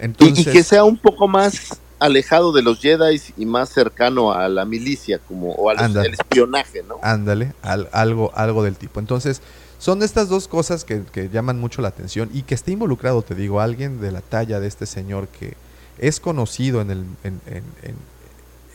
Y, 0.00 0.04
Entonces, 0.04 0.48
y 0.48 0.50
que 0.50 0.64
sea 0.64 0.82
un 0.82 0.96
poco 0.96 1.28
más 1.28 1.80
alejado 2.04 2.52
de 2.52 2.62
los 2.62 2.80
Jedi 2.80 3.20
y 3.36 3.46
más 3.46 3.68
cercano 3.70 4.32
a 4.32 4.48
la 4.48 4.64
milicia, 4.64 5.18
como 5.18 5.52
o 5.52 5.70
al 5.70 5.78
espionaje, 6.20 6.82
¿no? 6.88 6.96
Ándale, 7.02 7.52
al- 7.62 7.88
algo, 7.92 8.30
algo 8.34 8.62
del 8.62 8.76
tipo. 8.76 9.00
Entonces, 9.00 9.40
Son 9.76 10.02
estas 10.02 10.28
dos 10.30 10.48
cosas 10.48 10.82
que, 10.84 11.02
que 11.12 11.28
llaman 11.28 11.58
mucho 11.60 11.82
la 11.82 11.88
atención 11.88 12.30
y 12.32 12.42
que 12.42 12.54
esté 12.54 12.72
involucrado, 12.72 13.20
te 13.20 13.34
digo, 13.34 13.60
alguien 13.60 14.00
de 14.00 14.12
la 14.12 14.22
talla 14.22 14.58
de 14.58 14.66
este 14.66 14.86
señor 14.86 15.28
que 15.28 15.54
es 15.98 16.20
conocido 16.20 16.80
en, 16.80 16.90
el, 16.90 17.04
en- 17.22 17.40
en- 17.46 17.96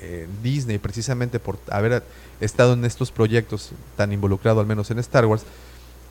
en 0.01 0.43
Disney 0.43 0.77
precisamente 0.77 1.39
por 1.39 1.57
haber 1.71 2.03
estado 2.41 2.73
en 2.73 2.85
estos 2.85 3.11
proyectos 3.11 3.71
tan 3.97 4.11
involucrado 4.13 4.59
al 4.59 4.67
menos 4.67 4.91
en 4.91 4.99
Star 4.99 5.25
Wars, 5.25 5.43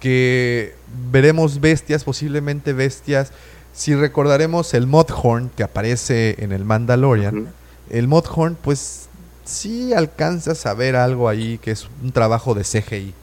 que 0.01 0.75
veremos 1.13 1.61
bestias, 1.61 2.03
posiblemente 2.03 2.73
bestias. 2.73 3.31
Si 3.73 3.95
recordaremos 3.95 4.75
el 4.75 4.87
Mudhorn 4.87 5.51
que 5.57 5.63
aparece 5.63 6.37
en 6.43 6.53
el 6.53 6.65
Mandalorian, 6.65 7.39
Ujú. 7.39 7.49
el 7.91 8.09
Mudhorn, 8.09 8.57
pues 8.57 9.09
sí 9.45 9.93
alcanzas 9.95 10.67
a 10.67 10.75
ver 10.75 10.97
algo 10.97 11.29
ahí 11.29 11.59
que 11.59 11.71
es 11.71 11.89
un 12.03 12.11
trabajo 12.13 12.55
de 12.55 12.65
CGI. 12.65 13.15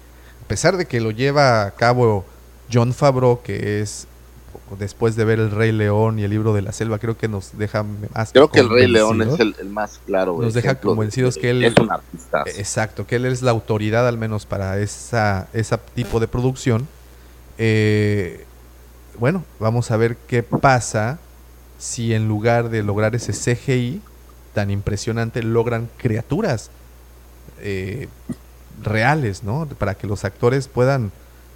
A 0.44 0.48
pesar 0.48 0.78
de 0.78 0.86
que 0.86 1.02
lo 1.02 1.12
lleva 1.12 1.64
a 1.66 1.72
cabo 1.72 2.26
John 2.72 2.94
Favreau, 2.94 3.42
que 3.42 3.82
es 3.82 4.08
después 4.80 5.16
de 5.16 5.26
ver 5.26 5.40
El 5.40 5.52
Rey 5.52 5.72
León 5.72 6.18
y 6.18 6.24
el 6.24 6.32
libro 6.32 6.54
de 6.54 6.62
la 6.62 6.72
selva, 6.72 6.98
creo 6.98 7.18
que 7.18 7.28
nos 7.28 7.58
deja 7.58 7.84
más 8.16 8.32
Creo 8.32 8.50
que 8.50 8.62
el 8.62 8.70
Rey 8.70 8.88
León 8.88 9.22
es 9.22 9.40
el, 9.40 9.56
el 9.60 9.70
más 9.70 10.00
claro. 10.06 10.38
Nos 10.42 10.54
deja 10.54 10.76
de- 10.76 10.80
convencidos 10.80 11.36
que 11.38 11.50
él- 11.52 11.64
es 11.66 11.76
un 11.78 11.92
artista. 11.92 12.44
Exacto, 12.48 13.06
que 13.06 13.18
él 13.18 13.26
es 13.26 13.42
la 13.42 13.52
autoridad 13.52 14.08
al 14.08 14.18
menos 14.18 14.46
para 14.46 14.80
esa, 14.80 15.48
ese 15.54 15.78
tipo 15.94 16.20
de 16.20 16.28
producción. 16.28 16.88
Eh, 17.58 18.45
bueno, 19.20 19.44
vamos 19.60 19.92
a 19.92 19.98
ver 19.98 20.18
qué 20.28 20.44
pasa 20.44 21.20
si 21.78 22.14
en 22.14 22.28
lugar 22.28 22.70
de 22.70 22.84
lograr 22.84 23.16
ese 23.16 23.34
CGI 23.34 24.02
tan 24.54 24.72
impresionante 24.72 25.44
logran 25.44 25.90
criaturas 25.98 26.72
eh, 27.62 28.08
reales, 28.84 29.44
¿no? 29.44 29.68
Para 29.78 29.96
que 29.96 30.08
los 30.08 30.26
actores 30.26 30.68
puedan 30.68 31.12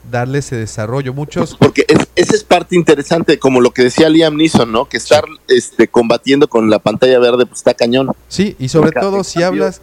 darle 0.09 0.39
ese 0.39 0.55
desarrollo. 0.55 1.13
Muchos 1.13 1.55
Porque 1.55 1.85
es, 1.87 2.07
esa 2.15 2.35
es 2.35 2.43
parte 2.43 2.75
interesante, 2.75 3.39
como 3.39 3.61
lo 3.61 3.71
que 3.71 3.83
decía 3.83 4.09
Liam 4.09 4.35
Neeson, 4.35 4.71
¿no? 4.71 4.85
Que 4.85 4.97
estar 4.97 5.23
este, 5.47 5.87
combatiendo 5.87 6.47
con 6.47 6.69
la 6.69 6.79
pantalla 6.79 7.19
verde, 7.19 7.45
pues 7.45 7.59
está 7.59 7.73
cañón. 7.73 8.11
Sí, 8.27 8.55
y 8.59 8.69
sobre 8.69 8.91
todo 8.91 9.23
si 9.23 9.43
hablas 9.43 9.81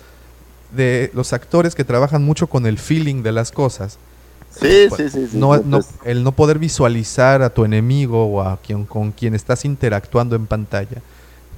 de 0.72 1.10
los 1.14 1.32
actores 1.32 1.74
que 1.74 1.84
trabajan 1.84 2.22
mucho 2.22 2.48
con 2.48 2.66
el 2.66 2.78
feeling 2.78 3.22
de 3.22 3.32
las 3.32 3.52
cosas, 3.52 3.98
Sí, 4.60 4.88
sí, 4.96 5.10
sí. 5.10 5.28
sí, 5.30 5.38
no, 5.38 5.60
pues, 5.62 5.86
el 6.04 6.24
no 6.24 6.32
poder 6.32 6.58
visualizar 6.58 7.42
a 7.42 7.50
tu 7.50 7.64
enemigo 7.64 8.26
o 8.26 8.42
a 8.42 8.58
quien 8.58 8.84
con 8.84 9.12
quien 9.12 9.34
estás 9.34 9.64
interactuando 9.64 10.34
en 10.36 10.46
pantalla, 10.46 11.02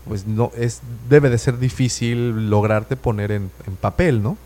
pues 0.06 0.26
no 0.26 0.50
es 0.56 0.80
debe 1.08 1.30
de 1.30 1.38
ser 1.38 1.58
difícil 1.58 2.50
lograrte 2.50 2.96
poner 2.96 3.30
en, 3.30 3.50
en 3.66 3.76
papel, 3.76 4.22
¿no? 4.22 4.36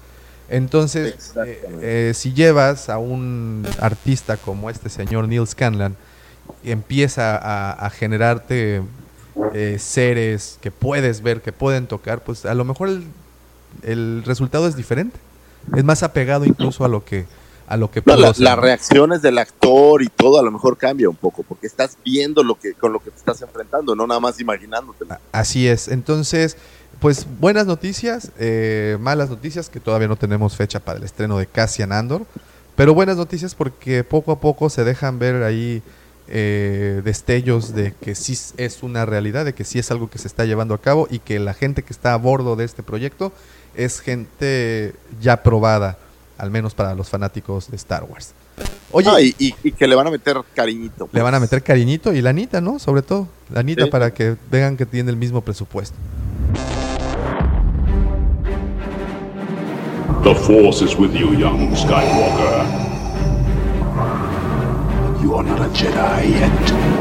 Entonces, 0.49 1.33
eh, 1.47 1.65
eh, 1.81 2.13
si 2.15 2.35
llevas 2.35 2.91
a 2.91 2.99
un 2.99 3.67
artista 3.81 4.37
como 4.37 4.69
este 4.69 4.91
señor 4.91 5.27
Neil 5.27 5.47
Scanlan 5.47 5.97
y 6.63 6.73
empieza 6.73 7.37
a, 7.37 7.73
a 7.73 7.91
generarte 7.91 8.83
eh, 9.55 9.77
seres 9.79 10.59
que 10.61 10.71
puedes 10.71 11.23
ver, 11.23 11.41
que 11.41 11.53
pueden 11.53 11.87
tocar, 11.87 12.23
pues 12.23 12.45
a 12.45 12.53
lo 12.53 12.67
mejor 12.67 12.91
el, 12.91 13.05
el 13.83 14.23
resultado 14.27 14.69
es 14.69 14.77
diferente. 14.77 15.19
Es 15.75 15.85
más 15.85 16.03
apegado 16.03 16.45
incluso 16.45 16.85
a 16.85 16.89
lo 16.89 17.05
que 17.05 17.25
a 17.73 17.77
lo 17.77 17.91
que 17.91 18.03
no, 18.05 18.17
la- 18.17 18.33
las 18.37 18.59
reacciones 18.59 19.23
del 19.23 19.39
actor 19.39 20.03
y 20.03 20.09
todo 20.09 20.39
a 20.39 20.43
lo 20.43 20.51
mejor 20.51 20.77
cambia 20.77 21.09
un 21.09 21.17
poco, 21.17 21.43
porque 21.43 21.67
estás 21.67 21.97
viendo 22.05 22.43
lo 22.43 22.55
que 22.57 22.75
con 22.75 22.93
lo 22.93 23.01
que 23.01 23.11
te 23.11 23.17
estás 23.19 23.41
enfrentando, 23.43 23.95
no 23.95 24.07
nada 24.07 24.21
más 24.21 24.39
imaginándotelo. 24.41 25.17
Así 25.33 25.67
es. 25.67 25.89
Entonces, 25.89 26.57
pues 27.01 27.27
buenas 27.41 27.67
noticias, 27.67 28.31
eh, 28.39 28.97
malas 29.01 29.31
noticias 29.31 29.69
que 29.71 29.81
todavía 29.81 30.07
no 30.09 30.17
tenemos 30.17 30.55
fecha 30.57 30.81
para 30.81 30.99
el 30.99 31.05
estreno 31.05 31.39
de 31.39 31.47
Cassian 31.47 31.93
Andor, 31.93 32.27
pero 32.77 32.95
buenas 32.95 33.17
noticias 33.17 33.55
porque 33.55 34.05
poco 34.05 34.33
a 34.33 34.41
poco 34.41 34.69
se 34.71 34.85
dejan 34.85 35.19
ver 35.19 35.43
ahí 35.43 35.83
eh, 36.29 37.01
destellos 37.05 37.75
de 37.75 37.93
que 38.01 38.15
sí 38.15 38.39
es 38.57 38.83
una 38.83 39.05
realidad, 39.07 39.45
de 39.45 39.55
que 39.55 39.65
sí 39.65 39.79
es 39.79 39.91
algo 39.91 40.09
que 40.09 40.19
se 40.19 40.29
está 40.29 40.45
llevando 40.45 40.75
a 40.75 40.81
cabo 40.81 41.09
y 41.11 41.19
que 41.19 41.39
la 41.41 41.53
gente 41.55 41.83
que 41.83 41.93
está 41.93 42.13
a 42.13 42.17
bordo 42.17 42.55
de 42.55 42.65
este 42.65 42.83
proyecto 42.83 43.33
es 43.75 44.01
gente 44.01 44.95
ya 45.21 45.43
probada, 45.43 45.99
al 46.43 46.51
menos 46.51 46.75
para 46.75 46.93
los 46.97 47.09
fanáticos 47.09 47.71
de 47.71 47.77
Star 47.77 48.03
Wars. 48.03 48.35
Oye, 48.91 49.09
Ah, 49.09 49.21
y, 49.21 49.33
y- 49.39 49.55
y 49.63 49.71
que 49.71 49.87
le 49.87 49.95
van 49.95 50.09
a 50.09 50.11
meter 50.11 50.37
cariñito. 50.55 51.09
le 51.13 51.23
van 51.23 51.35
a 51.37 51.39
meter 51.41 51.63
cariñito 51.63 52.13
y 52.13 52.21
la 52.21 52.31
Anita, 52.31 52.61
¿no? 52.61 52.81
Sobre 52.81 53.03
todo, 53.03 53.29
la 53.49 53.61
Anita 53.61 53.85
Sí. 53.85 53.91
para 53.91 54.13
que 54.13 54.35
vean 54.51 54.77
que 54.77 54.85
tiene 54.85 55.11
el 55.13 55.17
mismo 55.17 55.41
presupuesto. 55.43 55.97
The 60.25 60.35
Force 60.35 60.85
is 60.85 60.97
with 60.99 61.13
you, 61.13 61.33
young 61.35 61.75
Skywalker. 61.77 62.67
You 65.23 65.37
are 65.37 65.45
not 65.49 65.61
a 65.61 65.69
Jedi 65.73 66.29
yet. 66.33 66.92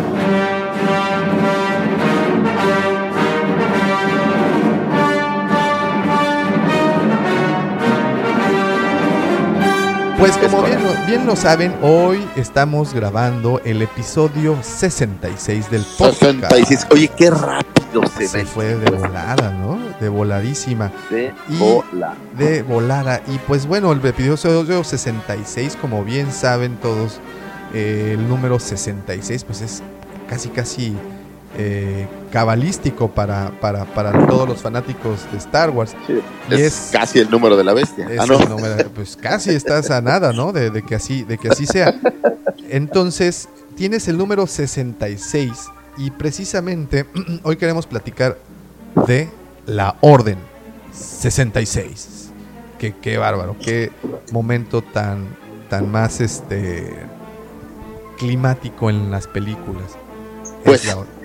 Pues 10.22 10.38
como 10.38 10.62
bien 10.62 10.84
lo, 10.84 11.06
bien 11.08 11.26
lo 11.26 11.36
saben, 11.36 11.74
hoy 11.82 12.24
estamos 12.36 12.94
grabando 12.94 13.60
el 13.66 13.82
episodio 13.82 14.56
66 14.62 15.72
del 15.72 15.82
podcast. 15.98 16.54
66. 16.54 16.88
Oye, 16.92 17.08
qué 17.18 17.32
rápido 17.32 18.04
se, 18.16 18.28
Se 18.28 18.38
ve. 18.38 18.46
fue 18.46 18.76
de 18.76 18.92
volada, 18.92 19.50
¿no? 19.52 19.80
De 20.00 20.10
voladísima. 20.10 20.92
De 21.10 21.34
Y- 21.50 21.58
bola. 21.58 22.14
De 22.38 22.62
volada. 22.62 23.22
Y 23.28 23.40
pues 23.40 23.66
bueno, 23.66 23.92
el 23.92 24.06
episodio 24.06 24.84
66, 24.84 25.76
como 25.82 26.04
bien 26.04 26.32
saben 26.32 26.78
todos, 26.78 27.20
eh, 27.74 28.12
el 28.16 28.30
número 28.30 28.60
66, 28.60 29.44
pues 29.44 29.62
es 29.62 29.82
casi, 30.30 30.50
casi 30.50 30.96
eh, 31.58 32.08
cabalístico 32.32 33.10
para, 33.12 33.52
para, 33.60 33.86
para 33.86 34.26
todos 34.28 34.48
los 34.48 34.62
fanáticos 34.62 35.30
de 35.32 35.38
Star 35.38 35.70
Wars. 35.72 35.96
Sí, 36.08 36.20
Y 36.50 36.54
es, 36.54 36.62
es- 36.62 36.90
casi 36.92 37.20
el 37.20 37.30
número 37.30 37.58
de 37.58 37.64
la 37.64 37.74
bestia. 37.74 38.08
Es 38.10 38.20
ah, 38.20 38.26
no. 38.26 38.40
el 38.40 38.50
número- 38.50 38.90
pues 38.92 39.18
casi 39.18 39.50
estás 39.52 39.90
a 39.92 40.02
nada, 40.02 40.32
¿no? 40.34 40.52
De, 40.54 40.70
de 40.70 40.82
que 40.84 40.96
así, 40.96 41.24
de 41.24 41.38
que 41.38 41.50
así 41.50 41.66
sea. 41.66 41.94
Entonces, 42.70 43.50
tienes 43.76 44.08
el 44.08 44.18
número 44.18 44.48
66 44.48 45.52
y 45.98 46.12
precisamente 46.12 47.06
hoy 47.44 47.58
queremos 47.58 47.86
platicar 47.86 48.38
de 49.08 49.30
la 49.66 49.96
Orden 50.02 50.38
66. 50.94 52.30
Que 52.80 52.96
qué 52.96 53.18
bárbaro, 53.18 53.56
qué 53.62 53.92
momento 54.32 54.82
tan, 54.82 55.28
tan 55.70 55.92
más 55.92 56.20
este 56.22 56.94
climático 58.18 58.90
en 58.90 59.12
las 59.12 59.28
películas. 59.28 59.92
Es 59.92 60.62
Pues, 60.64 60.86
la 60.86 60.98
Orden. 60.98 61.21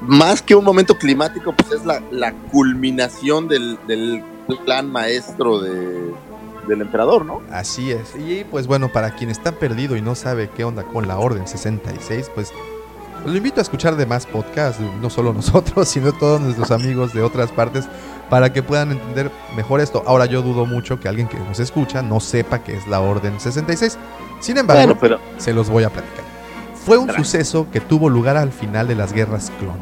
Más 0.00 0.42
que 0.42 0.54
un 0.54 0.64
momento 0.64 0.96
climático, 0.96 1.52
pues 1.52 1.72
es 1.72 1.84
la, 1.84 2.02
la 2.10 2.32
culminación 2.32 3.48
del, 3.48 3.78
del 3.86 4.22
plan 4.64 4.90
maestro 4.90 5.60
de, 5.60 6.14
del 6.68 6.82
emperador, 6.82 7.24
¿no? 7.24 7.42
Así 7.50 7.90
es. 7.90 8.14
Y 8.16 8.44
pues 8.44 8.66
bueno, 8.66 8.92
para 8.92 9.10
quien 9.16 9.30
está 9.30 9.52
perdido 9.52 9.96
y 9.96 10.02
no 10.02 10.14
sabe 10.14 10.50
qué 10.54 10.64
onda 10.64 10.84
con 10.84 11.08
la 11.08 11.18
Orden 11.18 11.48
66, 11.48 12.30
pues 12.34 12.52
lo 13.26 13.36
invito 13.36 13.60
a 13.60 13.62
escuchar 13.62 13.96
demás 13.96 14.26
podcasts, 14.26 14.80
no 15.00 15.10
solo 15.10 15.32
nosotros, 15.34 15.88
sino 15.88 16.12
todos 16.12 16.40
nuestros 16.40 16.70
amigos 16.70 17.12
de 17.12 17.22
otras 17.22 17.50
partes, 17.50 17.88
para 18.30 18.52
que 18.52 18.62
puedan 18.62 18.92
entender 18.92 19.30
mejor 19.56 19.80
esto. 19.80 20.04
Ahora 20.06 20.26
yo 20.26 20.42
dudo 20.42 20.66
mucho 20.66 21.00
que 21.00 21.08
alguien 21.08 21.28
que 21.28 21.38
nos 21.38 21.58
escucha 21.58 22.02
no 22.02 22.20
sepa 22.20 22.62
qué 22.62 22.76
es 22.76 22.86
la 22.86 23.00
Orden 23.00 23.40
66. 23.40 23.98
Sin 24.40 24.58
embargo, 24.58 24.82
Bueno, 24.82 24.98
pero 25.00 25.18
se 25.38 25.52
los 25.52 25.68
voy 25.68 25.84
a 25.84 25.90
platicar. 25.90 26.27
Fue 26.88 26.96
un 26.96 27.12
suceso 27.12 27.66
que 27.70 27.80
tuvo 27.80 28.08
lugar 28.08 28.38
al 28.38 28.50
final 28.50 28.88
de 28.88 28.94
las 28.94 29.12
guerras 29.12 29.52
clon, 29.58 29.76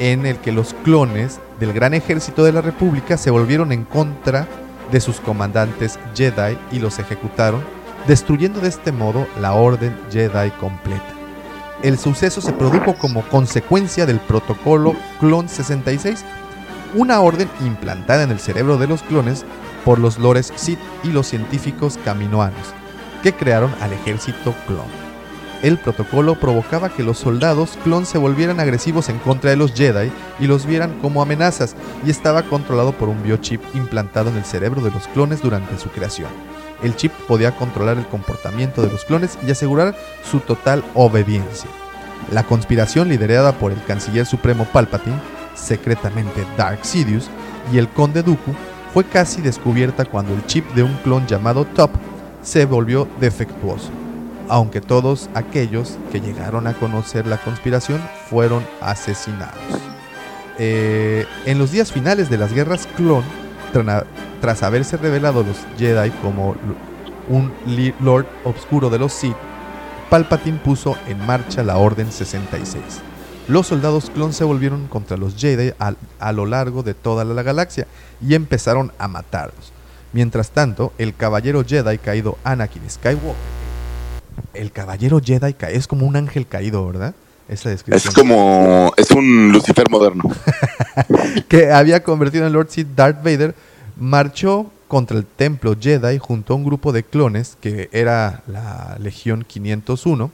en 0.00 0.26
el 0.26 0.36
que 0.36 0.52
los 0.52 0.74
clones 0.84 1.40
del 1.58 1.72
gran 1.72 1.94
ejército 1.94 2.44
de 2.44 2.52
la 2.52 2.60
República 2.60 3.16
se 3.16 3.30
volvieron 3.30 3.72
en 3.72 3.84
contra 3.84 4.46
de 4.92 5.00
sus 5.00 5.18
comandantes 5.18 5.98
Jedi 6.14 6.58
y 6.72 6.78
los 6.78 6.98
ejecutaron, 6.98 7.62
destruyendo 8.06 8.60
de 8.60 8.68
este 8.68 8.92
modo 8.92 9.26
la 9.40 9.54
Orden 9.54 9.98
Jedi 10.12 10.50
completa. 10.60 11.14
El 11.82 11.98
suceso 11.98 12.42
se 12.42 12.52
produjo 12.52 12.96
como 12.96 13.22
consecuencia 13.22 14.04
del 14.04 14.20
protocolo 14.20 14.94
Clon 15.20 15.48
66, 15.48 16.22
una 16.96 17.22
orden 17.22 17.48
implantada 17.62 18.24
en 18.24 18.30
el 18.30 18.40
cerebro 18.40 18.76
de 18.76 18.88
los 18.88 19.02
clones 19.04 19.46
por 19.86 19.98
los 19.98 20.18
lores 20.18 20.52
Sith 20.54 20.80
y 21.02 21.12
los 21.12 21.28
científicos 21.28 21.98
caminoanos, 22.04 22.74
que 23.22 23.32
crearon 23.32 23.74
al 23.80 23.94
ejército 23.94 24.54
clon. 24.66 25.09
El 25.62 25.76
protocolo 25.76 26.36
provocaba 26.36 26.88
que 26.88 27.02
los 27.02 27.18
soldados 27.18 27.78
clon 27.84 28.06
se 28.06 28.16
volvieran 28.16 28.60
agresivos 28.60 29.10
en 29.10 29.18
contra 29.18 29.50
de 29.50 29.56
los 29.56 29.74
Jedi 29.74 30.10
y 30.38 30.46
los 30.46 30.64
vieran 30.64 30.98
como 31.00 31.20
amenazas, 31.20 31.76
y 32.04 32.10
estaba 32.10 32.44
controlado 32.44 32.92
por 32.92 33.10
un 33.10 33.22
biochip 33.22 33.60
implantado 33.74 34.30
en 34.30 34.38
el 34.38 34.44
cerebro 34.44 34.80
de 34.80 34.90
los 34.90 35.06
clones 35.08 35.42
durante 35.42 35.78
su 35.78 35.90
creación. 35.90 36.30
El 36.82 36.96
chip 36.96 37.12
podía 37.28 37.54
controlar 37.56 37.98
el 37.98 38.06
comportamiento 38.06 38.80
de 38.80 38.90
los 38.90 39.04
clones 39.04 39.38
y 39.46 39.50
asegurar 39.50 39.94
su 40.24 40.40
total 40.40 40.82
obediencia. 40.94 41.68
La 42.32 42.42
conspiración 42.44 43.10
liderada 43.10 43.52
por 43.52 43.70
el 43.70 43.84
canciller 43.84 44.24
supremo 44.24 44.64
Palpatine, 44.64 45.20
secretamente 45.54 46.46
Dark 46.56 46.86
Sidious, 46.86 47.28
y 47.70 47.76
el 47.76 47.88
conde 47.88 48.22
Dooku 48.22 48.54
fue 48.94 49.04
casi 49.04 49.42
descubierta 49.42 50.06
cuando 50.06 50.32
el 50.32 50.46
chip 50.46 50.66
de 50.74 50.84
un 50.84 50.94
clon 51.04 51.26
llamado 51.26 51.66
Top 51.66 51.90
se 52.42 52.64
volvió 52.64 53.06
defectuoso. 53.20 53.90
Aunque 54.50 54.80
todos 54.80 55.30
aquellos 55.34 55.96
que 56.12 56.20
llegaron 56.20 56.66
a 56.66 56.74
conocer 56.74 57.26
la 57.26 57.38
conspiración 57.38 58.02
fueron 58.28 58.66
asesinados. 58.80 59.54
Eh, 60.58 61.24
en 61.46 61.58
los 61.58 61.70
días 61.72 61.90
finales 61.92 62.28
de 62.28 62.36
las 62.36 62.52
guerras 62.52 62.86
clon, 62.96 63.22
tra- 63.72 64.04
tras 64.40 64.62
haberse 64.62 64.96
revelado 64.96 65.42
los 65.42 65.56
Jedi 65.78 66.10
como 66.22 66.54
un 67.28 67.52
Lord 68.00 68.26
Obscuro 68.44 68.90
de 68.90 68.98
los 68.98 69.12
Sith, 69.12 69.36
Palpatine 70.10 70.58
puso 70.58 70.96
en 71.08 71.24
marcha 71.24 71.62
la 71.62 71.78
Orden 71.78 72.10
66. 72.10 72.82
Los 73.48 73.68
soldados 73.68 74.10
clon 74.10 74.32
se 74.32 74.44
volvieron 74.44 74.86
contra 74.88 75.16
los 75.16 75.36
Jedi 75.36 75.72
al- 75.78 75.96
a, 76.18 76.32
lo 76.32 76.44
largo 76.46 76.82
de 76.82 76.94
toda 76.94 77.24
la 77.24 77.42
galaxia 77.42 77.86
y 78.20 78.34
empezaron 78.34 78.92
a 78.98 79.08
matarlos. 79.08 79.72
Mientras 80.12 80.50
tanto, 80.50 80.92
el 80.98 81.14
caballero 81.14 81.64
Jedi 81.64 81.98
caído 81.98 82.36
Anakin 82.44 82.90
Skywalker, 82.90 83.34
el 84.54 84.72
caballero 84.72 85.20
Jedi 85.22 85.54
es 85.70 85.86
como 85.86 86.06
un 86.06 86.16
ángel 86.16 86.46
caído, 86.46 86.86
¿verdad? 86.86 87.14
Esa 87.48 87.70
Es 87.72 87.84
descripción. 87.84 88.14
como. 88.14 88.92
Es 88.96 89.10
un 89.10 89.50
Lucifer 89.52 89.90
moderno. 89.90 90.24
que 91.48 91.70
había 91.72 92.02
convertido 92.02 92.46
en 92.46 92.52
Lord 92.52 92.68
Sith 92.70 92.88
Darth 92.94 93.22
Vader, 93.24 93.54
marchó 93.96 94.70
contra 94.88 95.16
el 95.16 95.24
templo 95.24 95.76
Jedi 95.80 96.18
junto 96.18 96.52
a 96.52 96.56
un 96.56 96.64
grupo 96.64 96.92
de 96.92 97.04
clones 97.04 97.56
que 97.60 97.88
era 97.92 98.42
la 98.46 98.96
Legión 99.00 99.44
501 99.46 100.30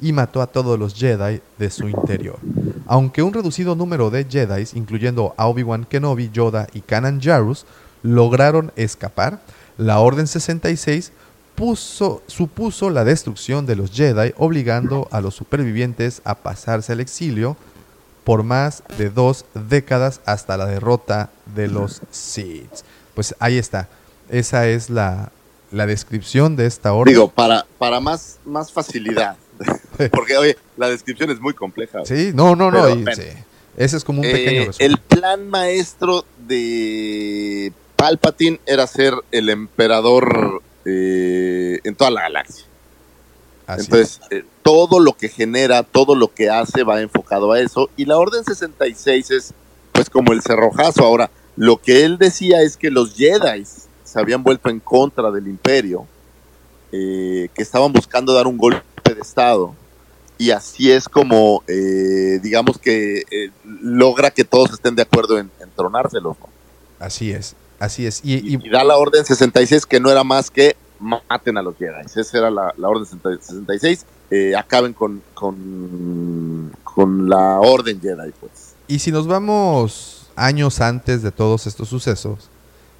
y 0.00 0.12
mató 0.12 0.42
a 0.42 0.46
todos 0.46 0.78
los 0.78 0.94
Jedi 0.94 1.40
de 1.58 1.70
su 1.70 1.88
interior. 1.88 2.38
Aunque 2.86 3.22
un 3.22 3.32
reducido 3.32 3.74
número 3.74 4.10
de 4.10 4.26
Jedi, 4.28 4.66
incluyendo 4.74 5.34
a 5.36 5.46
Obi-Wan 5.46 5.84
Kenobi, 5.84 6.30
Yoda 6.30 6.66
y 6.74 6.80
Kanan 6.80 7.20
Jarrus, 7.20 7.64
lograron 8.02 8.72
escapar, 8.76 9.40
la 9.78 9.98
Orden 10.00 10.26
66 10.26 11.12
puso, 11.56 12.22
supuso 12.26 12.90
la 12.90 13.04
destrucción 13.04 13.66
de 13.66 13.74
los 13.76 13.90
Jedi, 13.90 14.32
obligando 14.36 15.08
a 15.10 15.20
los 15.20 15.34
supervivientes 15.34 16.20
a 16.24 16.36
pasarse 16.36 16.92
al 16.92 17.00
exilio 17.00 17.56
por 18.24 18.42
más 18.42 18.82
de 18.98 19.10
dos 19.10 19.44
décadas 19.54 20.20
hasta 20.26 20.56
la 20.56 20.66
derrota 20.66 21.30
de 21.54 21.68
los 21.68 22.02
Sith. 22.10 22.70
Pues 23.14 23.34
ahí 23.38 23.56
está. 23.58 23.88
Esa 24.28 24.66
es 24.68 24.90
la, 24.90 25.30
la 25.70 25.86
descripción 25.86 26.56
de 26.56 26.66
esta 26.66 26.92
orden. 26.92 27.14
Digo, 27.14 27.28
para, 27.28 27.66
para 27.78 28.00
más, 28.00 28.38
más 28.44 28.70
facilidad. 28.72 29.36
Porque, 30.12 30.36
oye, 30.36 30.56
la 30.76 30.88
descripción 30.88 31.30
es 31.30 31.40
muy 31.40 31.54
compleja. 31.54 32.00
sí, 32.04 32.32
no, 32.34 32.54
no, 32.56 32.70
no. 32.70 32.88
Y- 32.90 33.04
sí. 33.14 33.22
Ese 33.76 33.96
es 33.98 34.04
como 34.04 34.20
un 34.20 34.26
Eh, 34.26 34.32
pequeño 34.32 34.64
resumen. 34.66 34.90
el 34.92 34.98
plan 34.98 35.48
maestro 35.48 36.24
de 36.48 37.72
Palpatine 37.96 38.58
era 38.66 38.86
ser 38.86 39.12
el 39.32 39.48
emperador 39.50 40.62
eh, 40.88 41.80
en 41.82 41.94
toda 41.96 42.10
la 42.10 42.22
galaxia. 42.22 42.64
Así 43.66 43.86
Entonces, 43.86 44.20
eh, 44.30 44.44
todo 44.62 45.00
lo 45.00 45.14
que 45.14 45.28
genera, 45.28 45.82
todo 45.82 46.14
lo 46.14 46.32
que 46.32 46.48
hace 46.48 46.84
va 46.84 47.00
enfocado 47.00 47.50
a 47.52 47.60
eso. 47.60 47.90
Y 47.96 48.04
la 48.04 48.16
Orden 48.16 48.44
66 48.44 49.30
es 49.32 49.54
pues 49.90 50.08
como 50.08 50.32
el 50.32 50.42
cerrojazo. 50.42 51.04
Ahora, 51.04 51.30
lo 51.56 51.78
que 51.78 52.04
él 52.04 52.18
decía 52.18 52.62
es 52.62 52.76
que 52.76 52.90
los 52.90 53.16
Jedi 53.16 53.64
se 54.04 54.20
habían 54.20 54.44
vuelto 54.44 54.68
en 54.68 54.78
contra 54.78 55.32
del 55.32 55.48
imperio, 55.48 56.06
eh, 56.92 57.48
que 57.52 57.62
estaban 57.62 57.92
buscando 57.92 58.32
dar 58.32 58.46
un 58.46 58.56
golpe 58.56 59.12
de 59.12 59.20
Estado. 59.20 59.74
Y 60.38 60.50
así 60.50 60.92
es 60.92 61.08
como, 61.08 61.64
eh, 61.66 62.38
digamos 62.42 62.78
que 62.78 63.22
logra 63.64 64.30
que 64.30 64.44
todos 64.44 64.72
estén 64.72 64.94
de 64.94 65.02
acuerdo 65.02 65.38
en, 65.38 65.50
en 65.58 65.70
tronárselos. 65.74 66.38
¿no? 66.38 66.48
Así 67.00 67.32
es. 67.32 67.56
Así 67.78 68.06
es. 68.06 68.20
Y, 68.24 68.34
Y, 68.34 68.54
y- 68.56 68.66
y 68.66 68.70
da 68.70 68.84
la 68.84 68.96
Orden 68.96 69.24
66 69.24 69.86
que 69.86 70.00
no 70.00 70.10
era 70.10 70.24
más 70.24 70.50
que 70.50 70.76
maten 70.98 71.58
a 71.58 71.62
los 71.62 71.76
Jedi. 71.76 72.06
Esa 72.14 72.38
era 72.38 72.50
la, 72.50 72.72
la 72.76 72.88
Orden 72.88 73.06
66. 73.06 74.06
eh, 74.30 74.56
acaben 74.56 74.92
con, 74.92 75.22
con, 75.34 76.72
con 76.84 77.28
la 77.28 77.60
Orden 77.60 78.00
Jedi, 78.00 78.32
pues. 78.40 78.74
y 78.88 78.98
si 78.98 79.12
nos 79.12 79.26
vamos 79.26 80.26
años 80.36 80.80
antes 80.80 81.22
de 81.22 81.30
todos 81.32 81.66
estos 81.66 81.88
sucesos, 81.88 82.48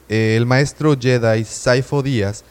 eh, 0.08 0.34
el 0.36 0.46
maestro 0.46 0.96
Jedi 0.98 1.44
Saifo 1.44 2.02
Díaz 2.02 2.44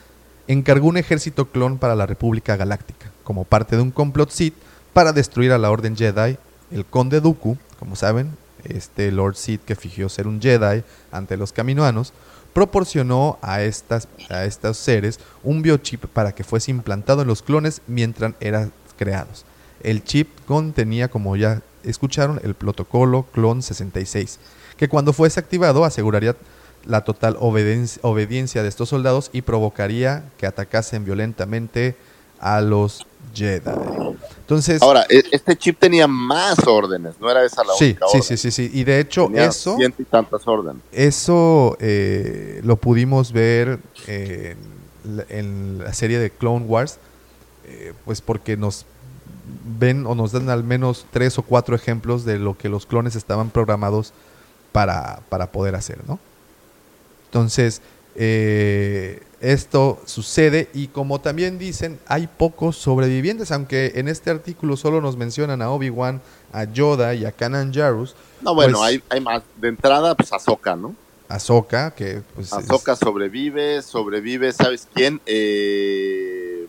encargó 0.47 0.87
un 0.87 0.97
ejército 0.97 1.45
clon 1.45 1.77
para 1.77 1.95
la 1.95 2.05
República 2.05 2.55
Galáctica, 2.57 3.11
como 3.23 3.45
parte 3.45 3.75
de 3.77 3.81
un 3.81 3.91
complot 3.91 4.29
Sith 4.29 4.55
para 4.93 5.13
destruir 5.13 5.51
a 5.51 5.57
la 5.57 5.71
Orden 5.71 5.95
Jedi. 5.95 6.37
El 6.71 6.85
conde 6.85 7.21
Dooku, 7.21 7.57
como 7.79 7.95
saben, 7.95 8.31
este 8.69 9.11
Lord 9.11 9.35
Sith 9.35 9.63
que 9.63 9.75
fingió 9.75 10.09
ser 10.09 10.27
un 10.27 10.41
Jedi 10.41 10.83
ante 11.11 11.37
los 11.37 11.51
caminoanos, 11.51 12.13
proporcionó 12.53 13.37
a, 13.41 13.63
estas, 13.63 14.07
a 14.29 14.45
estos 14.45 14.77
seres 14.77 15.19
un 15.43 15.61
biochip 15.61 16.05
para 16.05 16.33
que 16.33 16.43
fuese 16.43 16.71
implantado 16.71 17.21
en 17.21 17.27
los 17.27 17.41
clones 17.41 17.81
mientras 17.87 18.33
eran 18.39 18.71
creados. 18.97 19.45
El 19.83 20.03
chip 20.03 20.29
contenía, 20.47 21.09
como 21.09 21.35
ya 21.35 21.61
escucharon, 21.83 22.39
el 22.43 22.55
protocolo 22.55 23.23
Clon 23.33 23.61
66, 23.61 24.39
que 24.77 24.87
cuando 24.87 25.13
fuese 25.13 25.39
activado 25.39 25.85
aseguraría 25.85 26.35
la 26.85 27.03
total 27.03 27.37
obediencia 27.39 28.63
de 28.63 28.69
estos 28.69 28.89
soldados 28.89 29.29
y 29.33 29.41
provocaría 29.41 30.23
que 30.37 30.47
atacasen 30.47 31.03
violentamente 31.03 31.95
a 32.39 32.61
los 32.61 33.05
Jedi. 33.35 33.69
Entonces, 34.39 34.81
Ahora, 34.81 35.05
e- 35.09 35.23
este 35.31 35.57
chip 35.57 35.77
tenía 35.79 36.07
más 36.07 36.55
órdenes, 36.67 37.19
no 37.19 37.29
era 37.29 37.43
esa 37.43 37.63
la 37.63 37.73
sí, 37.73 37.85
única 37.85 38.05
sí, 38.07 38.17
orden. 38.17 38.23
sí, 38.23 38.37
sí, 38.37 38.51
sí. 38.51 38.71
Y 38.73 38.83
de 38.83 38.99
hecho, 38.99 39.25
Tenía 39.27 39.45
eso... 39.45 39.75
ciento 39.75 40.01
y 40.01 40.05
tantas 40.05 40.47
órdenes. 40.47 40.81
Eso 40.91 41.75
eh, 41.79 42.61
lo 42.63 42.77
pudimos 42.77 43.31
ver 43.31 43.79
en, 44.07 44.57
la- 45.03 45.25
en 45.29 45.79
la 45.83 45.93
serie 45.93 46.19
de 46.19 46.29
Clone 46.29 46.65
Wars, 46.65 46.99
eh, 47.65 47.93
pues 48.05 48.21
porque 48.21 48.55
nos 48.57 48.85
ven 49.79 50.05
o 50.05 50.15
nos 50.15 50.31
dan 50.31 50.49
al 50.49 50.63
menos 50.63 51.05
tres 51.11 51.37
o 51.37 51.41
cuatro 51.43 51.75
ejemplos 51.75 52.23
de 52.25 52.39
lo 52.39 52.57
que 52.57 52.69
los 52.69 52.85
clones 52.85 53.15
estaban 53.15 53.49
programados 53.49 54.13
para, 54.71 55.19
para 55.29 55.51
poder 55.51 55.75
hacer, 55.75 55.97
¿no? 56.07 56.19
Entonces, 57.25 57.81
eh, 58.15 59.21
esto 59.41 60.01
sucede 60.05 60.69
y 60.73 60.87
como 60.87 61.21
también 61.21 61.59
dicen, 61.59 61.99
hay 62.07 62.27
pocos 62.27 62.77
sobrevivientes, 62.77 63.51
aunque 63.51 63.93
en 63.95 64.07
este 64.07 64.31
artículo 64.31 64.77
solo 64.77 65.01
nos 65.01 65.17
mencionan 65.17 65.61
a 65.61 65.69
Obi-Wan, 65.69 66.21
a 66.51 66.63
Yoda 66.63 67.13
y 67.13 67.25
a 67.25 67.31
Kanan 67.31 67.73
Jarrus, 67.73 68.15
No, 68.41 68.53
bueno, 68.55 68.77
Pues- 68.79 68.89
hay, 68.89 69.03
hay 69.09 69.21
más. 69.21 69.43
De 69.57 69.67
entrada, 69.69 70.15
pues 70.15 70.31
Ahsoka, 70.33 70.75
¿no? 70.75 70.95
Ahsoka, 71.27 71.91
que 71.91 72.21
pues... 72.35 72.47
es- 72.47 72.53
Ahsoka 72.53 72.95
sobrevive, 72.95 73.81
sobrevive, 73.81 74.51
¿sabes 74.53 74.87
quién? 74.93 75.19
Eh, 75.25 76.67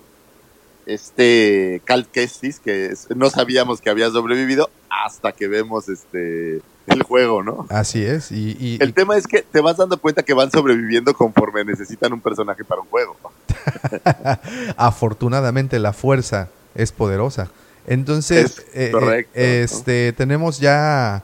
este 0.86 1.82
Cal 1.84 2.06
Kestis, 2.06 2.60
que 2.60 2.94
no 3.14 3.28
sabíamos 3.30 3.80
que 3.80 3.90
había 3.90 4.08
sobrevivido 4.10 4.70
hasta 4.88 5.32
que 5.32 5.48
vemos 5.48 5.88
este 5.88 6.60
el 6.86 7.02
juego, 7.02 7.42
¿no? 7.42 7.66
Así 7.68 8.02
es, 8.04 8.30
y, 8.32 8.56
y- 8.60 8.78
El 8.80 8.90
y- 8.90 8.92
tema 8.92 9.16
es 9.16 9.26
que 9.26 9.42
te 9.42 9.60
vas 9.60 9.76
dando 9.76 9.98
cuenta 9.98 10.22
que 10.22 10.34
van 10.34 10.50
sobreviviendo 10.50 11.12
conforme 11.14 11.64
necesitan 11.64 12.12
un 12.12 12.20
personaje 12.20 12.64
para 12.64 12.80
un 12.80 12.88
juego. 12.88 13.16
afortunadamente 14.76 15.78
la 15.78 15.92
fuerza 15.92 16.48
es 16.74 16.92
poderosa. 16.92 17.48
Entonces, 17.86 18.58
Es 18.58 18.64
eh, 18.74 18.90
correcto, 18.92 19.32
eh, 19.34 19.58
¿no? 19.58 19.64
este, 19.64 20.12
tenemos 20.12 20.58
ya 20.58 21.22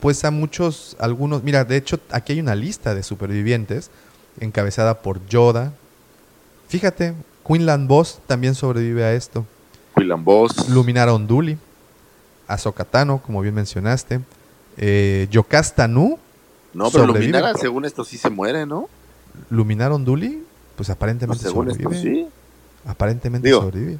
pues 0.00 0.24
a 0.24 0.30
muchos, 0.30 0.96
algunos, 0.98 1.42
mira, 1.42 1.64
de 1.64 1.76
hecho 1.76 2.00
aquí 2.10 2.32
hay 2.32 2.40
una 2.40 2.54
lista 2.54 2.94
de 2.94 3.02
supervivientes 3.02 3.90
encabezada 4.40 5.02
por 5.02 5.24
Yoda. 5.26 5.72
Fíjate, 6.68 7.14
Quinlan 7.46 7.86
Boss 7.86 8.20
también 8.26 8.54
sobrevive 8.54 9.04
a 9.04 9.12
esto. 9.12 9.44
Quillan 9.96 10.24
Boss. 10.24 10.68
Luminara 10.70 11.12
Onduli, 11.12 11.58
Ahsoka 12.48 12.84
Tano, 12.84 13.18
como 13.24 13.42
bien 13.42 13.54
mencionaste, 13.54 14.20
eh, 14.82 15.28
Yocasta 15.30 15.86
Nu, 15.86 16.18
no, 16.72 16.90
pero. 16.90 17.06
Luminara, 17.06 17.54
según 17.54 17.84
esto, 17.84 18.02
sí 18.04 18.16
se 18.16 18.30
muere, 18.30 18.64
¿no? 18.64 18.88
Luminara 19.50 19.94
Onduli, 19.94 20.42
pues 20.76 20.88
aparentemente 20.90 21.44
según 21.44 21.70
esto, 21.70 21.82
sobrevive. 21.82 22.02
sí. 22.24 22.26
Aparentemente 22.86 23.46
Digo, 23.46 23.60
sobrevive. 23.60 23.98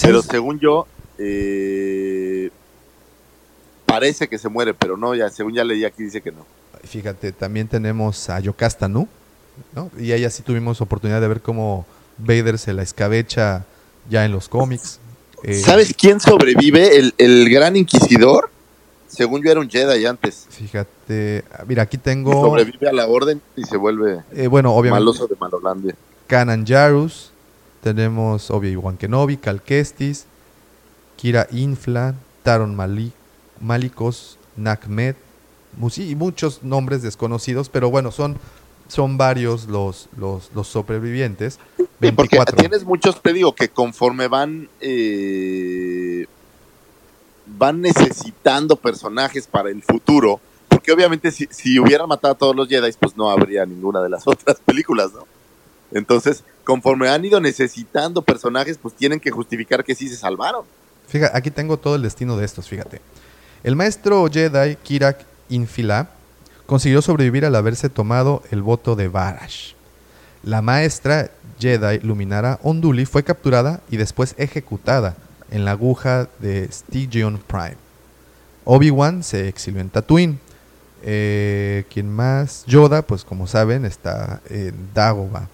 Pero 0.00 0.22
según 0.22 0.60
yo, 0.60 0.86
eh, 1.18 2.50
parece 3.86 4.28
que 4.28 4.38
se 4.38 4.48
muere, 4.48 4.72
pero 4.72 4.96
no, 4.96 5.14
ya 5.14 5.28
según 5.30 5.54
ya 5.54 5.64
leí 5.64 5.84
aquí 5.84 6.04
dice 6.04 6.20
que 6.20 6.30
no. 6.30 6.46
Fíjate, 6.84 7.32
también 7.32 7.66
tenemos 7.66 8.30
a 8.30 8.38
Yocasta 8.38 8.88
Nu, 8.88 9.08
¿no? 9.74 9.90
Y 9.98 10.12
ahí 10.12 10.30
sí 10.30 10.42
tuvimos 10.44 10.80
oportunidad 10.80 11.20
de 11.20 11.26
ver 11.28 11.40
cómo 11.42 11.86
Vader 12.18 12.58
se 12.58 12.72
la 12.72 12.82
escabecha 12.82 13.64
ya 14.08 14.24
en 14.24 14.30
los 14.30 14.48
cómics. 14.48 15.00
Eh, 15.42 15.54
¿Sabes 15.54 15.92
quién 15.98 16.20
sobrevive? 16.20 16.96
El, 16.98 17.14
el 17.18 17.48
gran 17.50 17.74
inquisidor. 17.76 18.50
Según 19.08 19.42
yo 19.42 19.50
era 19.50 19.60
un 19.60 19.68
Jedi 19.68 20.06
antes. 20.06 20.46
Fíjate, 20.50 21.44
ah, 21.52 21.64
mira, 21.66 21.82
aquí 21.82 21.98
tengo, 21.98 22.32
Sobrevive 22.32 22.88
a 22.88 22.92
la 22.92 23.06
orden 23.08 23.40
y 23.56 23.64
se 23.64 23.76
vuelve 23.76 24.22
eh, 24.32 24.46
bueno, 24.46 24.72
obviamente, 24.74 25.00
maloso 25.00 25.26
de 25.26 25.34
Malolandia. 25.40 25.94
Kanan 26.26 26.66
Jarus, 26.66 27.32
tenemos 27.82 28.50
Obi-Wan 28.50 28.96
Kenobi, 28.96 29.38
Cal 29.38 29.62
Kestis, 29.62 30.26
Kira 31.16 31.48
Infla, 31.50 32.14
Taron 32.42 32.76
Mali- 32.76 33.12
Malikos, 33.60 34.38
sí, 35.90 36.10
y 36.10 36.14
muchos 36.14 36.62
nombres 36.62 37.02
desconocidos, 37.02 37.68
pero 37.68 37.90
bueno, 37.90 38.10
son 38.12 38.36
son 38.88 39.18
varios 39.18 39.66
los, 39.66 40.08
los, 40.16 40.50
los 40.54 40.66
sobrevivientes. 40.66 41.58
Sí, 41.76 41.84
porque 42.12 42.36
24. 42.38 42.56
tienes 42.56 42.84
muchos, 42.84 43.20
te 43.22 43.32
digo, 43.34 43.54
que 43.54 43.68
conforme 43.68 44.28
van 44.28 44.68
eh, 44.80 46.07
van 47.58 47.80
necesitando 47.80 48.76
personajes 48.76 49.46
para 49.46 49.70
el 49.70 49.82
futuro, 49.82 50.40
porque 50.68 50.92
obviamente 50.92 51.30
si, 51.32 51.48
si 51.50 51.78
hubieran 51.78 52.08
matado 52.08 52.34
a 52.34 52.38
todos 52.38 52.54
los 52.56 52.68
Jedi, 52.68 52.90
pues 52.98 53.16
no 53.16 53.30
habría 53.30 53.66
ninguna 53.66 54.00
de 54.00 54.08
las 54.08 54.22
otras 54.26 54.58
películas, 54.64 55.12
¿no? 55.12 55.26
Entonces, 55.90 56.44
conforme 56.64 57.08
han 57.08 57.24
ido 57.24 57.40
necesitando 57.40 58.22
personajes, 58.22 58.78
pues 58.78 58.94
tienen 58.94 59.20
que 59.20 59.30
justificar 59.30 59.84
que 59.84 59.94
sí 59.94 60.08
se 60.08 60.16
salvaron. 60.16 60.64
Fíjate, 61.08 61.36
aquí 61.36 61.50
tengo 61.50 61.78
todo 61.78 61.96
el 61.96 62.02
destino 62.02 62.36
de 62.36 62.44
estos, 62.44 62.68
fíjate. 62.68 63.00
El 63.64 63.74
maestro 63.74 64.28
Jedi 64.30 64.76
Kirak 64.76 65.24
Infila 65.48 66.10
consiguió 66.66 67.00
sobrevivir 67.00 67.46
al 67.46 67.56
haberse 67.56 67.88
tomado 67.88 68.42
el 68.50 68.62
voto 68.62 68.94
de 68.94 69.08
Barash. 69.08 69.72
La 70.42 70.60
maestra 70.60 71.30
Jedi 71.58 72.00
Luminara 72.00 72.60
Onduli 72.62 73.06
fue 73.06 73.24
capturada 73.24 73.80
y 73.90 73.96
después 73.96 74.34
ejecutada 74.36 75.16
en 75.50 75.64
la 75.64 75.72
aguja 75.72 76.28
de 76.40 76.68
Stygion 76.70 77.38
Prime. 77.46 77.76
Obi-Wan 78.64 79.22
se 79.22 79.48
exilió 79.48 79.80
en 79.80 79.90
Tatooine. 79.90 80.38
Eh, 81.02 81.84
¿Quién 81.92 82.10
más? 82.10 82.64
Yoda, 82.66 83.02
pues 83.02 83.24
como 83.24 83.46
saben, 83.46 83.84
está 83.84 84.40
en 84.50 84.74
Dagobah. 84.94 85.48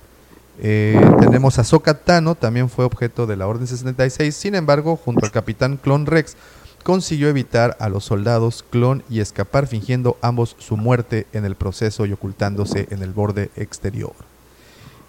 Eh, 0.61 1.01
tenemos 1.21 1.59
a 1.59 1.63
Ahsoka 1.63 1.95
Tano, 1.95 2.35
también 2.35 2.69
fue 2.69 2.85
objeto 2.85 3.27
de 3.27 3.37
la 3.37 3.47
Orden 3.47 3.67
66. 3.67 4.35
Sin 4.35 4.55
embargo, 4.55 4.97
junto 4.97 5.27
al 5.27 5.33
capitán 5.33 5.77
Clon 5.77 6.07
Rex, 6.07 6.37
consiguió 6.83 7.29
evitar 7.29 7.77
a 7.81 7.89
los 7.89 8.05
soldados 8.05 8.65
Clon 8.71 9.03
y 9.09 9.21
escapar 9.21 9.67
fingiendo 9.67 10.17
ambos 10.21 10.55
su 10.59 10.77
muerte 10.77 11.27
en 11.33 11.45
el 11.45 11.57
proceso 11.57 12.07
y 12.07 12.13
ocultándose 12.13 12.87
en 12.91 13.03
el 13.03 13.13
borde 13.13 13.51
exterior. 13.57 14.15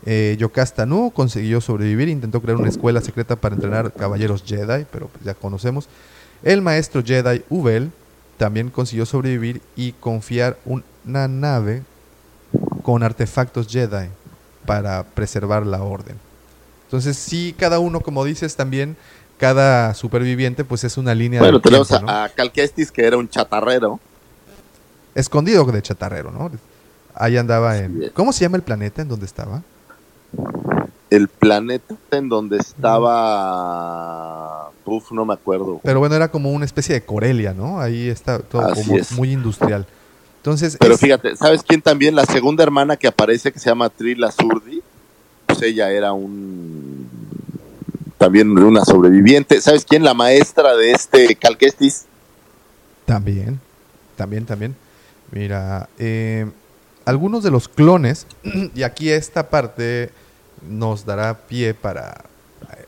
Eh, 0.05 0.35
Yocasta 0.37 0.85
Nu 0.85 1.11
consiguió 1.11 1.61
sobrevivir, 1.61 2.09
intentó 2.09 2.41
crear 2.41 2.57
una 2.57 2.69
escuela 2.69 3.01
secreta 3.01 3.35
para 3.35 3.55
entrenar 3.55 3.91
caballeros 3.91 4.43
Jedi, 4.45 4.85
pero 4.91 5.07
pues 5.07 5.23
ya 5.23 5.33
conocemos. 5.33 5.87
El 6.43 6.61
maestro 6.61 7.03
Jedi 7.03 7.43
Ubel 7.49 7.91
también 8.37 8.69
consiguió 8.69 9.05
sobrevivir 9.05 9.61
y 9.75 9.93
confiar 9.93 10.57
una 10.65 11.27
nave 11.27 11.83
con 12.83 13.01
artefactos 13.01 13.67
Jedi 13.67 14.09
para 14.65 15.03
preservar 15.03 15.65
la 15.65 15.81
orden. 15.81 16.17
Entonces, 16.83 17.17
sí, 17.17 17.55
cada 17.57 17.79
uno, 17.79 17.99
como 17.99 18.23
dices, 18.23 18.55
también 18.55 18.95
cada 19.37 19.93
superviviente, 19.95 20.63
pues 20.63 20.83
es 20.83 20.97
una 20.97 21.15
línea 21.15 21.39
Bueno, 21.39 21.57
del 21.57 21.63
tenemos 21.63 21.87
tiempo, 21.87 22.05
¿no? 22.05 22.11
a, 22.11 22.29
Cal 22.29 22.51
Kestis, 22.51 22.91
que 22.91 23.05
era 23.05 23.17
un 23.17 23.27
chatarrero. 23.27 23.99
escondido 25.15 25.65
de 25.65 25.81
chatarrero, 25.81 26.31
¿no? 26.31 26.51
Ahí 27.15 27.37
andaba 27.37 27.77
en. 27.77 28.11
¿Cómo 28.13 28.31
se 28.31 28.41
llama 28.41 28.57
el 28.57 28.63
planeta 28.63 29.01
en 29.01 29.07
donde 29.07 29.25
estaba? 29.25 29.63
El 31.09 31.27
planeta 31.27 31.95
en 32.11 32.29
donde 32.29 32.57
estaba... 33.75 34.69
Uf, 34.85 35.11
no 35.11 35.25
me 35.25 35.33
acuerdo. 35.33 35.79
Pero 35.83 35.99
bueno, 35.99 36.15
era 36.15 36.29
como 36.29 36.51
una 36.51 36.65
especie 36.65 36.93
de 36.95 37.03
Corelia, 37.03 37.53
¿no? 37.53 37.79
Ahí 37.79 38.07
está 38.09 38.39
todo 38.39 38.61
Así 38.61 38.83
como 38.83 38.97
es. 38.97 39.11
muy 39.13 39.31
industrial. 39.31 39.85
Entonces, 40.37 40.77
Pero 40.79 40.93
es- 40.95 40.99
fíjate, 40.99 41.35
¿sabes 41.35 41.63
quién 41.63 41.81
también? 41.81 42.15
La 42.15 42.25
segunda 42.25 42.63
hermana 42.63 42.95
que 42.97 43.07
aparece, 43.07 43.51
que 43.51 43.59
se 43.59 43.69
llama 43.69 43.89
Trila 43.89 44.31
Zurdi, 44.31 44.81
pues 45.47 45.61
ella 45.63 45.89
era 45.91 46.13
un... 46.13 47.07
También 48.17 48.57
una 48.57 48.85
sobreviviente. 48.85 49.59
¿Sabes 49.61 49.85
quién? 49.85 50.03
La 50.03 50.13
maestra 50.13 50.75
de 50.75 50.91
este 50.91 51.35
Calquestis. 51.35 52.05
También, 53.05 53.59
también, 54.15 54.45
también. 54.45 54.75
Mira, 55.31 55.89
eh, 55.97 56.45
algunos 57.05 57.43
de 57.43 57.51
los 57.51 57.67
clones, 57.67 58.25
y 58.75 58.83
aquí 58.83 59.09
esta 59.09 59.49
parte 59.49 60.11
nos 60.69 61.05
dará 61.05 61.37
pie 61.37 61.73
para... 61.73 62.25
eh, 62.71 62.85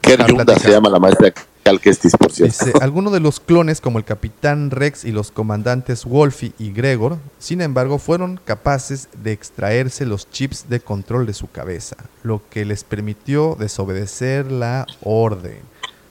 Ker 0.00 0.26
Yunda 0.26 0.58
se 0.58 0.70
llama 0.70 0.88
la 0.88 0.98
maestra 0.98 1.26
de 1.26 1.34
Calquestis, 1.62 2.16
por 2.16 2.30
cierto. 2.30 2.64
Dice, 2.64 2.78
algunos 2.80 3.12
de 3.12 3.20
los 3.20 3.40
clones, 3.40 3.80
como 3.80 3.98
el 3.98 4.04
capitán 4.04 4.70
Rex 4.70 5.04
y 5.04 5.10
los 5.10 5.32
comandantes 5.32 6.04
Wolfie 6.04 6.52
y 6.58 6.72
Gregor, 6.72 7.18
sin 7.38 7.60
embargo, 7.60 7.98
fueron 7.98 8.40
capaces 8.44 9.08
de 9.22 9.32
extraerse 9.32 10.06
los 10.06 10.30
chips 10.30 10.68
de 10.68 10.78
control 10.80 11.26
de 11.26 11.34
su 11.34 11.50
cabeza, 11.50 11.96
lo 12.22 12.40
que 12.50 12.64
les 12.64 12.84
permitió 12.84 13.56
desobedecer 13.58 14.50
la 14.52 14.86
orden. 15.02 15.58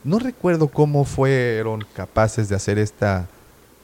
No 0.03 0.19
recuerdo 0.19 0.67
cómo 0.67 1.05
fueron 1.05 1.85
capaces 1.93 2.49
de 2.49 2.55
hacer 2.55 2.77
esta, 2.77 3.27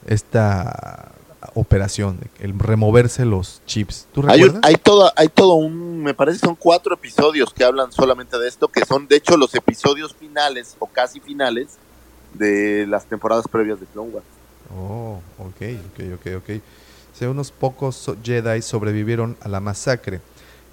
esta 0.05 1.13
operación, 1.53 2.19
el 2.39 2.57
removerse 2.57 3.25
los 3.25 3.61
chips. 3.65 4.07
¿Tú 4.13 4.23
Hay, 4.27 4.43
un- 4.43 4.59
hay, 4.63 4.75
todo, 4.75 5.11
hay 5.15 5.27
todo 5.29 5.55
un, 5.55 6.01
me 6.03 6.13
parece 6.13 6.39
que 6.39 6.45
son 6.45 6.55
cuatro 6.55 6.93
episodios 6.93 7.53
que 7.53 7.63
hablan 7.63 7.91
solamente 7.91 8.37
de 8.37 8.47
esto, 8.47 8.67
que 8.67 8.85
son 8.85 9.07
de 9.07 9.15
hecho 9.17 9.37
los 9.37 9.53
episodios 9.55 10.13
finales 10.15 10.75
o 10.79 10.87
casi 10.87 11.19
finales 11.19 11.77
de 12.33 12.85
las 12.87 13.05
temporadas 13.05 13.45
previas 13.49 13.79
de 13.79 13.85
Clone 13.87 14.09
Wars. 14.11 14.25
Oh, 14.77 15.19
ok, 15.39 15.61
ok, 15.93 16.03
ok, 16.15 16.27
ok. 16.37 16.61
Unos 17.29 17.51
pocos 17.51 18.11
Jedi 18.23 18.63
sobrevivieron 18.63 19.37
a 19.41 19.47
la 19.47 19.59
masacre. 19.59 20.21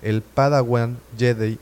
El 0.00 0.22
Padawan 0.22 0.96
Jedi 1.18 1.58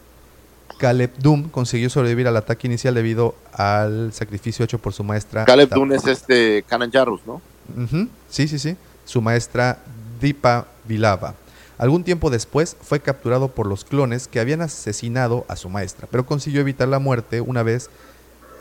Caleb 0.78 1.10
Doom 1.18 1.48
consiguió 1.48 1.90
sobrevivir 1.90 2.28
al 2.28 2.36
ataque 2.36 2.68
inicial 2.68 2.94
debido 2.94 3.34
al 3.52 4.12
sacrificio 4.12 4.64
hecho 4.64 4.78
por 4.78 4.92
su 4.92 5.02
maestra. 5.02 5.44
Caleb 5.44 5.70
Dune 5.70 5.96
es 5.96 6.06
este 6.06 6.62
Kanan 6.68 6.92
Jarrus, 6.92 7.20
¿no? 7.26 7.40
Ujú, 7.76 8.08
Sí, 8.28 8.46
sí, 8.46 8.58
sí. 8.60 8.76
Su 9.06 9.22
maestra 9.22 9.78
Dipa 10.20 10.66
Vilava. 10.86 11.34
Algún 11.78 12.04
tiempo 12.04 12.28
después 12.30 12.76
fue 12.82 13.00
capturado 13.00 13.48
por 13.48 13.66
los 13.66 13.84
clones 13.84 14.28
que 14.28 14.40
habían 14.40 14.60
asesinado 14.62 15.44
a 15.48 15.56
su 15.56 15.68
maestra, 15.70 16.06
pero 16.10 16.26
consiguió 16.26 16.60
evitar 16.60 16.88
la 16.88 16.98
muerte 16.98 17.40
una 17.40 17.62
vez 17.62 17.88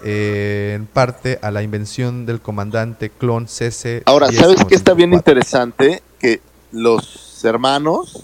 eh, 0.04 0.74
en 0.76 0.86
parte 0.86 1.40
a 1.42 1.50
la 1.52 1.64
invención 1.64 2.26
del 2.26 2.42
comandante 2.42 3.10
clon 3.10 3.48
CC. 3.48 4.04
Ahora, 4.06 4.32
¿sabes 4.32 4.64
qué 4.66 4.76
está 4.76 4.94
bien 4.94 5.14
interesante? 5.14 6.04
Que 6.20 6.42
los 6.72 7.44
hermanos 7.46 8.24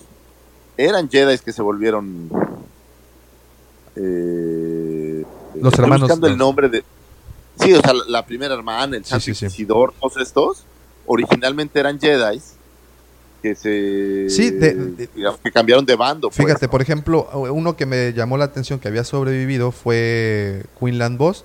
eran 0.77 1.09
Jedi 1.09 1.37
que 1.39 1.53
se 1.53 1.61
volvieron. 1.61 2.29
eh, 3.95 5.23
Los 5.55 5.73
estoy 5.73 5.83
hermanos 5.85 6.01
buscando 6.01 6.27
el 6.27 6.33
dos. 6.33 6.39
nombre 6.39 6.69
de. 6.69 6.83
Sí, 7.59 7.73
o 7.73 7.81
sea, 7.81 7.93
la, 8.07 8.25
primera 8.25 8.53
hermana, 8.55 8.97
el 8.97 9.05
Sí, 9.05 9.19
sí, 9.33 9.49
sí. 9.49 9.65
Todos 9.65 10.17
estos, 10.19 10.63
originalmente 11.05 11.79
eran 11.79 11.99
Jedi 11.99 12.41
que 13.41 13.55
se. 13.55 14.29
Sí, 14.29 14.51
de- 14.51 14.75
de- 14.75 15.09
digamos, 15.15 15.39
que 15.39 15.51
cambiaron 15.51 15.85
de 15.85 15.95
bando. 15.95 16.29
pues, 16.29 16.37
Fíjate, 16.37 16.67
¿no? 16.67 16.71
por 16.71 16.81
ejemplo, 16.81 17.27
uno 17.51 17.75
que 17.75 17.85
me 17.85 18.13
llamó 18.13 18.37
la 18.37 18.45
atención 18.45 18.79
que 18.79 18.87
había 18.87 19.03
sobrevivido 19.03 19.71
fue 19.71 20.63
Quinlan 20.79 21.17
Boss. 21.17 21.43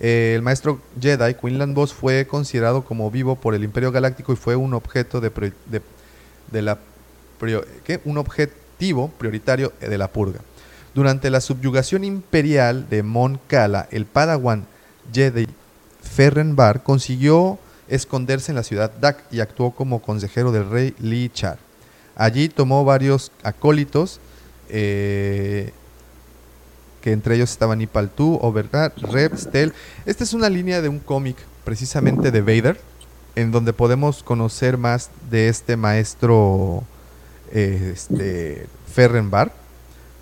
Eh, 0.00 0.32
el 0.34 0.40
maestro 0.40 0.80
Jedi, 0.98 1.34
Quinlan 1.34 1.74
Boss, 1.74 1.92
fue 1.92 2.26
considerado 2.26 2.84
como 2.84 3.10
vivo 3.10 3.36
por 3.36 3.54
el 3.54 3.62
Imperio 3.64 3.92
Galáctico 3.92 4.32
y 4.32 4.36
fue 4.36 4.56
un 4.56 4.72
objeto 4.72 5.20
de, 5.20 5.28
de, 5.66 5.82
de 6.50 6.62
la 6.62 6.78
¿qué? 7.84 8.00
un 8.06 8.16
objetivo 8.16 9.08
prioritario 9.18 9.72
de 9.78 9.98
la 9.98 10.08
purga. 10.08 10.40
Durante 10.94 11.28
la 11.28 11.42
subyugación 11.42 12.02
imperial 12.04 12.88
de 12.88 13.02
Mon 13.02 13.38
Cala, 13.46 13.88
el 13.90 14.06
Padawan 14.06 14.64
Jedi 15.12 15.46
Ferrenbar 16.02 16.82
consiguió 16.82 17.58
esconderse 17.90 18.52
en 18.52 18.56
la 18.56 18.62
ciudad 18.62 18.92
Dak 19.00 19.24
y 19.30 19.40
actuó 19.40 19.72
como 19.72 20.00
consejero 20.00 20.52
del 20.52 20.70
rey 20.70 20.94
Li 21.00 21.28
Char. 21.28 21.58
Allí 22.16 22.48
tomó 22.48 22.84
varios 22.84 23.32
acólitos, 23.42 24.20
eh, 24.68 25.72
que 27.02 27.12
entre 27.12 27.34
ellos 27.34 27.50
estaban 27.50 27.80
Ipaltu, 27.80 28.38
Overgat, 28.40 28.96
Reb, 28.98 29.36
Stel. 29.36 29.72
Esta 30.06 30.24
es 30.24 30.32
una 30.32 30.48
línea 30.48 30.80
de 30.82 30.88
un 30.88 30.98
cómic 30.98 31.36
precisamente 31.64 32.30
de 32.30 32.40
Vader, 32.40 32.80
en 33.36 33.52
donde 33.52 33.72
podemos 33.72 34.22
conocer 34.22 34.76
más 34.76 35.10
de 35.30 35.48
este 35.48 35.76
maestro 35.76 36.84
eh, 37.52 37.92
este, 37.94 38.66
Ferrenbar. 38.92 39.52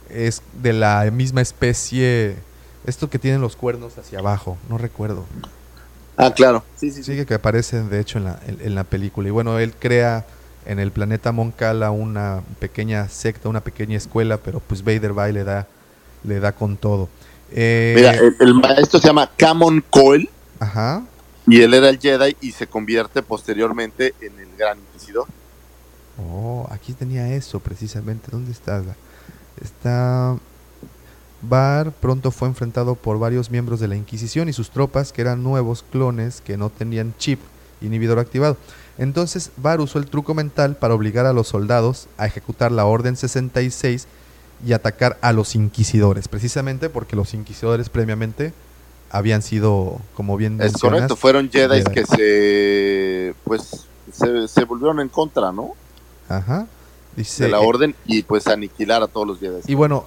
Es 0.09 0.43
de 0.62 0.73
la 0.73 1.11
misma 1.11 1.43
especie, 1.43 2.36
esto 2.86 3.11
que 3.11 3.19
tienen 3.19 3.40
los 3.40 3.57
cuernos 3.57 3.99
hacia 3.99 4.20
abajo, 4.20 4.57
no 4.70 4.78
recuerdo. 4.78 5.27
Ah, 6.19 6.32
claro. 6.35 6.65
Sí, 6.77 6.90
sí, 6.90 7.03
sí. 7.03 7.16
Sí, 7.16 7.24
que 7.24 7.35
aparecen 7.35 7.89
de 7.89 8.01
hecho 8.01 8.19
en 8.19 8.24
la, 8.24 8.40
en, 8.47 8.59
en 8.61 8.74
la 8.74 8.85
película. 8.85 9.28
Y 9.28 9.31
bueno, 9.31 9.59
él 9.59 9.73
crea 9.78 10.27
en 10.66 10.78
el 10.81 10.90
planeta 10.90 11.32
Moncala 11.32 11.90
una 11.93 12.43
pequeña 12.59 13.09
secta, 13.09 13.49
una 13.49 13.61
pequeña 13.62 13.97
escuela, 13.97 14.36
pero 14.36 14.61
pues 14.61 14.82
Vader 14.85 15.16
va 15.16 15.31
y 15.31 15.32
le 15.32 15.45
da, 15.45 15.66
le 16.24 16.40
da 16.40 16.53
con 16.53 16.77
todo. 16.77 17.09
Eh, 17.53 17.95
Mira, 17.97 18.12
el, 18.12 18.36
el 18.40 18.55
maestro 18.55 19.01
se 19.01 19.07
llama 19.07 19.31
Camon 19.36 19.82
Coel 19.89 20.28
Ajá. 20.61 21.03
y 21.47 21.62
él 21.62 21.73
era 21.73 21.89
el 21.89 21.99
Jedi 21.99 22.36
y 22.43 22.53
se 22.53 22.66
convierte 22.66 23.23
posteriormente 23.23 24.15
en 24.20 24.39
el 24.39 24.49
Gran 24.59 24.78
Inquisidor. 24.78 25.27
Oh, 26.19 26.69
aquí 26.70 26.93
tenía 26.93 27.32
eso 27.32 27.61
precisamente. 27.61 28.28
¿Dónde 28.31 28.53
está? 28.53 28.82
Está. 29.62 30.36
Bar 31.43 31.93
pronto 31.93 32.31
fue 32.31 32.48
enfrentado 32.48 32.94
por 32.94 33.19
varios 33.19 33.51
miembros 33.51 33.81
de 33.81 33.89
la 33.89 33.97
Inquisición 33.97 34.48
y 34.48 34.52
sus 34.52 34.70
tropas, 34.70 35.12
que 35.12 35.20
eran 35.20 35.43
nuevos 35.43 35.85
clones 35.90 36.40
que 36.40 36.56
no 36.56 36.70
tenían 36.70 37.15
chip 37.19 37.40
inhibidor 37.81 38.19
activado. 38.19 38.56
Entonces 38.98 39.52
Bar 39.56 39.81
usó 39.81 39.98
el 39.98 40.06
truco 40.06 40.35
mental 40.35 40.77
para 40.77 40.94
obligar 40.94 41.27
a 41.27 41.32
los 41.32 41.48
soldados 41.48 42.09
a 42.19 42.27
ejecutar 42.27 42.73
la 42.73 42.85
Orden 42.85 43.16
66 43.16 44.09
y 44.66 44.73
atacar 44.73 45.19
a 45.20 45.32
los 45.32 45.55
inquisidores, 45.55 46.27
precisamente 46.27 46.90
porque 46.90 47.15
los 47.15 47.32
inquisidores 47.35 47.89
previamente 47.89 48.52
habían 49.10 49.43
sido, 49.43 50.01
como 50.15 50.36
bien 50.36 50.60
Es 50.60 50.73
correcto, 50.73 51.15
fueron 51.15 51.48
Jedi 51.51 51.82
Jedi. 51.82 51.94
que 51.94 52.05
se 52.05 53.35
pues 53.44 53.86
se, 54.12 54.48
se 54.48 54.65
volvieron 54.65 55.01
en 55.01 55.09
contra, 55.09 55.52
¿no? 55.52 55.74
Ajá. 56.28 56.66
Dice, 57.16 57.44
de 57.44 57.51
la 57.51 57.59
eh, 57.59 57.66
orden 57.66 57.94
y 58.05 58.23
pues 58.23 58.47
aniquilar 58.48 59.02
a 59.02 59.06
todos 59.06 59.27
los 59.27 59.39
Jedi. 59.39 59.60
Y 59.66 59.74
bueno, 59.74 60.06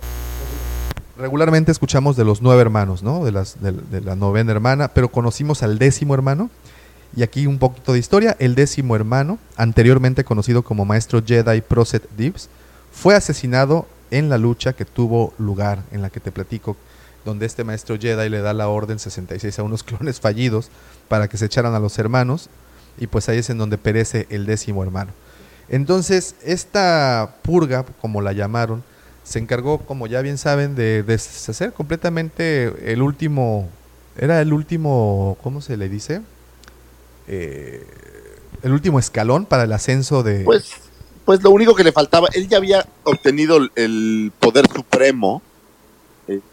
regularmente 1.21 1.71
escuchamos 1.71 2.17
de 2.17 2.25
los 2.25 2.41
nueve 2.41 2.61
hermanos, 2.61 3.03
¿no? 3.03 3.23
De, 3.23 3.31
las, 3.31 3.61
de, 3.61 3.71
de 3.71 4.01
la 4.01 4.15
novena 4.15 4.51
hermana, 4.51 4.89
pero 4.89 5.09
conocimos 5.09 5.63
al 5.63 5.79
décimo 5.79 6.13
hermano. 6.13 6.49
Y 7.15 7.23
aquí 7.23 7.45
un 7.45 7.59
poquito 7.59 7.93
de 7.93 7.99
historia. 7.99 8.35
El 8.39 8.55
décimo 8.55 8.95
hermano, 8.95 9.37
anteriormente 9.57 10.23
conocido 10.23 10.63
como 10.63 10.85
Maestro 10.85 11.21
Jedi 11.25 11.61
Proset 11.61 12.07
Dibbs, 12.15 12.49
fue 12.91 13.15
asesinado 13.15 13.87
en 14.11 14.29
la 14.29 14.37
lucha 14.37 14.73
que 14.73 14.85
tuvo 14.85 15.33
lugar, 15.37 15.83
en 15.91 16.01
la 16.01 16.09
que 16.09 16.19
te 16.19 16.31
platico, 16.31 16.75
donde 17.25 17.45
este 17.45 17.63
Maestro 17.63 17.97
Jedi 17.97 18.29
le 18.29 18.41
da 18.41 18.53
la 18.53 18.67
orden 18.67 18.99
66 18.99 19.59
a 19.59 19.63
unos 19.63 19.83
clones 19.83 20.19
fallidos 20.19 20.69
para 21.07 21.27
que 21.27 21.37
se 21.37 21.45
echaran 21.45 21.73
a 21.73 21.79
los 21.79 21.97
hermanos. 21.97 22.49
Y 22.97 23.07
pues 23.07 23.29
ahí 23.29 23.39
es 23.39 23.49
en 23.49 23.57
donde 23.57 23.77
perece 23.77 24.27
el 24.29 24.45
décimo 24.45 24.83
hermano. 24.83 25.11
Entonces, 25.69 26.35
esta 26.43 27.35
purga, 27.41 27.85
como 28.01 28.21
la 28.21 28.33
llamaron, 28.33 28.83
se 29.31 29.39
encargó, 29.39 29.79
como 29.79 30.07
ya 30.07 30.21
bien 30.21 30.37
saben, 30.37 30.75
de 30.75 31.03
deshacer 31.03 31.73
completamente 31.73 32.91
el 32.91 33.01
último, 33.01 33.69
era 34.17 34.41
el 34.41 34.53
último, 34.53 35.37
¿cómo 35.41 35.61
se 35.61 35.77
le 35.77 35.89
dice? 35.89 36.21
Eh, 37.27 37.85
el 38.61 38.71
último 38.73 38.99
escalón 38.99 39.45
para 39.45 39.63
el 39.63 39.71
ascenso 39.73 40.21
de... 40.21 40.43
Pues, 40.43 40.71
pues 41.25 41.41
lo 41.43 41.51
único 41.51 41.73
que 41.75 41.83
le 41.83 41.91
faltaba, 41.91 42.27
él 42.33 42.47
ya 42.49 42.57
había 42.57 42.85
obtenido 43.03 43.57
el- 43.75 44.31
poder 44.39 44.67
supremo 44.71 45.41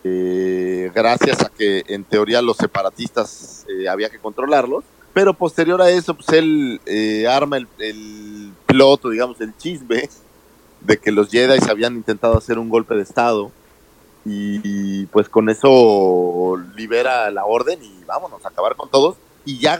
eh, 0.05 0.91
gracias 0.95 1.41
a 1.43 1.51
que 1.51 1.85
en 1.89 2.05
teoría 2.05 2.43
los 2.43 2.57
separatistas 2.57 3.65
eh, 3.69 3.89
había 3.89 4.11
que 4.11 4.19
controlarlos, 4.19 4.85
pero 5.13 5.35
posterior 5.35 5.81
a 5.83 5.91
eso, 5.91 6.15
pues 6.15 6.29
él 6.31 6.81
eh, 6.87 7.27
arma 7.27 7.57
el, 7.59 7.69
el 7.79 8.53
plot, 8.67 9.05
o 9.05 9.11
digamos 9.11 9.41
el 9.41 9.57
chisme, 9.57 10.09
de 10.81 10.99
que 10.99 11.13
los 11.13 11.31
Jedi 11.31 11.59
habían 11.69 11.95
intentado 11.95 12.37
hacer 12.37 12.59
un 12.59 12.69
golpe 12.69 12.95
de 12.95 13.03
estado 13.03 13.51
y, 14.25 15.07
pues 15.07 15.29
con 15.29 15.49
eso 15.49 16.63
libera 16.77 17.31
la 17.31 17.47
orden 17.47 17.83
y 17.83 18.05
vámonos 18.05 18.45
a 18.45 18.49
acabar 18.49 18.77
con 18.77 18.91
todos 18.91 19.17
y 19.45 19.59
ya 19.59 19.79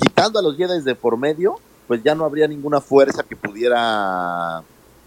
quitando 0.00 0.38
a 0.38 0.42
los 0.42 0.56
Jedi 0.56 0.82
de 0.82 0.94
por 0.94 1.16
medio, 1.16 1.60
pues 1.86 2.02
ya 2.02 2.14
no 2.14 2.24
habría 2.24 2.48
ninguna 2.48 2.80
fuerza 2.80 3.22
que 3.22 3.36
pudiera 3.36 4.62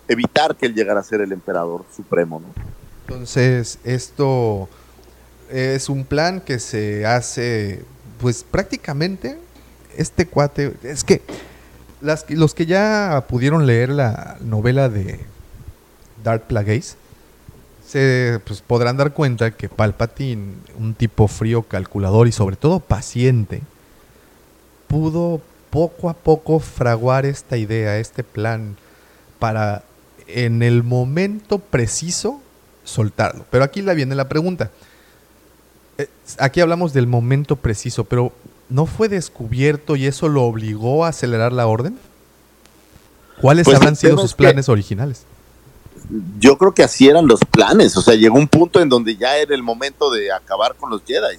evitar 0.07 0.55
que 0.55 0.67
él 0.67 0.73
llegara 0.73 1.01
a 1.01 1.03
ser 1.03 1.21
el 1.21 1.31
emperador 1.33 1.83
supremo, 1.93 2.39
¿no? 2.39 2.47
Entonces, 3.07 3.79
esto 3.83 4.69
es 5.49 5.89
un 5.89 6.05
plan 6.05 6.41
que 6.41 6.59
se 6.59 7.05
hace, 7.05 7.83
pues 8.19 8.43
prácticamente, 8.43 9.37
este 9.97 10.27
cuate, 10.27 10.75
es 10.83 11.03
que 11.03 11.21
las, 12.01 12.29
los 12.29 12.53
que 12.53 12.65
ya 12.65 13.25
pudieron 13.27 13.65
leer 13.65 13.89
la 13.89 14.37
novela 14.41 14.89
de 14.89 15.19
Dark 16.23 16.43
Plagueis, 16.47 16.97
se 17.87 18.39
pues, 18.45 18.61
podrán 18.61 18.97
dar 18.97 19.13
cuenta 19.13 19.51
que 19.51 19.69
Palpatine, 19.69 20.55
un 20.77 20.93
tipo 20.93 21.27
frío, 21.27 21.63
calculador 21.63 22.27
y 22.27 22.31
sobre 22.31 22.57
todo 22.57 22.79
paciente, 22.79 23.61
pudo 24.87 25.41
poco 25.69 26.09
a 26.09 26.13
poco 26.13 26.59
fraguar 26.59 27.25
esta 27.25 27.57
idea, 27.57 27.97
este 27.97 28.23
plan, 28.23 28.75
para 29.39 29.83
en 30.27 30.63
el 30.63 30.83
momento 30.83 31.59
preciso 31.59 32.41
soltarlo. 32.83 33.45
Pero 33.49 33.63
aquí 33.63 33.81
la 33.81 33.93
viene 33.93 34.15
la 34.15 34.27
pregunta. 34.27 34.71
Eh, 35.97 36.09
Aquí 36.39 36.59
hablamos 36.59 36.93
del 36.93 37.07
momento 37.07 37.55
preciso, 37.55 38.03
pero 38.03 38.33
¿no 38.69 38.85
fue 38.85 39.09
descubierto 39.09 39.95
y 39.95 40.05
eso 40.05 40.27
lo 40.29 40.43
obligó 40.43 41.05
a 41.05 41.09
acelerar 41.09 41.53
la 41.53 41.67
orden? 41.67 41.97
¿Cuáles 43.41 43.65
Pues 43.65 43.77
habrán 43.77 43.95
sido 43.95 44.17
sus 44.17 44.31
que- 44.33 44.43
planes 44.43 44.69
originales? 44.69 45.23
Yo 46.39 46.57
creo 46.57 46.73
que 46.73 46.83
así 46.83 47.07
eran 47.07 47.27
los 47.27 47.41
planes, 47.43 47.97
o 47.97 48.01
sea, 48.01 48.15
llegó 48.15 48.37
un 48.37 48.47
punto 48.47 48.79
en 48.79 48.87
donde 48.87 49.17
ya 49.17 49.37
era 49.37 49.53
el 49.53 49.63
momento 49.63 50.09
de 50.11 50.31
acabar 50.31 50.75
con 50.75 50.89
los 50.89 51.01
Jedi. 51.05 51.37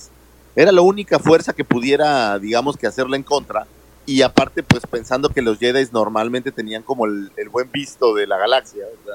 Era 0.55 0.73
la 0.73 0.83
única 0.83 1.19
fuerza 1.19 1.53
que 1.53 1.65
pudiera, 1.65 2.39
digamos, 2.39 2.77
que 2.77 2.87
hacerle 2.87 3.17
en 3.17 3.23
contra. 3.23 3.67
Y 4.05 4.23
aparte, 4.23 4.63
pues 4.63 4.83
pensando 4.87 5.29
que 5.31 5.41
los 5.43 5.59
Jedi 5.59 5.87
normalmente 5.93 6.51
tenían 6.53 6.83
como 6.83 7.07
el, 7.07 7.31
el 7.37 7.49
buen 7.49 7.71
visto 7.71 8.15
de 8.15 8.27
la 8.27 8.37
galaxia, 8.37 8.85
o 8.85 9.05
sea, 9.07 9.15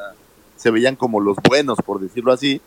se 0.56 0.72
veían 0.72 0.96
como 0.96 1.20
los 1.20 1.38
buenos, 1.48 1.78
por 1.86 2.00
decirlo 2.00 2.32
así. 2.32 2.62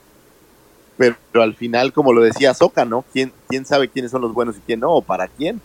Pero, 0.96 1.16
pero 1.30 1.44
al 1.44 1.54
final, 1.54 1.92
como 1.92 2.12
lo 2.12 2.22
decía 2.22 2.54
Soka, 2.54 2.84
¿no? 2.84 3.04
¿Quién, 3.12 3.32
¿Quién 3.48 3.66
sabe 3.66 3.88
quiénes 3.88 4.10
son 4.10 4.22
los 4.22 4.32
buenos 4.32 4.56
y 4.56 4.60
quién 4.60 4.80
no? 4.80 4.92
¿O 4.92 5.02
para 5.02 5.28
quién? 5.28 5.60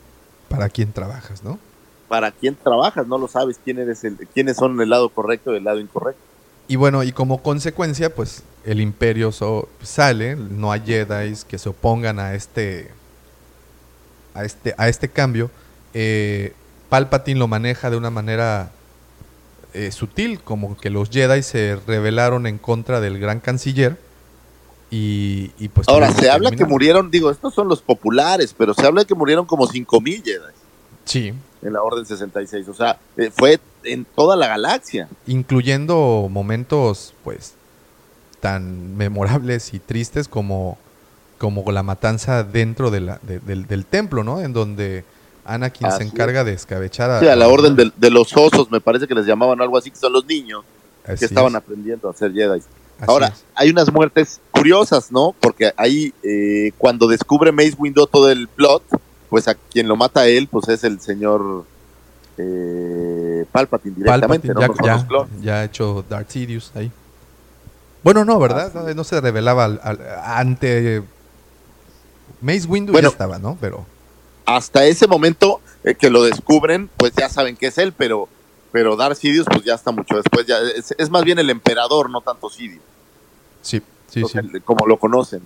¿Para 0.49 0.67
quién 0.69 0.91
trabajas, 0.91 1.43
no? 1.43 1.57
¿Para 2.09 2.31
quién 2.31 2.55
trabajas? 2.61 3.07
No 3.07 3.17
lo 3.17 3.27
sabes 3.29 3.57
quién 3.63 3.79
eres 3.79 4.03
el, 4.03 4.17
quiénes 4.33 4.57
son 4.57 4.79
el 4.81 4.89
lado 4.89 5.09
correcto 5.09 5.53
y 5.53 5.57
el 5.57 5.63
lado 5.63 5.79
incorrecto. 5.79 6.21
Y 6.67 6.75
bueno, 6.75 7.03
y 7.03 7.11
como 7.13 7.41
consecuencia, 7.41 8.13
pues 8.13 8.43
el 8.65 8.81
imperio 8.81 9.31
so- 9.31 9.69
sale, 9.81 10.35
no 10.35 10.71
hay 10.71 10.81
Jedi 10.81 11.33
que 11.47 11.57
se 11.57 11.69
opongan 11.69 12.19
a 12.19 12.33
este, 12.33 12.91
a 14.33 14.43
este, 14.43 14.75
a 14.77 14.89
este 14.89 15.09
cambio. 15.09 15.49
Eh, 15.93 16.53
Palpatine 16.89 17.39
lo 17.39 17.47
maneja 17.47 17.89
de 17.89 17.95
una 17.97 18.09
manera 18.09 18.71
eh, 19.73 19.91
sutil, 19.91 20.41
como 20.41 20.77
que 20.77 20.89
los 20.89 21.09
Jedi 21.09 21.41
se 21.43 21.77
rebelaron 21.87 22.45
en 22.47 22.57
contra 22.57 22.99
del 22.99 23.19
gran 23.19 23.39
canciller. 23.39 23.97
Y, 24.91 25.51
y 25.57 25.69
pues 25.69 25.87
Ahora, 25.87 26.11
se 26.11 26.29
habla 26.29 26.51
que 26.51 26.65
murieron, 26.65 27.09
digo, 27.09 27.31
estos 27.31 27.53
son 27.53 27.67
los 27.69 27.81
populares, 27.81 28.53
pero 28.57 28.73
se 28.73 28.85
habla 28.85 29.05
que 29.05 29.15
murieron 29.15 29.45
como 29.45 29.65
5000 29.65 30.21
Jedi 30.23 30.39
Sí, 31.05 31.33
en 31.61 31.73
la 31.73 31.81
Orden 31.81 32.05
66. 32.05 32.67
O 32.67 32.73
sea, 32.73 32.99
eh, 33.17 33.31
fue 33.33 33.59
en 33.83 34.05
toda 34.05 34.35
la 34.35 34.47
galaxia. 34.47 35.07
incluyendo 35.27 36.27
momentos 36.29 37.13
pues 37.23 37.53
tan 38.41 38.97
memorables 38.97 39.73
y 39.73 39.79
tristes 39.79 40.27
como, 40.27 40.77
como 41.37 41.71
la 41.71 41.83
matanza 41.83 42.43
dentro 42.43 42.91
de 42.91 42.99
la, 43.01 43.19
de- 43.21 43.39
del, 43.39 43.67
del 43.67 43.85
templo, 43.85 44.23
¿no? 44.23 44.41
En 44.41 44.51
donde 44.53 45.03
Anakin 45.45 45.87
Así 45.87 45.99
se 45.99 46.03
encarga 46.09 46.43
de 46.43 46.53
escabechar 46.53 47.09
a, 47.11 47.19
Sí, 47.19 47.27
a 47.27 47.35
la 47.35 47.47
Orden 47.47 47.75
de, 47.75 47.91
de 47.95 48.09
los 48.09 48.35
osos, 48.35 48.69
me 48.71 48.81
parece 48.81 49.07
que 49.07 49.15
les 49.15 49.25
llamaban 49.25 49.61
algo 49.61 49.77
así, 49.77 49.89
que 49.89 49.97
son 49.97 50.13
los 50.13 50.25
niños 50.25 50.63
Así 51.05 51.19
que 51.19 51.25
estaban 51.25 51.51
es, 51.53 51.55
aprendiendo 51.57 52.09
a 52.09 52.13
ser 52.13 52.31
Jedi. 52.33 52.61
Así 53.01 53.11
Ahora, 53.11 53.27
es. 53.27 53.43
hay 53.55 53.69
unas 53.69 53.91
muertes 53.91 54.39
curiosas, 54.51 55.11
¿no? 55.11 55.35
Porque 55.39 55.73
ahí, 55.77 56.13
eh, 56.23 56.71
cuando 56.77 57.07
descubre 57.07 57.51
Mace 57.51 57.75
Windu 57.77 58.07
todo 58.07 58.29
el 58.29 58.47
plot, 58.47 58.83
pues 59.29 59.47
a 59.47 59.55
quien 59.55 59.87
lo 59.87 59.95
mata 59.95 60.21
a 60.21 60.27
él, 60.27 60.47
pues 60.47 60.67
es 60.69 60.83
el 60.83 60.99
señor 61.01 61.65
eh, 62.37 63.45
Palpatine 63.51 63.95
directamente, 63.95 64.53
Palpatine 64.53 64.83
¿no? 64.83 64.85
ya, 64.85 64.97
No 65.09 65.25
ya- 65.39 65.41
ya 65.43 65.53
ha 65.59 65.63
hecho 65.65 66.03
Darth 66.09 66.29
Sidious 66.31 66.71
ahí. 66.75 66.91
Bueno, 68.03 68.25
no, 68.25 68.39
¿verdad? 68.39 68.71
Ah, 68.75 68.81
no, 68.87 68.93
no 68.93 69.03
se 69.03 69.21
revelaba 69.21 69.65
al- 69.65 69.79
al- 69.83 69.99
ante... 70.23 71.03
Mace 72.41 72.65
Windu 72.67 72.91
Bueno. 72.91 73.09
ya 73.09 73.11
estaba, 73.11 73.37
¿no? 73.37 73.57
Pero 73.61 73.85
hasta 74.47 74.85
ese 74.85 75.07
momento 75.07 75.61
eh, 75.83 75.93
que 75.93 76.09
lo 76.09 76.23
descubren, 76.23 76.89
pues 76.97 77.13
ya 77.15 77.29
saben 77.29 77.55
que 77.55 77.67
es 77.67 77.77
él, 77.77 77.93
pero 77.93 78.27
pero 78.71 78.95
Darth 78.95 79.17
Sidious 79.17 79.45
pues 79.45 79.63
ya 79.63 79.75
está 79.75 79.91
mucho 79.91 80.15
después, 80.15 80.47
ya 80.47 80.57
es, 80.59 80.95
es 80.97 81.09
más 81.11 81.23
bien 81.25 81.37
el 81.39 81.49
emperador, 81.49 82.09
no 82.09 82.21
tanto 82.21 82.49
Sidious, 82.49 82.81
sí, 83.61 83.81
sí, 84.09 84.23
sí. 84.25 84.39
como 84.63 84.85
lo 84.87 84.97
conocen. 84.97 85.41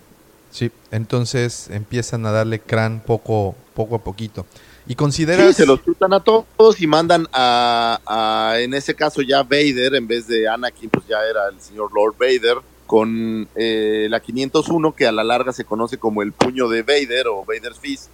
Sí, 0.51 0.71
entonces 0.91 1.69
empiezan 1.69 2.25
a 2.25 2.31
darle 2.31 2.59
crán 2.59 3.01
poco, 3.05 3.55
poco 3.73 3.95
a 3.95 4.03
poquito. 4.03 4.45
Y 4.85 4.89
Sí, 4.89 4.95
consideras... 4.95 5.55
se 5.55 5.65
los 5.65 5.83
chutan 5.83 6.13
a 6.13 6.21
todos 6.21 6.79
y 6.79 6.87
mandan 6.87 7.27
a, 7.33 7.99
a, 8.05 8.59
en 8.59 8.73
ese 8.73 8.95
caso 8.95 9.21
ya 9.21 9.43
Vader, 9.43 9.95
en 9.95 10.07
vez 10.07 10.27
de 10.27 10.47
Anakin, 10.47 10.89
pues 10.89 11.07
ya 11.07 11.17
era 11.29 11.49
el 11.49 11.59
señor 11.59 11.91
Lord 11.93 12.15
Vader, 12.17 12.59
con 12.85 13.47
eh, 13.55 14.07
la 14.09 14.19
501, 14.19 14.95
que 14.95 15.07
a 15.07 15.11
la 15.11 15.23
larga 15.23 15.51
se 15.51 15.65
conoce 15.65 15.97
como 15.97 16.21
el 16.21 16.31
puño 16.33 16.69
de 16.69 16.83
Vader 16.83 17.27
o 17.27 17.43
Vader's 17.43 17.79
Fist, 17.79 18.09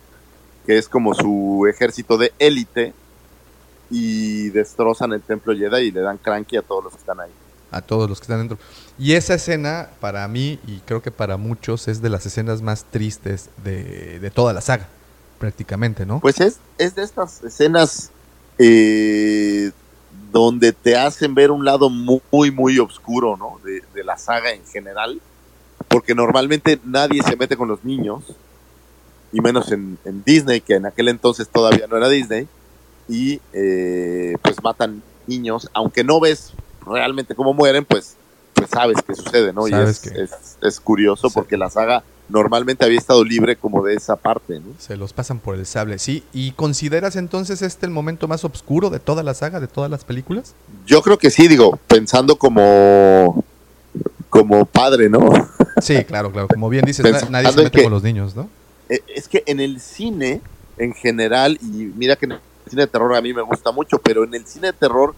que 0.65 0.77
es 0.77 0.87
como 0.87 1.13
su 1.13 1.67
ejército 1.69 2.17
de 2.17 2.31
élite, 2.39 2.93
y 3.89 4.49
destrozan 4.49 5.11
el 5.11 5.21
templo 5.21 5.53
Jedi 5.53 5.87
y 5.87 5.91
le 5.91 6.01
dan 6.01 6.17
cranky 6.17 6.55
a 6.55 6.61
todos 6.61 6.85
los 6.85 6.93
que 6.93 6.99
están 6.99 7.19
ahí. 7.19 7.31
A 7.71 7.81
todos 7.81 8.09
los 8.09 8.19
que 8.19 8.25
están 8.25 8.39
dentro. 8.39 8.57
Y 8.99 9.13
esa 9.13 9.33
escena, 9.35 9.89
para 9.99 10.27
mí, 10.27 10.59
y 10.67 10.79
creo 10.79 11.01
que 11.01 11.11
para 11.11 11.37
muchos, 11.37 11.87
es 11.87 12.01
de 12.01 12.09
las 12.09 12.25
escenas 12.25 12.61
más 12.61 12.83
tristes 12.83 13.49
de, 13.63 14.19
de 14.19 14.29
toda 14.29 14.53
la 14.53 14.61
saga, 14.61 14.87
prácticamente, 15.39 16.05
¿no? 16.05 16.19
Pues 16.19 16.39
es, 16.41 16.59
es 16.77 16.95
de 16.95 17.03
estas 17.03 17.43
escenas 17.43 18.11
eh, 18.59 19.71
donde 20.31 20.73
te 20.73 20.97
hacen 20.97 21.33
ver 21.33 21.49
un 21.49 21.65
lado 21.65 21.89
muy, 21.89 22.51
muy 22.51 22.77
oscuro, 22.77 23.37
¿no? 23.37 23.59
De, 23.63 23.81
de 23.93 24.03
la 24.03 24.17
saga 24.17 24.51
en 24.51 24.65
general. 24.65 25.19
Porque 25.87 26.13
normalmente 26.13 26.79
nadie 26.85 27.23
se 27.23 27.35
mete 27.35 27.57
con 27.57 27.67
los 27.67 27.83
niños, 27.83 28.23
y 29.33 29.41
menos 29.41 29.71
en, 29.71 29.97
en 30.05 30.23
Disney, 30.23 30.61
que 30.61 30.75
en 30.75 30.85
aquel 30.85 31.07
entonces 31.07 31.47
todavía 31.49 31.87
no 31.87 31.97
era 31.97 32.09
Disney. 32.09 32.47
y 33.07 33.41
eh, 33.53 34.35
pues 34.41 34.61
matan 34.63 35.01
niños, 35.27 35.69
aunque 35.73 36.03
no 36.03 36.19
ves 36.19 36.53
realmente 36.91 37.35
cómo 37.35 37.53
mueren, 37.53 37.85
pues, 37.85 38.15
pues 38.53 38.69
sabes 38.69 38.97
que 39.01 39.15
sucede, 39.15 39.53
¿no? 39.53 39.67
Y 39.67 39.73
es, 39.73 39.99
que- 39.99 40.09
es, 40.21 40.31
es 40.61 40.79
curioso 40.79 41.29
Sí. 41.29 41.33
porque 41.35 41.57
la 41.57 41.69
saga 41.69 42.03
normalmente 42.29 42.85
había 42.85 42.97
estado 42.97 43.23
libre 43.25 43.55
como 43.57 43.83
de 43.83 43.93
esa 43.95 44.15
parte, 44.15 44.59
¿no? 44.59 44.73
Se 44.79 44.95
los 44.95 45.11
pasan 45.13 45.39
por 45.39 45.55
el 45.55 45.65
sable, 45.65 45.99
sí. 45.99 46.23
¿Y 46.31 46.51
consideras 46.51 47.15
entonces 47.17 47.61
este 47.61 47.85
el 47.85 47.91
momento 47.91 48.27
más 48.27 48.45
oscuro 48.45 48.89
de 48.89 48.99
toda 48.99 49.21
la 49.23 49.33
saga, 49.33 49.59
de 49.59 49.67
todas 49.67 49.91
las 49.91 50.05
películas? 50.05 50.53
Yo 50.85 51.01
creo 51.01 51.17
que 51.17 51.29
sí, 51.29 51.47
digo, 51.49 51.77
pensando 51.87 52.37
como, 52.37 53.43
como 54.29 54.65
padre, 54.65 55.09
¿no? 55.09 55.29
Sí, 55.81 56.03
claro, 56.05 56.31
claro. 56.31 56.47
Como 56.47 56.69
bien 56.69 56.85
dices, 56.85 57.03
Pensando 57.03 57.31
nadie 57.31 57.51
se 57.51 57.57
mete 57.57 57.71
que- 57.71 57.83
con 57.83 57.91
los 57.91 58.03
niños, 58.03 58.35
¿no? 58.35 58.47
Eh, 58.89 59.01
es 59.13 59.27
que 59.27 59.43
en 59.45 59.59
el 59.59 59.81
cine, 59.81 60.41
en 60.77 60.93
general, 60.93 61.57
y 61.61 61.91
mira 61.97 62.15
que 62.15 62.25
en 62.27 62.33
el 62.33 62.39
cine 62.69 62.83
de 62.83 62.87
terror 62.87 63.13
a 63.15 63.21
mí 63.21 63.33
me 63.33 63.41
gusta 63.41 63.71
mucho, 63.71 63.97
pero 63.99 64.23
en 64.23 64.33
el 64.33 64.45
cine 64.45 64.67
de 64.67 64.73
terror 64.73 65.15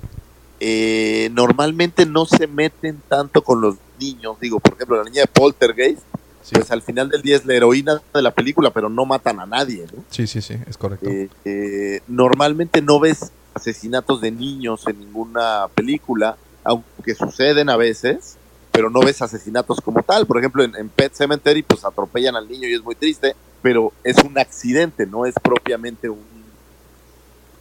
eh, 0.65 1.29
normalmente 1.33 2.05
no 2.05 2.25
se 2.25 2.47
meten 2.47 3.01
tanto 3.09 3.43
con 3.43 3.59
los 3.59 3.75
niños. 3.99 4.39
Digo, 4.39 4.61
por 4.61 4.75
ejemplo, 4.75 4.95
la 4.95 5.03
niña 5.03 5.23
de 5.23 5.27
Poltergeist, 5.27 6.01
Sí, 6.41 6.55
pues 6.55 6.71
al 6.71 6.81
final 6.81 7.07
del 7.07 7.21
día 7.21 7.37
es 7.37 7.45
la 7.45 7.53
heroína 7.53 8.01
de 8.13 8.21
la 8.21 8.31
película, 8.31 8.69
pero 8.69 8.89
no 8.89 9.05
matan 9.05 9.39
a 9.39 9.45
nadie, 9.45 9.85
¿no? 9.93 10.03
sí, 10.09 10.27
sí, 10.27 10.41
sí, 10.41 10.55
es 10.67 10.77
correcto. 10.77 11.09
Eh, 11.09 11.29
eh, 11.45 12.01
normalmente 12.09 12.81
no 12.81 12.99
ves 12.99 13.31
asesinatos 13.53 14.19
de 14.19 14.31
niños 14.31 14.85
en 14.87 14.99
ninguna 14.99 15.69
película, 15.73 16.35
aunque 16.65 17.15
suceden 17.15 17.69
a 17.69 17.77
veces, 17.77 18.35
pero 18.73 18.89
no 18.89 18.99
ves 18.99 19.21
asesinatos 19.21 19.79
como 19.79 20.03
tal. 20.03 20.27
Por 20.27 20.37
ejemplo, 20.37 20.65
en, 20.65 20.75
en 20.75 20.89
Pet 20.89 21.13
Cemetery, 21.13 21.61
pues 21.63 21.85
atropellan 21.85 22.35
al 22.35 22.49
niño 22.49 22.67
y 22.67 22.73
es 22.73 22.83
muy 22.83 22.95
triste, 22.95 23.35
pero 23.61 23.93
es 24.03 24.17
un 24.17 24.37
accidente, 24.37 25.05
no 25.05 25.25
es 25.25 25.35
propiamente 25.41 26.09
un, 26.09 26.42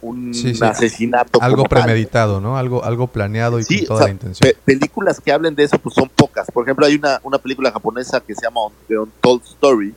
un 0.03 0.33
Sí, 0.33 0.53
sí. 0.53 0.63
asesinato. 0.63 1.41
Algo 1.41 1.63
tal. 1.63 1.69
premeditado, 1.83 2.39
¿no? 2.41 2.57
Algo, 2.57 2.83
algo 2.83 3.07
planeado 3.07 3.59
y 3.59 3.63
Sí, 3.63 3.79
con 3.79 3.87
toda 3.87 3.95
o 3.95 3.97
sea, 3.99 4.07
la 4.07 4.11
intención. 4.13 4.51
Pe- 4.51 4.57
películas 4.63 5.19
que 5.19 5.31
hablen 5.31 5.55
de 5.55 5.63
eso, 5.63 5.77
pues 5.79 5.95
son 5.95 6.09
pocas. 6.09 6.47
Por 6.51 6.63
ejemplo, 6.65 6.85
hay 6.85 6.95
una, 6.95 7.19
una 7.23 7.37
película 7.37 7.71
japonesa 7.71 8.19
que 8.19 8.35
se 8.35 8.41
llama 8.43 8.59
The 8.87 8.99
Untold 8.99 9.43
Story, 9.45 9.93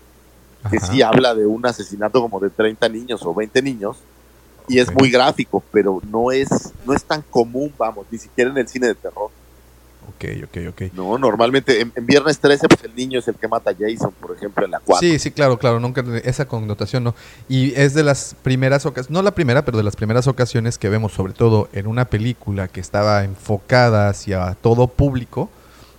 que 0.71 0.77
Ajá. 0.79 0.87
sí 0.87 1.03
habla 1.03 1.35
de 1.35 1.45
un 1.47 1.65
asesinato 1.67 2.21
como 2.21 2.41
de 2.41 2.51
30 2.51 2.89
niños 2.89 3.21
o 3.25 3.35
20 3.35 3.61
niños 3.63 3.97
y 4.69 4.79
es 4.81 4.93
muy 4.93 5.11
gráfico, 5.11 5.63
pero 5.71 6.01
no 6.11 6.33
es 6.33 6.49
no 6.85 6.93
es 6.93 7.05
tan 7.05 7.23
común, 7.31 7.73
vamos, 7.79 8.07
ni 8.11 8.19
siquiera 8.19 8.51
en 8.51 8.59
el 8.59 8.67
cine 8.69 8.89
de 8.89 8.95
terror. 8.97 9.31
Ok, 10.09 10.25
ok, 10.45 10.59
ok. 10.69 10.93
No, 10.95 11.19
normalmente 11.19 11.81
en, 11.81 11.93
en 11.95 12.07
Viernes 12.07 12.39
13 12.39 12.69
pues 12.69 12.85
el 12.85 12.95
niño 12.95 13.19
es 13.19 13.29
el 13.29 13.35
que 13.35 13.49
mata 13.49 13.71
a 13.71 13.75
Jason, 13.79 14.13
por 14.21 14.37
ejemplo, 14.37 14.65
en 14.65 14.71
la 14.71 14.81
4. 14.81 15.07
Sí, 15.07 15.19
sí, 15.19 15.31
claro, 15.31 15.59
claro, 15.59 15.81
nunca 15.81 16.05
esa 16.25 16.47
connotación 16.47 17.05
no. 17.05 17.15
Y 17.49 17.75
es 17.75 17.95
de 17.95 18.05
las 18.05 18.37
primeras 18.43 18.87
ocasiones, 18.87 19.11
no 19.11 19.23
la 19.23 19.33
primera, 19.33 19.65
pero 19.65 19.77
de 19.79 19.85
las 19.85 19.97
primeras 19.97 20.27
ocasiones 20.27 20.79
que 20.79 20.89
vemos, 20.89 21.13
sobre 21.13 21.33
todo 21.33 21.69
en 21.73 21.87
una 21.87 22.07
película 22.07 22.69
que 22.69 22.81
estaba 22.81 23.25
enfocada 23.25 24.09
hacia 24.09 24.55
todo 24.55 24.87
público, 24.87 25.51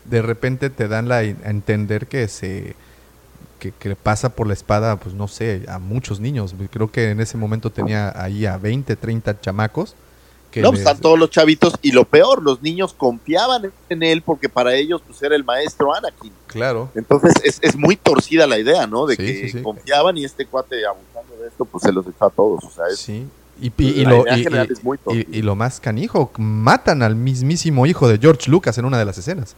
de 0.06 0.22
repente 0.22 0.70
te 0.70 0.88
dan 0.88 1.10
la, 1.10 1.18
a 1.18 1.24
entender 1.24 2.08
que 2.08 2.28
se 2.28 2.76
que, 3.60 3.72
que 3.72 3.96
pasa 3.96 4.30
por 4.30 4.48
la 4.48 4.54
espada, 4.54 4.98
pues 4.98 5.16
no 5.16 5.28
sé, 5.28 5.66
a 5.68 5.80
muchos 5.80 6.20
niños. 6.20 6.56
Creo 6.72 6.92
que 6.92 7.10
en 7.10 7.20
ese 7.20 7.38
momento 7.38 7.72
tenía 7.72 8.14
ahí 8.22 8.46
a 8.46 8.58
20, 8.58 8.96
30 8.96 9.42
chamacos. 9.42 9.96
Que 10.52 10.62
no, 10.62 10.70
pues, 10.70 10.80
les- 10.80 10.88
están 10.88 11.02
todos 11.02 11.20
los 11.20 11.30
chavitos 11.30 11.74
y 11.82 11.92
lo 11.92 12.06
peor, 12.06 12.42
los 12.42 12.62
niños 12.62 12.94
confiaban 12.94 13.72
en 13.90 14.04
él 14.04 14.22
porque 14.22 14.48
para 14.50 14.74
ellos 14.76 15.02
pues 15.06 15.22
era 15.22 15.36
el 15.36 15.44
maestro 15.44 15.94
Anakin. 15.94 16.32
Claro, 16.48 16.90
Entonces 16.96 17.34
es, 17.44 17.60
es 17.62 17.76
muy 17.76 17.96
torcida 17.98 18.48
la 18.48 18.58
idea, 18.58 18.88
¿no? 18.88 19.06
De 19.06 19.16
Sí, 19.16 19.26
que 19.26 19.34
sí, 19.34 19.50
sí. 19.58 19.62
confiaban 19.62 20.18
y 20.18 20.24
este 20.26 20.46
cuate 20.46 20.86
abusando 20.86 21.36
de 21.42 21.48
esto 21.50 21.66
pues 21.66 21.84
se 21.84 21.92
los 21.92 22.06
echó 22.08 22.26
a 22.26 22.30
todos, 22.30 22.64
o 22.64 22.70
sea, 22.72 22.86
es, 22.92 23.00
sí. 23.00 23.28
Y, 23.60 23.72
y- 23.82 24.06
lo, 24.06 24.24
y 25.08 25.42
lo 25.42 25.56
más 25.56 25.80
canijo, 25.80 26.32
matan 26.38 27.02
al 27.02 27.16
mismísimo 27.16 27.86
hijo 27.88 28.08
de 28.08 28.20
George 28.20 28.50
Lucas 28.52 28.78
en 28.78 28.86
una 28.86 29.00
de 29.00 29.06
las 29.06 29.18
escenas. 29.18 29.56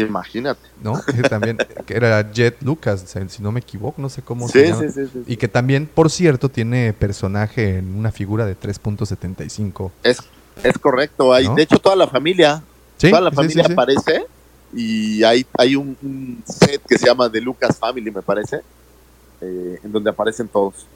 Imagínate. 0.00 0.60
¿no? 0.82 1.00
Que 1.02 1.22
también, 1.28 1.58
que 1.86 1.94
era 1.96 2.30
Jet 2.32 2.62
Lucas, 2.62 3.04
si 3.28 3.42
no 3.42 3.52
me 3.52 3.60
equivoco, 3.60 4.00
no 4.00 4.08
sé 4.08 4.22
cómo 4.22 4.46
Sí, 4.46 4.52
se 4.60 4.68
llama. 4.68 4.82
sí, 4.90 5.06
sí. 5.12 5.22
Y 5.26 5.36
que 5.36 5.48
también, 5.48 5.86
por 5.86 6.10
cierto, 6.10 6.48
tiene 6.48 6.92
personaje 6.92 7.78
en 7.78 7.96
una 7.96 8.12
figura 8.12 8.46
de 8.46 8.56
3.75. 8.58 9.90
Es, 10.02 10.18
es 10.62 10.78
correcto. 10.78 11.32
Hay, 11.32 11.46
¿No? 11.46 11.54
De 11.54 11.62
hecho, 11.62 11.78
toda 11.78 11.96
la 11.96 12.06
familia, 12.06 12.62
toda 12.98 13.20
la 13.20 13.32
familia 13.32 13.64
aparece 13.70 14.24
y 14.74 15.22
hay, 15.24 15.46
hay 15.56 15.76
un, 15.76 15.96
un 16.02 16.42
set 16.46 16.82
que 16.86 16.98
se 16.98 17.06
llama 17.06 17.30
The 17.30 17.40
Lucas 17.40 17.76
Family, 17.78 18.10
me 18.10 18.22
parece, 18.22 18.60
eh, 19.40 19.78
en 19.82 19.92
donde 19.92 20.10
aparecen 20.10 20.48
todos. 20.48 20.86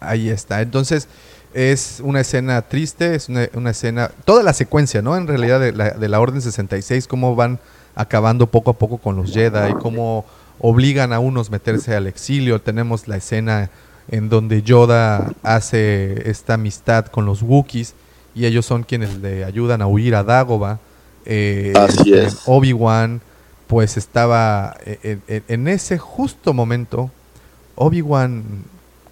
Ahí 0.00 0.28
está. 0.28 0.60
Entonces, 0.62 1.08
es 1.54 2.00
una 2.04 2.20
escena 2.20 2.62
triste, 2.62 3.14
es 3.14 3.28
una, 3.28 3.48
una 3.54 3.70
escena... 3.70 4.12
Toda 4.24 4.42
la 4.44 4.52
secuencia, 4.52 5.02
¿no? 5.02 5.16
En 5.16 5.26
realidad, 5.26 5.58
de 5.58 5.72
la, 5.72 5.90
de 5.90 6.08
la 6.08 6.20
Orden 6.20 6.40
66, 6.40 7.08
cómo 7.08 7.34
van 7.34 7.58
acabando 7.98 8.46
poco 8.46 8.70
a 8.70 8.74
poco 8.78 8.98
con 8.98 9.16
los 9.16 9.32
Jedi, 9.32 9.74
cómo 9.74 10.24
obligan 10.60 11.12
a 11.12 11.18
unos 11.18 11.50
meterse 11.50 11.94
al 11.94 12.06
exilio. 12.06 12.60
Tenemos 12.60 13.08
la 13.08 13.16
escena 13.16 13.70
en 14.10 14.28
donde 14.28 14.62
Yoda 14.62 15.32
hace 15.42 16.30
esta 16.30 16.54
amistad 16.54 17.06
con 17.06 17.26
los 17.26 17.42
Wookiees 17.42 17.94
y 18.34 18.46
ellos 18.46 18.64
son 18.64 18.84
quienes 18.84 19.18
le 19.18 19.44
ayudan 19.44 19.82
a 19.82 19.86
huir 19.88 20.14
a 20.14 20.22
Dagobah. 20.22 20.78
Eh, 21.26 21.72
Así 21.76 22.14
este, 22.14 22.24
es. 22.26 22.42
Obi-Wan, 22.46 23.20
pues 23.66 23.96
estaba 23.96 24.76
en, 25.02 25.20
en- 25.26 25.44
en 25.48 25.68
ese 25.68 25.98
justo 25.98 26.54
momento. 26.54 27.10
Obi-Wan. 27.74 28.44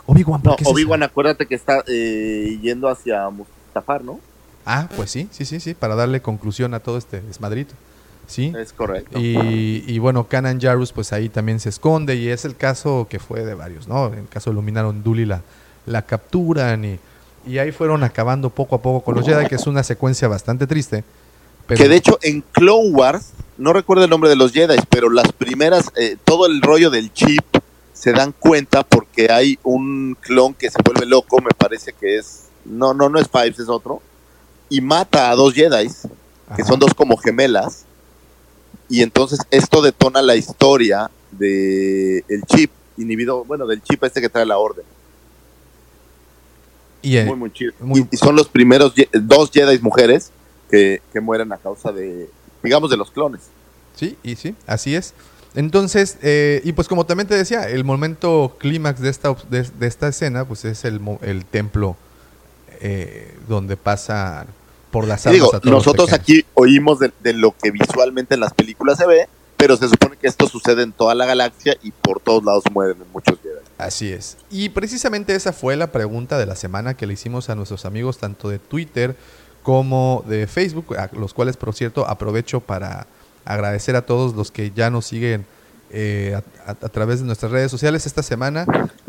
Obi-Wan, 0.06 0.40
¿por 0.42 0.52
No, 0.52 0.56
qué 0.56 0.64
se 0.64 0.70
Obi-Wan, 0.70 1.02
acuérdate 1.02 1.46
que 1.46 1.56
está 1.56 1.82
eh, 1.88 2.58
yendo 2.62 2.88
hacia 2.88 3.28
Mustafar, 3.30 4.04
¿no? 4.04 4.20
Ah, 4.64 4.88
pues 4.96 5.10
sí, 5.10 5.28
sí, 5.30 5.44
sí, 5.44 5.60
sí, 5.60 5.74
para 5.74 5.94
darle 5.96 6.22
conclusión 6.22 6.72
a 6.74 6.80
todo 6.80 6.96
este 6.98 7.20
desmadrito. 7.20 7.74
Sí. 8.26 8.52
Es 8.58 8.72
correcto. 8.72 9.18
Y, 9.18 9.84
y 9.86 9.98
bueno, 9.98 10.26
Kanan 10.26 10.60
Jarrus 10.60 10.92
pues 10.92 11.12
ahí 11.12 11.28
también 11.28 11.60
se 11.60 11.68
esconde 11.68 12.16
y 12.16 12.28
es 12.28 12.44
el 12.44 12.56
caso 12.56 13.06
que 13.08 13.18
fue 13.18 13.44
de 13.44 13.54
varios, 13.54 13.86
¿no? 13.86 14.08
En 14.08 14.20
el 14.20 14.28
caso 14.28 14.50
de 14.50 14.54
Luminaron 14.54 15.02
Dully 15.02 15.24
la, 15.24 15.42
la 15.86 16.02
capturan 16.02 16.84
y, 16.84 16.98
y 17.46 17.58
ahí 17.58 17.70
fueron 17.70 18.02
acabando 18.02 18.50
poco 18.50 18.76
a 18.76 18.82
poco 18.82 19.04
con 19.04 19.14
los 19.14 19.24
Jedi, 19.24 19.46
que 19.46 19.54
es 19.54 19.66
una 19.66 19.82
secuencia 19.84 20.26
bastante 20.26 20.66
triste. 20.66 21.04
Pero, 21.68 21.82
Que 21.82 21.88
de 21.88 21.96
hecho 21.96 22.18
en 22.22 22.42
Clone 22.52 22.90
Wars, 22.90 23.30
no 23.58 23.72
recuerdo 23.72 24.04
el 24.04 24.10
nombre 24.10 24.28
de 24.28 24.36
los 24.36 24.52
Jedi, 24.52 24.76
pero 24.90 25.08
las 25.08 25.32
primeras, 25.32 25.90
eh, 25.96 26.16
todo 26.24 26.46
el 26.46 26.60
rollo 26.62 26.90
del 26.90 27.12
chip 27.12 27.44
se 27.92 28.12
dan 28.12 28.32
cuenta 28.38 28.82
porque 28.82 29.32
hay 29.32 29.58
un 29.62 30.16
clon 30.20 30.52
que 30.52 30.70
se 30.70 30.78
vuelve 30.84 31.06
loco, 31.06 31.40
me 31.40 31.50
parece 31.56 31.92
que 31.92 32.18
es, 32.18 32.48
no, 32.64 32.92
no, 32.92 33.08
no 33.08 33.18
es 33.18 33.28
Fives, 33.28 33.58
es 33.58 33.68
otro, 33.68 34.02
y 34.68 34.80
mata 34.80 35.30
a 35.30 35.34
dos 35.34 35.54
Jedi, 35.54 35.88
que 35.88 36.62
Ajá. 36.62 36.64
son 36.64 36.78
dos 36.78 36.92
como 36.92 37.16
gemelas, 37.16 37.85
y 38.88 39.02
entonces 39.02 39.40
esto 39.50 39.82
detona 39.82 40.22
la 40.22 40.36
historia 40.36 41.10
de 41.32 42.18
el 42.28 42.42
chip 42.44 42.70
inhibido, 42.96 43.44
bueno, 43.44 43.66
del 43.66 43.82
chip 43.82 44.02
este 44.04 44.20
que 44.20 44.28
trae 44.28 44.46
la 44.46 44.58
orden. 44.58 44.84
y, 47.02 47.18
eh, 47.18 47.24
Muy, 47.24 47.36
muy 47.36 47.52
chido. 47.52 47.72
muy- 47.80 48.08
Y, 48.10 48.16
son 48.16 48.34
los 48.34 48.48
primeros 48.48 48.92
dos 49.12 49.50
Jedi 49.52 49.78
mujeres 49.78 50.32
que, 50.70 51.00
que 51.12 51.20
mueren 51.20 51.52
a 51.52 51.56
causa 51.56 51.92
de, 51.92 52.28
digamos, 52.64 52.90
de 52.90 52.96
los 52.96 53.10
clones. 53.12 53.42
Sí, 53.94 54.16
y 54.24 54.34
sí, 54.36 54.54
así 54.66 54.94
es. 54.96 55.14
Entonces, 55.54 56.18
eh, 56.22 56.60
y 56.64 56.72
pues 56.72 56.88
como 56.88 57.06
también 57.06 57.28
te 57.28 57.36
decía, 57.36 57.68
el 57.68 57.84
momento 57.84 58.56
clímax 58.58 59.00
de 59.00 59.08
esta, 59.10 59.36
de, 59.48 59.62
de 59.62 59.86
esta 59.86 60.08
escena, 60.08 60.44
pues 60.46 60.64
es 60.64 60.84
el, 60.84 61.00
el 61.22 61.44
templo 61.44 61.96
eh, 62.80 63.34
donde 63.48 63.76
pasa 63.76 64.46
por 64.90 65.06
las 65.06 65.26
armas 65.26 65.34
digo, 65.34 65.46
a 65.48 65.50
todos 65.60 65.64
los 65.64 65.72
nosotros 65.86 66.12
aquí 66.12 66.44
oímos 66.54 66.98
de, 66.98 67.12
de 67.22 67.32
lo 67.32 67.54
que 67.56 67.70
visualmente 67.70 68.34
en 68.34 68.40
las 68.40 68.54
películas 68.54 68.98
se 68.98 69.06
ve, 69.06 69.28
pero 69.56 69.76
se 69.76 69.88
supone 69.88 70.16
que 70.16 70.26
esto 70.28 70.48
sucede 70.48 70.82
en 70.82 70.92
toda 70.92 71.14
la 71.14 71.26
galaxia 71.26 71.76
y 71.82 71.90
por 71.90 72.20
todos 72.20 72.44
lados 72.44 72.64
mueren 72.72 72.96
muchos 73.12 73.38
Jedi. 73.42 73.54
Así 73.78 74.10
es. 74.12 74.36
Y 74.50 74.68
precisamente 74.70 75.34
esa 75.34 75.52
fue 75.52 75.76
la 75.76 75.88
pregunta 75.92 76.38
de 76.38 76.46
la 76.46 76.56
semana 76.56 76.94
que 76.96 77.06
le 77.06 77.14
hicimos 77.14 77.50
a 77.50 77.54
nuestros 77.54 77.84
amigos 77.84 78.18
tanto 78.18 78.48
de 78.48 78.58
Twitter 78.58 79.16
como 79.62 80.24
de 80.28 80.46
Facebook, 80.46 80.96
a 80.96 81.10
los 81.12 81.34
cuales, 81.34 81.56
por 81.56 81.74
cierto, 81.74 82.06
aprovecho 82.06 82.60
para 82.60 83.06
agradecer 83.44 83.96
a 83.96 84.02
todos 84.02 84.34
los 84.34 84.50
que 84.50 84.70
ya 84.70 84.90
nos 84.90 85.06
siguen 85.06 85.44
eh, 85.90 86.34
a, 86.66 86.70
a- 86.70 86.76
a 86.80 86.88
través 86.88 87.20
de 87.20 87.26
nuestras 87.26 87.50
redes 87.52 87.70
sociales 87.70 88.06
esta 88.06 88.22
semana. 88.22 88.66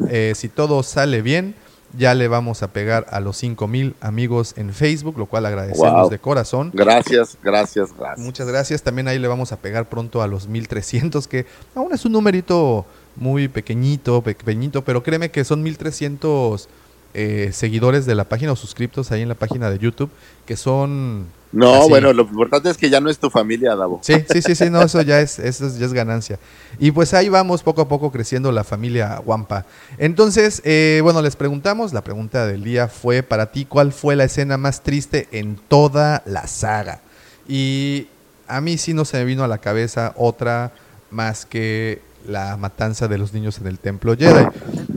Eh, 0.10 0.34
si 0.36 0.48
todo 0.50 0.82
sale 0.84 1.22
bien, 1.22 1.56
ya 1.98 2.14
le 2.14 2.28
vamos 2.28 2.64
a 2.64 2.72
pegar 2.74 3.06
a 3.10 3.20
los 3.20 3.38
5000 3.38 3.96
amigos 4.02 4.54
en 4.58 4.74
Facebook, 4.74 5.18
lo 5.18 5.26
cual 5.26 5.46
agradecemos 5.46 6.02
Wow. 6.02 6.10
de 6.10 6.20
corazón. 6.20 6.72
Gracias, 6.74 7.38
gracias, 7.44 7.90
gracias. 7.98 8.20
Muchas 8.20 8.48
gracias. 8.48 8.84
También 8.84 9.08
ahí 9.08 9.20
le 9.20 9.28
vamos 9.28 9.52
a 9.52 9.58
pegar 9.58 9.88
pronto 9.90 10.22
a 10.22 10.28
los 10.28 10.48
1300, 10.48 11.28
que 11.28 11.46
aún 11.76 11.94
es 11.94 12.04
un 12.06 12.12
numerito 12.12 12.86
muy 13.16 13.48
pequeñito, 13.48 14.22
pequeñito, 14.22 14.84
pero 14.84 15.02
créeme 15.02 15.32
que 15.32 15.44
son 15.44 15.64
1300 15.64 16.68
eh, 17.14 17.50
seguidores 17.54 18.06
de 18.06 18.14
la 18.16 18.26
página 18.26 18.52
o 18.52 18.56
suscriptos 18.56 19.12
ahí 19.12 19.22
en 19.22 19.30
la 19.30 19.36
página 19.36 19.70
de 19.72 19.80
YouTube, 19.80 20.12
que 20.46 20.56
son 20.56 21.26
No, 21.52 21.74
Así. 21.76 21.90
bueno, 21.90 22.12
lo 22.12 22.24
importante 22.24 22.70
es 22.70 22.76
que 22.78 22.90
ya 22.90 23.00
no 23.00 23.10
es 23.10 23.20
tu 23.20 23.30
familia, 23.30 23.76
Davo. 23.76 24.00
Sí, 24.04 24.16
sí, 24.32 24.42
sí, 24.42 24.54
sí, 24.54 24.70
no, 24.70 24.82
eso 24.82 25.02
ya 25.02 25.22
es, 25.22 25.40
eso 25.40 25.66
es- 25.68 25.78
ya 25.80 25.86
es 25.86 25.94
ganancia. 25.94 26.40
Y 26.78 26.92
pues 26.92 27.14
ahí 27.14 27.30
vamos 27.30 27.64
poco 27.64 27.82
a 27.82 27.88
poco 27.88 28.12
creciendo 28.12 28.52
la 28.52 28.64
familia 28.66 29.22
Wampa. 29.26 29.66
Entonces, 29.98 30.62
eh, 30.66 31.00
bueno, 31.04 31.22
les 31.22 31.36
preguntamos, 31.38 31.94
la 31.94 32.04
pregunta 32.04 32.46
del 32.46 32.64
día 32.64 32.88
fue 32.90 33.24
para 33.24 33.52
ti, 33.52 33.66
¿cuál 33.66 33.94
fue 33.94 34.16
la 34.16 34.26
escena 34.26 34.58
más 34.58 34.84
triste 34.84 35.28
en 35.32 35.56
toda 35.56 36.22
la 36.26 36.48
saga? 36.48 37.00
Y 37.48 38.08
a 38.48 38.60
mí 38.62 38.78
sí 38.78 38.94
no 38.94 39.06
se 39.06 39.18
me 39.18 39.26
vino 39.26 39.44
a 39.44 39.48
la 39.48 39.58
cabeza 39.60 40.14
otra 40.18 40.74
más 41.12 41.46
que 41.46 42.02
la 42.28 42.58
matanza 42.58 43.08
de 43.08 43.18
los 43.18 43.34
niños 43.34 43.60
en 43.60 43.68
el 43.68 43.80
templo 43.80 44.16
Jedi. 44.16 44.46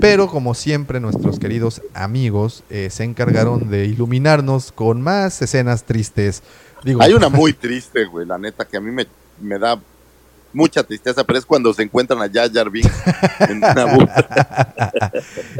Pero 0.01 0.29
como 0.29 0.55
siempre, 0.55 1.01
nuestros 1.01 1.39
queridos 1.39 1.83
amigos 1.95 2.65
eh, 2.71 2.89
se 2.91 3.05
encargaron 3.05 3.71
de 3.71 3.87
iluminarnos 3.87 4.73
con 4.73 5.01
más 5.01 5.41
escenas 5.43 5.85
tristes. 5.85 6.43
Digo, 6.85 7.03
Hay 7.03 7.13
una 7.13 7.29
muy 7.31 7.53
triste, 7.53 8.05
güey, 8.07 8.27
la 8.27 8.39
neta, 8.39 8.65
que 8.65 8.77
a 8.77 8.81
mí 8.81 8.91
me, 8.91 9.07
me 9.41 9.59
da 9.59 9.81
mucha 10.53 10.83
tristeza, 10.83 11.25
pero 11.25 11.39
es 11.39 11.47
cuando 11.47 11.73
se 11.73 11.83
encuentran 11.83 12.21
a 12.21 12.31
Jar 12.33 12.71
Binks 12.71 12.93
en 13.49 13.61
Naboo. 13.61 14.07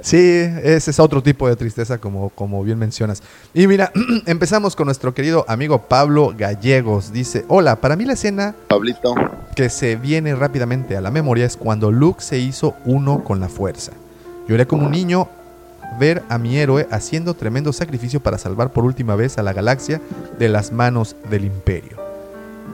Sí, 0.03 0.17
ese 0.17 0.91
es 0.91 0.99
otro 0.99 1.23
tipo 1.23 1.49
de 1.49 1.57
tristeza, 1.57 1.99
como, 1.99 2.31
como 2.31 2.63
bien 2.63 2.79
mencionas. 2.79 3.23
Y 3.55 3.67
mira, 3.67 3.93
empezamos 4.27 4.75
con 4.75 4.87
nuestro 4.87 5.15
querido 5.15 5.45
amigo 5.49 5.83
Pablo 5.83 6.35
Gallegos. 6.37 7.13
Dice: 7.13 7.45
Hola, 7.49 7.77
para 7.77 7.97
mí 7.97 8.05
la 8.05 8.15
escena 8.15 8.55
Pablito. 8.69 9.15
que 9.55 9.69
se 9.69 9.97
viene 9.97 10.35
rápidamente 10.35 10.97
a 10.97 11.01
la 11.01 11.11
memoria 11.11 11.45
es 11.45 11.57
cuando 11.57 11.91
Luke 11.91 12.23
se 12.23 12.39
hizo 12.39 12.77
uno 12.85 13.23
con 13.25 13.41
la 13.41 13.49
fuerza. 13.49 13.93
Lloré 14.49 14.67
como 14.67 14.87
un 14.87 14.93
niño 14.93 15.29
ver 15.99 16.23
a 16.29 16.39
mi 16.39 16.57
héroe 16.57 16.87
haciendo 16.91 17.35
tremendo 17.35 17.73
sacrificio 17.73 18.21
para 18.21 18.39
salvar 18.39 18.73
por 18.73 18.85
última 18.85 19.17
vez 19.17 19.39
a 19.39 19.43
la 19.43 19.53
galaxia 19.53 20.01
de 20.39 20.49
las 20.49 20.73
manos 20.73 21.17
del 21.31 21.45
imperio. 21.45 21.97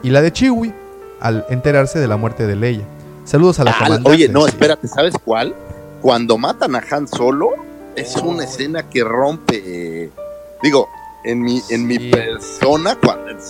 Y 0.03 0.09
la 0.09 0.21
de 0.21 0.31
Chewie 0.31 0.73
al 1.19 1.45
enterarse 1.49 1.99
de 1.99 2.07
la 2.07 2.17
muerte 2.17 2.45
de 2.47 2.55
Leia. 2.55 2.85
Saludos 3.25 3.59
a 3.59 3.63
la 3.65 3.71
Ah, 3.71 3.75
comandante. 3.79 4.09
oye, 4.11 4.29
no, 4.29 4.47
espérate, 4.47 4.87
¿sabes 4.87 5.13
cuál? 5.23 5.53
Cuando 6.01 6.37
matan 6.37 6.75
a 6.75 6.83
Han 6.91 7.07
Solo, 7.07 7.49
es 7.95 8.15
una 8.17 8.43
escena 8.45 8.89
que 8.89 9.03
rompe. 9.03 10.11
digo, 10.63 10.87
en 11.23 11.41
mi, 11.41 11.61
en 11.69 11.85
mi 11.87 11.97
persona, 12.09 12.97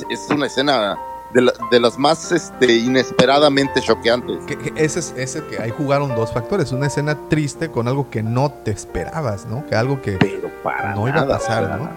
es, 0.09 0.27
una 0.29 0.47
escena 0.47 0.97
de, 1.33 1.41
la- 1.41 1.53
de 1.69 1.79
las 1.79 1.99
más 1.99 2.31
este, 2.31 2.71
inesperadamente 2.73 3.81
choqueantes. 3.81 4.37
Que, 4.47 4.57
que 4.57 4.73
ese 4.83 4.99
es 4.99 5.13
ese 5.17 5.43
que 5.45 5.61
ahí 5.61 5.71
jugaron 5.77 6.15
dos 6.15 6.31
factores, 6.31 6.71
una 6.71 6.87
escena 6.87 7.17
triste 7.29 7.69
con 7.69 7.87
algo 7.87 8.09
que 8.09 8.23
no 8.23 8.49
te 8.51 8.71
esperabas, 8.71 9.45
¿no? 9.45 9.65
Que 9.67 9.75
algo 9.75 10.01
que 10.01 10.13
Pero 10.13 10.49
para 10.63 10.95
no 10.95 11.07
iba 11.07 11.21
a 11.21 11.27
pasar, 11.27 11.79
¿no? 11.79 11.89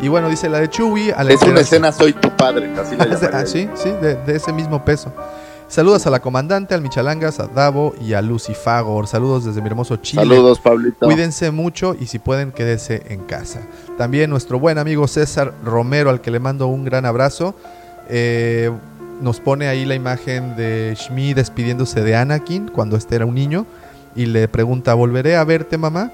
Y 0.00 0.08
bueno, 0.08 0.28
dice 0.28 0.48
la 0.48 0.60
de 0.60 0.68
Chewie 0.68 1.12
al 1.12 1.30
Es 1.30 1.42
una 1.42 1.60
escena 1.60 1.90
Soy 1.92 2.12
tu 2.12 2.30
padre, 2.30 2.72
así 2.78 2.96
la 2.96 3.04
ah, 3.32 3.46
sí, 3.46 3.68
sí, 3.74 3.90
de, 3.90 4.14
de 4.14 4.36
ese 4.36 4.52
mismo 4.52 4.84
peso. 4.84 5.12
Saludos 5.68 6.06
a 6.06 6.10
la 6.10 6.20
comandante, 6.20 6.74
al 6.74 6.80
Michalangas, 6.80 7.40
a 7.40 7.46
Davo 7.46 7.94
y 8.00 8.14
a 8.14 8.22
Lucifagor. 8.22 9.06
Saludos 9.06 9.44
desde 9.44 9.60
mi 9.60 9.66
hermoso 9.66 9.96
Chile. 9.96 10.22
Saludos, 10.22 10.60
Pablito. 10.60 11.04
Cuídense 11.04 11.50
mucho 11.50 11.94
y 11.98 12.06
si 12.06 12.18
pueden, 12.18 12.52
quédese 12.52 13.02
en 13.08 13.20
casa. 13.24 13.60
También 13.98 14.30
nuestro 14.30 14.58
buen 14.58 14.78
amigo 14.78 15.06
César 15.06 15.52
Romero, 15.62 16.08
al 16.08 16.22
que 16.22 16.30
le 16.30 16.40
mando 16.40 16.68
un 16.68 16.86
gran 16.86 17.04
abrazo, 17.04 17.54
eh, 18.08 18.70
nos 19.20 19.40
pone 19.40 19.68
ahí 19.68 19.84
la 19.84 19.94
imagen 19.94 20.56
de 20.56 20.96
Shmi 20.96 21.34
despidiéndose 21.34 22.00
de 22.00 22.16
Anakin 22.16 22.68
cuando 22.68 22.96
este 22.96 23.16
era 23.16 23.26
un 23.26 23.34
niño 23.34 23.66
y 24.16 24.24
le 24.24 24.48
pregunta, 24.48 24.94
¿volveré 24.94 25.36
a 25.36 25.44
verte, 25.44 25.76
mamá? 25.76 26.10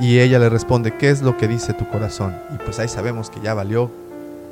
Y 0.00 0.20
ella 0.20 0.38
le 0.38 0.48
responde, 0.48 0.96
¿qué 0.96 1.10
es 1.10 1.22
lo 1.22 1.36
que 1.36 1.48
dice 1.48 1.74
tu 1.74 1.88
corazón? 1.88 2.34
Y 2.54 2.58
pues 2.58 2.78
ahí 2.78 2.88
sabemos 2.88 3.30
que 3.30 3.40
ya 3.40 3.54
valió 3.54 3.90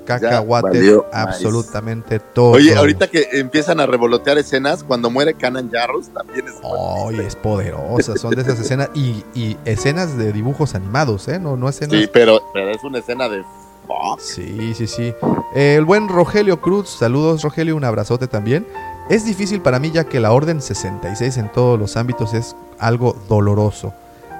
cacahuate 0.04 0.78
valió 0.78 1.06
absolutamente 1.12 2.18
todo. 2.18 2.52
Oye, 2.52 2.74
ahorita 2.74 3.08
que 3.08 3.28
empiezan 3.32 3.80
a 3.80 3.86
revolotear 3.86 4.38
escenas, 4.38 4.82
cuando 4.82 5.10
muere 5.10 5.34
Canan 5.34 5.70
Jarrus, 5.70 6.08
también 6.08 6.46
es. 6.48 6.54
Ay, 6.64 7.20
es 7.20 7.36
poderosa, 7.36 8.16
son 8.16 8.34
de 8.34 8.42
esas 8.42 8.58
escenas 8.60 8.90
y, 8.94 9.24
y 9.34 9.56
escenas 9.64 10.16
de 10.16 10.32
dibujos 10.32 10.74
animados, 10.74 11.28
¿eh? 11.28 11.38
No, 11.38 11.56
no 11.56 11.68
escenas 11.68 12.00
Sí, 12.00 12.08
pero, 12.12 12.40
pero 12.52 12.70
es 12.70 12.82
una 12.82 12.98
escena 12.98 13.28
de. 13.28 13.42
fuck. 13.86 14.20
Sí, 14.20 14.74
sí, 14.74 14.86
sí. 14.86 15.14
El 15.54 15.84
buen 15.84 16.08
Rogelio 16.08 16.60
Cruz, 16.60 16.88
saludos 16.88 17.42
Rogelio, 17.42 17.76
un 17.76 17.84
abrazote 17.84 18.26
también. 18.26 18.66
Es 19.08 19.24
difícil 19.24 19.60
para 19.60 19.80
mí 19.80 19.90
ya 19.90 20.04
que 20.04 20.20
la 20.20 20.32
Orden 20.32 20.62
66 20.62 21.36
en 21.38 21.50
todos 21.50 21.78
los 21.78 21.96
ámbitos 21.96 22.32
es 22.32 22.54
algo 22.78 23.16
doloroso. 23.28 23.92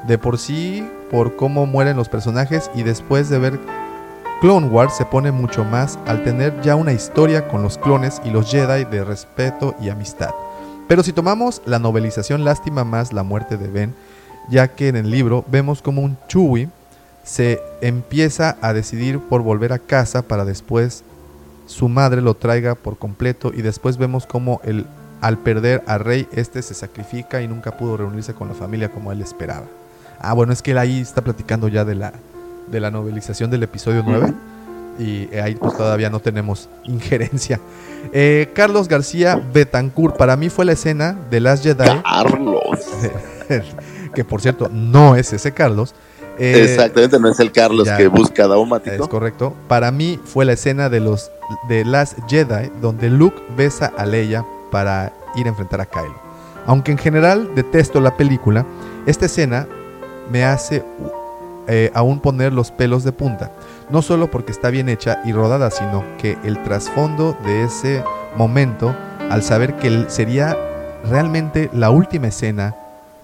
De 0.07 0.19
por 0.19 0.39
sí, 0.39 0.89
por 1.11 1.37
cómo 1.37 1.67
mueren 1.67 1.97
los 1.97 2.09
personajes 2.09 2.71
y 2.75 2.83
después 2.83 3.29
de 3.29 3.39
ver 3.39 3.61
Clone 4.41 4.69
Wars 4.69 4.97
se 4.97 5.05
pone 5.05 5.33
mucho 5.33 5.65
más 5.65 5.99
al 6.07 6.25
tener 6.25 6.59
ya 6.63 6.75
una 6.75 6.93
historia 6.93 7.47
con 7.49 7.63
los 7.63 7.77
clones 7.77 8.23
y 8.25 8.31
los 8.31 8.51
Jedi 8.51 8.85
de 8.85 9.05
respeto 9.05 9.75
y 9.81 9.91
amistad. 9.91 10.31
Pero 10.89 11.03
si 11.03 11.13
tomamos 11.13 11.61
la 11.67 11.79
novelización 11.79 12.45
Lástima 12.45 12.85
más 12.85 13.13
la 13.13 13.23
muerte 13.23 13.59
de 13.59 13.69
Ben, 13.69 13.95
ya 14.49 14.69
que 14.69 14.89
en 14.89 14.97
el 14.97 15.11
libro 15.11 15.45
vemos 15.49 15.83
como 15.83 16.01
un 16.01 16.17
Chewie 16.27 16.71
se 17.23 17.61
empieza 17.83 18.57
a 18.63 18.73
decidir 18.73 19.21
por 19.21 19.43
volver 19.43 19.73
a 19.73 19.79
casa 19.79 20.23
para 20.23 20.45
después 20.45 21.05
su 21.67 21.89
madre 21.89 22.23
lo 22.23 22.35
traiga 22.35 22.75
por 22.75 22.99
completo 22.99 23.53
y 23.55 23.63
después 23.63 23.99
vemos 23.99 24.27
como 24.27 24.61
el, 24.65 24.87
al 25.21 25.39
perder 25.39 25.85
a 25.87 25.99
Rey 25.99 26.27
este 26.33 26.63
se 26.63 26.75
sacrifica 26.75 27.43
y 27.43 27.47
nunca 27.47 27.77
pudo 27.77 27.99
reunirse 27.99 28.35
con 28.35 28.49
la 28.49 28.55
familia 28.55 28.91
como 28.91 29.13
él 29.13 29.21
esperaba. 29.21 29.67
Ah, 30.21 30.35
bueno, 30.35 30.53
es 30.53 30.63
que 30.63 30.73
él 30.73 30.79
ahí 30.79 31.01
está 31.01 31.23
platicando 31.23 31.69
ya 31.69 31.85
de 31.85 31.95
la, 31.95 32.13
de 32.71 32.81
la 32.81 32.91
novelización 32.91 33.51
del 33.51 33.63
episodio 33.63 34.03
9 34.07 34.33
y 34.99 35.35
ahí 35.37 35.55
pues 35.55 35.77
todavía 35.77 36.11
no 36.11 36.21
tenemos 36.21 36.69
injerencia. 36.85 37.59
Eh, 38.13 38.51
Carlos 38.55 38.87
García 38.89 39.41
Betancourt, 39.53 40.17
para 40.17 40.37
mí 40.37 40.51
fue 40.51 40.65
la 40.65 40.73
escena 40.73 41.17
de 41.31 41.41
Last 41.41 41.65
Jedi, 41.65 41.85
Carlos. 42.03 42.81
que 44.15 44.25
por 44.25 44.41
cierto 44.41 44.69
no 44.71 45.17
es 45.17 45.33
ese 45.33 45.53
Carlos. 45.53 45.95
Eh, 46.39 46.65
Exactamente, 46.65 47.19
no 47.19 47.29
es 47.29 47.39
el 47.41 47.53
Carlos 47.53 47.87
ya. 47.87 47.97
que 47.97 48.09
busca 48.09 48.43
a 48.43 48.47
es 48.47 48.51
Daumático. 48.51 49.09
correcto. 49.09 49.55
Para 49.69 49.91
mí 49.91 50.19
fue 50.25 50.45
la 50.45 50.53
escena 50.53 50.89
de 50.89 51.01
los 51.01 51.31
de 51.69 51.85
Last 51.85 52.19
Jedi 52.29 52.71
donde 52.81 53.11
Luke 53.11 53.37
besa 53.57 53.93
a 53.97 54.07
Leia 54.07 54.45
para 54.71 55.13
ir 55.37 55.47
a 55.47 55.51
enfrentar 55.51 55.81
a 55.81 55.87
Kylo. 55.87 56.19
Aunque 56.67 56.93
en 56.93 56.99
general 56.99 57.51
detesto 57.55 58.01
la 58.01 58.17
película, 58.17 58.65
esta 59.07 59.27
escena 59.27 59.67
me 60.31 60.45
hace 60.45 60.85
eh, 61.69 61.91
aún 61.95 62.21
poner 62.21 62.53
los 62.53 62.71
pelos 62.71 63.05
de 63.05 63.13
punta. 63.13 63.51
No 63.91 64.03
solo 64.03 64.31
porque 64.31 64.53
está 64.53 64.71
bien 64.71 64.89
hecha 64.89 65.21
y 65.25 65.33
rodada, 65.33 65.71
sino 65.71 66.05
que 66.19 66.39
el 66.45 66.63
trasfondo 66.63 67.37
de 67.45 67.65
ese 67.65 68.03
momento, 68.37 68.95
al 69.31 69.43
saber 69.43 69.77
que 69.77 70.07
sería 70.09 70.57
realmente 71.09 71.71
la 71.73 71.91
última 71.91 72.29
escena 72.29 72.75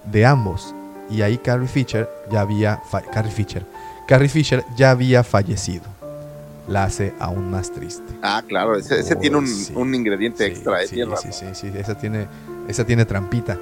de 0.05 0.25
ambos. 0.25 0.73
Y 1.09 1.21
ahí 1.21 1.37
Carrie 1.37 1.67
Fisher 1.67 2.09
ya 2.29 2.41
había 2.41 2.81
Carrie 3.13 3.31
Fisher, 3.31 3.65
Carrie 4.07 4.29
Fisher 4.29 4.63
ya 4.75 4.91
había 4.91 5.23
fallecido. 5.23 5.83
La 6.67 6.83
hace 6.83 7.13
aún 7.17 7.49
más 7.49 7.71
triste. 7.71 8.03
Ah, 8.21 8.43
claro, 8.45 8.75
ese, 8.75 8.99
ese 8.99 9.13
Oh, 9.13 9.17
tiene 9.19 9.37
un, 9.37 9.47
sí. 9.47 9.71
un 9.73 9.95
ingrediente 9.95 10.43
Sí, 10.45 10.51
extra, 10.51 10.83
eh, 10.83 10.87
sí, 10.87 11.01
sí, 11.21 11.29
sí, 11.31 11.45
sí, 11.53 11.71
esa 11.77 11.95
tiene, 11.97 12.27
esa 12.67 12.83
tiene 12.85 13.05
trampita. 13.05 13.57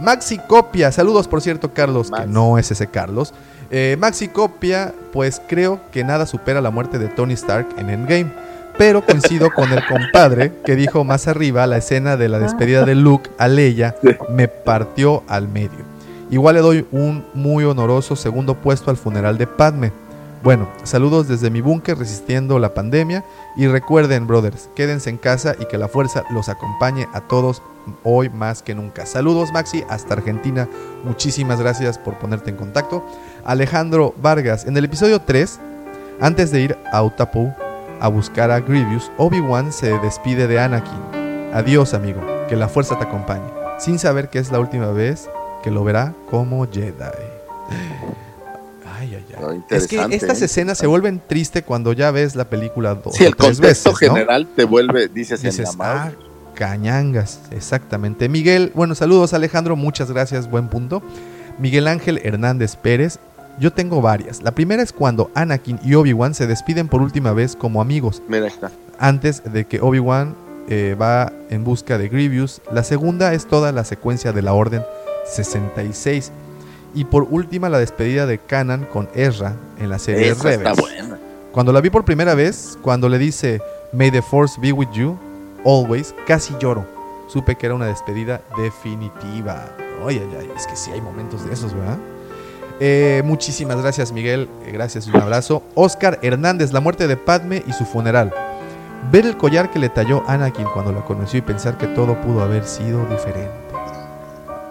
Maxi 0.00 0.38
Copia, 0.38 0.92
saludos 0.92 1.26
por 1.26 1.40
cierto, 1.40 1.72
Carlos, 1.72 2.10
Max. 2.10 2.22
que 2.22 2.28
no 2.28 2.58
es 2.58 2.70
ese 2.70 2.86
Carlos. 2.86 3.34
Eh, 3.70 3.96
Maxi 3.98 4.28
Copia, 4.28 4.94
pues 5.12 5.42
creo 5.46 5.80
que 5.92 6.04
nada 6.04 6.26
supera 6.26 6.60
la 6.60 6.70
muerte 6.70 6.98
de 6.98 7.08
Tony 7.08 7.34
Stark 7.34 7.68
en 7.76 7.90
Endgame. 7.90 8.32
Pero 8.78 9.04
coincido 9.04 9.50
con 9.50 9.72
el 9.72 9.84
compadre 9.86 10.52
que 10.64 10.76
dijo 10.76 11.02
más 11.02 11.26
arriba 11.26 11.66
la 11.66 11.78
escena 11.78 12.16
de 12.16 12.28
la 12.28 12.38
despedida 12.38 12.84
de 12.84 12.94
Luke 12.94 13.28
a 13.36 13.48
Leia 13.48 13.96
me 14.30 14.46
partió 14.46 15.24
al 15.26 15.48
medio. 15.48 15.84
Igual 16.30 16.54
le 16.54 16.60
doy 16.60 16.86
un 16.92 17.24
muy 17.34 17.64
honoroso 17.64 18.14
segundo 18.14 18.54
puesto 18.54 18.92
al 18.92 18.96
funeral 18.96 19.36
de 19.36 19.48
Padme. 19.48 19.90
Bueno, 20.44 20.68
saludos 20.84 21.26
desde 21.26 21.50
mi 21.50 21.60
búnker 21.60 21.98
resistiendo 21.98 22.60
la 22.60 22.72
pandemia 22.72 23.24
y 23.56 23.66
recuerden, 23.66 24.28
brothers, 24.28 24.70
quédense 24.76 25.10
en 25.10 25.16
casa 25.16 25.56
y 25.58 25.64
que 25.64 25.76
la 25.76 25.88
fuerza 25.88 26.22
los 26.30 26.48
acompañe 26.48 27.08
a 27.12 27.22
todos 27.22 27.60
hoy 28.04 28.28
más 28.28 28.62
que 28.62 28.74
nunca. 28.74 29.06
Saludos, 29.06 29.52
Maxi, 29.52 29.84
hasta 29.88 30.14
Argentina. 30.14 30.68
Muchísimas 31.04 31.60
gracias 31.60 31.98
por 31.98 32.18
ponerte 32.18 32.50
en 32.50 32.56
contacto. 32.56 33.04
Alejandro 33.44 34.14
Vargas, 34.20 34.64
en 34.66 34.76
el 34.76 34.84
episodio 34.84 35.20
3, 35.20 35.58
antes 36.20 36.50
de 36.50 36.60
ir 36.60 36.76
a 36.92 37.02
Utapu 37.02 37.52
a 38.00 38.08
buscar 38.08 38.50
a 38.50 38.60
Grievous, 38.60 39.10
Obi-Wan 39.16 39.72
se 39.72 39.98
despide 39.98 40.46
de 40.46 40.60
Anakin. 40.60 41.50
Adiós, 41.52 41.94
amigo, 41.94 42.20
que 42.48 42.56
la 42.56 42.68
fuerza 42.68 42.98
te 42.98 43.04
acompañe, 43.04 43.50
sin 43.78 43.98
saber 43.98 44.28
que 44.28 44.38
es 44.38 44.50
la 44.52 44.60
última 44.60 44.90
vez 44.92 45.28
que 45.62 45.70
lo 45.70 45.82
verá 45.84 46.14
como 46.30 46.66
Jedi. 46.70 46.92
Ay, 49.00 49.14
ay, 49.14 49.26
ay. 49.36 49.62
Es 49.70 49.86
que 49.86 50.04
estas 50.10 50.42
¿eh? 50.42 50.46
escenas 50.46 50.78
se 50.78 50.86
vuelven 50.86 51.22
tristes 51.26 51.62
cuando 51.62 51.92
ya 51.92 52.10
ves 52.10 52.34
la 52.34 52.44
película 52.46 52.94
dos 52.96 53.14
Sí, 53.14 53.24
el 53.24 53.36
contexto 53.36 53.92
veces, 53.92 54.08
¿no? 54.08 54.14
general 54.14 54.48
te 54.56 54.64
vuelve, 54.64 55.08
dices, 55.08 55.42
en 55.44 55.50
Dices, 55.50 55.66
la 55.70 55.72
madre. 55.76 56.16
ah, 56.18 56.27
cañangas, 56.58 57.38
exactamente. 57.52 58.28
Miguel, 58.28 58.72
bueno, 58.74 58.96
saludos 58.96 59.32
Alejandro, 59.32 59.76
muchas 59.76 60.10
gracias, 60.10 60.50
buen 60.50 60.66
punto. 60.66 61.02
Miguel 61.60 61.86
Ángel 61.86 62.20
Hernández 62.24 62.74
Pérez, 62.76 63.20
Yo 63.60 63.72
tengo 63.72 64.00
varias. 64.02 64.42
La 64.42 64.50
primera 64.52 64.82
es 64.82 64.92
cuando 64.92 65.30
Anakin 65.34 65.78
y 65.84 65.94
Obi-Wan 65.94 66.34
se 66.34 66.46
despiden 66.48 66.88
por 66.88 67.00
última 67.02 67.32
vez 67.32 67.54
como 67.56 67.80
amigos, 67.80 68.22
Mira, 68.28 68.46
está. 68.48 68.70
antes 68.98 69.42
de 69.52 69.64
que 69.66 69.80
Obi-Wan 69.80 70.34
eh, 70.68 70.96
va 71.00 71.32
en 71.50 71.62
busca 71.64 71.96
de 71.98 72.08
Grievous. 72.08 72.60
La 72.72 72.82
segunda 72.84 73.32
es 73.34 73.46
toda 73.46 73.72
la 73.72 73.84
secuencia 73.84 74.32
de 74.32 74.42
la 74.42 74.52
Orden 74.52 74.82
66. 75.32 76.30
Y 76.94 77.04
por 77.04 77.24
última, 77.30 77.68
la 77.68 77.78
despedida 77.78 78.26
de 78.26 78.38
Kanan 78.38 78.84
con 78.84 79.08
Ezra 79.14 79.54
en 79.78 79.90
la 79.90 79.98
serie 79.98 80.28
Esa 80.28 80.50
está 80.52 80.70
Rebels. 80.72 80.80
buena. 80.80 81.18
Cuando 81.52 81.72
la 81.72 81.80
vi 81.80 81.90
por 81.90 82.04
primera 82.04 82.34
vez, 82.34 82.78
cuando 82.82 83.08
le 83.08 83.18
dice 83.18 83.60
May 83.92 84.10
the 84.10 84.22
Force 84.22 84.60
be 84.60 84.72
with 84.72 84.88
you, 84.92 85.16
always, 85.64 86.14
casi 86.26 86.54
lloro. 86.60 86.86
Supe 87.28 87.56
que 87.56 87.66
era 87.66 87.74
una 87.74 87.86
despedida 87.86 88.40
definitiva. 88.56 89.66
Ay, 90.06 90.22
es 90.56 90.66
que 90.66 90.76
sí 90.76 90.90
hay 90.90 91.00
momentos 91.00 91.44
de 91.46 91.52
esos, 91.52 91.74
¿verdad? 91.74 91.98
Eh, 92.80 93.22
muchísimas 93.24 93.80
gracias, 93.82 94.12
Miguel. 94.12 94.48
Eh, 94.64 94.70
Gracias 94.72 95.06
y 95.08 95.10
un 95.10 95.16
abrazo. 95.20 95.62
Oscar 95.74 96.20
Hernández, 96.22 96.72
la 96.72 96.80
muerte 96.80 97.08
de 97.08 97.16
Padme 97.16 97.62
y 97.66 97.72
su 97.72 97.84
funeral. 97.84 98.32
Ver 99.10 99.26
el 99.26 99.36
collar 99.36 99.70
que 99.70 99.78
le 99.80 99.88
talló 99.88 100.22
Anakin 100.28 100.66
cuando 100.72 100.92
la 100.92 101.04
conoció 101.04 101.38
y 101.38 101.42
pensar 101.42 101.76
que 101.76 101.88
todo 101.88 102.20
pudo 102.20 102.42
haber 102.42 102.64
sido 102.64 103.04
diferente. 103.06 103.50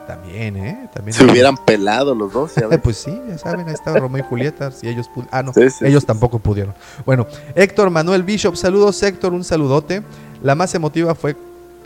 También, 0.08 0.56
¿eh? 0.56 0.90
También 0.94 1.14
Se 1.18 1.26
hubieran 1.26 1.58
pelado 1.58 2.16
los 2.16 2.32
dos. 2.32 2.56
ya 2.56 2.68
ves. 2.70 2.80
pues 2.82 2.98
sí, 2.98 3.22
ya 3.28 3.38
saben, 3.38 3.68
ahí 3.68 3.74
estaba 3.74 4.00
Romeo 4.00 4.24
y 4.24 4.28
Julieta. 4.28 4.72
Si 4.72 4.88
ellos 4.88 5.10
Ah, 5.32 5.44
no, 5.44 5.52
Sí, 5.54 5.70
sí, 5.70 5.86
ellos 5.86 6.04
sí, 6.04 6.08
tampoco 6.08 6.40
pudieron. 6.40 6.74
Bueno, 7.06 7.28
Héctor 7.56 7.90
Manuel 7.90 8.24
Bishop, 8.24 8.56
saludos 8.56 9.02
Héctor, 9.04 9.34
un 9.34 9.44
saludote. 9.44 10.02
La 10.44 10.56
más 10.56 10.74
emotiva 10.76 11.16
fue 11.16 11.36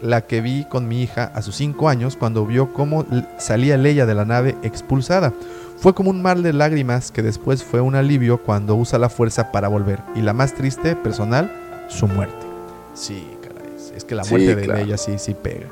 la 0.02 0.22
que 0.22 0.42
vi 0.42 0.66
con 0.66 0.88
mi 0.88 1.04
hija 1.04 1.32
a 1.36 1.42
sus 1.42 1.56
5 1.56 1.88
años 1.88 2.16
cuando 2.16 2.46
vio 2.46 2.74
cómo 2.74 3.06
salía 3.38 3.78
Leia 3.78 4.06
de 4.06 4.16
la 4.16 4.26
nave 4.26 4.56
expulsada. 4.64 5.34
Fue 5.78 5.94
como 5.94 6.10
un 6.10 6.22
mar 6.22 6.40
de 6.42 6.54
lágrimas 6.54 7.12
que 7.12 7.22
después 7.24 7.64
fue 7.64 7.82
un 7.82 7.96
alivio 7.96 8.40
cuando 8.44 8.76
usa 8.76 9.00
la 9.00 9.10
fuerza 9.10 9.52
para 9.52 9.68
volver. 9.68 10.00
Y 10.16 10.22
la 10.22 10.34
más 10.34 10.54
triste, 10.54 10.96
personal, 10.96 11.52
su 11.88 12.08
muerte. 12.08 12.46
Sí, 12.94 13.28
caray. 13.42 13.70
Es 13.96 14.04
que 14.04 14.14
la 14.16 14.24
Sí, 14.24 14.32
muerte 14.32 14.56
de 14.56 14.62
claro. 14.64 14.80
Leia 14.84 14.98
sí, 14.98 15.18
sí 15.18 15.34
pega. 15.34 15.68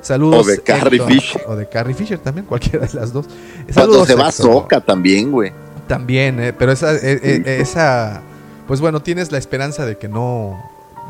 Saludos. 0.00 0.46
O 0.46 0.50
de 0.50 0.60
Carrie 0.60 0.96
Héctor. 0.98 1.12
Fisher. 1.12 1.42
O 1.46 1.56
de 1.56 1.68
Carrie 1.68 1.94
Fisher 1.94 2.18
también, 2.18 2.46
cualquiera 2.48 2.86
de 2.86 2.94
las 2.98 3.12
dos. 3.12 3.26
Cuando 3.74 4.06
se 4.06 4.14
va. 4.14 4.32
Soca 4.32 4.80
también, 4.80 5.30
güey. 5.30 5.52
También, 5.86 6.40
eh, 6.40 6.52
pero 6.52 6.72
esa, 6.72 6.94
eh, 6.94 7.20
eh, 7.22 7.58
esa, 7.60 8.22
pues 8.66 8.80
bueno, 8.80 9.02
tienes 9.02 9.32
la 9.32 9.38
esperanza 9.38 9.84
de 9.84 9.98
que 9.98 10.08
no... 10.08 10.58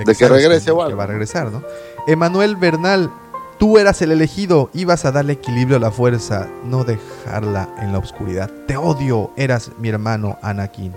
De 0.05 0.15
que 0.15 0.29
regrese 0.29 0.71
o 0.71 0.79
que 0.79 0.83
algo. 0.85 0.97
va 0.97 1.05
a 1.05 1.07
regresar, 1.07 1.51
¿no? 1.51 1.63
Emanuel 2.07 2.57
Bernal, 2.57 3.11
tú 3.59 3.79
eras 3.79 4.01
el 4.03 4.13
elegido, 4.13 4.71
ibas 4.73 5.05
a 5.05 5.13
darle 5.13 5.35
equilibrio 5.35 5.77
a 5.77 5.81
la 5.81 5.91
fuerza, 5.91 6.49
no 6.65 6.85
dejarla 6.85 7.69
en 7.81 7.93
la 7.93 7.99
oscuridad. 7.99 8.51
Te 8.67 8.77
odio, 8.77 9.31
eras 9.37 9.71
mi 9.79 9.89
hermano 9.89 10.39
Anakin. 10.43 10.95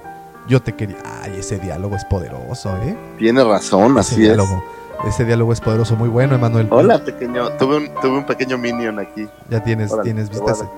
Yo 0.47 0.61
te 0.61 0.73
quería... 0.73 0.97
Ay, 1.21 1.38
ese 1.39 1.57
diálogo 1.59 1.95
es 1.95 2.03
poderoso, 2.05 2.75
¿eh? 2.84 2.97
Tiene 3.17 3.43
razón, 3.43 3.97
Ese 3.97 4.15
así 4.15 4.27
es. 4.27 4.38
Ese 5.07 5.25
diálogo 5.25 5.51
es 5.51 5.59
poderoso, 5.59 5.95
muy 5.95 6.09
bueno, 6.09 6.35
Emanuel. 6.35 6.67
Hola, 6.69 7.03
pequeño. 7.03 7.49
Tuve 7.57 7.77
un, 7.77 7.89
tuve 8.01 8.17
un 8.17 8.25
pequeño 8.25 8.57
minion 8.57 8.99
aquí. 8.99 9.27
Ya 9.49 9.61
tienes, 9.63 9.91
Órale, 9.91 10.09
tienes 10.09 10.30
vistas. 10.30 10.59
dar. 10.59 10.69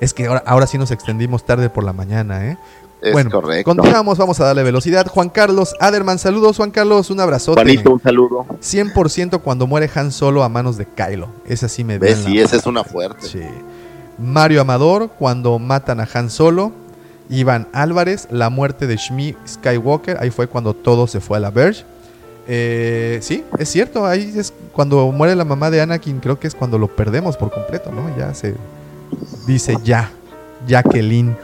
Es 0.00 0.14
que 0.14 0.26
ahora, 0.26 0.42
ahora 0.46 0.66
sí 0.66 0.78
nos 0.78 0.90
extendimos 0.90 1.44
tarde 1.44 1.70
por 1.70 1.84
la 1.84 1.92
mañana, 1.92 2.46
¿eh? 2.46 2.58
Es 3.00 3.12
bueno, 3.12 3.30
correcto. 3.30 3.70
continuamos, 3.70 4.18
vamos 4.18 4.40
a 4.40 4.44
darle 4.44 4.64
velocidad. 4.64 5.06
Juan 5.06 5.28
Carlos 5.28 5.76
Aderman, 5.78 6.18
saludos 6.18 6.56
Juan 6.56 6.72
Carlos, 6.72 7.10
un 7.10 7.20
abrazote. 7.20 7.60
Juanito, 7.60 7.92
un 7.92 8.02
saludo. 8.02 8.46
100% 8.60 9.40
cuando 9.40 9.68
muere 9.68 9.88
Han 9.94 10.10
Solo 10.10 10.42
a 10.42 10.48
manos 10.48 10.76
de 10.76 10.86
Kylo. 10.86 11.28
Esa 11.46 11.68
sí 11.68 11.84
me 11.84 11.98
la 11.98 12.16
sí, 12.16 12.40
esa 12.40 12.56
es 12.56 12.66
una 12.66 12.82
fuerte. 12.82 13.26
Sí. 13.26 13.42
Mario 14.18 14.60
Amador, 14.60 15.10
cuando 15.10 15.58
matan 15.58 16.00
a 16.00 16.08
Han 16.12 16.28
Solo. 16.30 16.72
Iván 17.30 17.68
Álvarez, 17.72 18.26
la 18.30 18.50
muerte 18.50 18.86
de 18.86 18.96
Shmi 18.96 19.36
Skywalker. 19.46 20.16
Ahí 20.18 20.30
fue 20.30 20.48
cuando 20.48 20.74
todo 20.74 21.06
se 21.06 21.20
fue 21.20 21.36
a 21.36 21.40
la 21.40 21.50
Verge. 21.50 21.84
Eh, 22.48 23.18
sí, 23.20 23.44
es 23.58 23.68
cierto. 23.68 24.06
Ahí 24.06 24.32
es 24.34 24.52
cuando 24.72 25.12
muere 25.12 25.36
la 25.36 25.44
mamá 25.44 25.70
de 25.70 25.80
Anakin. 25.82 26.20
Creo 26.20 26.40
que 26.40 26.46
es 26.46 26.54
cuando 26.54 26.78
lo 26.78 26.88
perdemos 26.88 27.36
por 27.36 27.52
completo, 27.52 27.92
¿no? 27.92 28.16
Ya 28.16 28.32
se 28.34 28.54
dice 29.46 29.76
ya. 29.84 30.12
Jacqueline. 30.66 31.36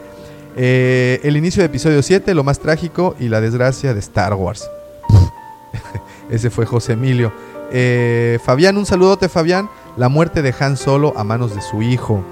Eh, 0.56 1.20
el 1.24 1.36
inicio 1.36 1.60
de 1.62 1.66
episodio 1.66 2.02
7, 2.02 2.34
lo 2.34 2.44
más 2.44 2.58
trágico 2.60 3.16
y 3.18 3.28
la 3.28 3.40
desgracia 3.40 3.92
de 3.94 4.00
Star 4.00 4.34
Wars. 4.34 4.68
Ese 6.30 6.50
fue 6.50 6.66
José 6.66 6.92
Emilio. 6.92 7.32
Eh, 7.72 8.38
Fabián, 8.44 8.76
un 8.76 8.86
saludote, 8.86 9.28
Fabián. 9.28 9.68
La 9.96 10.08
muerte 10.08 10.42
de 10.42 10.54
Han 10.58 10.76
Solo 10.76 11.12
a 11.16 11.24
manos 11.24 11.54
de 11.54 11.62
su 11.62 11.82
hijo. 11.82 12.24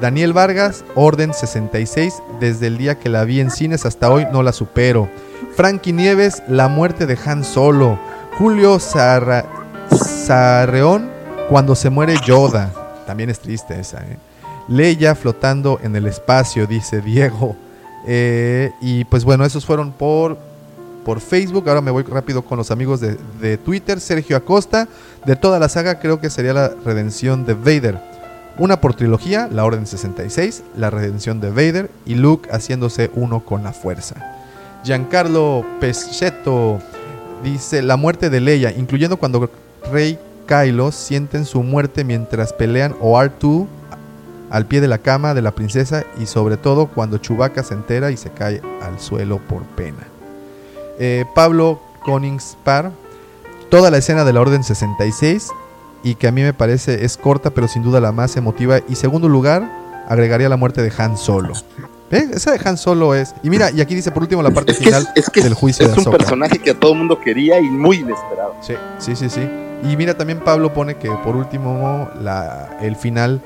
Daniel 0.00 0.32
Vargas, 0.32 0.84
Orden 0.94 1.34
66. 1.34 2.22
Desde 2.38 2.66
el 2.66 2.78
día 2.78 2.98
que 2.98 3.08
la 3.08 3.24
vi 3.24 3.40
en 3.40 3.50
cines 3.50 3.86
hasta 3.86 4.10
hoy 4.10 4.26
no 4.32 4.42
la 4.42 4.52
supero. 4.52 5.08
Frankie 5.54 5.92
Nieves, 5.92 6.42
la 6.48 6.68
muerte 6.68 7.06
de 7.06 7.18
Han 7.24 7.44
Solo. 7.44 7.98
Julio 8.38 8.78
Sarreón, 9.90 11.10
cuando 11.48 11.74
se 11.74 11.90
muere 11.90 12.14
Yoda. 12.26 12.72
También 13.06 13.28
es 13.28 13.40
triste 13.40 13.78
esa, 13.78 13.98
¿eh? 13.98 14.16
Leia 14.70 15.16
flotando 15.16 15.80
en 15.82 15.96
el 15.96 16.06
espacio, 16.06 16.66
dice 16.66 17.00
Diego. 17.00 17.56
Eh, 18.06 18.70
y 18.80 19.04
pues 19.04 19.24
bueno, 19.24 19.44
esos 19.44 19.66
fueron 19.66 19.90
por, 19.90 20.38
por 21.04 21.20
Facebook. 21.20 21.68
Ahora 21.68 21.80
me 21.80 21.90
voy 21.90 22.04
rápido 22.04 22.42
con 22.42 22.56
los 22.56 22.70
amigos 22.70 23.00
de, 23.00 23.18
de 23.40 23.58
Twitter. 23.58 24.00
Sergio 24.00 24.36
Acosta, 24.36 24.86
de 25.26 25.34
toda 25.34 25.58
la 25.58 25.68
saga, 25.68 25.98
creo 25.98 26.20
que 26.20 26.30
sería 26.30 26.54
la 26.54 26.68
redención 26.84 27.44
de 27.44 27.54
Vader. 27.54 28.00
Una 28.58 28.80
por 28.80 28.94
trilogía, 28.94 29.48
la 29.50 29.64
Orden 29.64 29.88
66, 29.88 30.62
la 30.76 30.88
redención 30.88 31.40
de 31.40 31.50
Vader 31.50 31.90
y 32.06 32.14
Luke 32.14 32.48
haciéndose 32.52 33.10
uno 33.14 33.44
con 33.44 33.64
la 33.64 33.72
fuerza. 33.72 34.16
Giancarlo 34.84 35.64
Peschetto 35.80 36.78
dice 37.42 37.82
la 37.82 37.96
muerte 37.96 38.30
de 38.30 38.40
Leia, 38.40 38.70
incluyendo 38.70 39.16
cuando 39.16 39.50
Rey 39.90 40.16
Kylo 40.46 40.92
sienten 40.92 41.44
su 41.44 41.62
muerte 41.64 42.04
mientras 42.04 42.52
pelean 42.52 42.94
o 43.00 43.18
R2 43.18 43.66
al 44.50 44.66
pie 44.66 44.80
de 44.80 44.88
la 44.88 44.98
cama 44.98 45.32
de 45.32 45.42
la 45.42 45.52
princesa 45.52 46.04
y 46.18 46.26
sobre 46.26 46.56
todo 46.56 46.86
cuando 46.86 47.18
Chewbacca 47.18 47.62
se 47.62 47.74
entera 47.74 48.10
y 48.10 48.16
se 48.16 48.30
cae 48.30 48.60
al 48.82 49.00
suelo 49.00 49.38
por 49.38 49.62
pena. 49.62 50.06
Eh, 50.98 51.24
Pablo 51.34 51.80
Koningspar, 52.04 52.90
toda 53.70 53.90
la 53.90 53.98
escena 53.98 54.24
de 54.24 54.32
la 54.32 54.40
Orden 54.40 54.64
66 54.64 55.50
y 56.02 56.16
que 56.16 56.28
a 56.28 56.32
mí 56.32 56.42
me 56.42 56.52
parece 56.52 57.04
es 57.04 57.16
corta 57.16 57.50
pero 57.50 57.68
sin 57.68 57.82
duda 57.82 58.00
la 58.00 58.12
más 58.12 58.36
emotiva 58.36 58.80
y 58.88 58.96
segundo 58.96 59.28
lugar 59.28 59.70
agregaría 60.08 60.48
la 60.48 60.56
muerte 60.56 60.82
de 60.82 60.92
Han 60.98 61.16
Solo. 61.16 61.54
¿Eh? 62.10 62.28
Esa 62.34 62.50
de 62.50 62.60
Han 62.64 62.76
Solo 62.76 63.14
es... 63.14 63.34
Y 63.44 63.50
mira, 63.50 63.70
y 63.70 63.80
aquí 63.80 63.94
dice 63.94 64.10
por 64.10 64.24
último 64.24 64.42
la 64.42 64.50
parte 64.50 64.72
Es 64.72 64.78
que, 64.78 64.84
final 64.86 65.08
es, 65.14 65.24
es 65.24 65.30
que 65.30 65.42
del 65.42 65.54
juicio 65.54 65.86
es 65.86 65.94
de 65.94 66.00
un 66.00 66.10
personaje 66.10 66.58
que 66.58 66.70
a 66.70 66.74
todo 66.74 66.92
el 66.92 66.98
mundo 66.98 67.20
quería 67.20 67.60
y 67.60 67.70
muy 67.70 67.98
inesperado. 67.98 68.56
Sí, 68.60 68.74
sí, 68.98 69.14
sí, 69.14 69.30
sí. 69.30 69.48
Y 69.88 69.96
mira, 69.96 70.14
también 70.14 70.40
Pablo 70.40 70.74
pone 70.74 70.96
que 70.96 71.08
por 71.08 71.36
último 71.36 72.10
la, 72.20 72.78
el 72.82 72.96
final 72.96 73.40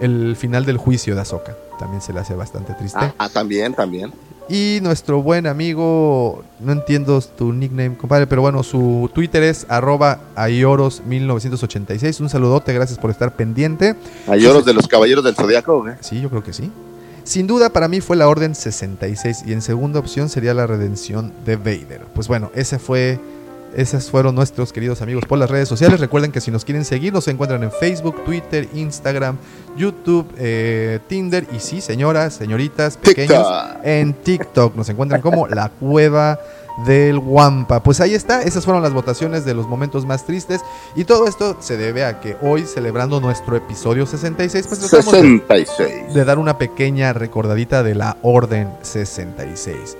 el 0.00 0.36
final 0.36 0.64
del 0.64 0.76
juicio 0.76 1.14
de 1.14 1.20
Ahsoka. 1.20 1.56
También 1.78 2.00
se 2.00 2.12
le 2.12 2.20
hace 2.20 2.34
bastante 2.34 2.74
triste. 2.74 2.98
Ah, 3.00 3.14
ah, 3.18 3.28
también, 3.28 3.74
también. 3.74 4.12
Y 4.48 4.78
nuestro 4.82 5.22
buen 5.22 5.46
amigo, 5.46 6.44
no 6.60 6.72
entiendo 6.72 7.18
tu 7.20 7.52
nickname, 7.52 7.96
compadre, 7.96 8.26
pero 8.26 8.42
bueno, 8.42 8.62
su 8.62 9.10
Twitter 9.14 9.42
es 9.42 9.66
arroba 9.70 10.20
aioros1986. 10.36 12.20
Un 12.20 12.28
saludote, 12.28 12.74
gracias 12.74 12.98
por 12.98 13.10
estar 13.10 13.36
pendiente. 13.36 13.96
A 14.26 14.36
lloros 14.36 14.66
de 14.66 14.74
los 14.74 14.86
caballeros 14.86 15.24
del 15.24 15.34
zodiaco, 15.34 15.80
güey. 15.80 15.94
Sí, 16.00 16.20
yo 16.20 16.28
creo 16.28 16.44
que 16.44 16.52
sí. 16.52 16.70
Sin 17.24 17.46
duda 17.46 17.70
para 17.70 17.88
mí 17.88 18.02
fue 18.02 18.16
la 18.16 18.28
Orden 18.28 18.54
66 18.54 19.44
y 19.46 19.54
en 19.54 19.62
segunda 19.62 19.98
opción 19.98 20.28
sería 20.28 20.52
la 20.52 20.66
redención 20.66 21.32
de 21.46 21.56
Vader. 21.56 22.02
Pues 22.14 22.28
bueno, 22.28 22.50
ese 22.54 22.78
fue, 22.78 23.18
esos 23.76 24.10
fueron 24.10 24.34
nuestros 24.34 24.72
queridos 24.72 25.02
amigos 25.02 25.24
por 25.26 25.38
las 25.38 25.50
redes 25.50 25.68
sociales. 25.68 26.00
Recuerden 26.00 26.32
que 26.32 26.40
si 26.40 26.50
nos 26.50 26.64
quieren 26.64 26.84
seguir 26.84 27.12
nos 27.12 27.26
encuentran 27.28 27.62
en 27.62 27.70
Facebook, 27.72 28.24
Twitter, 28.24 28.68
Instagram, 28.74 29.36
YouTube, 29.76 30.26
eh, 30.38 31.00
Tinder 31.08 31.46
y 31.54 31.60
sí, 31.60 31.80
señoras, 31.80 32.34
señoritas, 32.34 32.96
pequeños, 32.96 33.38
TikTok. 33.46 33.80
en 33.84 34.14
TikTok. 34.14 34.76
Nos 34.76 34.88
encuentran 34.88 35.20
como 35.20 35.46
La 35.48 35.68
Cueva 35.68 36.38
del 36.86 37.20
Guampa. 37.20 37.80
Pues 37.84 38.00
ahí 38.00 38.14
está, 38.14 38.42
esas 38.42 38.64
fueron 38.64 38.82
las 38.82 38.92
votaciones 38.92 39.44
de 39.44 39.54
los 39.54 39.68
momentos 39.68 40.04
más 40.06 40.26
tristes 40.26 40.60
y 40.96 41.04
todo 41.04 41.28
esto 41.28 41.56
se 41.60 41.76
debe 41.76 42.04
a 42.04 42.18
que 42.20 42.36
hoy 42.42 42.64
celebrando 42.66 43.20
nuestro 43.20 43.54
episodio 43.56 44.06
66 44.06 44.66
pues 44.66 44.80
tratamos 44.80 45.12
de- 45.12 45.20
66. 45.20 46.14
de 46.14 46.24
dar 46.24 46.38
una 46.40 46.58
pequeña 46.58 47.12
recordadita 47.12 47.84
de 47.84 47.94
la 47.94 48.16
Orden 48.22 48.70
66. 48.82 49.96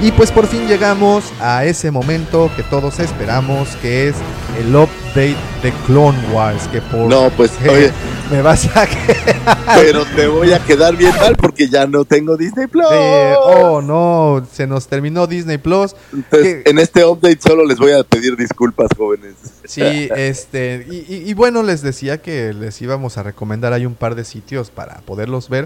Y 0.00 0.12
pues 0.12 0.30
por 0.30 0.46
fin 0.46 0.68
llegamos 0.68 1.24
a 1.40 1.64
ese 1.64 1.90
momento 1.90 2.48
que 2.56 2.62
todos 2.62 3.00
esperamos, 3.00 3.70
que 3.82 4.08
es 4.08 4.14
el 4.60 4.74
update 4.74 5.34
de 5.62 5.72
Clone 5.86 6.16
Wars, 6.32 6.68
que 6.68 6.80
por 6.80 7.08
No, 7.08 7.30
pues, 7.30 7.50
oye, 7.68 7.90
me 8.30 8.40
vas 8.40 8.64
a 8.76 8.86
pero 9.74 10.04
te 10.14 10.28
voy 10.28 10.52
a 10.52 10.60
quedar 10.60 10.94
bien 10.96 11.12
mal 11.16 11.34
porque 11.34 11.68
ya 11.68 11.88
no 11.88 12.04
tengo 12.04 12.36
Disney 12.36 12.68
Plus. 12.68 12.86
Eh, 12.92 13.34
oh 13.42 13.82
no, 13.82 14.46
se 14.52 14.68
nos 14.68 14.86
terminó 14.86 15.26
Disney 15.26 15.58
Plus. 15.58 15.96
Entonces, 16.12 16.62
que- 16.62 16.70
en 16.70 16.78
este 16.78 17.04
update 17.04 17.40
solo 17.42 17.64
les 17.66 17.78
voy 17.78 17.90
a 17.90 18.04
pedir 18.04 18.36
disculpas, 18.36 18.86
jóvenes. 18.96 19.34
Sí, 19.64 20.08
este, 20.14 20.86
y, 20.88 21.12
y- 21.12 21.28
y 21.28 21.34
bueno, 21.34 21.64
les 21.64 21.82
decía 21.82 22.18
que 22.22 22.52
les 22.54 22.80
íbamos 22.80 23.18
a 23.18 23.24
recomendar 23.24 23.72
hay 23.72 23.84
un 23.84 23.96
par 23.96 24.14
de 24.14 24.24
sitios 24.24 24.70
para 24.70 24.98
poderlos 25.00 25.48
ver, 25.48 25.64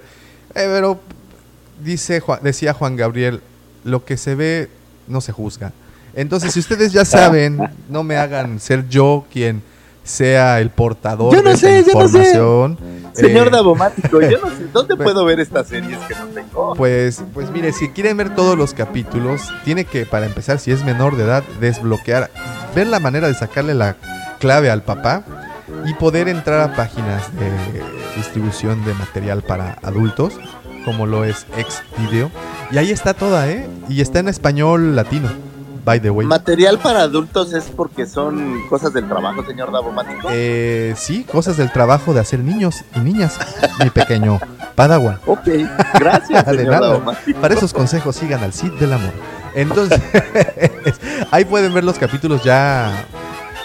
eh, 0.54 0.64
pero 0.72 0.98
dice 1.84 2.22
decía 2.42 2.72
Juan 2.72 2.96
Gabriel, 2.96 3.42
lo 3.84 4.04
que 4.04 4.16
se 4.16 4.34
ve 4.34 4.68
no 5.09 5.20
se 5.20 5.32
juzga. 5.32 5.72
Entonces, 6.14 6.52
si 6.52 6.60
ustedes 6.60 6.92
ya 6.92 7.04
saben, 7.04 7.59
no 7.88 8.02
me 8.02 8.16
hagan 8.16 8.60
ser 8.60 8.88
yo 8.88 9.24
quien 9.32 9.62
sea 10.04 10.60
el 10.60 10.70
portador 10.70 11.32
Yo 11.32 11.42
no 11.42 11.50
de 11.50 11.54
esta 11.54 11.68
sé, 11.68 11.84
yo 11.86 11.92
no 11.98 12.09
sé. 12.09 12.18
información. 12.18 12.78
Señor 13.14 13.46
Eh, 13.46 13.50
Davomático, 13.50 14.20
yo 14.20 14.38
no 14.40 14.48
sé, 14.50 14.66
¿dónde 14.72 14.96
Pues- 14.96 15.06
puedo 15.06 15.24
ver 15.24 15.38
estas 15.40 15.68
series 15.68 15.98
que 16.00 16.14
no 16.14 16.26
tengo? 16.26 16.74
Pues, 16.74 17.22
pues 17.32 17.50
mire, 17.50 17.72
si 17.72 17.88
quieren 17.90 18.16
ver 18.16 18.34
todos 18.34 18.59
los 18.59 18.74
capítulos, 18.74 19.42
tiene 19.64 19.84
que, 19.84 20.04
para 20.04 20.26
empezar, 20.26 20.59
si 20.59 20.72
es 20.72 20.84
menor 20.84 21.16
de 21.16 21.24
edad, 21.24 21.44
desbloquear, 21.60 22.30
ver 22.74 22.88
la 22.88 22.98
manera 23.00 23.28
de 23.28 23.34
sacarle 23.34 23.74
la 23.74 23.96
clave 24.40 24.70
al 24.70 24.82
papá 24.82 25.22
y 25.86 25.94
poder 25.94 26.28
entrar 26.28 26.60
a 26.60 26.74
páginas 26.74 27.22
de 27.38 27.50
distribución 28.16 28.84
de 28.84 28.94
material 28.94 29.42
para 29.42 29.78
adultos, 29.82 30.34
como 30.84 31.06
lo 31.06 31.24
es 31.24 31.46
Xvideo. 31.96 32.30
Y 32.70 32.78
ahí 32.78 32.90
está 32.90 33.14
toda, 33.14 33.48
¿eh? 33.50 33.68
Y 33.88 34.00
está 34.00 34.20
en 34.20 34.28
español 34.28 34.96
latino, 34.96 35.28
by 35.84 36.00
the 36.00 36.10
way. 36.10 36.26
Material 36.26 36.78
para 36.78 37.02
adultos 37.02 37.52
es 37.52 37.64
porque 37.64 38.06
son 38.06 38.66
cosas 38.68 38.92
del 38.92 39.09
trabajo, 39.09 39.44
señor 39.44 39.72
Davomático. 39.72 40.28
Eh, 40.30 40.94
sí, 40.96 41.24
cosas 41.24 41.56
del 41.56 41.70
trabajo 41.72 42.14
de 42.14 42.20
hacer 42.20 42.40
niños 42.40 42.84
y 42.96 43.00
niñas, 43.00 43.38
mi 43.82 43.90
pequeño 43.90 44.40
Padawan. 44.74 45.18
Ok, 45.26 45.48
gracias, 45.98 46.46
De 46.46 46.56
señor 46.56 46.72
nada. 46.72 46.88
Davomático. 46.88 47.40
Para 47.40 47.54
esos 47.54 47.72
consejos 47.72 48.16
sigan 48.16 48.42
al 48.42 48.52
Cid 48.52 48.72
del 48.72 48.92
Amor. 48.92 49.12
Entonces, 49.54 50.00
ahí 51.30 51.44
pueden 51.44 51.74
ver 51.74 51.84
los 51.84 51.98
capítulos 51.98 52.42
ya, 52.42 53.06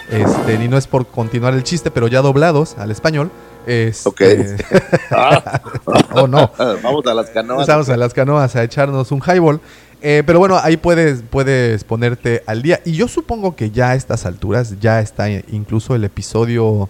este, 0.10 0.56
y 0.56 0.68
no 0.68 0.78
es 0.78 0.88
por 0.88 1.08
continuar 1.08 1.54
el 1.54 1.64
chiste, 1.64 1.92
pero 1.92 2.08
ya 2.08 2.22
doblados 2.22 2.78
al 2.78 2.92
español. 2.92 3.32
Este, 3.68 4.10
Ok. 4.10 4.22
Ah, 5.12 5.62
oh 6.14 6.28
no, 6.28 6.52
Vamos 6.82 7.06
a 7.06 7.14
las 7.14 7.30
canoas. 7.30 7.68
Vamos 7.68 7.90
a 7.90 7.98
las 7.98 8.14
canoas 8.14 8.56
a 8.56 8.64
echarnos 8.64 9.12
un 9.12 9.22
highball. 9.22 9.60
Eh, 10.02 10.22
pero 10.26 10.38
bueno, 10.40 10.60
ahí 10.62 10.78
puedes, 10.78 11.24
puedes 11.30 11.84
ponerte 11.84 12.44
al 12.46 12.62
día. 12.62 12.80
Y 12.86 12.94
yo 12.94 13.08
supongo 13.08 13.56
que 13.56 13.72
ya 13.72 13.90
a 13.92 13.96
estas 13.96 14.26
alturas 14.26 14.80
ya 14.80 15.00
está 15.02 15.30
incluso 15.30 15.96
el 15.96 16.04
episodio. 16.04 16.90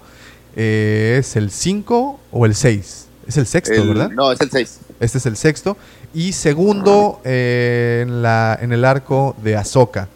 eh, 0.55 1.17
¿Es 1.19 1.35
el 1.35 1.49
5 1.51 2.19
o 2.31 2.45
el 2.45 2.53
6? 2.55 3.07
Es 3.27 3.37
el 3.37 3.45
sexto, 3.47 3.73
El- 3.73 3.87
¿verdad? 3.89 4.09
No, 4.09 4.31
es 4.31 4.39
el 4.41 4.49
6. 4.51 4.79
Este 4.99 5.17
es 5.19 5.25
el 5.25 5.37
sexto. 5.37 5.77
Y 6.13 6.33
segundo 6.33 7.21
eh, 7.23 8.01
en, 8.05 8.21
la, 8.21 8.57
en 8.61 8.71
el 8.73 8.83
arco 8.85 9.35
de 9.43 9.55
Ahsoka. 9.55 10.07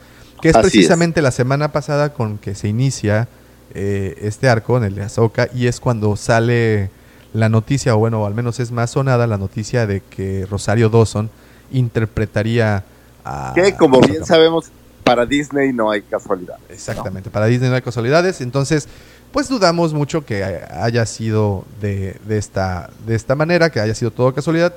Que 0.42 0.50
es 0.50 0.56
Así 0.56 0.68
es. 0.68 0.72
precisamente 0.74 1.22
la 1.22 1.32
semana 1.32 1.72
pasada 1.72 2.14
con 2.14 2.38
que 2.40 2.56
se 2.56 2.68
inicia 2.68 3.28
eh, 3.74 4.18
este 4.22 4.50
arco 4.50 4.78
en 4.78 4.84
el 4.84 4.96
de 4.96 5.04
Ahsoka. 5.04 5.50
Y 5.54 5.68
es 5.68 5.80
cuando 5.80 6.16
sale 6.16 6.90
la 7.34 7.50
noticia, 7.50 7.96
o 7.96 8.00
bueno, 8.00 8.26
al 8.26 8.34
menos 8.34 8.60
es 8.60 8.72
más 8.72 8.92
sonada 8.92 9.28
la 9.28 9.38
noticia 9.38 9.88
de 9.88 10.02
que 10.02 10.46
Rosario 10.50 10.90
Dawson 10.90 11.30
interpretaría 11.72 12.84
a. 13.24 13.54
Que 13.56 13.76
como 13.76 13.98
Ahsoka. 13.98 14.12
bien 14.12 14.26
sabemos, 14.26 14.72
para 15.04 15.26
Disney 15.26 15.74
no 15.74 15.92
hay 15.92 16.02
casualidad. 16.02 16.58
Exactamente, 16.70 17.30
para 17.30 17.46
Disney 17.48 17.70
no 17.70 17.76
hay 17.76 17.82
casualidades, 17.82 18.42
entonces 18.42 18.88
pues 19.32 19.48
dudamos 19.48 19.94
mucho 19.94 20.26
que 20.26 20.44
haya 20.44 21.06
sido 21.06 21.64
de, 21.80 22.18
de 22.26 22.38
esta, 22.38 22.90
de 23.06 23.16
esta 23.16 23.36
manera, 23.36 23.70
que 23.70 23.80
haya 23.80 23.96
sido 23.96 24.12
todo 24.12 24.34
casualidad. 24.34 24.74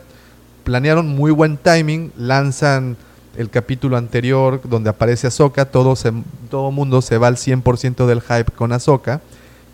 Planearon 0.62 1.08
muy 1.08 1.32
buen 1.32 1.56
timing, 1.56 2.12
lanzan 2.16 2.96
el 3.36 3.50
capítulo 3.50 3.96
anterior 3.96 4.60
donde 4.64 4.90
aparece 4.90 5.26
Ahsoka, 5.26 5.66
todo, 5.66 5.96
se, 5.96 6.12
todo 6.50 6.70
mundo 6.70 7.02
se 7.02 7.18
va 7.18 7.28
al 7.28 7.36
100% 7.36 8.06
del 8.06 8.20
hype 8.20 8.52
con 8.52 8.72
Ahsoka, 8.72 9.20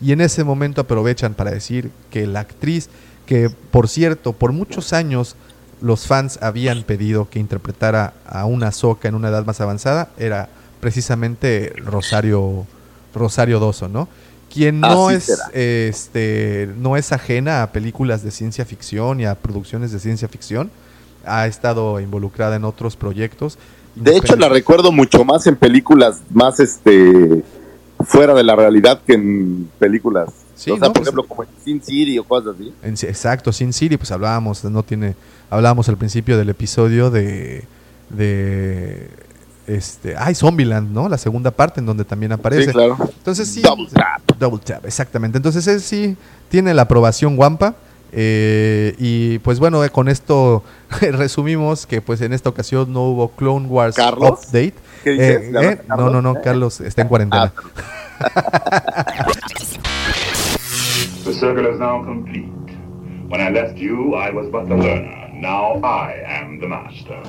y 0.01 0.11
en 0.11 0.21
ese 0.21 0.43
momento 0.43 0.81
aprovechan 0.81 1.33
para 1.33 1.51
decir 1.51 1.91
que 2.09 2.25
la 2.25 2.39
actriz, 2.41 2.89
que 3.25 3.49
por 3.49 3.87
cierto, 3.87 4.33
por 4.33 4.51
muchos 4.51 4.93
años 4.93 5.35
los 5.81 6.07
fans 6.07 6.39
habían 6.41 6.83
pedido 6.83 7.29
que 7.29 7.39
interpretara 7.39 8.13
a 8.25 8.45
una 8.45 8.67
Ahsoka 8.67 9.07
en 9.07 9.15
una 9.15 9.29
edad 9.29 9.45
más 9.45 9.61
avanzada, 9.61 10.09
era 10.17 10.49
precisamente 10.79 11.73
Rosario, 11.77 12.65
Rosario 13.13 13.59
Dawson, 13.59 13.93
¿no? 13.93 14.07
Quien 14.51 14.81
no 14.81 15.07
Así 15.07 15.31
es, 15.31 15.41
este, 15.53 16.69
no 16.77 16.97
es 16.97 17.13
ajena 17.13 17.63
a 17.63 17.71
películas 17.71 18.21
de 18.21 18.31
ciencia 18.31 18.65
ficción 18.65 19.21
y 19.21 19.25
a 19.25 19.35
producciones 19.35 19.91
de 19.91 19.99
ciencia 19.99 20.27
ficción, 20.27 20.71
ha 21.25 21.47
estado 21.47 21.99
involucrada 21.99 22.55
en 22.55 22.63
otros 22.65 22.95
proyectos. 22.95 23.57
De 23.95 24.15
hecho, 24.15 24.35
la 24.35 24.47
recuerdo 24.49 24.91
mucho 24.91 25.23
más 25.25 25.45
en 25.47 25.55
películas 25.55 26.21
más 26.29 26.59
este 26.59 27.43
fuera 28.05 28.33
de 28.33 28.43
la 28.43 28.55
realidad 28.55 29.01
que 29.05 29.13
en 29.13 29.69
películas. 29.79 30.29
Sí, 30.55 30.71
o 30.71 30.77
sea, 30.77 30.87
¿no? 30.87 30.93
por 30.93 31.01
Pues- 31.01 31.07
ejemplo, 31.07 31.23
como 31.27 31.43
en 31.43 31.49
Sin 31.63 31.83
City 31.83 32.17
o 32.19 32.23
cosas 32.23 32.55
así. 32.55 32.73
En- 32.83 32.93
exacto, 32.93 33.51
Sin 33.51 33.73
City, 33.73 33.97
pues 33.97 34.11
hablábamos, 34.11 34.63
no 34.63 34.83
tiene, 34.83 35.15
hablábamos 35.49 35.89
al 35.89 35.97
principio 35.97 36.37
del 36.37 36.49
episodio 36.49 37.09
de, 37.11 37.65
de 38.09 39.09
este, 39.67 40.15
ay, 40.17 40.35
Zombieland, 40.35 40.91
¿no? 40.91 41.07
La 41.09 41.17
segunda 41.17 41.51
parte 41.51 41.79
en 41.79 41.85
donde 41.85 42.03
también 42.05 42.31
aparece. 42.31 42.65
Sí, 42.65 42.71
claro. 42.71 42.97
Entonces 42.99 43.47
sí. 43.47 43.61
Double 43.61 43.87
tap. 43.93 44.21
Double 44.39 44.59
tap, 44.63 44.85
exactamente. 44.85 45.37
Entonces 45.37 45.65
él 45.67 45.81
sí 45.81 46.15
tiene 46.49 46.73
la 46.73 46.83
aprobación 46.83 47.37
Wampa. 47.37 47.75
Eh, 48.11 48.95
y 48.97 49.39
pues 49.39 49.59
bueno, 49.59 49.83
eh, 49.83 49.89
con 49.89 50.07
esto 50.09 50.63
resumimos 51.01 51.85
que 51.85 52.01
pues 52.01 52.21
en 52.21 52.33
esta 52.33 52.49
ocasión 52.49 52.91
no 52.91 53.03
hubo 53.03 53.29
Clone 53.31 53.67
Wars 53.67 53.95
¿Carlos? 53.95 54.39
Update. 54.47 54.73
¿Qué 55.03 55.11
dices? 55.11 55.41
Eh, 55.43 55.51
¿Le 55.51 55.57
hablas 55.57 55.73
eh, 55.75 55.83
no, 55.87 55.95
no, 55.95 56.03
Carlos? 56.11 56.23
no, 56.23 56.41
Carlos 56.41 56.81
está 56.81 57.01
en 57.01 57.07
cuarentena. 57.07 57.53
The 61.23 61.33
circle 61.33 61.67
is 61.67 61.79
now 61.79 62.03
complete. 62.03 62.49
When 63.29 63.39
I 63.39 63.49
left 63.49 63.77
you, 63.77 64.15
I 64.15 64.31
was 64.31 64.49
but 64.49 64.67
the 64.67 64.75
learner. 64.75 65.29
Now 65.33 65.79
I 65.83 66.13
am 66.25 66.59
the 66.59 66.67
master. 66.67 67.21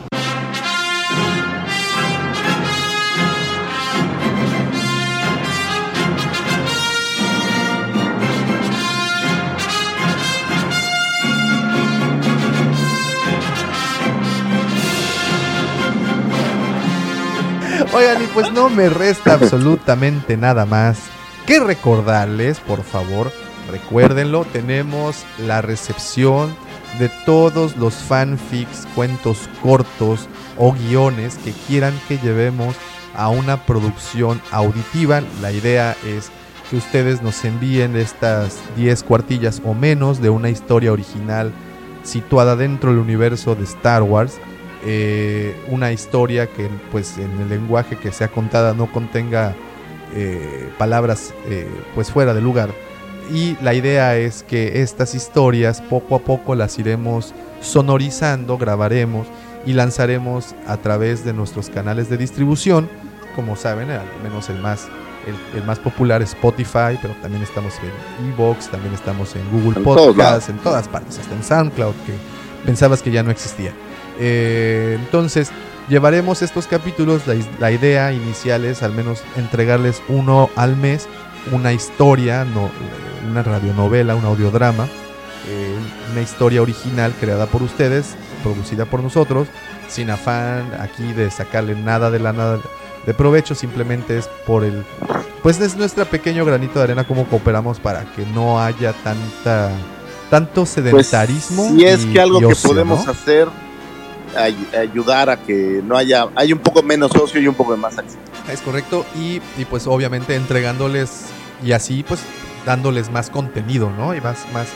Oigan, 17.92 18.22
y 18.22 18.26
pues 18.28 18.52
no 18.52 18.68
me 18.70 18.88
resta 18.88 19.34
absolutamente 19.34 20.36
nada 20.36 20.64
más 20.64 20.98
que 21.46 21.59
recordarles, 21.59 22.60
por 22.60 22.84
favor, 22.84 23.32
recuérdenlo, 23.70 24.44
tenemos 24.44 25.24
la 25.38 25.62
recepción 25.62 26.54
de 26.98 27.10
todos 27.26 27.76
los 27.76 27.94
fanfics, 27.94 28.86
cuentos 28.94 29.48
cortos 29.62 30.28
o 30.56 30.72
guiones 30.72 31.38
que 31.44 31.52
quieran 31.66 31.92
que 32.09 32.18
llevemos 32.18 32.76
a 33.14 33.28
una 33.28 33.64
producción 33.66 34.40
auditiva. 34.52 35.22
La 35.40 35.50
idea 35.50 35.96
es 36.06 36.30
que 36.70 36.76
ustedes 36.76 37.20
nos 37.20 37.44
envíen 37.44 37.96
estas 37.96 38.59
10 38.76 39.02
cuartillas 39.02 39.60
o 39.64 39.74
menos 39.74 40.22
de 40.22 40.30
una 40.30 40.50
historia 40.50 40.92
original 40.92 41.52
situada 42.04 42.56
dentro 42.56 42.90
del 42.90 43.00
universo 43.00 43.54
de 43.54 43.64
Star 43.64 44.02
Wars 44.02 44.38
eh, 44.84 45.54
una 45.68 45.92
historia 45.92 46.46
que 46.46 46.68
pues 46.90 47.18
en 47.18 47.30
el 47.40 47.48
lenguaje 47.48 47.96
que 47.96 48.12
sea 48.12 48.28
contada 48.28 48.74
no 48.74 48.90
contenga 48.90 49.54
eh, 50.14 50.68
palabras 50.78 51.32
eh, 51.46 51.68
pues 51.94 52.10
fuera 52.10 52.34
de 52.34 52.40
lugar 52.40 52.70
y 53.30 53.56
la 53.62 53.74
idea 53.74 54.16
es 54.16 54.42
que 54.42 54.82
estas 54.82 55.14
historias 55.14 55.80
poco 55.80 56.16
a 56.16 56.18
poco 56.18 56.54
las 56.54 56.78
iremos 56.78 57.32
sonorizando, 57.60 58.59
grabaremos 58.59 59.26
y 59.64 59.72
lanzaremos 59.74 60.54
a 60.66 60.76
través 60.78 61.24
de 61.24 61.32
nuestros 61.32 61.70
canales 61.70 62.10
de 62.10 62.16
distribución, 62.16 62.90
como 63.36 63.56
saben, 63.56 63.90
al 63.90 64.06
menos 64.22 64.48
el 64.50 64.59
más 64.59 64.88
el, 65.26 65.59
el 65.60 65.64
más 65.64 65.78
popular 65.78 66.20
es 66.20 66.30
Spotify, 66.30 66.98
pero 67.00 67.14
también 67.22 67.42
estamos 67.44 67.74
en 67.78 68.32
Evox, 68.32 68.68
también 68.68 68.92
estamos 68.92 69.36
en 69.36 69.48
Google. 69.52 69.80
Podcasts, 69.80 70.48
en 70.48 70.59
todas 70.59 70.88
partes, 70.88 71.18
hasta 71.20 71.34
en 71.34 71.44
SoundCloud, 71.44 71.94
que 72.04 72.14
pensabas 72.66 73.02
que 73.02 73.12
ya 73.12 73.22
no 73.22 73.30
existía. 73.30 73.72
Eh, 74.18 74.97
entonces, 75.01 75.51
llevaremos 75.89 76.43
estos 76.43 76.66
capítulos. 76.66 77.26
La, 77.26 77.34
la 77.59 77.70
idea 77.72 78.12
inicial 78.12 78.64
es 78.64 78.82
al 78.82 78.93
menos 78.93 79.22
entregarles 79.36 80.02
uno 80.09 80.51
al 80.56 80.76
mes, 80.76 81.09
una 81.51 81.72
historia, 81.72 82.44
no, 82.44 82.70
una 83.30 83.43
radionovela, 83.43 84.14
un 84.14 84.24
audiodrama, 84.24 84.86
eh, 85.48 85.76
una 86.12 86.20
historia 86.22 86.62
original 86.62 87.12
creada 87.20 87.47
por 87.47 87.62
ustedes, 87.62 88.14
producida 88.43 88.84
por 88.84 89.02
nosotros, 89.02 89.48
sin 89.89 90.10
afán 90.10 90.70
aquí 90.80 91.12
de 91.12 91.30
sacarle 91.30 91.74
nada 91.74 92.10
de 92.10 92.18
la 92.20 92.32
nada 92.32 92.60
de 93.06 93.14
provecho, 93.14 93.55
simplemente 93.56 94.16
es 94.18 94.28
por 94.47 94.64
el 94.64 94.84
pues 95.43 95.60
es 95.60 95.76
nuestro 95.76 96.05
pequeño 96.05 96.44
granito 96.44 96.78
de 96.78 96.84
arena 96.84 97.02
como 97.05 97.26
cooperamos 97.26 97.80
para 97.80 98.05
que 98.14 98.24
no 98.26 98.62
haya 98.62 98.93
tanta 98.93 99.70
tanto 100.30 100.64
sedentarismo. 100.64 101.64
Pues, 101.68 101.74
si 101.80 101.84
es 101.84 102.05
y- 102.05 102.12
que 102.12 102.20
algo 102.20 102.39
que 102.39 102.55
podemos 102.55 103.05
¿no? 103.05 103.10
hacer, 103.10 103.48
ay- 104.36 104.68
ayudar 104.78 105.30
a 105.30 105.36
que 105.36 105.80
no 105.84 105.96
haya, 105.96 106.28
hay 106.34 106.52
un 106.52 106.59
poco 106.59 106.82
menos 106.82 107.10
ocio 107.14 107.40
y 107.40 107.46
un 107.48 107.54
poco 107.54 107.76
más 107.76 107.98
acción. 107.98 108.20
Es 108.52 108.60
correcto. 108.60 109.04
Y, 109.16 109.40
y, 109.59 109.64
pues 109.68 109.86
obviamente 109.86 110.34
entregándoles 110.34 111.26
y 111.62 111.72
así 111.72 112.02
pues 112.06 112.20
dándoles 112.66 113.10
más 113.10 113.30
contenido, 113.30 113.90
¿no? 113.96 114.14
Y 114.14 114.20
más, 114.20 114.38
más, 114.52 114.66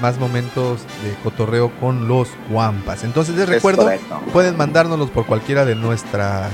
más 0.00 0.18
momentos 0.18 0.80
de 1.04 1.14
cotorreo 1.22 1.70
con 1.80 2.08
los 2.08 2.28
guampas. 2.50 3.04
Entonces 3.04 3.34
les 3.34 3.44
Es 3.44 3.50
recuerdo, 3.50 3.82
correcto. 3.82 4.20
pueden 4.32 4.56
mandárnoslos 4.56 5.10
por 5.10 5.26
cualquiera 5.26 5.64
de 5.64 5.74
nuestras 5.74 6.50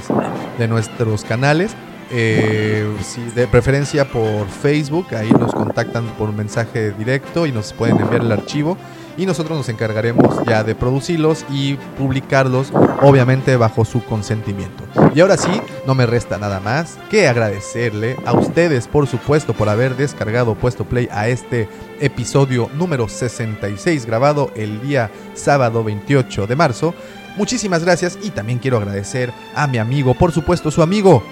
de 0.59 0.69
nuestros 0.69 1.25
canales. 1.25 1.73
Eh, 2.13 2.89
de 3.35 3.49
preferencia 3.49 4.05
por 4.09 4.47
Facebook, 4.49 5.13
ahí 5.17 5.29
nos 5.33 5.53
contactan 5.53 6.05
por 6.17 6.33
mensaje 6.33 6.93
directo 6.93 7.47
y 7.47 7.53
nos 7.53 7.73
pueden 7.73 7.99
enviar 8.01 8.23
el 8.23 8.31
archivo 8.31 8.77
y 9.17 9.27
nosotros 9.27 9.57
nos 9.57 9.69
encargaremos 9.69 10.45
ya 10.47 10.65
de 10.65 10.75
producirlos 10.75 11.45
y 11.51 11.75
publicarlos, 11.99 12.73
obviamente 13.01 13.57
bajo 13.57 13.85
su 13.85 14.05
consentimiento. 14.05 14.85
Y 15.15 15.21
ahora 15.21 15.37
sí, 15.37 15.51
no 15.87 15.95
me 15.95 16.07
resta 16.07 16.39
nada 16.39 16.61
más 16.61 16.99
que 17.11 17.27
agradecerle 17.29 18.17
a 18.27 18.33
ustedes, 18.35 18.87
por 18.89 19.07
supuesto, 19.07 19.55
por 19.55 19.69
haber 19.69 19.97
descargado, 19.97 20.55
puesto 20.55 20.85
play 20.85 21.09
a 21.11 21.29
este 21.29 21.69
episodio 22.01 22.69
número 22.75 23.09
66, 23.09 24.05
grabado 24.07 24.51
el 24.55 24.81
día 24.83 25.11
sábado 25.35 25.83
28 25.83 26.47
de 26.47 26.57
marzo. 26.57 26.95
Muchísimas 27.37 27.85
gracias 27.85 28.19
y 28.23 28.31
también 28.31 28.59
quiero 28.59 28.79
agradecer 28.79 29.33
a 29.55 29.67
mi 29.67 29.79
amigo, 29.79 30.15
por 30.15 30.33
supuesto, 30.33 30.71
su 30.71 30.83
amigo, 30.83 31.23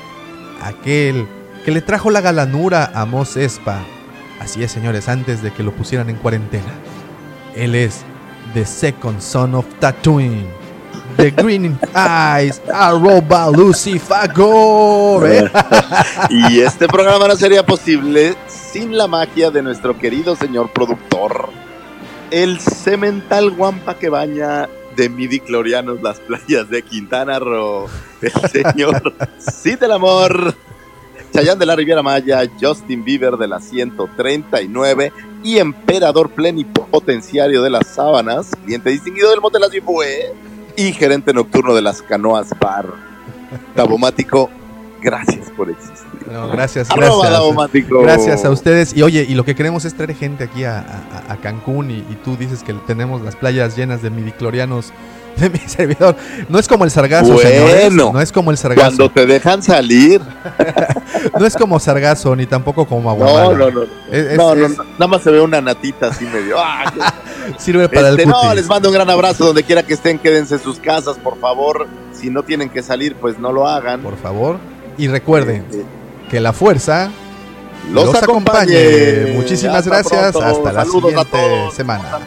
aquel 0.62 1.26
que 1.64 1.72
le 1.72 1.80
trajo 1.80 2.10
la 2.10 2.20
galanura 2.20 2.90
a 2.94 3.06
Mos 3.06 3.36
Espa. 3.36 3.82
Así 4.40 4.62
es, 4.62 4.72
señores, 4.72 5.08
antes 5.08 5.42
de 5.42 5.50
que 5.50 5.62
lo 5.62 5.72
pusieran 5.72 6.10
en 6.10 6.16
cuarentena. 6.16 6.72
Él 7.56 7.74
es 7.74 8.02
The 8.52 8.64
Second 8.64 9.20
Son 9.20 9.54
of 9.54 9.66
Tatooine. 9.78 10.46
The 11.16 11.30
Green 11.30 11.78
Eyes, 11.94 12.60
arroba 12.72 13.50
Lucifagor. 13.50 15.30
¿eh? 15.30 15.50
Y 16.30 16.60
este 16.60 16.88
programa 16.88 17.28
no 17.28 17.36
sería 17.36 17.64
posible 17.64 18.34
sin 18.48 18.96
la 18.96 19.06
magia 19.06 19.50
de 19.50 19.62
nuestro 19.62 19.96
querido 19.96 20.34
señor 20.34 20.72
productor, 20.72 21.50
el 22.30 22.58
cemental 22.58 23.50
guampa 23.52 23.94
que 23.94 24.08
baña 24.08 24.68
de 24.96 25.08
midi 25.08 25.40
clorianos 25.40 26.02
las 26.02 26.18
playas 26.20 26.68
de 26.68 26.82
Quintana 26.82 27.38
Roo, 27.38 27.86
el 28.20 28.50
señor 28.50 29.14
Cid 29.38 29.78
del 29.78 29.92
Amor, 29.92 30.54
Chayán 31.32 31.58
de 31.58 31.66
la 31.66 31.76
Riviera 31.76 32.02
Maya, 32.02 32.42
Justin 32.60 33.04
Bieber 33.04 33.36
de 33.36 33.48
la 33.48 33.60
139 33.60 35.12
y 35.44 35.58
emperador 35.58 36.30
plenipotenciario 36.30 37.62
de 37.62 37.70
las 37.70 37.86
sábanas, 37.86 38.50
cliente 38.64 38.90
distinguido 38.90 39.30
del 39.30 39.42
Motel 39.42 39.60
Las 39.60 39.70
Fue 39.84 40.32
y 40.74 40.92
gerente 40.92 41.32
nocturno 41.34 41.74
de 41.74 41.82
las 41.82 42.02
canoas 42.02 42.48
bar. 42.58 42.86
Tabomático, 43.76 44.50
gracias 45.02 45.50
por 45.50 45.70
existir. 45.70 45.93
No, 46.30 46.48
gracias, 46.48 46.88
gracias. 46.88 47.92
Gracias 48.02 48.44
a 48.44 48.50
ustedes. 48.50 48.96
Y 48.96 49.02
oye, 49.02 49.26
y 49.28 49.34
lo 49.34 49.44
que 49.44 49.54
queremos 49.54 49.84
es 49.84 49.94
traer 49.94 50.14
gente 50.14 50.44
aquí 50.44 50.64
a, 50.64 50.78
a- 50.78 51.32
a 51.32 51.36
Cancún 51.36 51.90
y, 51.90 51.98
y 51.98 52.18
tú 52.24 52.36
dices 52.36 52.62
que 52.62 52.72
tenemos 52.86 53.22
las 53.22 53.36
playas 53.36 53.76
llenas 53.76 54.00
de 54.02 54.10
midiclorianos 54.10 54.92
de 55.36 55.50
mi 55.50 55.58
servidor. 55.66 56.16
No 56.48 56.58
es 56.58 56.66
como 56.68 56.84
el 56.84 56.90
sargazo, 56.90 57.36
señores. 57.38 57.88
Bueno, 57.94 58.12
No 58.12 58.20
es 58.20 58.32
como 58.32 58.50
el 58.50 58.56
sargazo. 58.56 58.82
Cuando 58.96 59.10
te 59.10 59.26
dejan 59.26 59.62
salir. 59.62 60.20
No 61.38 61.46
es 61.46 61.56
como 61.56 61.80
sargazo 61.80 62.36
ni 62.36 62.44
tampoco 62.44 62.84
como 62.86 63.02
No, 63.04 63.10
aguamala. 63.26 63.58
no, 63.58 63.70
no. 63.70 63.82
Es- 64.10 64.26
es- 64.26 64.36
no, 64.36 64.54
no, 64.54 64.66
es- 64.66 64.76
no, 64.76 64.84
nada 64.84 65.06
más 65.06 65.22
se 65.22 65.30
ve 65.30 65.40
una 65.40 65.60
natita 65.60 66.08
así 66.08 66.24
medio. 66.26 66.56
¡ah! 66.58 66.92
Sirve 67.58 67.88
para 67.88 68.10
Este, 68.10 68.22
el 68.24 68.28
no, 68.28 68.40
cutis. 68.40 68.54
les 68.56 68.66
mando 68.66 68.88
un 68.88 68.94
gran 68.94 69.08
abrazo 69.08 69.46
donde 69.46 69.62
quiera 69.62 69.82
que 69.82 69.94
estén, 69.94 70.18
quédense 70.18 70.54
en 70.56 70.60
sus 70.60 70.78
casas, 70.78 71.16
por 71.18 71.38
favor. 71.38 71.86
Si 72.12 72.28
no 72.30 72.42
tienen 72.42 72.68
que 72.68 72.82
salir, 72.82 73.14
pues 73.16 73.38
no 73.38 73.52
lo 73.52 73.66
hagan. 73.66 74.02
Por 74.02 74.16
favor. 74.18 74.58
Y 74.98 75.08
recuerden 75.08 75.64
Eh, 75.72 75.82
que 76.30 76.40
la 76.40 76.52
fuerza 76.52 77.10
los, 77.90 78.06
los 78.06 78.14
acompañe. 78.22 78.76
acompañe. 78.76 79.32
Muchísimas 79.34 79.78
Hasta 79.78 79.90
gracias. 79.90 80.32
pronto. 80.32 80.42
Hasta 80.42 80.72
la 80.72 80.84
Saludos 80.84 81.10
siguiente 81.10 81.70
semana. 81.76 82.18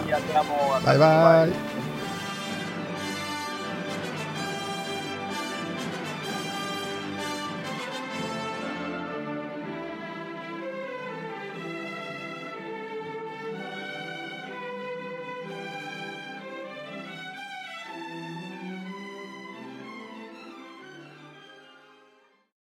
Bye 0.86 0.98
bye. 0.98 1.67